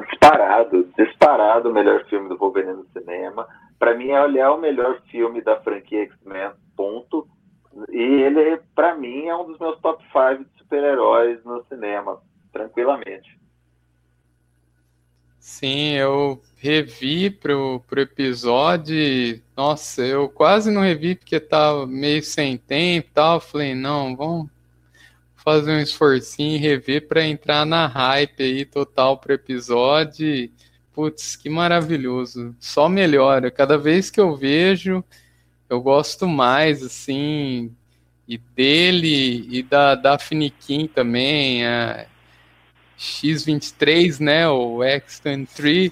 Disparado, 0.09 0.89
disparado 0.97 1.69
o 1.69 1.73
melhor 1.75 2.05
filme 2.05 2.29
do 2.29 2.39
Wolverine 2.39 2.75
no 2.75 2.87
cinema. 2.93 3.49
Para 3.77 3.97
mim, 3.97 4.11
é 4.11 4.23
olhar 4.23 4.53
o 4.53 4.61
melhor 4.61 5.03
filme 5.11 5.41
da 5.41 5.61
franquia 5.61 6.05
X-Men, 6.05 6.53
ponto. 6.77 7.27
E 7.91 8.01
ele, 8.01 8.61
para 8.73 8.95
mim, 8.95 9.27
é 9.27 9.35
um 9.35 9.47
dos 9.47 9.59
meus 9.59 9.81
top 9.81 10.01
5 10.13 10.45
de 10.45 10.59
super-heróis 10.59 11.43
no 11.45 11.65
cinema, 11.65 12.21
tranquilamente. 12.53 13.37
Sim, 15.41 15.95
eu 15.95 16.41
revi 16.57 17.31
pro, 17.31 17.81
pro 17.89 18.03
episódio. 18.03 19.43
Nossa, 19.57 20.03
eu 20.03 20.29
quase 20.29 20.71
não 20.71 20.83
revi 20.83 21.15
porque 21.15 21.41
tava 21.41 21.87
meio 21.87 22.23
sem 22.23 22.59
tempo 22.59 23.09
e 23.09 23.15
tal. 23.15 23.41
Falei, 23.41 23.75
não, 23.75 24.15
vamos 24.15 24.51
fazer 25.37 25.73
um 25.73 25.81
esforcinho 25.81 26.57
e 26.57 26.59
rever 26.59 27.09
para 27.09 27.27
entrar 27.27 27.65
na 27.65 27.87
hype 27.87 28.43
aí 28.43 28.65
total 28.67 29.17
pro 29.17 29.33
episódio. 29.33 30.51
Putz, 30.93 31.37
que 31.37 31.49
maravilhoso. 31.49 32.55
Só 32.61 32.87
melhora. 32.89 33.51
Cada 33.51 33.79
vez 33.79 34.11
que 34.11 34.21
eu 34.21 34.37
vejo, 34.37 35.03
eu 35.71 35.81
gosto 35.81 36.29
mais, 36.29 36.83
assim, 36.83 37.75
e 38.29 38.37
dele 38.37 39.49
e 39.51 39.63
da 39.63 39.95
Daphne 39.95 40.51
King 40.51 40.89
também, 40.89 41.67
a 41.67 42.07
X23, 43.01 44.21
né, 44.21 44.47
o 44.49 44.79
X23, 44.79 45.91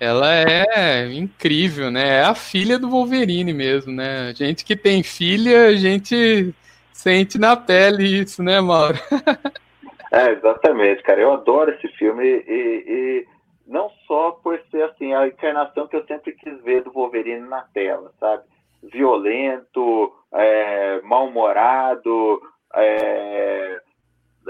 ela 0.00 0.28
é 0.32 1.12
incrível, 1.12 1.90
né? 1.90 2.20
É 2.20 2.22
a 2.22 2.34
filha 2.34 2.78
do 2.78 2.88
Wolverine 2.88 3.52
mesmo, 3.52 3.92
né? 3.92 4.32
Gente 4.34 4.64
que 4.64 4.76
tem 4.76 5.02
filha, 5.02 5.66
a 5.66 5.74
gente 5.74 6.54
sente 6.92 7.38
na 7.38 7.56
pele 7.56 8.04
isso, 8.04 8.42
né, 8.42 8.60
Mauro? 8.60 8.96
é, 10.10 10.30
exatamente, 10.32 11.02
cara. 11.02 11.20
Eu 11.20 11.32
adoro 11.32 11.72
esse 11.72 11.88
filme 11.96 12.24
e, 12.24 12.84
e 12.86 13.26
não 13.66 13.90
só 14.06 14.30
por 14.30 14.58
ser 14.70 14.84
assim 14.84 15.12
a 15.12 15.26
encarnação 15.26 15.86
que 15.86 15.96
eu 15.96 16.06
sempre 16.06 16.32
quis 16.32 16.62
ver 16.62 16.82
do 16.82 16.92
Wolverine 16.92 17.46
na 17.46 17.62
tela, 17.74 18.12
sabe? 18.18 18.44
Violento, 18.82 20.14
é, 20.32 21.00
mal-humorado, 21.02 22.40
é, 22.74 23.80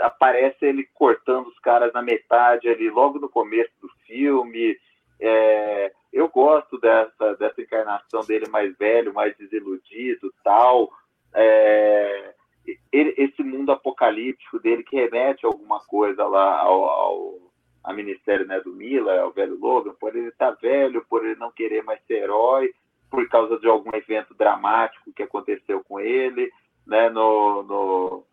aparece 0.00 0.66
ele 0.66 0.88
cortando 0.94 1.46
os 1.48 1.58
caras 1.58 1.92
na 1.92 2.02
metade 2.02 2.68
ali, 2.68 2.88
logo 2.90 3.18
no 3.18 3.28
começo 3.28 3.72
do 3.80 3.88
filme. 4.06 4.76
É, 5.20 5.92
eu 6.12 6.28
gosto 6.28 6.78
dessa, 6.78 7.34
dessa 7.34 7.60
encarnação 7.60 8.20
dele 8.20 8.48
mais 8.48 8.76
velho, 8.76 9.12
mais 9.14 9.36
desiludido 9.36 10.32
tal. 10.44 10.90
É, 11.34 12.34
ele, 12.92 13.14
esse 13.16 13.42
mundo 13.42 13.72
apocalíptico 13.72 14.58
dele 14.58 14.82
que 14.82 14.96
remete 14.96 15.46
alguma 15.46 15.80
coisa 15.80 16.26
lá 16.26 16.60
ao, 16.60 16.84
ao 16.84 17.48
a 17.88 17.92
ministério 17.92 18.46
né, 18.46 18.60
do 18.60 18.72
Mila, 18.72 19.18
ao 19.20 19.32
velho 19.32 19.58
Logan, 19.58 19.94
por 19.98 20.14
ele 20.14 20.28
estar 20.28 20.52
tá 20.52 20.58
velho, 20.60 21.04
por 21.08 21.24
ele 21.24 21.36
não 21.36 21.50
querer 21.50 21.82
mais 21.82 21.98
ser 22.06 22.22
herói, 22.24 22.70
por 23.10 23.26
causa 23.30 23.58
de 23.58 23.66
algum 23.66 23.94
evento 23.94 24.34
dramático 24.34 25.12
que 25.12 25.22
aconteceu 25.22 25.82
com 25.84 25.98
ele, 25.98 26.52
né, 26.86 27.08
no, 27.08 27.62
no 27.62 28.24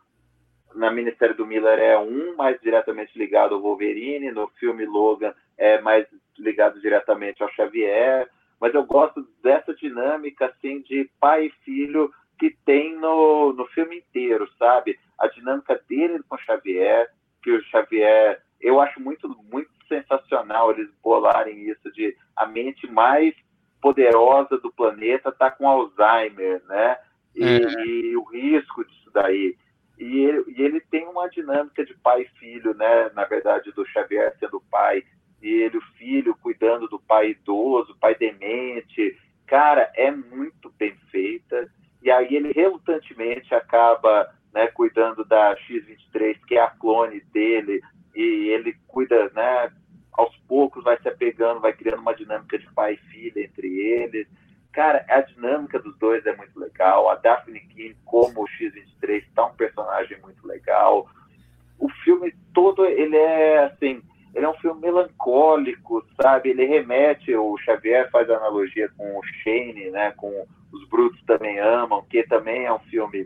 na 0.76 0.92
Ministério 0.92 1.36
do 1.36 1.46
Miller 1.46 1.80
é 1.80 1.98
um 1.98 2.36
mais 2.36 2.60
diretamente 2.62 3.18
ligado 3.18 3.56
ao 3.56 3.62
Wolverine, 3.62 4.32
no 4.32 4.48
filme 4.60 4.86
Logan 4.86 5.34
é 5.58 5.80
mais 5.82 6.06
ligado 6.38 6.80
diretamente 6.82 7.42
ao 7.42 7.52
Xavier, 7.52 8.30
mas 8.60 8.74
eu 8.74 8.84
gosto 8.84 9.26
dessa 9.42 9.74
dinâmica 9.74 10.48
assim 10.48 10.82
de 10.82 11.10
pai 11.20 11.46
e 11.46 11.64
filho 11.64 12.12
que 12.38 12.56
tem 12.66 12.96
no, 12.96 13.54
no 13.54 13.66
filme 13.68 13.98
inteiro, 13.98 14.50
sabe? 14.60 15.00
A 15.18 15.28
dinâmica 15.28 15.82
dele 15.88 16.22
com 16.28 16.36
o 16.36 16.40
Xavier, 16.40 17.10
que 17.42 17.52
o 17.52 17.64
Xavier, 17.64 18.42
eu 18.60 18.82
acho 18.82 19.00
muito 19.00 19.30
muito 19.52 19.70
sensacional 19.88 20.72
eles 20.72 20.90
bolarem 21.04 21.70
isso 21.70 21.92
de 21.94 22.16
a 22.36 22.46
mente 22.46 22.88
mais 22.92 23.34
poderosa 23.82 24.58
do 24.58 24.72
planeta 24.72 25.30
está 25.30 25.52
com 25.52 25.70
Alzheimer, 25.70 26.62
né? 26.68 26.98
E, 27.36 27.44
é. 27.44 27.86
e, 27.86 28.18
o 28.18 28.24
risco 28.24 28.84
disso 28.86 29.12
daí. 29.14 29.56
E 29.98 30.20
ele, 30.20 30.44
e 30.48 30.62
ele, 30.62 30.80
tem 30.80 31.08
uma 31.08 31.30
dinâmica 31.30 31.86
de 31.86 31.94
pai 31.96 32.24
e 32.24 32.40
filho, 32.40 32.74
né? 32.74 33.10
Na 33.14 33.24
verdade, 33.26 33.72
do 33.72 33.86
Xavier 33.86 34.36
sendo 34.40 34.62
pai 34.70 35.04
e 35.42 35.48
ele, 35.48 35.78
o 35.78 35.82
filho, 35.98 36.36
cuidando 36.42 36.88
do 36.88 37.00
pai 37.00 37.32
idoso, 37.32 37.98
pai 38.00 38.16
demente. 38.16 39.18
Cara, 39.46 39.92
é 39.96 40.12
muito 40.12 40.72
bem 40.78 40.96
feita. 41.12 41.70
E 42.02 42.12
aí 42.12 42.36
ele 42.36 42.52
relutantemente 42.52 43.54
acaba 43.54 44.34
né, 44.54 44.68
cuidando 44.68 45.26
da 45.26 45.56
X-23, 45.58 46.40
que 46.48 46.56
é 46.56 46.62
a 46.62 46.70
clone 46.70 47.20
dele, 47.34 47.82
e 48.16 48.50
ele 48.50 48.76
cuida, 48.88 49.30
né, 49.36 49.72
aos 50.14 50.36
poucos 50.48 50.84
vai 50.84 50.98
se 51.02 51.10
apegando, 51.10 51.60
vai 51.60 51.74
criando 51.74 52.00
uma 52.00 52.16
dinâmica 52.16 52.58
de 52.58 52.66
pai 52.74 52.94
e 52.94 53.10
filha 53.12 53.44
entre 53.44 53.68
eles. 53.68 54.28
Cara, 54.76 55.06
a 55.08 55.22
dinâmica 55.22 55.80
dos 55.80 55.98
dois 55.98 56.26
é 56.26 56.36
muito 56.36 56.60
legal. 56.60 57.10
A 57.10 57.16
Daphne 57.16 57.62
King, 57.62 57.96
como 58.04 58.44
o 58.44 58.48
X-23, 58.48 59.24
está 59.24 59.46
um 59.46 59.54
personagem 59.56 60.20
muito 60.20 60.46
legal. 60.46 61.08
O 61.80 61.88
filme 62.04 62.36
todo, 62.54 62.86
ele 62.86 63.16
é, 63.16 63.60
assim, 63.64 64.02
ele 64.34 64.46
é 64.46 64.50
um 64.50 64.56
filme 64.56 64.82
melancólico, 64.82 66.06
sabe? 66.22 66.50
Ele 66.50 66.66
remete, 66.66 67.34
o 67.34 67.58
Xavier 67.60 68.12
faz 68.12 68.30
analogia 68.30 68.90
com 68.98 69.18
o 69.18 69.24
Shane, 69.24 69.92
né? 69.92 70.12
Com 70.18 70.46
Os 70.74 70.86
Brutos 70.90 71.24
Também 71.24 71.58
Amam, 71.58 72.04
que 72.10 72.24
também 72.24 72.66
é 72.66 72.74
um 72.74 72.80
filme 72.80 73.26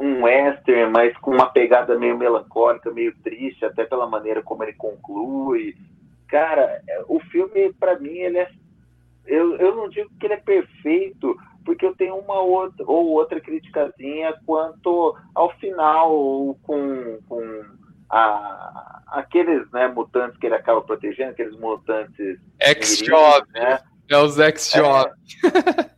um 0.00 0.22
western, 0.22 0.92
mas 0.92 1.16
com 1.18 1.32
uma 1.32 1.50
pegada 1.50 1.98
meio 1.98 2.16
melancólica, 2.16 2.92
meio 2.92 3.16
triste, 3.18 3.64
até 3.64 3.84
pela 3.84 4.06
maneira 4.06 4.42
como 4.42 4.62
ele 4.62 4.74
conclui. 4.74 5.76
Cara, 6.28 6.80
o 7.08 7.18
filme, 7.18 7.72
para 7.72 7.98
mim, 7.98 8.18
ele 8.18 8.38
é. 8.38 8.61
Eu, 9.26 9.56
eu 9.56 9.74
não 9.76 9.88
digo 9.88 10.10
que 10.18 10.26
ele 10.26 10.34
é 10.34 10.38
perfeito, 10.38 11.36
porque 11.64 11.86
eu 11.86 11.94
tenho 11.94 12.16
uma 12.16 12.40
outra, 12.40 12.84
ou 12.86 13.10
outra 13.10 13.40
criticazinha 13.40 14.34
quanto 14.44 15.16
ao 15.34 15.50
final, 15.58 16.56
com, 16.62 17.18
com 17.28 17.64
a, 18.10 19.02
aqueles 19.08 19.70
né, 19.70 19.88
mutantes 19.88 20.38
que 20.38 20.46
ele 20.46 20.54
acaba 20.54 20.82
protegendo, 20.82 21.30
aqueles 21.30 21.56
mutantes. 21.58 22.38
Ex-Job, 22.60 23.46
né? 23.52 23.80
É 24.10 24.18
os 24.18 24.38
ex-Job. 24.38 25.10
É, 25.44 25.92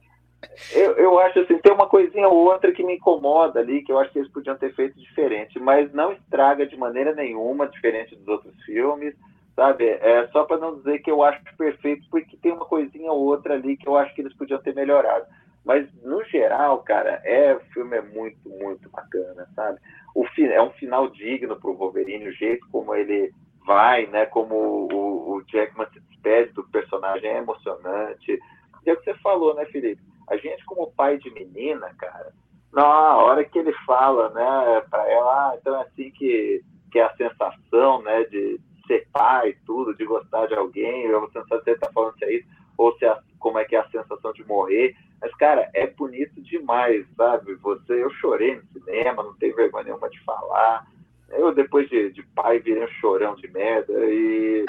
eu, 0.72 0.92
eu 0.92 1.18
acho 1.18 1.40
assim, 1.40 1.58
tem 1.58 1.72
uma 1.72 1.88
coisinha 1.88 2.28
ou 2.28 2.44
outra 2.44 2.72
que 2.72 2.84
me 2.84 2.94
incomoda 2.94 3.60
ali, 3.60 3.82
que 3.82 3.90
eu 3.90 3.98
acho 3.98 4.12
que 4.12 4.18
eles 4.18 4.30
podiam 4.30 4.56
ter 4.56 4.72
feito 4.74 4.98
diferente, 4.98 5.58
mas 5.58 5.92
não 5.92 6.12
estraga 6.12 6.66
de 6.66 6.76
maneira 6.76 7.14
nenhuma, 7.14 7.66
diferente 7.66 8.14
dos 8.14 8.28
outros 8.28 8.54
filmes, 8.64 9.14
sabe? 9.54 9.86
É 9.86 10.26
só 10.28 10.44
para 10.44 10.58
não 10.58 10.76
dizer 10.76 10.98
que 11.00 11.10
eu 11.10 11.22
acho 11.22 11.40
perfeito, 11.56 12.06
porque 12.10 12.36
tem 12.36 12.52
uma 12.52 12.64
coisinha 12.64 13.10
ou 13.12 13.24
outra 13.24 13.54
ali 13.54 13.76
que 13.76 13.88
eu 13.88 13.96
acho 13.96 14.14
que 14.14 14.20
eles 14.20 14.34
podiam 14.34 14.60
ter 14.60 14.74
melhorado. 14.74 15.26
Mas, 15.64 15.88
no 16.02 16.22
geral, 16.24 16.82
cara, 16.82 17.22
é, 17.24 17.54
o 17.54 17.60
filme 17.72 17.96
é 17.96 18.02
muito, 18.02 18.48
muito 18.48 18.88
bacana, 18.90 19.48
sabe? 19.54 19.78
O, 20.14 20.26
é 20.38 20.62
um 20.62 20.70
final 20.72 21.08
digno 21.08 21.56
pro 21.56 21.74
Wolverine, 21.74 22.28
o 22.28 22.32
jeito 22.32 22.66
como 22.70 22.94
ele 22.94 23.32
vai, 23.66 24.06
né? 24.06 24.26
Como 24.26 24.54
o, 24.54 25.36
o 25.36 25.42
Jackman 25.44 25.86
se 25.92 26.00
despede 26.00 26.52
do 26.52 26.64
personagem 26.64 27.30
é 27.30 27.38
emocionante. 27.38 28.38
E 28.84 28.90
é 28.90 28.92
o 28.92 28.98
que 28.98 29.04
você 29.04 29.14
falou, 29.20 29.54
né, 29.54 29.64
Felipe? 29.66 30.02
A 30.28 30.36
gente, 30.36 30.64
como 30.66 30.92
pai 30.92 31.16
de 31.16 31.30
menina, 31.30 31.90
cara, 31.98 32.32
na 32.72 33.16
hora 33.16 33.44
que 33.44 33.58
ele 33.58 33.72
fala, 33.86 34.30
né, 34.30 34.82
para 34.90 35.10
ela, 35.10 35.50
ah, 35.50 35.56
então 35.58 35.76
é 35.76 35.82
assim 35.82 36.10
que, 36.10 36.62
que 36.90 36.98
é 36.98 37.04
a 37.04 37.16
sensação, 37.16 38.02
né, 38.02 38.24
de 38.24 38.60
ser 38.86 39.06
pai, 39.12 39.56
tudo, 39.66 39.94
de 39.94 40.04
gostar 40.04 40.46
de 40.46 40.54
alguém, 40.54 41.04
eu 41.04 41.20
não 41.20 41.30
sei 41.30 41.42
se 41.42 41.48
você 41.48 41.74
tá 41.76 41.90
falando 41.92 42.16
se 42.18 42.24
é 42.24 42.34
isso, 42.34 42.46
ou 42.76 42.96
se 42.98 43.04
é, 43.04 43.18
como 43.38 43.58
é 43.58 43.64
que 43.64 43.76
é 43.76 43.80
a 43.80 43.88
sensação 43.88 44.32
de 44.32 44.46
morrer. 44.46 44.96
Mas, 45.20 45.34
cara, 45.36 45.70
é 45.74 45.86
bonito 45.86 46.40
demais, 46.42 47.06
sabe? 47.16 47.54
Você, 47.54 48.02
eu 48.02 48.10
chorei 48.14 48.56
no 48.56 48.62
cinema, 48.72 49.22
não 49.22 49.34
tenho 49.34 49.56
vergonha 49.56 49.84
nenhuma 49.84 50.10
de 50.10 50.22
falar. 50.24 50.86
Eu, 51.30 51.52
depois 51.54 51.88
de, 51.88 52.10
de 52.10 52.22
pai, 52.34 52.58
virei 52.58 52.84
um 52.84 52.88
chorão 53.00 53.34
de 53.34 53.48
merda. 53.50 53.92
E, 54.04 54.66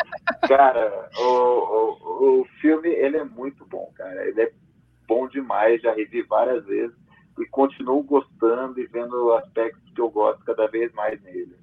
cara, 0.48 1.10
o, 1.20 1.30
o, 1.30 2.42
o 2.42 2.46
filme, 2.62 2.90
ele 2.90 3.18
é 3.18 3.24
muito 3.24 3.66
bom, 3.66 3.92
cara. 3.96 4.26
Ele 4.28 4.42
é 4.42 4.52
bom 5.08 5.28
demais, 5.28 5.82
já 5.82 5.94
revi 5.94 6.22
várias 6.24 6.66
vezes 6.66 6.96
e 7.38 7.46
continuo 7.46 8.02
gostando 8.04 8.80
e 8.80 8.86
vendo 8.86 9.34
aspectos 9.34 9.84
que 9.94 10.02
eu 10.02 10.10
gosto 10.10 10.44
cada 10.46 10.68
vez 10.68 10.92
mais 10.94 11.22
nele. 11.22 11.56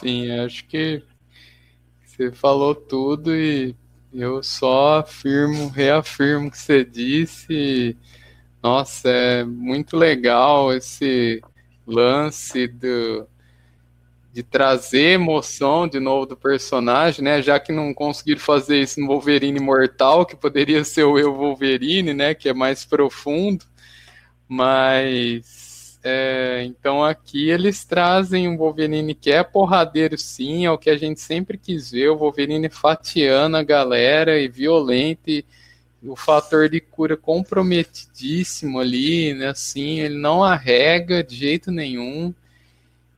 Sim, 0.00 0.30
acho 0.40 0.66
que 0.66 1.02
você 2.04 2.32
falou 2.32 2.74
tudo 2.74 3.34
e 3.34 3.74
eu 4.12 4.42
só 4.42 5.00
afirmo, 5.00 5.68
reafirmo 5.68 6.48
o 6.48 6.50
que 6.50 6.58
você 6.58 6.84
disse. 6.84 7.96
Nossa, 8.62 9.08
é 9.10 9.44
muito 9.44 9.96
legal 9.96 10.72
esse 10.72 11.42
lance 11.86 12.68
do, 12.68 13.28
de 14.32 14.42
trazer 14.42 15.12
emoção 15.14 15.88
de 15.88 15.98
novo 15.98 16.26
do 16.26 16.36
personagem, 16.36 17.24
né? 17.24 17.40
Já 17.40 17.58
que 17.58 17.72
não 17.72 17.94
conseguiram 17.94 18.40
fazer 18.40 18.80
isso 18.82 19.00
no 19.00 19.06
Wolverine 19.06 19.58
Mortal, 19.60 20.26
que 20.26 20.36
poderia 20.36 20.84
ser 20.84 21.04
o 21.04 21.18
eu 21.18 21.34
Wolverine, 21.34 22.12
né? 22.12 22.34
Que 22.34 22.50
é 22.50 22.54
mais 22.54 22.84
profundo, 22.84 23.64
mas 24.48 25.65
é, 26.08 26.64
então 26.64 27.02
aqui 27.02 27.50
eles 27.50 27.84
trazem 27.84 28.48
um 28.48 28.56
Wolverine 28.56 29.14
que 29.14 29.30
é 29.30 29.42
porradeiro, 29.42 30.16
sim, 30.16 30.64
é 30.64 30.70
o 30.70 30.78
que 30.78 30.90
a 30.90 30.96
gente 30.96 31.20
sempre 31.20 31.58
quis 31.58 31.90
ver, 31.90 32.10
o 32.10 32.16
Wolverine 32.16 32.68
fatiando 32.68 33.56
a 33.56 33.62
galera 33.62 34.38
e 34.38 34.48
violento. 34.48 35.28
E, 35.28 35.44
o 36.02 36.16
fator 36.16 36.68
de 36.68 36.80
cura 36.80 37.16
comprometidíssimo 37.16 38.78
ali, 38.78 39.34
né? 39.34 39.48
Assim, 39.48 40.00
ele 40.00 40.16
não 40.16 40.44
arrega 40.44 41.22
de 41.22 41.34
jeito 41.34 41.70
nenhum. 41.70 42.32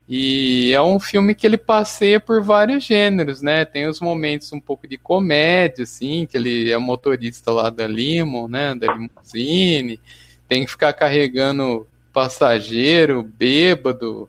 E 0.09 0.73
é 0.73 0.81
um 0.81 0.99
filme 0.99 1.35
que 1.35 1.47
ele 1.47 1.59
passeia 1.59 2.19
por 2.19 2.43
vários 2.43 2.85
gêneros, 2.85 3.43
né? 3.43 3.65
Tem 3.65 3.87
os 3.87 4.01
momentos 4.01 4.53
um 4.53 4.61
pouco 4.61 4.89
de 4.89 4.97
comédia, 4.97 5.85
assim, 5.85 6.27
que 6.27 6.37
ele 6.37 6.71
é 6.71 6.79
motorista 6.79 7.53
lá 7.53 7.69
da 7.69 7.87
Limo, 7.87 8.49
né? 8.49 8.75
Da 8.75 8.95
limusine, 8.95 10.01
tem 10.49 10.65
que 10.65 10.71
ficar 10.71 10.95
carregando 10.95 11.87
passageiro, 12.13 13.23
bêbado, 13.23 14.29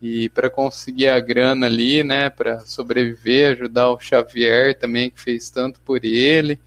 e 0.00 0.28
para 0.30 0.50
conseguir 0.50 1.08
a 1.08 1.18
grana 1.20 1.66
ali, 1.66 2.04
né? 2.04 2.30
Para 2.30 2.60
sobreviver, 2.60 3.52
ajudar 3.52 3.90
o 3.90 4.00
Xavier 4.00 4.78
também, 4.78 5.10
que 5.10 5.20
fez 5.20 5.50
tanto 5.50 5.80
por 5.80 6.04
ele. 6.04 6.58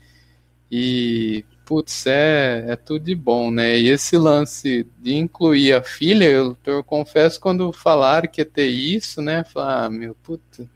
E 0.72 1.46
putz, 1.66 2.08
é, 2.08 2.66
é 2.70 2.76
tudo 2.76 3.06
de 3.06 3.16
bom, 3.16 3.52
né? 3.52 3.78
E 3.78 3.90
esse 3.90 4.18
lance 4.18 4.88
de 4.98 5.16
incluir 5.16 5.74
a 5.74 5.84
filha, 5.84 6.26
eu, 6.26 6.58
eu 6.66 6.84
confesso, 6.84 7.40
quando 7.40 7.72
falaram 7.72 8.28
que 8.28 8.42
ia 8.42 8.46
ter 8.46 8.68
isso, 8.68 9.22
né? 9.22 9.44
Falar, 9.44 9.86
ah, 9.86 9.90
meu, 9.90 10.16
puta, 10.16 10.68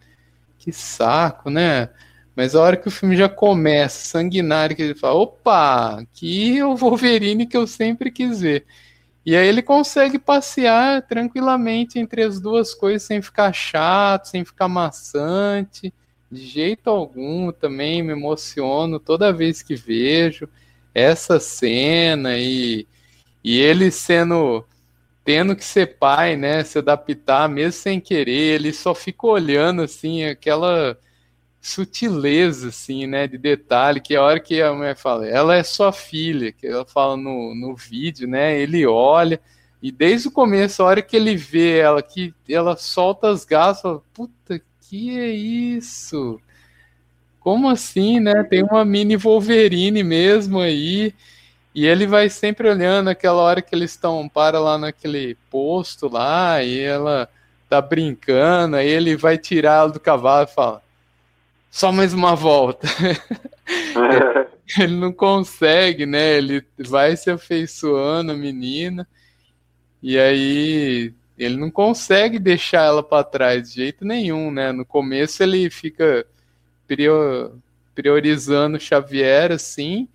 que 0.60 0.72
saco, 0.72 1.50
né? 1.50 1.90
Mas 2.36 2.56
a 2.56 2.62
hora 2.62 2.78
que 2.78 2.88
o 2.88 2.92
filme 2.92 3.16
já 3.18 3.28
começa, 3.30 4.08
sanguinário, 4.08 4.76
que 4.76 4.84
ele 4.84 4.96
fala, 4.96 5.16
opa, 5.16 6.00
aqui 6.02 6.60
é 6.60 6.66
o 6.66 6.76
Wolverine 6.76 7.48
que 7.48 7.58
eu 7.58 7.68
sempre 7.68 8.12
quis 8.12 8.42
ver. 8.42 8.66
E 9.26 9.36
aí 9.36 9.48
ele 9.48 9.62
consegue 9.62 10.20
passear 10.20 11.02
tranquilamente 11.04 11.98
entre 11.98 12.24
as 12.24 12.40
duas 12.40 12.74
coisas 12.74 13.04
sem 13.04 13.22
ficar 13.22 13.54
chato, 13.54 14.26
sem 14.26 14.44
ficar 14.44 14.68
maçante, 14.68 15.94
de 16.30 16.46
jeito 16.46 16.90
algum. 16.90 17.52
Também 17.52 18.04
me 18.04 18.12
emociono 18.12 19.00
toda 19.00 19.32
vez 19.32 19.62
que 19.62 19.76
vejo 19.76 20.48
essa 20.94 21.40
cena 21.40 22.38
e, 22.38 22.86
e 23.44 23.60
ele 23.60 23.92
sendo 23.92 24.66
tendo 25.24 25.56
que 25.56 25.64
ser 25.64 25.98
pai, 25.98 26.36
né, 26.36 26.64
se 26.66 26.78
adaptar 26.80 27.48
mesmo 27.48 27.72
sem 27.82 28.00
querer, 28.00 28.56
ele 28.56 28.74
só 28.74 28.94
fica 28.94 29.26
olhando 29.26 29.82
assim 29.82 30.26
aquela 30.26 30.98
sutileza 31.64 32.70
assim, 32.70 33.08
né, 33.08 33.28
de 33.28 33.38
detalhe 33.38 34.02
que 34.02 34.16
a 34.16 34.22
hora 34.22 34.40
que 34.40 34.62
a 34.62 34.74
mulher 34.74 34.96
fala, 34.96 35.28
ela 35.28 35.56
é 35.56 35.64
sua 35.64 35.92
filha, 35.92 36.52
que 36.52 36.68
ela 36.68 36.86
fala 36.86 37.16
no, 37.18 37.56
no 37.56 37.76
vídeo, 37.76 38.28
né, 38.28 38.60
ele 38.60 38.86
olha 38.86 39.40
e 39.82 39.92
desde 39.92 40.28
o 40.28 40.32
começo, 40.32 40.84
a 40.84 40.86
hora 40.86 41.02
que 41.02 41.16
ele 41.16 41.36
vê 41.36 41.80
ela, 41.80 42.02
que 42.02 42.34
ela 42.48 42.78
solta 42.78 43.30
as 43.30 43.46
garras, 43.46 43.82
fala, 43.82 44.02
puta, 44.14 44.62
que 44.82 45.18
é 45.18 45.30
isso? 45.30 46.40
como 47.44 47.70
assim, 47.70 48.20
né? 48.20 48.44
Tem 48.44 48.64
uma 48.64 48.86
mini 48.86 49.18
Wolverine 49.18 50.02
mesmo 50.02 50.60
aí. 50.60 51.14
E 51.76 51.86
ele 51.86 52.08
vai 52.08 52.30
sempre 52.30 52.70
olhando 52.70 53.10
aquela 53.10 53.42
hora 53.42 53.62
que 53.62 53.76
eles 53.76 53.92
estão 53.92 54.30
para 54.30 54.60
lá 54.60 54.78
naquele 54.78 55.36
posto 55.50 56.08
lá 56.08 56.64
e 56.64 56.80
ela 56.80 57.28
tá 57.70 57.82
brincando, 57.82 58.76
aí 58.76 58.88
ele 58.88 59.18
vai 59.18 59.38
tirá-la 59.38 59.92
do 59.92 60.00
cavalo 60.00 60.48
e 60.50 60.54
fala: 60.54 60.83
"Só 61.74 61.92
mais 61.92 62.14
uma 62.14 62.36
volta". 62.36 62.88
ele 64.80 64.96
não 64.96 65.12
consegue, 65.12 66.06
né? 66.06 66.38
Ele 66.38 66.64
vai 66.78 67.18
se 67.18 67.32
afeiçoando 67.32 68.32
a 68.32 68.36
menina. 68.36 69.08
E 70.02 70.20
aí 70.20 71.12
ele 71.36 71.58
não 71.58 71.72
consegue 71.72 72.38
deixar 72.38 72.84
ela 72.86 73.02
para 73.02 73.24
trás 73.24 73.70
de 73.70 73.76
jeito 73.78 74.06
nenhum, 74.06 74.52
né? 74.52 74.72
No 74.72 74.86
começo 74.86 75.42
ele 75.42 75.68
fica 75.72 76.28
prior, 76.88 77.56
priorizando 77.96 78.80
Xavier, 78.80 79.52
assim, 79.52 80.08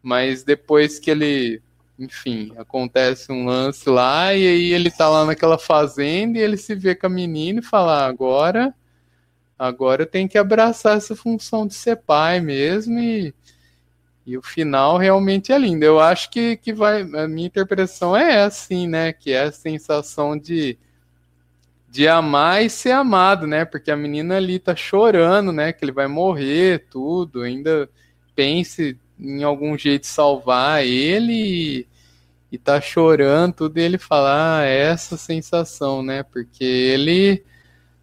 mas 0.00 0.44
depois 0.44 1.00
que 1.00 1.10
ele, 1.10 1.60
enfim, 1.98 2.52
acontece 2.56 3.32
um 3.32 3.46
lance 3.46 3.90
lá, 3.90 4.32
e 4.32 4.46
aí 4.46 4.72
ele 4.72 4.92
tá 4.92 5.08
lá 5.08 5.24
naquela 5.24 5.58
fazenda 5.58 6.38
e 6.38 6.40
ele 6.40 6.56
se 6.56 6.72
vê 6.76 6.94
com 6.94 7.08
a 7.08 7.10
menina 7.10 7.58
e 7.58 7.64
fala, 7.64 8.06
ah, 8.06 8.12
agora, 9.60 9.68
agora 9.68 10.06
tem 10.06 10.26
que 10.26 10.38
abraçar 10.38 10.96
essa 10.96 11.14
função 11.14 11.66
de 11.66 11.74
ser 11.74 11.96
pai 11.96 12.40
mesmo 12.40 12.98
e, 12.98 13.34
e 14.26 14.38
o 14.38 14.42
final 14.42 14.96
realmente 14.96 15.52
é 15.52 15.58
lindo. 15.58 15.84
Eu 15.84 16.00
acho 16.00 16.30
que, 16.30 16.56
que 16.56 16.72
vai, 16.72 17.02
a 17.02 17.28
minha 17.28 17.46
interpretação 17.46 18.16
é 18.16 18.42
assim, 18.42 18.88
né, 18.88 19.12
que 19.12 19.32
é 19.32 19.42
a 19.44 19.52
sensação 19.52 20.38
de 20.38 20.78
de 21.90 22.06
amar 22.06 22.64
e 22.64 22.70
ser 22.70 22.92
amado, 22.92 23.46
né? 23.48 23.64
Porque 23.64 23.90
a 23.90 23.96
menina 23.96 24.36
ali 24.36 24.60
tá 24.60 24.76
chorando, 24.76 25.50
né? 25.52 25.72
Que 25.72 25.84
ele 25.84 25.90
vai 25.92 26.06
morrer, 26.06 26.86
tudo. 26.88 27.42
Ainda 27.42 27.90
pense 28.34 28.96
em 29.18 29.42
algum 29.42 29.76
jeito 29.76 30.06
salvar 30.06 30.86
ele 30.86 31.32
e, 31.32 31.86
e 32.52 32.58
tá 32.58 32.80
chorando, 32.80 33.54
tudo. 33.54 33.78
E 33.78 33.82
ele 33.82 33.98
fala, 33.98 34.60
ah, 34.60 34.64
é 34.64 34.82
essa 34.82 35.16
sensação, 35.16 36.00
né? 36.00 36.22
Porque 36.22 36.62
ele 36.64 37.44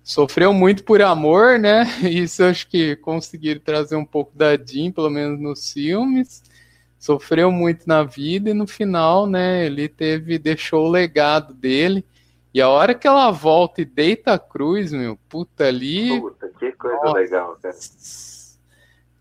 sofreu 0.08 0.54
muito 0.54 0.86
por 0.86 1.02
amor, 1.02 1.60
né? 1.60 1.84
Isso 2.10 2.42
eu 2.42 2.48
acho 2.48 2.68
que 2.70 2.96
conseguiram 2.96 3.60
trazer 3.60 3.98
um 3.98 4.06
pouco 4.06 4.32
da 4.36 4.56
Jean, 4.56 4.90
pelo 4.90 5.10
menos 5.10 5.38
nos 5.38 5.74
filmes. 5.74 6.42
Sofreu 6.98 7.52
muito 7.52 7.86
na 7.86 8.04
vida 8.04 8.50
e 8.50 8.54
no 8.54 8.66
final, 8.66 9.28
né? 9.28 9.66
Ele 9.66 9.90
teve, 9.90 10.40
deixou 10.40 10.88
o 10.88 10.92
legado 10.92 11.54
dele 11.54 12.06
e 12.54 12.62
a 12.62 12.70
hora 12.70 12.96
que 12.96 13.06
ela 13.06 13.30
volta 13.32 13.82
e 13.82 13.86
deita 13.86 14.34
a 14.34 14.40
cruz, 14.40 14.94
meu, 14.94 15.20
puta 15.30 15.68
ali. 15.68 16.20
Puta, 16.20 16.50
que 16.58 16.72
coisa 16.72 16.98
Nossa. 17.04 17.18
legal, 17.18 17.58
cara. 17.62 17.76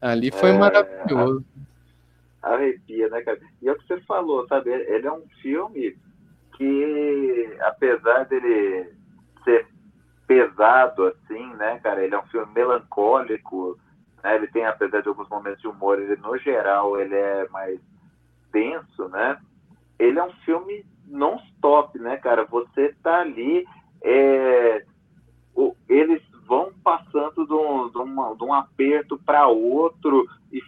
Ali 0.00 0.30
foi 0.30 0.50
é... 0.50 0.58
maravilhoso. 0.58 1.44
Arrepia, 2.40 3.08
né, 3.08 3.20
cara? 3.22 3.40
E 3.60 3.68
é 3.68 3.72
o 3.72 3.76
que 3.76 3.86
você 3.88 4.00
falou, 4.02 4.46
sabe? 4.46 4.70
Ele 4.70 5.06
é 5.06 5.12
um 5.12 5.24
filme 5.42 5.96
que, 6.56 7.56
apesar 7.60 8.24
dele 8.24 8.94
ser 9.44 9.66
pesado 10.26 11.06
assim, 11.06 11.46
né, 11.54 11.78
cara? 11.82 12.04
Ele 12.04 12.14
é 12.14 12.18
um 12.18 12.26
filme 12.26 12.52
melancólico, 12.54 13.78
né? 14.22 14.36
Ele 14.36 14.46
tem, 14.48 14.64
apesar 14.64 15.02
de 15.02 15.08
alguns 15.08 15.28
momentos 15.28 15.60
de 15.60 15.68
humor, 15.68 16.00
ele 16.00 16.16
no 16.16 16.36
geral 16.38 16.98
ele 17.00 17.14
é 17.14 17.48
mais 17.48 17.80
denso, 18.52 19.08
né? 19.08 19.38
Ele 19.98 20.18
é 20.18 20.24
um 20.24 20.32
filme 20.44 20.84
non-stop, 21.06 21.98
né, 21.98 22.16
cara? 22.16 22.44
Você 22.44 22.94
tá 23.02 23.20
ali, 23.20 23.66
é, 24.02 24.84
o, 25.54 25.74
eles 25.88 26.22
vão 26.46 26.72
passando 26.82 27.46
de 27.46 27.52
um, 27.52 27.88
de 27.88 28.36
de 28.38 28.44
um 28.44 28.52
aperto 28.52 29.18
para 29.24 29.48
outro 29.48 30.26
e 30.52 30.62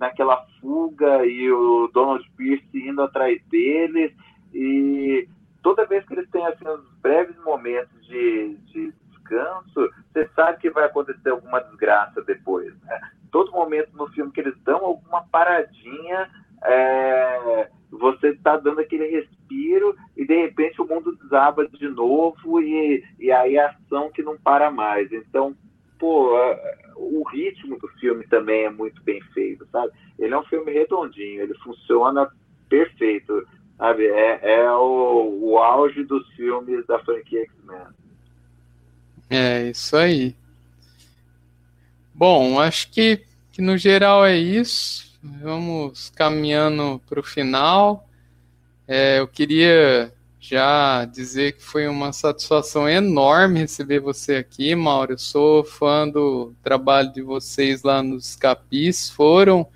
naquela 0.00 0.46
fuga 0.60 1.26
e 1.26 1.50
o 1.50 1.88
Donald 1.92 2.28
Pierce 2.36 2.66
indo 2.74 3.02
atrás 3.02 3.40
deles 3.50 4.12
e 4.54 5.28
toda 5.68 5.84
vez 5.84 6.02
que 6.06 6.14
eles 6.14 6.30
têm 6.30 6.46
assim 6.46 6.66
uns 6.66 6.90
breves 7.02 7.36
momentos 7.44 8.06
de, 8.06 8.56
de 8.72 8.90
descanso, 9.10 9.90
você 10.10 10.26
sabe 10.34 10.58
que 10.60 10.70
vai 10.70 10.84
acontecer 10.84 11.28
alguma 11.28 11.60
desgraça 11.60 12.22
depois, 12.22 12.74
né? 12.84 12.98
Todo 13.30 13.52
momento 13.52 13.94
no 13.94 14.08
filme 14.08 14.32
que 14.32 14.40
eles 14.40 14.56
dão 14.64 14.82
alguma 14.82 15.26
paradinha 15.26 16.30
é, 16.64 17.68
você 17.90 18.28
está 18.28 18.56
dando 18.56 18.80
aquele 18.80 19.08
respiro 19.08 19.94
e 20.16 20.26
de 20.26 20.40
repente 20.40 20.80
o 20.80 20.86
mundo 20.86 21.14
desaba 21.16 21.68
de 21.68 21.86
novo 21.86 22.62
e, 22.62 23.04
e 23.18 23.30
aí 23.30 23.58
a 23.58 23.68
ação 23.68 24.10
que 24.10 24.22
não 24.22 24.38
para 24.38 24.70
mais. 24.70 25.12
Então, 25.12 25.54
pô, 25.98 26.34
o 26.96 27.22
ritmo 27.28 27.78
do 27.78 27.88
filme 28.00 28.26
também 28.26 28.64
é 28.64 28.70
muito 28.70 29.02
bem 29.02 29.20
feito, 29.34 29.68
sabe? 29.70 29.92
Ele 30.18 30.32
é 30.32 30.38
um 30.38 30.44
filme 30.44 30.72
redondinho, 30.72 31.42
ele 31.42 31.54
funciona 31.58 32.26
perfeito, 32.70 33.46
sabe? 33.78 34.06
É, 34.06 34.60
é 34.60 34.72
o, 34.72 35.38
o 35.40 35.58
auge 35.58 36.04
dos 36.04 36.26
filmes 36.34 36.84
da 36.86 36.98
franquia 36.98 37.42
X-Men. 37.42 37.86
É, 39.30 39.70
isso 39.70 39.96
aí. 39.96 40.34
Bom, 42.12 42.60
acho 42.60 42.90
que, 42.90 43.22
que 43.52 43.62
no 43.62 43.78
geral 43.78 44.26
é 44.26 44.36
isso. 44.36 45.16
Vamos 45.22 46.10
caminhando 46.10 47.00
para 47.08 47.20
o 47.20 47.22
final. 47.22 48.08
É, 48.86 49.20
eu 49.20 49.28
queria 49.28 50.12
já 50.40 51.04
dizer 51.04 51.52
que 51.52 51.62
foi 51.62 51.86
uma 51.86 52.12
satisfação 52.12 52.88
enorme 52.88 53.60
receber 53.60 54.00
você 54.00 54.36
aqui, 54.36 54.74
Mauro. 54.74 55.12
Eu 55.12 55.18
sou 55.18 55.62
fã 55.62 56.08
do 56.08 56.54
trabalho 56.62 57.12
de 57.12 57.20
vocês 57.20 57.82
lá 57.82 58.02
nos 58.02 58.34
Capis. 58.34 59.10
Foram 59.10 59.66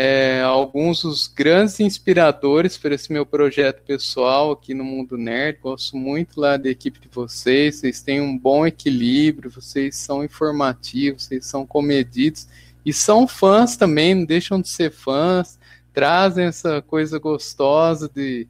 é, 0.00 0.42
alguns 0.42 1.02
dos 1.02 1.26
grandes 1.26 1.80
inspiradores 1.80 2.78
para 2.78 2.94
esse 2.94 3.12
meu 3.12 3.26
projeto 3.26 3.82
pessoal 3.82 4.52
aqui 4.52 4.72
no 4.72 4.84
Mundo 4.84 5.18
Nerd. 5.18 5.58
Gosto 5.60 5.96
muito 5.96 6.40
lá 6.40 6.56
da 6.56 6.68
equipe 6.68 7.00
de 7.00 7.08
vocês. 7.08 7.80
Vocês 7.80 8.00
têm 8.00 8.20
um 8.20 8.38
bom 8.38 8.64
equilíbrio, 8.64 9.50
vocês 9.50 9.96
são 9.96 10.22
informativos, 10.22 11.24
vocês 11.24 11.46
são 11.46 11.66
comedidos 11.66 12.46
e 12.86 12.92
são 12.92 13.26
fãs 13.26 13.76
também, 13.76 14.14
não 14.14 14.24
deixam 14.24 14.60
de 14.60 14.68
ser 14.68 14.92
fãs, 14.92 15.58
trazem 15.92 16.44
essa 16.44 16.80
coisa 16.80 17.18
gostosa 17.18 18.08
de, 18.08 18.46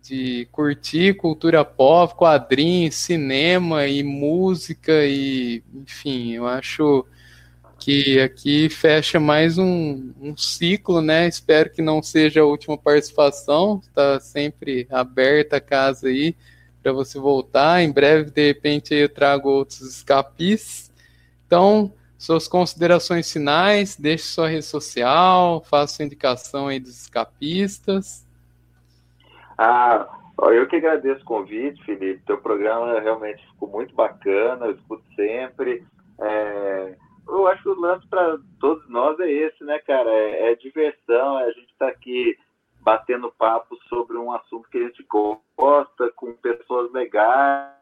de 0.00 0.46
curtir 0.52 1.16
cultura 1.16 1.64
pop, 1.64 2.14
quadrinhos, 2.14 2.94
cinema 2.94 3.88
e 3.88 4.04
música 4.04 5.04
e 5.06 5.64
enfim, 5.74 6.34
eu 6.34 6.46
acho 6.46 7.04
que 7.86 8.20
aqui 8.20 8.68
fecha 8.68 9.20
mais 9.20 9.58
um, 9.58 10.12
um, 10.20 10.36
ciclo, 10.36 11.00
né? 11.00 11.28
Espero 11.28 11.70
que 11.70 11.80
não 11.80 12.02
seja 12.02 12.40
a 12.40 12.44
última 12.44 12.76
participação. 12.76 13.78
Está 13.80 14.18
sempre 14.18 14.88
aberta 14.90 15.58
a 15.58 15.60
casa 15.60 16.08
aí 16.08 16.34
para 16.82 16.90
você 16.90 17.16
voltar. 17.16 17.80
Em 17.84 17.92
breve, 17.92 18.32
de 18.32 18.44
repente, 18.44 18.92
eu 18.92 19.08
trago 19.08 19.48
outros 19.48 19.82
escapis. 19.82 20.90
Então, 21.46 21.92
suas 22.18 22.48
considerações 22.48 23.32
finais, 23.32 23.94
deixe 23.94 24.24
sua 24.24 24.48
rede 24.48 24.64
social, 24.64 25.62
faça 25.62 26.02
indicação 26.02 26.66
aí 26.66 26.80
dos 26.80 27.02
escapistas. 27.02 28.26
Ah, 29.56 30.08
eu 30.50 30.66
que 30.66 30.74
agradeço 30.74 31.22
o 31.22 31.24
convite, 31.24 31.84
Felipe. 31.84 32.20
Teu 32.26 32.38
programa 32.38 32.98
realmente 32.98 33.46
ficou 33.46 33.68
muito 33.68 33.94
bacana, 33.94 34.66
eu 34.66 34.72
escuto 34.72 35.04
sempre. 35.14 35.86
É 36.18 37.05
eu 37.28 37.46
acho 37.48 37.62
que 37.62 37.68
o 37.68 37.80
lance 37.80 38.06
para 38.08 38.38
todos 38.60 38.88
nós 38.88 39.18
é 39.20 39.30
esse, 39.30 39.64
né, 39.64 39.78
cara? 39.80 40.10
É, 40.10 40.52
é 40.52 40.54
diversão, 40.54 41.38
é 41.38 41.44
a 41.44 41.50
gente 41.50 41.72
estar 41.72 41.86
tá 41.86 41.92
aqui 41.92 42.36
batendo 42.80 43.32
papo 43.32 43.76
sobre 43.88 44.16
um 44.16 44.32
assunto 44.32 44.68
que 44.70 44.78
a 44.78 44.82
gente 44.82 45.04
gosta, 45.56 46.10
com 46.14 46.32
pessoas 46.34 46.92
legais, 46.92 47.72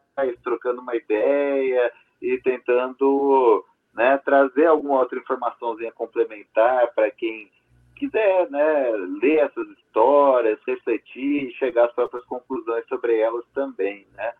trocando 0.43 0.81
uma 0.81 0.97
ideia 0.97 1.93
e 2.23 2.39
tentando 2.39 3.65
né, 3.93 4.16
trazer 4.25 4.66
alguma 4.66 5.01
outra 5.01 5.19
informaçãozinha 5.19 5.93
complementar 5.93 6.93
para 6.95 7.11
quem 7.11 7.51
quiser 7.97 8.51
né, 8.51 8.91
ler 9.21 9.41
essas 9.41 9.69
histórias, 9.79 10.59
refletir 10.66 11.49
e 11.49 11.53
chegar 11.55 11.87
às 11.87 11.93
próprias 11.93 12.25
conclusões 12.25 12.87
sobre 12.89 13.19
elas 13.19 13.45
também, 13.55 14.07
né? 14.15 14.33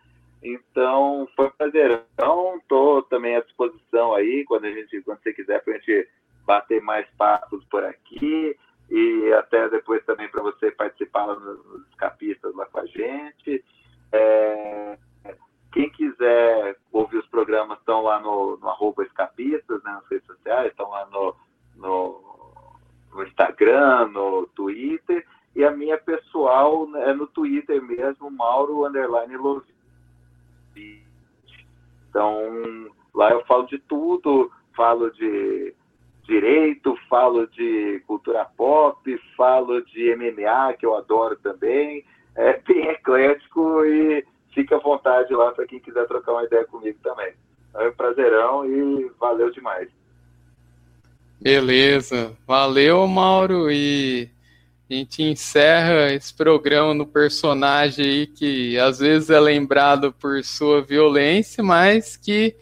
Então, 0.45 1.27
foi 1.35 1.47
um 1.47 1.51
prazerão. 1.51 2.57
Estou 2.57 3.01
também 3.03 3.35
à 3.35 3.41
disposição 3.41 4.13
aí, 4.13 4.45
quando, 4.45 4.65
a 4.65 4.71
gente, 4.71 5.01
quando 5.01 5.19
você 5.23 5.33
quiser, 5.33 5.63
para 5.63 5.73
a 5.73 5.77
gente 5.79 6.07
bater 6.45 6.79
mais 6.83 7.07
papos 7.17 7.65
por 7.65 7.83
aqui. 7.83 8.55
E 8.91 9.33
até 9.33 9.67
depois 9.69 10.05
também 10.05 10.29
para 10.29 10.43
você 10.43 10.69
participar 10.69 11.25
nos 11.25 11.87
escapistas 11.89 12.53
lá 12.53 12.67
com 12.67 12.79
a 12.79 12.85
gente. 12.85 13.65
É, 14.11 14.99
quem 15.73 15.89
quiser 15.89 16.77
ouvir 16.91 17.17
os 17.17 17.27
programas 17.27 17.79
estão 17.79 18.03
lá 18.03 18.19
no, 18.19 18.57
no 18.57 18.69
arroba 18.69 19.03
escapistas, 19.03 19.83
né, 19.83 19.91
nas 19.91 20.07
redes 20.07 20.27
sociais, 20.27 20.69
estão 20.69 20.91
lá 20.91 21.07
no, 21.07 21.35
no, 21.75 22.77
no 23.11 23.23
Instagram, 23.23 24.09
no 24.09 24.45
Twitter. 24.55 25.25
E 25.55 25.63
a 25.63 25.71
minha 25.71 25.97
pessoal 25.97 26.87
é 26.97 27.13
no 27.13 27.25
Twitter 27.25 27.81
mesmo, 27.81 28.29
Mauro 28.29 28.85
Underline 28.85 29.35
Então, 32.09 32.89
lá 33.13 33.31
eu 33.31 33.45
falo 33.45 33.65
de 33.67 33.77
tudo, 33.79 34.51
falo 34.75 35.09
de 35.11 35.73
direito, 36.23 36.97
falo 37.09 37.47
de 37.47 38.01
cultura 38.07 38.45
pop, 38.45 39.21
falo 39.37 39.81
de 39.81 40.15
MMA, 40.15 40.73
que 40.73 40.85
eu 40.85 40.95
adoro 40.95 41.35
também. 41.37 42.03
É 42.35 42.59
bem 42.59 42.87
eclético 42.89 43.85
e 43.85 44.25
fica 44.53 44.77
à 44.77 44.79
vontade 44.79 45.33
lá 45.33 45.51
para 45.51 45.65
quem 45.67 45.79
quiser 45.79 46.07
trocar 46.07 46.33
uma 46.33 46.43
ideia 46.43 46.65
comigo 46.65 46.97
também. 47.03 47.33
É 47.75 47.87
um 47.87 47.93
prazerão 47.93 48.65
e 48.65 49.11
valeu 49.19 49.51
demais. 49.51 49.89
Beleza. 51.39 52.35
Valeu, 52.47 53.05
Mauro. 53.05 53.69
E 53.69 54.29
a 54.89 54.93
gente 54.93 55.23
encerra 55.23 56.13
esse 56.13 56.31
programa 56.31 56.93
no 56.93 57.07
personagem 57.07 58.05
aí 58.05 58.27
que 58.27 58.77
às 58.77 58.99
vezes 58.99 59.31
é 59.31 59.39
lembrado 59.39 60.13
por 60.13 60.43
sua 60.43 60.81
violência, 60.81 61.63
mas 61.63 62.15
que, 62.15 62.55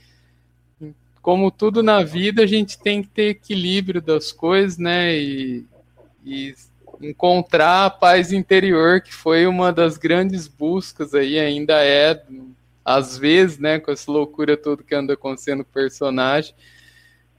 como 1.22 1.52
tudo 1.52 1.84
na 1.84 2.02
vida, 2.02 2.44
a 2.44 2.48
gente 2.48 2.80
tem 2.80 3.02
que 3.02 3.10
ter 3.10 3.30
equilíbrio 3.30 4.02
das 4.02 4.32
coisas, 4.32 4.78
né? 4.78 5.14
E, 5.14 5.66
e 6.26 6.56
encontrar 7.02 7.86
a 7.86 7.90
paz 7.90 8.32
interior, 8.32 9.02
que 9.02 9.14
foi 9.14 9.45
uma 9.45 9.74
das 9.74 9.98
grandes 9.98 10.48
buscas 10.48 11.14
aí, 11.14 11.38
ainda 11.38 11.84
é, 11.84 12.24
às 12.86 13.18
vezes, 13.18 13.60
né, 13.60 13.80
com 13.80 13.91
essa 13.91 14.10
loucura 14.10 14.56
toda 14.56 14.84
que 14.84 14.95
anda 14.95 15.14
acontecendo 15.14 15.66
com 15.66 15.70
o 15.70 15.74
personagem 15.74 16.56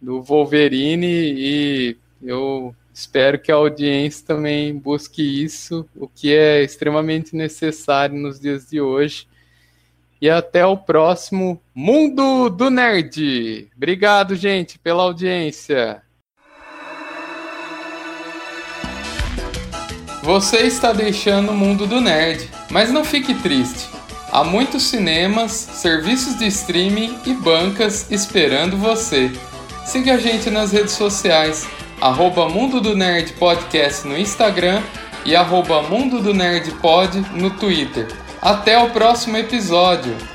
do 0.01 0.20
Wolverine, 0.20 1.06
e 1.06 1.97
eu 2.23 2.74
Espero 2.94 3.40
que 3.40 3.50
a 3.50 3.56
audiência 3.56 4.24
também 4.24 4.72
busque 4.72 5.20
isso, 5.20 5.84
o 5.96 6.06
que 6.06 6.32
é 6.32 6.62
extremamente 6.62 7.34
necessário 7.34 8.16
nos 8.16 8.38
dias 8.38 8.70
de 8.70 8.80
hoje. 8.80 9.26
E 10.22 10.30
até 10.30 10.64
o 10.64 10.76
próximo 10.76 11.60
Mundo 11.74 12.48
do 12.48 12.70
Nerd. 12.70 13.68
Obrigado, 13.76 14.36
gente, 14.36 14.78
pela 14.78 15.02
audiência. 15.02 16.02
Você 20.22 20.58
está 20.58 20.92
deixando 20.92 21.50
o 21.50 21.54
mundo 21.54 21.86
do 21.86 22.00
nerd, 22.00 22.48
mas 22.70 22.90
não 22.90 23.04
fique 23.04 23.34
triste. 23.34 23.90
Há 24.32 24.42
muitos 24.42 24.84
cinemas, 24.84 25.52
serviços 25.52 26.38
de 26.38 26.46
streaming 26.46 27.18
e 27.26 27.34
bancas 27.34 28.10
esperando 28.10 28.78
você. 28.78 29.30
Siga 29.84 30.14
a 30.14 30.18
gente 30.18 30.48
nas 30.48 30.72
redes 30.72 30.94
sociais 30.94 31.68
arroba 32.00 32.48
Mundo 32.48 32.80
do 32.80 32.96
Nerd 32.96 33.32
Podcast 33.34 34.06
no 34.06 34.16
Instagram 34.16 34.82
e 35.24 35.34
arroba 35.34 35.82
Mundo 35.82 36.20
do 36.20 36.34
Nerd 36.34 36.70
Pod 36.82 37.18
no 37.34 37.50
Twitter. 37.50 38.08
Até 38.42 38.78
o 38.78 38.90
próximo 38.90 39.36
episódio! 39.36 40.34